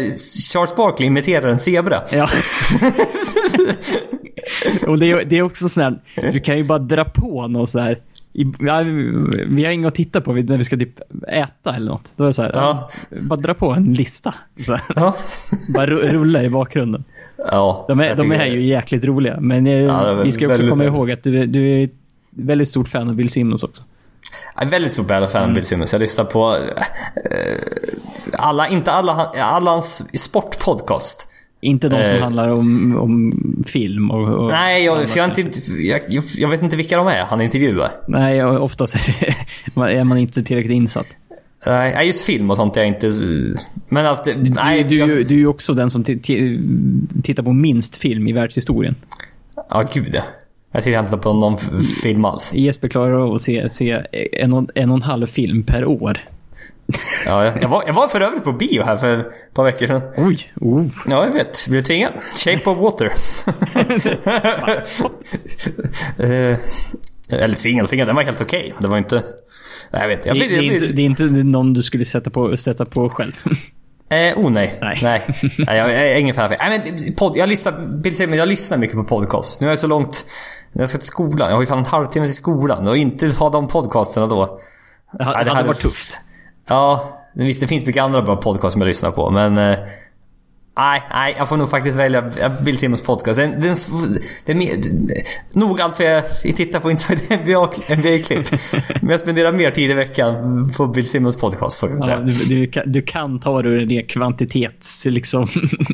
Charles 0.54 0.76
Barkley 0.76 1.08
imiterar 1.08 1.47
en 1.47 1.60
zebra. 1.60 2.01
ja. 2.12 2.30
Och 4.88 4.99
det 4.99 5.12
är, 5.12 5.26
det 5.26 5.38
är 5.38 5.41
också 5.41 5.70
sån 5.70 5.84
här, 5.84 6.32
du 6.32 6.39
kan 6.39 6.58
ju 6.58 6.64
bara 6.64 6.80
dra 6.80 7.04
på 7.06 7.47
någon 7.47 7.68
sån 7.68 7.82
här 7.82 7.97
i, 8.34 8.43
ja, 8.60 8.82
vi- 9.49 9.66
har 9.66 9.72
inget 9.72 9.88
att 9.88 9.95
titta 9.95 10.22
på 10.22 10.34
när 10.34 10.58
vi 10.58 10.64
ska 10.64 10.78
typ 10.78 10.99
äta 11.28 11.76
eller 11.76 11.91
något. 11.91 12.14
Då 12.18 12.24
är 12.24 12.28
det 12.28 12.34
så 12.34 12.41
här, 12.41 12.51
Ja. 12.56 12.89
bara 13.22 13.39
dra 13.39 13.54
på 13.54 13.72
en 13.72 13.93
lista. 13.93 14.34
Så 14.62 14.78
Ja. 14.95 15.16
bara 15.74 15.86
ru- 15.88 16.12
rulla 16.12 16.43
i 16.43 16.49
bakgrunden. 16.49 17.04
Ja 17.52 17.86
De 17.88 18.00
är, 18.00 18.16
de 18.16 18.32
är 18.32 18.46
ju 18.46 18.68
jäkligt 18.68 19.06
roliga. 19.06 19.38
Men 19.39 19.68
eh, 19.68 19.74
Ja, 19.74 20.14
vi 20.14 20.32
ska 20.32 20.48
också 20.52 20.68
komma 20.70 20.84
ihåg 20.84 21.12
att 21.12 21.24
du, 21.24 21.39
är- 21.41 21.46
du 21.48 21.82
är 21.82 21.89
väldigt 22.30 22.68
stort 22.70 22.88
fan 22.88 23.10
av 23.10 23.16
Bill 23.16 23.30
Simmons 23.30 23.64
också. 23.64 23.84
Jag 24.56 24.64
är 24.64 24.68
väldigt 24.68 24.91
stor 24.91 25.04
bad 25.04 25.32
fan 25.32 25.50
av 25.50 25.54
Bill 25.56 25.64
Simmons. 25.64 25.94
Jag 25.94 26.00
lyssnar 26.00 26.26
på 26.26 26.58
eh, 27.32 27.58
alla, 28.34 28.68
inte 28.68 28.91
alla, 28.91 29.14
alla 29.38 29.72
hans 29.72 30.04
sportpodcast. 30.22 31.30
Inte 31.62 31.89
de 31.89 32.04
som 32.04 32.16
Eh. 32.18 32.24
handlar 32.24 32.48
om, 32.50 32.98
om 33.00 33.32
film 33.68 34.12
och... 34.12 34.30
och 34.44 34.48
Nej, 34.50 34.86
jag, 34.86 35.08
för 35.08 35.20
jag, 35.20 35.39
inte, 35.39 35.60
jag, 35.82 36.02
jag, 36.38 36.50
vet 36.50 36.62
inte 36.62 36.76
vilka 36.78 36.98
de 36.98 37.08
är 37.08 37.24
han 37.24 37.41
intervjuar. 37.41 37.91
Nej, 38.08 38.44
oftast 38.46 38.96
är, 38.96 39.16
det, 39.76 39.82
är 40.00 40.04
man 40.04 40.18
inte 40.18 40.44
tillräckligt 40.44 40.76
insatt. 40.76 41.08
Nej, 41.66 42.07
just 42.07 42.26
film 42.26 42.49
och 42.49 42.55
sånt 42.57 42.78
är 42.78 42.82
jag 42.82 42.88
inte... 42.88 43.11
Men 43.89 44.05
att... 44.05 44.28
Nej, 44.36 44.84
du, 44.84 45.05
du, 45.05 45.24
du 45.24 45.36
är 45.36 45.39
ju 45.39 45.47
också 45.47 45.74
den 45.74 45.91
som 45.91 46.03
ti- 46.03 46.22
ti- 46.22 47.22
tittar 47.24 47.43
på 47.43 47.53
minst 47.53 47.95
film 47.95 48.28
i 48.28 48.34
världshistorien. 48.34 48.95
Ja, 49.70 49.89
gud 49.93 50.11
ja. 50.14 50.24
Jag 50.72 50.84
tittar 50.84 50.99
inte 50.99 51.18
på 51.18 51.34
någon 51.34 51.57
film 52.03 52.26
alls. 52.26 52.53
Jesper 52.53 52.88
klarar 52.88 53.14
av 53.28 53.34
att 53.34 53.41
se, 53.41 53.70
se 53.70 54.03
en, 54.34 54.53
och, 54.53 54.70
en 54.76 54.89
och 54.89 54.95
en 54.95 55.01
halv 55.01 55.28
film 55.28 55.64
per 55.64 55.86
år. 55.86 56.18
Ja, 57.26 57.45
jag, 57.45 57.64
jag, 57.64 57.70
var, 57.70 57.84
jag 57.88 57.93
var 57.93 58.07
för 58.07 58.22
övrigt 58.22 58.43
på 58.43 58.51
bio 58.51 58.84
här 58.84 58.97
för 58.97 59.20
ett 59.20 59.53
par 59.53 59.64
veckor 59.64 59.88
sedan. 59.88 60.01
Oj! 60.18 60.51
Oh. 60.55 60.86
Ja, 61.07 61.26
jag 61.26 61.34
vet. 61.34 61.68
Blev 61.70 61.82
tvingad. 61.82 62.11
Shape 62.38 62.70
of 62.70 62.78
water. 62.78 63.05
eh, 66.18 66.57
eller 67.30 67.55
tvingad 67.55 67.84
och 67.84 67.89
tvingad. 67.89 68.07
Den 68.07 68.16
var 68.16 68.24
helt 68.24 68.41
okej. 68.41 68.74
Det 68.80 68.88
var 68.88 68.97
inte... 68.97 69.24
Nej, 69.91 70.01
jag 70.01 70.07
vet. 70.07 70.25
Jag 70.25 70.36
Det, 70.36 70.39
blir, 70.39 70.49
det, 70.49 70.55
jag 70.55 70.65
är 70.65 70.73
inte, 70.73 70.88
det 70.88 71.01
är 71.01 71.05
inte 71.05 71.23
någon 71.23 71.73
du 71.73 71.84
skulle 71.84 72.05
sätta 72.05 72.29
på, 72.29 72.57
sätta 72.57 72.86
på 72.86 73.09
själv. 73.09 73.34
Eh, 74.09 74.38
oh 74.38 74.51
nej. 74.51 74.77
Nej. 74.81 74.99
Nej. 75.03 75.21
nej. 75.57 75.77
jag 75.77 75.91
är 75.93 76.17
ingen 76.17 76.36
fan 76.36 76.45
av 76.45 76.53
Nej, 76.59 76.84
men 76.86 77.13
podd, 77.15 77.38
jag, 77.38 77.49
lyssnar, 77.49 78.36
jag 78.36 78.47
lyssnar 78.47 78.77
mycket 78.77 78.95
på 78.95 79.03
podcast. 79.03 79.61
Nu 79.61 79.67
är 79.67 79.71
jag 79.71 79.79
så 79.79 79.88
långt... 79.88 80.25
När 80.71 80.81
jag 80.81 80.89
ska 80.89 80.97
till 80.97 81.07
skolan. 81.07 81.49
Jag 81.49 81.55
har 81.55 81.61
ju 81.61 81.67
fan 81.67 81.77
en 81.77 81.86
halvtimme 81.86 82.25
till 82.25 82.36
skolan. 82.36 82.88
Och 82.88 82.97
inte 82.97 83.27
ha 83.27 83.49
de 83.49 83.67
podcasterna 83.67 84.27
då. 84.27 84.59
Det 85.17 85.23
hade, 85.23 85.43
det 85.43 85.51
hade 85.51 85.67
varit 85.67 85.79
tufft. 85.79 86.19
Ja, 86.67 87.19
visst 87.34 87.61
det 87.61 87.67
finns 87.67 87.86
mycket 87.86 88.03
andra 88.03 88.21
bra 88.21 88.36
podcast 88.36 88.73
som 88.73 88.81
jag 88.81 88.88
lyssnar 88.88 89.11
på, 89.11 89.31
men... 89.31 89.57
Eh, 89.57 89.77
nej, 90.78 91.03
nej, 91.11 91.36
jag 91.38 91.49
får 91.49 91.57
nog 91.57 91.69
faktiskt 91.69 91.97
välja 91.97 92.32
Bill 92.61 92.78
Simmons 92.78 93.01
podcast. 93.01 93.39
Den, 93.39 93.51
den, 93.59 93.76
är 94.45 94.55
mer, 94.55 94.78
nog 95.53 95.82
allt 95.82 95.95
för 95.95 96.03
jag 96.03 96.24
tittar 96.55 96.80
på 96.80 96.91
Inside 96.91 97.19
NBA-klipp. 97.30 98.61
men 99.01 99.09
jag 99.09 99.19
spenderar 99.19 99.53
mer 99.53 99.71
tid 99.71 99.91
i 99.91 99.93
veckan 99.93 100.72
på 100.77 100.88
Bill 100.88 101.07
Simmons 101.10 101.35
podcast, 101.35 101.77
så 101.77 101.99
Ja, 102.07 102.18
du, 102.19 102.31
du, 102.31 102.68
kan, 102.68 102.91
du 102.91 103.02
kan 103.02 103.39
ta 103.39 103.61
det 103.61 103.69
ur 103.69 103.81
en 103.81 103.89
ren 103.89 104.06
kvantitets 104.07 105.06
liksom, 105.06 105.48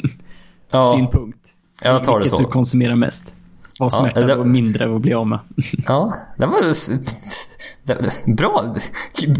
Ja, 0.71 0.93
synpunkt. 0.97 1.37
jag 1.81 2.03
tar 2.03 2.13
det 2.13 2.17
Vilket 2.23 2.39
så. 2.39 2.45
du 2.45 2.51
konsumerar 2.51 2.95
mest. 2.95 3.33
Vad 3.79 3.93
som 3.93 4.05
Ja, 4.15 4.21
är 4.21 4.27
det- 4.27 4.35
och 4.35 4.47
mindre 4.47 4.95
att 4.95 5.01
bli 5.01 5.13
av 5.13 5.27
med. 5.27 5.39
Ja, 5.87 6.13
det 6.37 6.45
var... 6.45 6.61
det- 7.83 8.35
Bra, 8.37 8.75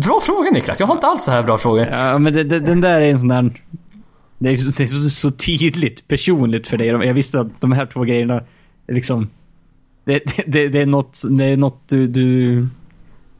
bra 0.06 0.20
fråga 0.22 0.52
Niklas. 0.52 0.80
Jag 0.80 0.88
har 0.88 0.94
inte 0.96 1.08
alls 1.08 1.24
så 1.24 1.32
här 1.32 1.44
bra 1.44 1.58
frågor. 1.58 1.88
Ja, 1.88 2.18
men 2.18 2.34
det, 2.34 2.44
det, 2.44 2.60
den 2.60 2.82
där 2.82 3.02
är 3.02 3.12
en 3.12 3.20
sån 3.20 3.28
där... 3.28 3.62
Det 4.40 4.50
är, 4.50 4.58
så, 4.58 4.72
det 4.78 4.84
är 4.84 4.88
så, 5.10 5.32
tydligt 5.32 6.08
personligt 6.08 6.68
för 6.68 6.78
dig. 6.78 6.88
Jag 6.88 7.14
visste 7.14 7.40
att 7.40 7.62
de 7.62 7.72
här 7.72 7.86
två 7.86 8.04
grejerna 8.04 8.42
är 8.88 8.94
liksom... 8.94 9.30
Det, 10.06 10.22
det, 10.46 10.68
det, 10.68 10.82
är 10.82 10.86
något, 10.86 11.22
det 11.30 11.46
är 11.46 11.58
något 11.58 11.84
du, 11.90 12.08
du 12.08 12.68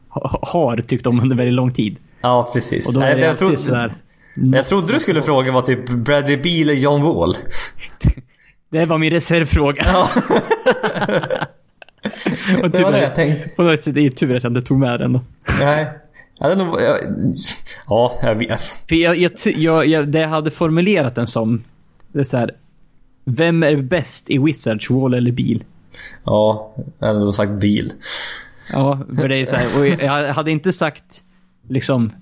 ha- 0.08 0.40
har 0.42 0.76
tyckt 0.76 1.06
om 1.06 1.20
under 1.20 1.36
väldigt 1.36 1.54
lång 1.54 1.72
tid. 1.72 1.96
Ja, 2.20 2.50
precis. 2.52 2.88
Och 2.88 2.94
då 2.94 3.00
är 3.00 3.16
det 3.16 3.24
jag, 3.24 3.38
trodde, 3.38 3.56
sådär... 3.56 3.92
jag 4.34 4.66
trodde 4.66 4.92
du 4.92 5.00
skulle 5.00 5.22
fråga 5.22 5.52
var 5.52 5.62
typ 5.62 5.88
Bradley 5.88 6.36
Beal 6.36 6.62
eller 6.62 6.74
John 6.74 7.02
Wall. 7.02 7.34
Det 8.70 8.86
var 8.86 8.98
min 8.98 9.10
reservfråga. 9.10 9.82
Ja. 9.86 10.08
Och 12.62 12.70
Det 12.70 12.82
var 12.82 12.92
det 12.92 13.02
jag 13.02 13.14
tänkte. 13.14 13.48
på 13.48 13.62
något 13.62 13.82
sätt 13.82 13.96
är 13.96 14.00
det 14.00 14.10
tur 14.10 14.36
att 14.36 14.42
jag 14.42 14.50
inte 14.50 14.62
tog 14.62 14.78
med 14.78 15.00
den 15.00 15.12
då. 15.12 15.20
Nej. 15.60 15.86
Ja, 16.40 16.48
det 16.48 16.64
nog, 16.64 16.80
jag, 16.80 16.98
ja, 17.86 18.18
jag 18.22 18.34
vet. 18.34 18.62
För 18.88 18.96
jag, 18.96 19.16
jag, 19.16 19.32
jag, 19.56 19.86
jag, 19.86 20.08
det 20.08 20.18
jag 20.18 20.28
hade 20.28 20.50
formulerat 20.50 21.14
den 21.14 21.26
som... 21.26 21.62
Det 22.12 22.18
är 22.18 22.24
så 22.24 22.36
här, 22.36 22.50
Vem 23.24 23.62
är 23.62 23.76
bäst 23.76 24.30
i 24.30 24.38
Wizards, 24.38 24.90
Wall 24.90 25.14
eller 25.14 25.32
Bil? 25.32 25.64
Ja, 26.24 26.74
jag 26.98 27.06
hade 27.06 27.20
nog 27.20 27.34
sagt 27.34 27.52
bil. 27.52 27.92
Ja, 28.72 29.00
för 29.18 29.28
det 29.28 29.36
är 29.36 29.44
så 29.44 29.56
här, 29.56 29.80
och 29.80 29.86
jag 30.02 30.34
hade 30.34 30.50
inte 30.50 30.72
sagt 30.72 31.24
liksom 31.68 32.12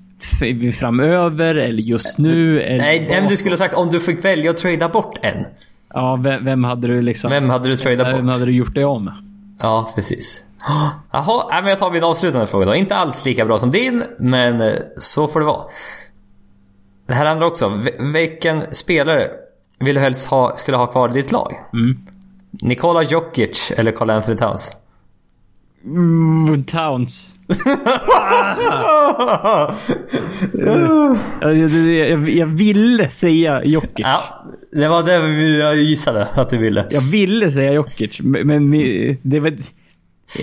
framöver 0.73 1.55
eller 1.55 1.83
just 1.83 2.19
nu. 2.19 2.63
Eller, 2.63 2.79
Nej, 2.79 3.07
nej, 3.09 3.21
men 3.21 3.29
du 3.31 3.37
skulle 3.37 3.53
ha 3.53 3.57
sagt 3.57 3.75
om 3.75 3.89
du 3.89 4.01
fick 4.01 4.25
välja 4.25 4.51
att 4.51 4.57
trada 4.57 4.89
bort 4.89 5.19
en. 5.23 5.45
Ja, 5.95 6.17
vem, 6.17 6.45
vem 6.45 6.65
hade 6.65 6.89
du 6.89 7.03
liksom... 7.03 7.31
Vem 7.31 7.51
hade 7.51 7.69
du 7.69 7.77
tradat 7.77 8.07
vem 8.07 8.27
bort? 8.27 8.35
hade 8.35 8.47
du 8.47 8.53
gjort 8.53 8.75
dig 8.75 8.85
av 8.85 9.03
med? 9.03 9.15
Ja, 9.61 9.93
precis. 9.95 10.45
Jaha, 11.13 11.61
men 11.61 11.67
jag 11.71 11.79
tar 11.79 11.91
min 11.91 12.05
avslutande 12.05 12.47
fråga 12.47 12.67
då. 12.67 12.75
Inte 12.75 12.97
alls 12.97 13.25
lika 13.25 13.45
bra 13.45 13.59
som 13.59 13.71
din, 13.71 14.05
men 14.19 14.61
eh, 14.61 14.75
så 14.97 15.29
får 15.29 15.41
det 15.41 15.47
vara. 15.47 15.63
Det 17.07 17.15
här 17.15 17.27
handlar 17.27 17.47
också 17.47 17.67
om 17.67 17.81
vil- 17.83 18.13
vilken 18.13 18.63
spelare 18.75 19.31
vill 19.79 19.95
du 19.95 20.01
helst 20.01 20.27
ha, 20.31 20.57
skulle 20.57 20.77
ha 20.77 20.87
kvar 20.87 21.09
i 21.09 21.13
ditt 21.13 21.33
lag? 21.33 21.55
Nikola 22.63 23.03
Jokic 23.03 23.73
eller 23.77 23.93
Carl 23.93 24.11
Anthony 24.11 24.37
Towns? 24.37 24.73
Mm, 25.85 26.65
Towns. 26.65 27.35
jag, 31.41 31.69
jag, 32.11 32.29
jag 32.31 32.47
ville 32.47 33.09
säga 33.09 33.65
Jokic. 33.65 33.91
Ja, 34.07 34.21
det 34.73 34.89
var 34.89 35.03
det 35.03 35.13
jag 35.59 35.77
gissade 35.77 36.29
att 36.35 36.51
du 36.51 36.59
ville. 36.59 36.87
Jag 36.91 37.01
ville 37.01 37.51
säga 37.51 37.73
Jokic, 37.73 38.21
men 38.23 38.47
men 38.71 38.71
det 39.23 39.41
var... 39.41 39.53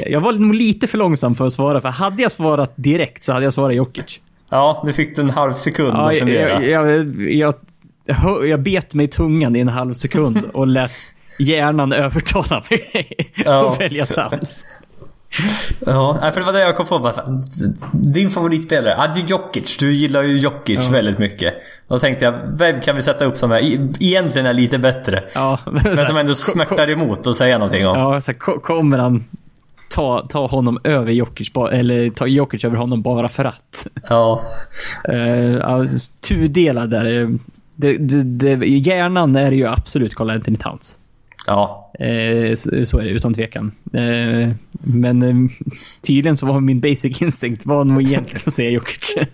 Jag 0.05 0.21
var 0.21 0.33
nog 0.33 0.55
lite 0.55 0.87
för 0.87 0.97
långsam 0.97 1.35
för 1.35 1.45
att 1.45 1.51
svara, 1.53 1.81
för 1.81 1.89
hade 1.89 2.21
jag 2.21 2.31
svarat 2.31 2.73
direkt 2.75 3.23
så 3.23 3.33
hade 3.33 3.45
jag 3.45 3.53
svarat 3.53 3.75
Jokic. 3.75 4.19
Ja, 4.51 4.81
nu 4.85 4.93
fick 4.93 5.15
du 5.15 5.21
en 5.21 5.29
halv 5.29 5.53
sekund 5.53 5.93
Ja, 5.93 6.11
att 6.11 6.17
fundera. 6.19 6.63
jag, 6.63 6.89
jag, 6.91 7.21
jag, 7.31 8.47
jag, 8.47 8.59
bet 8.61 8.93
mig 8.93 9.03
i 9.03 9.07
tungan 9.07 9.55
i 9.55 9.59
en 9.59 9.67
halv 9.67 9.93
sekund 9.93 10.45
och 10.53 10.67
lät 10.67 10.91
hjärnan 11.39 11.93
övertala 11.93 12.63
mig 12.69 13.07
Ja. 13.45 13.75
välja 13.79 14.05
Towns. 14.05 14.65
Ja, 15.85 16.31
för 16.33 16.39
det 16.39 16.45
var 16.45 16.53
det 16.53 16.59
jag 16.61 16.75
kom 16.77 16.85
på. 16.85 17.11
Din 17.91 18.29
favoritspelare? 18.29 18.93
Ja, 18.97 19.21
är 19.21 19.25
Jokic. 19.27 19.77
Du 19.77 19.93
gillar 19.93 20.23
ju 20.23 20.37
Jokic 20.37 20.89
väldigt 20.89 21.17
mycket. 21.17 21.53
Då 21.87 21.99
tänkte 21.99 22.25
jag, 22.25 22.33
vem 22.57 22.81
kan 22.81 22.95
vi 22.95 23.01
sätta 23.01 23.25
upp 23.25 23.37
som 23.37 23.51
är, 23.51 23.59
e- 23.59 23.89
egentligen 23.99 24.45
är 24.45 24.53
lite 24.53 24.79
bättre? 24.79 25.23
Ja, 25.35 25.59
Men 25.83 25.97
som 26.05 26.17
ändå 26.17 26.35
smärtar 26.35 26.89
emot 26.89 27.27
att 27.27 27.35
säga 27.35 27.57
någonting 27.57 27.87
om. 27.87 27.97
Ja, 27.97 28.21
så 28.21 28.31
här, 28.31 28.39
ko- 28.39 28.59
kommer 28.59 28.97
han 28.97 29.23
ta, 29.89 30.23
ta 30.29 30.47
honom 30.47 30.79
över 30.83 31.11
Jokic, 31.11 31.51
eller 31.71 32.09
ta 32.09 32.27
Jokic 32.27 32.65
över 32.65 32.77
honom 32.77 33.01
bara 33.01 33.27
för 33.27 33.45
att? 33.45 33.87
Ja. 34.09 34.41
Uh, 35.09 35.15
ja, 35.57 35.85
tudelad 36.27 36.89
där. 36.89 37.21
Eh, 37.21 37.29
Det, 37.75 37.97
det, 37.97 38.23
det, 38.55 38.65
hjärnan 38.67 39.35
är 39.35 39.51
ju 39.51 39.67
absolut 39.67 40.15
Carl 40.15 40.29
Anthony 40.29 40.57
Towns. 40.57 40.99
Ja. 41.47 41.91
Eh, 41.99 42.53
så, 42.55 42.85
så 42.85 42.99
är 42.99 43.03
det 43.03 43.09
utan 43.09 43.33
tvekan. 43.33 43.71
Eh, 43.93 44.49
men 44.71 45.23
eh, 45.23 45.51
tydligen 46.01 46.37
så 46.37 46.45
var 46.45 46.59
min 46.59 46.79
basic 46.79 47.21
instinct 47.21 47.65
var 47.65 47.85
nog 47.85 48.01
egentligen 48.01 48.41
att 48.47 48.53
säga 48.53 48.69
Jokic. 48.69 49.15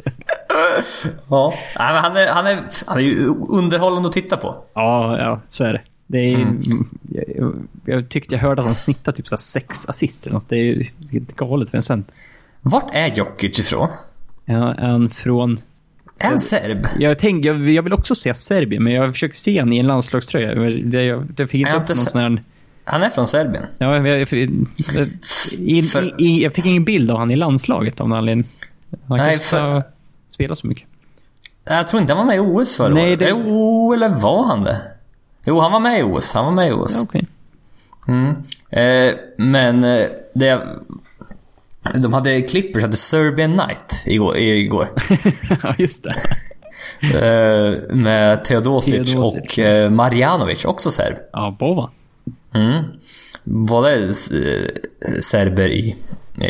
Ja. 1.30 1.54
Nej, 1.80 1.94
men 1.94 2.04
han, 2.04 2.18
är, 2.18 2.28
han, 2.28 2.48
är, 2.48 2.60
han 2.88 3.00
är 3.00 3.26
underhållande 3.50 4.08
att 4.08 4.14
titta 4.14 4.38
på. 4.38 4.56
ja, 4.74 5.18
ja, 5.20 5.42
så 5.50 5.64
är 5.64 5.74
det. 5.74 5.82
Det 6.12 6.34
är, 6.34 6.48
jag, 7.36 7.58
jag 7.86 8.10
tyckte 8.10 8.36
jag 8.36 8.40
hörde 8.42 8.62
att 8.62 8.66
han 8.66 8.76
snittade 8.76 9.18
typ 9.18 9.28
så 9.28 9.38
sex 9.38 9.90
assist 9.90 10.26
eller 10.26 10.34
något. 10.34 10.50
Det 10.50 10.56
är 10.56 10.64
ju 10.64 10.84
helt 11.12 11.36
galet 11.36 11.70
för 11.70 11.78
en 11.78 11.84
cent. 11.84 12.12
Vart 12.62 12.96
är 12.96 13.16
Jokic 13.16 13.60
ifrån? 13.60 13.88
Ja, 14.46 14.76
han 14.80 15.10
från... 15.10 15.60
Han 16.20 16.40
serb? 16.40 16.88
Jag, 17.00 17.20
tänkte, 17.20 17.48
jag, 17.48 17.70
jag 17.70 17.84
vill 17.84 17.94
också 17.94 18.16
säga 18.16 18.34
Serbien, 18.34 18.84
men 18.84 18.94
jag 18.94 19.14
försökte 19.14 19.38
se 19.38 19.60
honom 19.60 19.74
i 19.74 19.80
en 19.80 19.88
landslagströja. 19.88 20.54
Det, 20.84 21.04
jag, 21.04 21.28
jag 21.38 21.50
fick 21.50 21.68
inte 21.68 21.78
upp 21.78 21.88
någon 21.88 21.98
se- 21.98 22.10
sån 22.10 22.22
här... 22.22 22.42
Han 22.84 23.04
är 23.04 23.10
från 23.10 23.28
Serbien. 23.28 23.64
Ja, 23.78 23.96
jag, 23.96 24.08
jag, 24.08 24.28
jag, 25.60 26.12
jag, 26.20 26.54
fick 26.54 26.66
ingen 26.66 26.86
bild 26.86 27.12
av 27.12 27.18
han 27.18 27.32
i 27.32 27.36
landslaget 27.36 28.02
av 28.02 28.10
någon 28.10 28.18
anledning. 28.18 28.48
Han 29.08 29.18
Nej, 29.18 29.30
kanske 29.30 29.50
för- 29.50 29.62
har 29.72 29.84
spelat 30.30 30.58
så 30.60 30.68
mycket. 30.68 30.88
Jag 31.66 31.88
tror 31.88 32.02
inte 32.02 32.14
han 32.14 32.18
var 32.28 32.36
med 32.36 32.36
i 32.36 32.40
OS 32.40 32.76
förra 32.78 32.94
Nej, 32.94 33.08
året. 33.08 33.20
det- 33.20 33.30
Jo, 33.30 33.94
eller 33.94 34.10
var 34.10 34.44
han 34.48 34.64
det? 34.64 34.82
Jo, 35.46 35.60
han 35.60 35.72
var 35.72 35.80
med 35.80 36.00
i 36.00 36.04
OS. 36.04 36.34
Han 36.34 36.46
var 36.46 36.52
med 36.52 36.70
i 36.70 36.72
OS. 36.72 36.96
Ja, 36.96 37.02
okej. 37.04 37.28
Mm. 38.08 38.36
Eh, 38.70 39.16
men 39.38 39.84
eh, 39.84 40.06
det... 40.34 40.62
De 41.96 42.14
hade 42.14 42.42
Clippers 42.42 42.82
hade 42.82 42.98
Serbian 42.98 43.52
Night 43.52 44.04
igår. 44.06 44.38
igår. 44.38 44.88
ja, 45.64 45.76
just 45.78 46.04
det. 46.04 46.16
eh, 47.04 47.96
med 47.96 48.46
Teodosic, 48.46 49.12
Teodosic, 49.12 49.44
och 49.44 49.60
eh, 49.60 49.90
Marjanovic, 49.90 50.66
också 50.66 50.92
serb. 50.92 51.16
Ja, 51.34 51.56
Bovan. 51.60 51.90
Mm. 52.54 52.84
Båda 53.44 53.92
är 53.92 54.02
eh, 54.02 54.66
serber 55.22 55.70
i, 55.70 55.96
eh, 56.42 56.50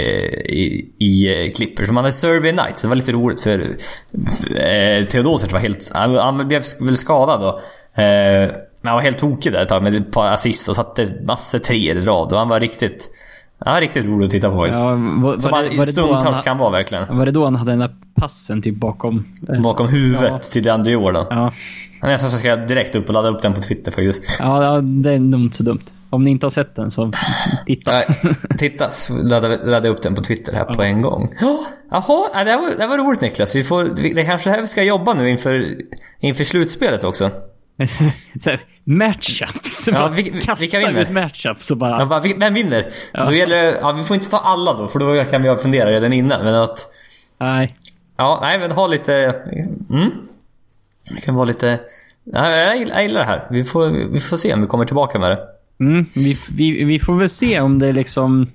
i, 0.49 0.89
i 0.97 1.45
eh, 1.45 1.51
Clippers. 1.51 1.87
De 1.87 1.97
hade 1.97 2.11
Serbian 2.11 2.55
Night. 2.55 2.81
Det 2.81 2.87
var 2.87 2.95
lite 2.95 3.11
roligt 3.11 3.41
för 3.41 3.75
eh, 4.55 5.05
Teodosic 5.05 5.51
var 5.51 5.59
helt... 5.59 5.91
Han, 5.93 6.15
han 6.15 6.47
blev 6.47 6.61
väl 6.79 6.97
skadad 6.97 7.41
då. 7.41 7.61
Eh, 8.01 8.51
han 8.89 8.95
var 8.95 9.01
helt 9.01 9.17
tokig 9.17 9.53
där 9.53 9.61
ett 9.61 9.69
tag 9.69 9.83
med 9.83 9.95
ett 9.95 10.11
par 10.11 10.31
assist 10.31 10.69
och 10.69 10.75
satte 10.75 11.13
massor 11.25 11.59
tre 11.59 11.91
i 11.91 11.93
rad. 12.05 12.31
Och 12.33 12.39
han 12.39 12.49
var 12.49 12.59
riktigt... 12.59 13.09
Han 13.65 13.73
var 13.73 13.81
riktigt 13.81 14.05
rolig 14.05 14.25
att 14.25 14.31
titta 14.31 14.49
på. 14.49 14.67
Ja, 14.67 14.85
var, 14.89 15.37
Som 15.39 15.51
var, 15.51 15.57
han 15.61 15.69
det, 15.69 15.77
då 15.77 15.83
stundtals 15.85 16.23
han, 16.23 16.43
kan 16.43 16.57
vara 16.57 16.69
verkligen. 16.69 17.17
var 17.17 17.25
det 17.25 17.31
då 17.31 17.43
han 17.43 17.55
hade 17.55 17.71
den 17.71 17.79
där 17.79 17.95
passen 18.15 18.61
typ 18.61 18.75
bakom? 18.75 19.25
eh, 19.53 19.61
Bakom 19.61 19.87
huvudet 19.87 20.29
Ja. 20.31 20.37
till 20.39 20.63
DeAndre 20.63 20.93
Jordan. 20.93 21.25
Ja. 21.29 21.51
Han 22.01 22.09
är 22.09 22.13
nästan 22.13 22.31
så 22.31 22.37
ska 22.37 22.47
jag 22.47 22.67
direkt 22.67 22.95
upp 22.95 23.07
och 23.07 23.13
ladda 23.13 23.29
upp 23.29 23.41
den 23.41 23.53
på 23.53 23.61
Twitter 23.61 23.91
faktiskt. 23.91 24.23
Ja, 24.39 24.63
ja, 24.63 24.81
det 24.81 25.11
är 25.13 25.19
nog 25.19 25.41
inte 25.41 25.57
så 25.57 25.63
dumt. 25.63 25.81
Om 26.09 26.23
ni 26.23 26.31
inte 26.31 26.45
har 26.45 26.49
sett 26.51 26.75
den 26.75 26.91
så 26.91 27.11
titta. 27.65 27.91
Nej, 27.91 28.05
titta. 28.57 28.89
Ladda, 29.09 29.47
ladda 29.47 29.89
upp 29.89 30.01
den 30.01 30.15
på 30.15 30.21
Twitter 30.21 30.53
här 30.53 30.65
på 30.73 30.81
en 30.83 31.01
gång. 31.01 31.33
Ja, 31.41 31.59
Jaha, 31.91 32.27
ja, 32.33 32.43
det, 32.43 32.55
var, 32.57 32.69
det 32.77 32.87
var 32.87 32.97
roligt 32.97 33.21
Niklas. 33.21 33.55
Vi 33.55 33.63
får, 33.63 33.83
det 34.13 34.21
är 34.21 34.25
kanske 34.25 34.49
här 34.49 34.61
vi 34.61 34.67
ska 34.67 34.83
jobba 34.83 35.13
nu 35.13 35.29
inför, 35.29 35.65
inför 36.19 36.43
slutspelet 36.43 37.03
också. 37.03 37.31
så 38.39 38.51
matchups. 38.83 39.89
Ja, 39.91 40.07
vi- 40.07 40.23
vilka 40.59 40.79
vinner? 40.79 41.01
ut 41.01 41.09
matchups 41.09 41.71
och 41.71 41.77
bara... 41.77 41.99
Ja, 41.99 42.05
bara, 42.05 42.21
vem 42.37 42.53
vinner? 42.53 42.85
Ja. 43.13 43.25
Då 43.25 43.33
gäller 43.33 43.55
det, 43.63 43.77
ja, 43.81 43.91
vi 43.91 44.03
får 44.03 44.15
inte 44.15 44.29
ta 44.29 44.37
alla 44.39 44.73
då, 44.73 44.87
för 44.87 44.99
då 44.99 45.23
kan 45.31 45.41
vi 45.43 45.55
fundera 45.57 45.91
redan 45.91 46.13
innan. 46.13 46.43
Men 46.45 46.55
att... 46.55 46.87
Nej. 47.39 47.75
Ja, 48.17 48.39
nej 48.41 48.59
men 48.59 48.71
ha 48.71 48.87
lite... 48.87 49.13
Mm. 49.89 50.09
Det 51.15 51.21
kan 51.21 51.35
vara 51.35 51.45
lite... 51.45 51.79
Nej, 52.23 52.59
jag 52.65 52.77
gillar- 52.77 52.93
jag 52.95 53.03
gillar 53.03 53.19
det 53.21 53.27
här. 53.27 53.47
Vi 53.51 53.63
får, 53.63 54.11
vi 54.13 54.19
får 54.19 54.37
se 54.37 54.53
om 54.53 54.61
vi 54.61 54.67
kommer 54.67 54.85
tillbaka 54.85 55.19
med 55.19 55.31
det. 55.31 55.39
Mm, 55.79 56.05
vi, 56.13 56.37
vi, 56.51 56.83
vi 56.83 56.99
får 56.99 57.15
väl 57.15 57.29
se 57.29 57.59
om 57.59 57.79
det 57.79 57.91
liksom... 57.91 58.51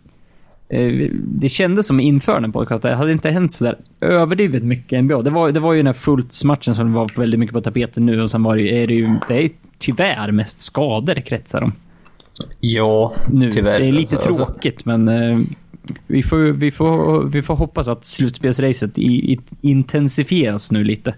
Eh, 0.69 1.11
det 1.13 1.49
kändes 1.49 1.87
som 1.87 2.01
inför 2.01 2.41
den 2.41 2.53
podcasten, 2.53 2.91
det 2.91 2.97
hade 2.97 3.13
inte 3.13 3.31
hänt 3.31 3.53
sådär 3.53 3.79
överdrivet 4.01 4.63
mycket 4.63 5.05
NBA. 5.05 5.23
Det 5.23 5.31
var, 5.31 5.53
det 5.53 5.61
var 5.61 5.73
ju 5.73 5.79
den 5.79 5.87
här 5.87 5.93
Fultz-matchen 5.95 6.75
som 6.75 6.93
var 6.93 7.11
väldigt 7.17 7.41
mycket 7.41 7.55
på 7.55 7.61
tapeten 7.61 8.07
nu 8.07 8.23
och 8.23 8.31
sen 8.31 8.43
var 8.43 8.57
det, 8.57 8.83
är 8.83 8.87
det 8.87 8.95
ju... 8.95 9.15
Det 9.29 9.35
är 9.45 9.49
tyvärr 9.79 10.33
mest 10.33 10.59
skador 10.59 11.15
det 11.15 11.21
kretsar 11.21 11.63
om 11.65 11.73
Ja, 12.61 13.13
nu. 13.33 13.51
tyvärr. 13.51 13.81
det 13.81 13.87
är 13.87 13.93
lite 13.93 14.17
alltså. 14.17 14.45
tråkigt, 14.45 14.85
men... 14.85 15.09
Eh, 15.09 15.39
vi 16.07 16.23
får, 16.23 16.39
vi, 16.39 16.71
får, 16.71 17.25
vi 17.25 17.43
får 17.43 17.57
hoppas 17.57 17.89
att 17.89 18.05
slutspelsracet 18.05 18.99
i, 18.99 19.33
i, 19.33 19.39
intensifieras 19.61 20.73
nu 20.73 20.85
lite. 20.85 21.15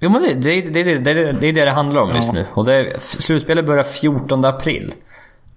Jo 0.00 0.10
men 0.10 0.22
det, 0.22 0.34
det, 0.34 0.60
det, 0.60 0.82
det, 0.82 0.98
det, 0.98 1.32
det 1.40 1.48
är 1.48 1.52
det 1.52 1.64
det 1.64 1.70
handlar 1.70 2.02
om 2.02 2.08
Ja. 2.08 2.16
just 2.16 2.32
nu. 2.32 2.44
Och 2.54 2.64
det, 2.66 3.00
slutspelet 3.00 3.66
börjar 3.66 3.82
14 3.82 4.44
april. 4.44 4.92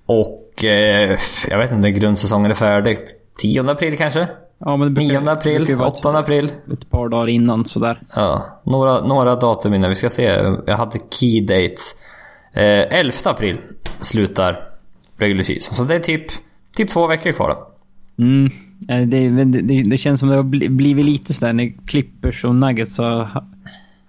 Och 0.07 0.65
eh, 0.65 1.17
jag 1.49 1.57
vet 1.57 1.71
inte, 1.71 1.91
grundsäsongen 1.91 2.51
är 2.51 2.55
färdig. 2.55 2.97
10 3.37 3.71
april 3.71 3.97
kanske? 3.97 4.27
Ja, 4.59 4.77
men 4.77 4.93
brukar- 4.93 5.21
9 5.21 5.31
april? 5.31 5.55
brukar 5.57 5.73
ju 5.73 5.77
vara 5.79 5.89
8 5.89 6.09
april? 6.19 6.51
Ett, 6.73 6.89
par 6.89 7.09
dagar 7.09 7.27
innan 7.27 7.65
sådär. 7.65 8.01
Ja, 8.15 8.61
några, 8.63 9.01
några 9.07 9.35
datum 9.35 9.73
innan. 9.73 9.89
Vi 9.89 9.95
ska 9.95 10.09
se. 10.09 10.23
Jag 10.67 10.77
hade 10.77 10.99
key 11.09 11.41
dates. 11.41 11.95
Eh, 12.53 12.99
11 12.99 13.13
april 13.25 13.57
slutar 14.01 14.69
regular 15.17 15.43
season. 15.43 15.75
Så 15.75 15.83
det 15.83 15.95
är 15.95 15.99
typ, 15.99 16.25
typ 16.77 16.89
två 16.89 17.07
veckor 17.07 17.31
kvar 17.31 17.49
då. 17.49 17.67
Mm. 18.23 18.45
Eh, 18.89 19.07
Det, 19.07 19.29
det, 19.45 19.83
det, 19.83 19.97
känns 19.97 20.19
som 20.19 20.29
det 20.29 20.35
har 20.35 20.43
bli- 20.43 20.69
blivit 20.69 21.05
lite 21.05 21.33
sådär 21.33 21.53
när 21.53 21.73
Clippers 21.87 22.43
och 22.45 22.55
Nuggets 22.55 22.97
har 22.97 23.43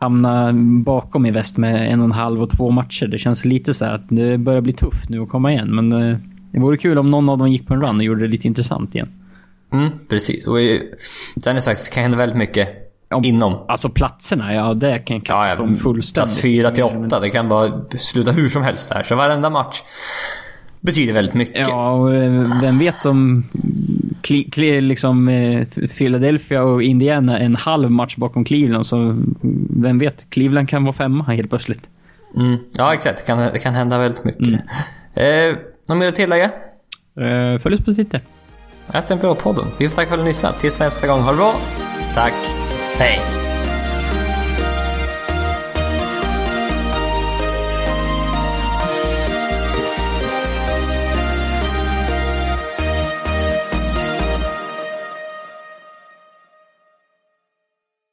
ha- 0.00 0.04
hamnat 0.06 0.54
bakom 0.84 1.26
i 1.26 1.30
väst 1.30 1.56
med 1.56 1.92
en 1.92 1.98
och 2.00 2.04
en 2.04 2.12
halv 2.12 2.42
och 2.42 2.50
två 2.50 2.70
matcher. 2.70 3.06
Det 3.06 3.18
känns 3.18 3.44
lite 3.44 3.74
så 3.74 3.84
här 3.84 3.94
att 3.94 4.04
det 4.08 4.38
börjar 4.38 4.60
bli 4.60 4.72
tufft 4.72 5.08
nu 5.08 5.20
att 5.22 5.28
komma 5.28 5.52
igen. 5.52 5.74
Men 5.74 5.92
eh, 5.92 6.16
det 6.52 6.58
vore 6.60 6.76
kul 6.76 6.98
om 6.98 7.06
någon 7.06 7.28
av 7.28 7.38
dem 7.38 7.48
gick 7.48 7.66
på 7.66 7.74
en 7.74 7.80
run 7.82 7.96
och 7.96 8.02
gjorde 8.02 8.20
det 8.20 8.28
lite 8.28 8.46
intressant 8.48 8.94
igen. 8.94 9.08
Mm, 9.72 9.90
precis. 10.08 10.46
Och 10.46 10.56
sen 11.42 11.56
är 11.56 11.60
sagt, 11.60 11.84
det 11.84 11.94
kan 11.94 12.02
hända 12.02 12.18
väldigt 12.18 12.38
mycket 12.38 12.68
Ja, 13.10 13.20
inom. 13.24 13.56
Alltså 13.68 13.88
platserna, 13.88 14.54
ja 14.54 14.74
det 14.74 14.98
kan 14.98 15.20
kastas 15.20 15.54
Ja, 15.58 15.64
om 15.64 15.76
fullständigt. 15.76 16.30
Plats 16.30 16.42
4 16.42 16.70
till 16.70 16.84
8. 16.84 17.20
Det 17.20 17.30
kan 17.30 17.48
bara 17.48 17.72
sluta 17.98 18.32
hur 18.32 18.48
som 18.48 18.62
helst 18.62 18.88
där. 18.88 19.02
Så 19.02 19.14
varenda 19.16 19.50
match 19.50 19.82
betyder 20.80 21.12
väldigt 21.12 21.34
mycket. 21.34 21.68
Ja, 21.68 21.90
och 21.90 22.14
eh, 22.14 22.60
vem 22.60 22.78
vet 22.78 23.06
om 23.06 23.44
Cle- 24.22 24.50
Cle- 24.50 24.80
liksom, 24.80 25.28
eh, 25.28 25.66
Philadelphia 25.98 26.62
och 26.62 26.82
Indiana 26.82 27.38
en 27.38 27.56
halv 27.56 27.90
match 27.90 28.16
bakom 28.16 28.44
Cleveland. 28.44 28.86
Så 28.86 29.16
vem 29.70 29.98
vet, 29.98 30.30
Cleveland 30.30 30.68
kan 30.68 30.84
vara 30.84 30.92
femma 30.92 31.24
helt 31.24 31.48
plötsligt. 31.48 31.88
Mm. 32.36 32.56
Ja, 32.72 32.94
exakt. 32.94 33.18
Det 33.18 33.24
kan, 33.26 33.38
det 33.38 33.58
kan 33.58 33.74
hända 33.74 33.98
väldigt 33.98 34.24
mycket. 34.24 34.46
Mm. 34.48 34.60
Eh, 35.50 35.56
något 35.88 35.98
mer 35.98 36.08
att 36.08 36.14
tillägga? 36.14 36.44
Eh, 37.20 37.58
Följ 37.58 37.74
oss 37.74 37.84
på 37.84 37.94
Twitter. 37.94 38.20
Ät 38.92 39.10
en 39.10 39.18
bra 39.18 39.34
podden. 39.34 39.64
Vi 39.78 39.88
får 39.88 39.96
tacka 39.96 40.08
för 40.08 40.14
att 40.18 40.20
ni 40.24 40.26
lyssnat. 40.30 40.58
Tills 40.58 40.78
nästa 40.78 41.06
gång. 41.06 41.20
Ha 41.20 41.30
det 41.30 41.36
bra. 41.36 41.54
Tack. 42.14 42.34
Hej. 42.98 43.47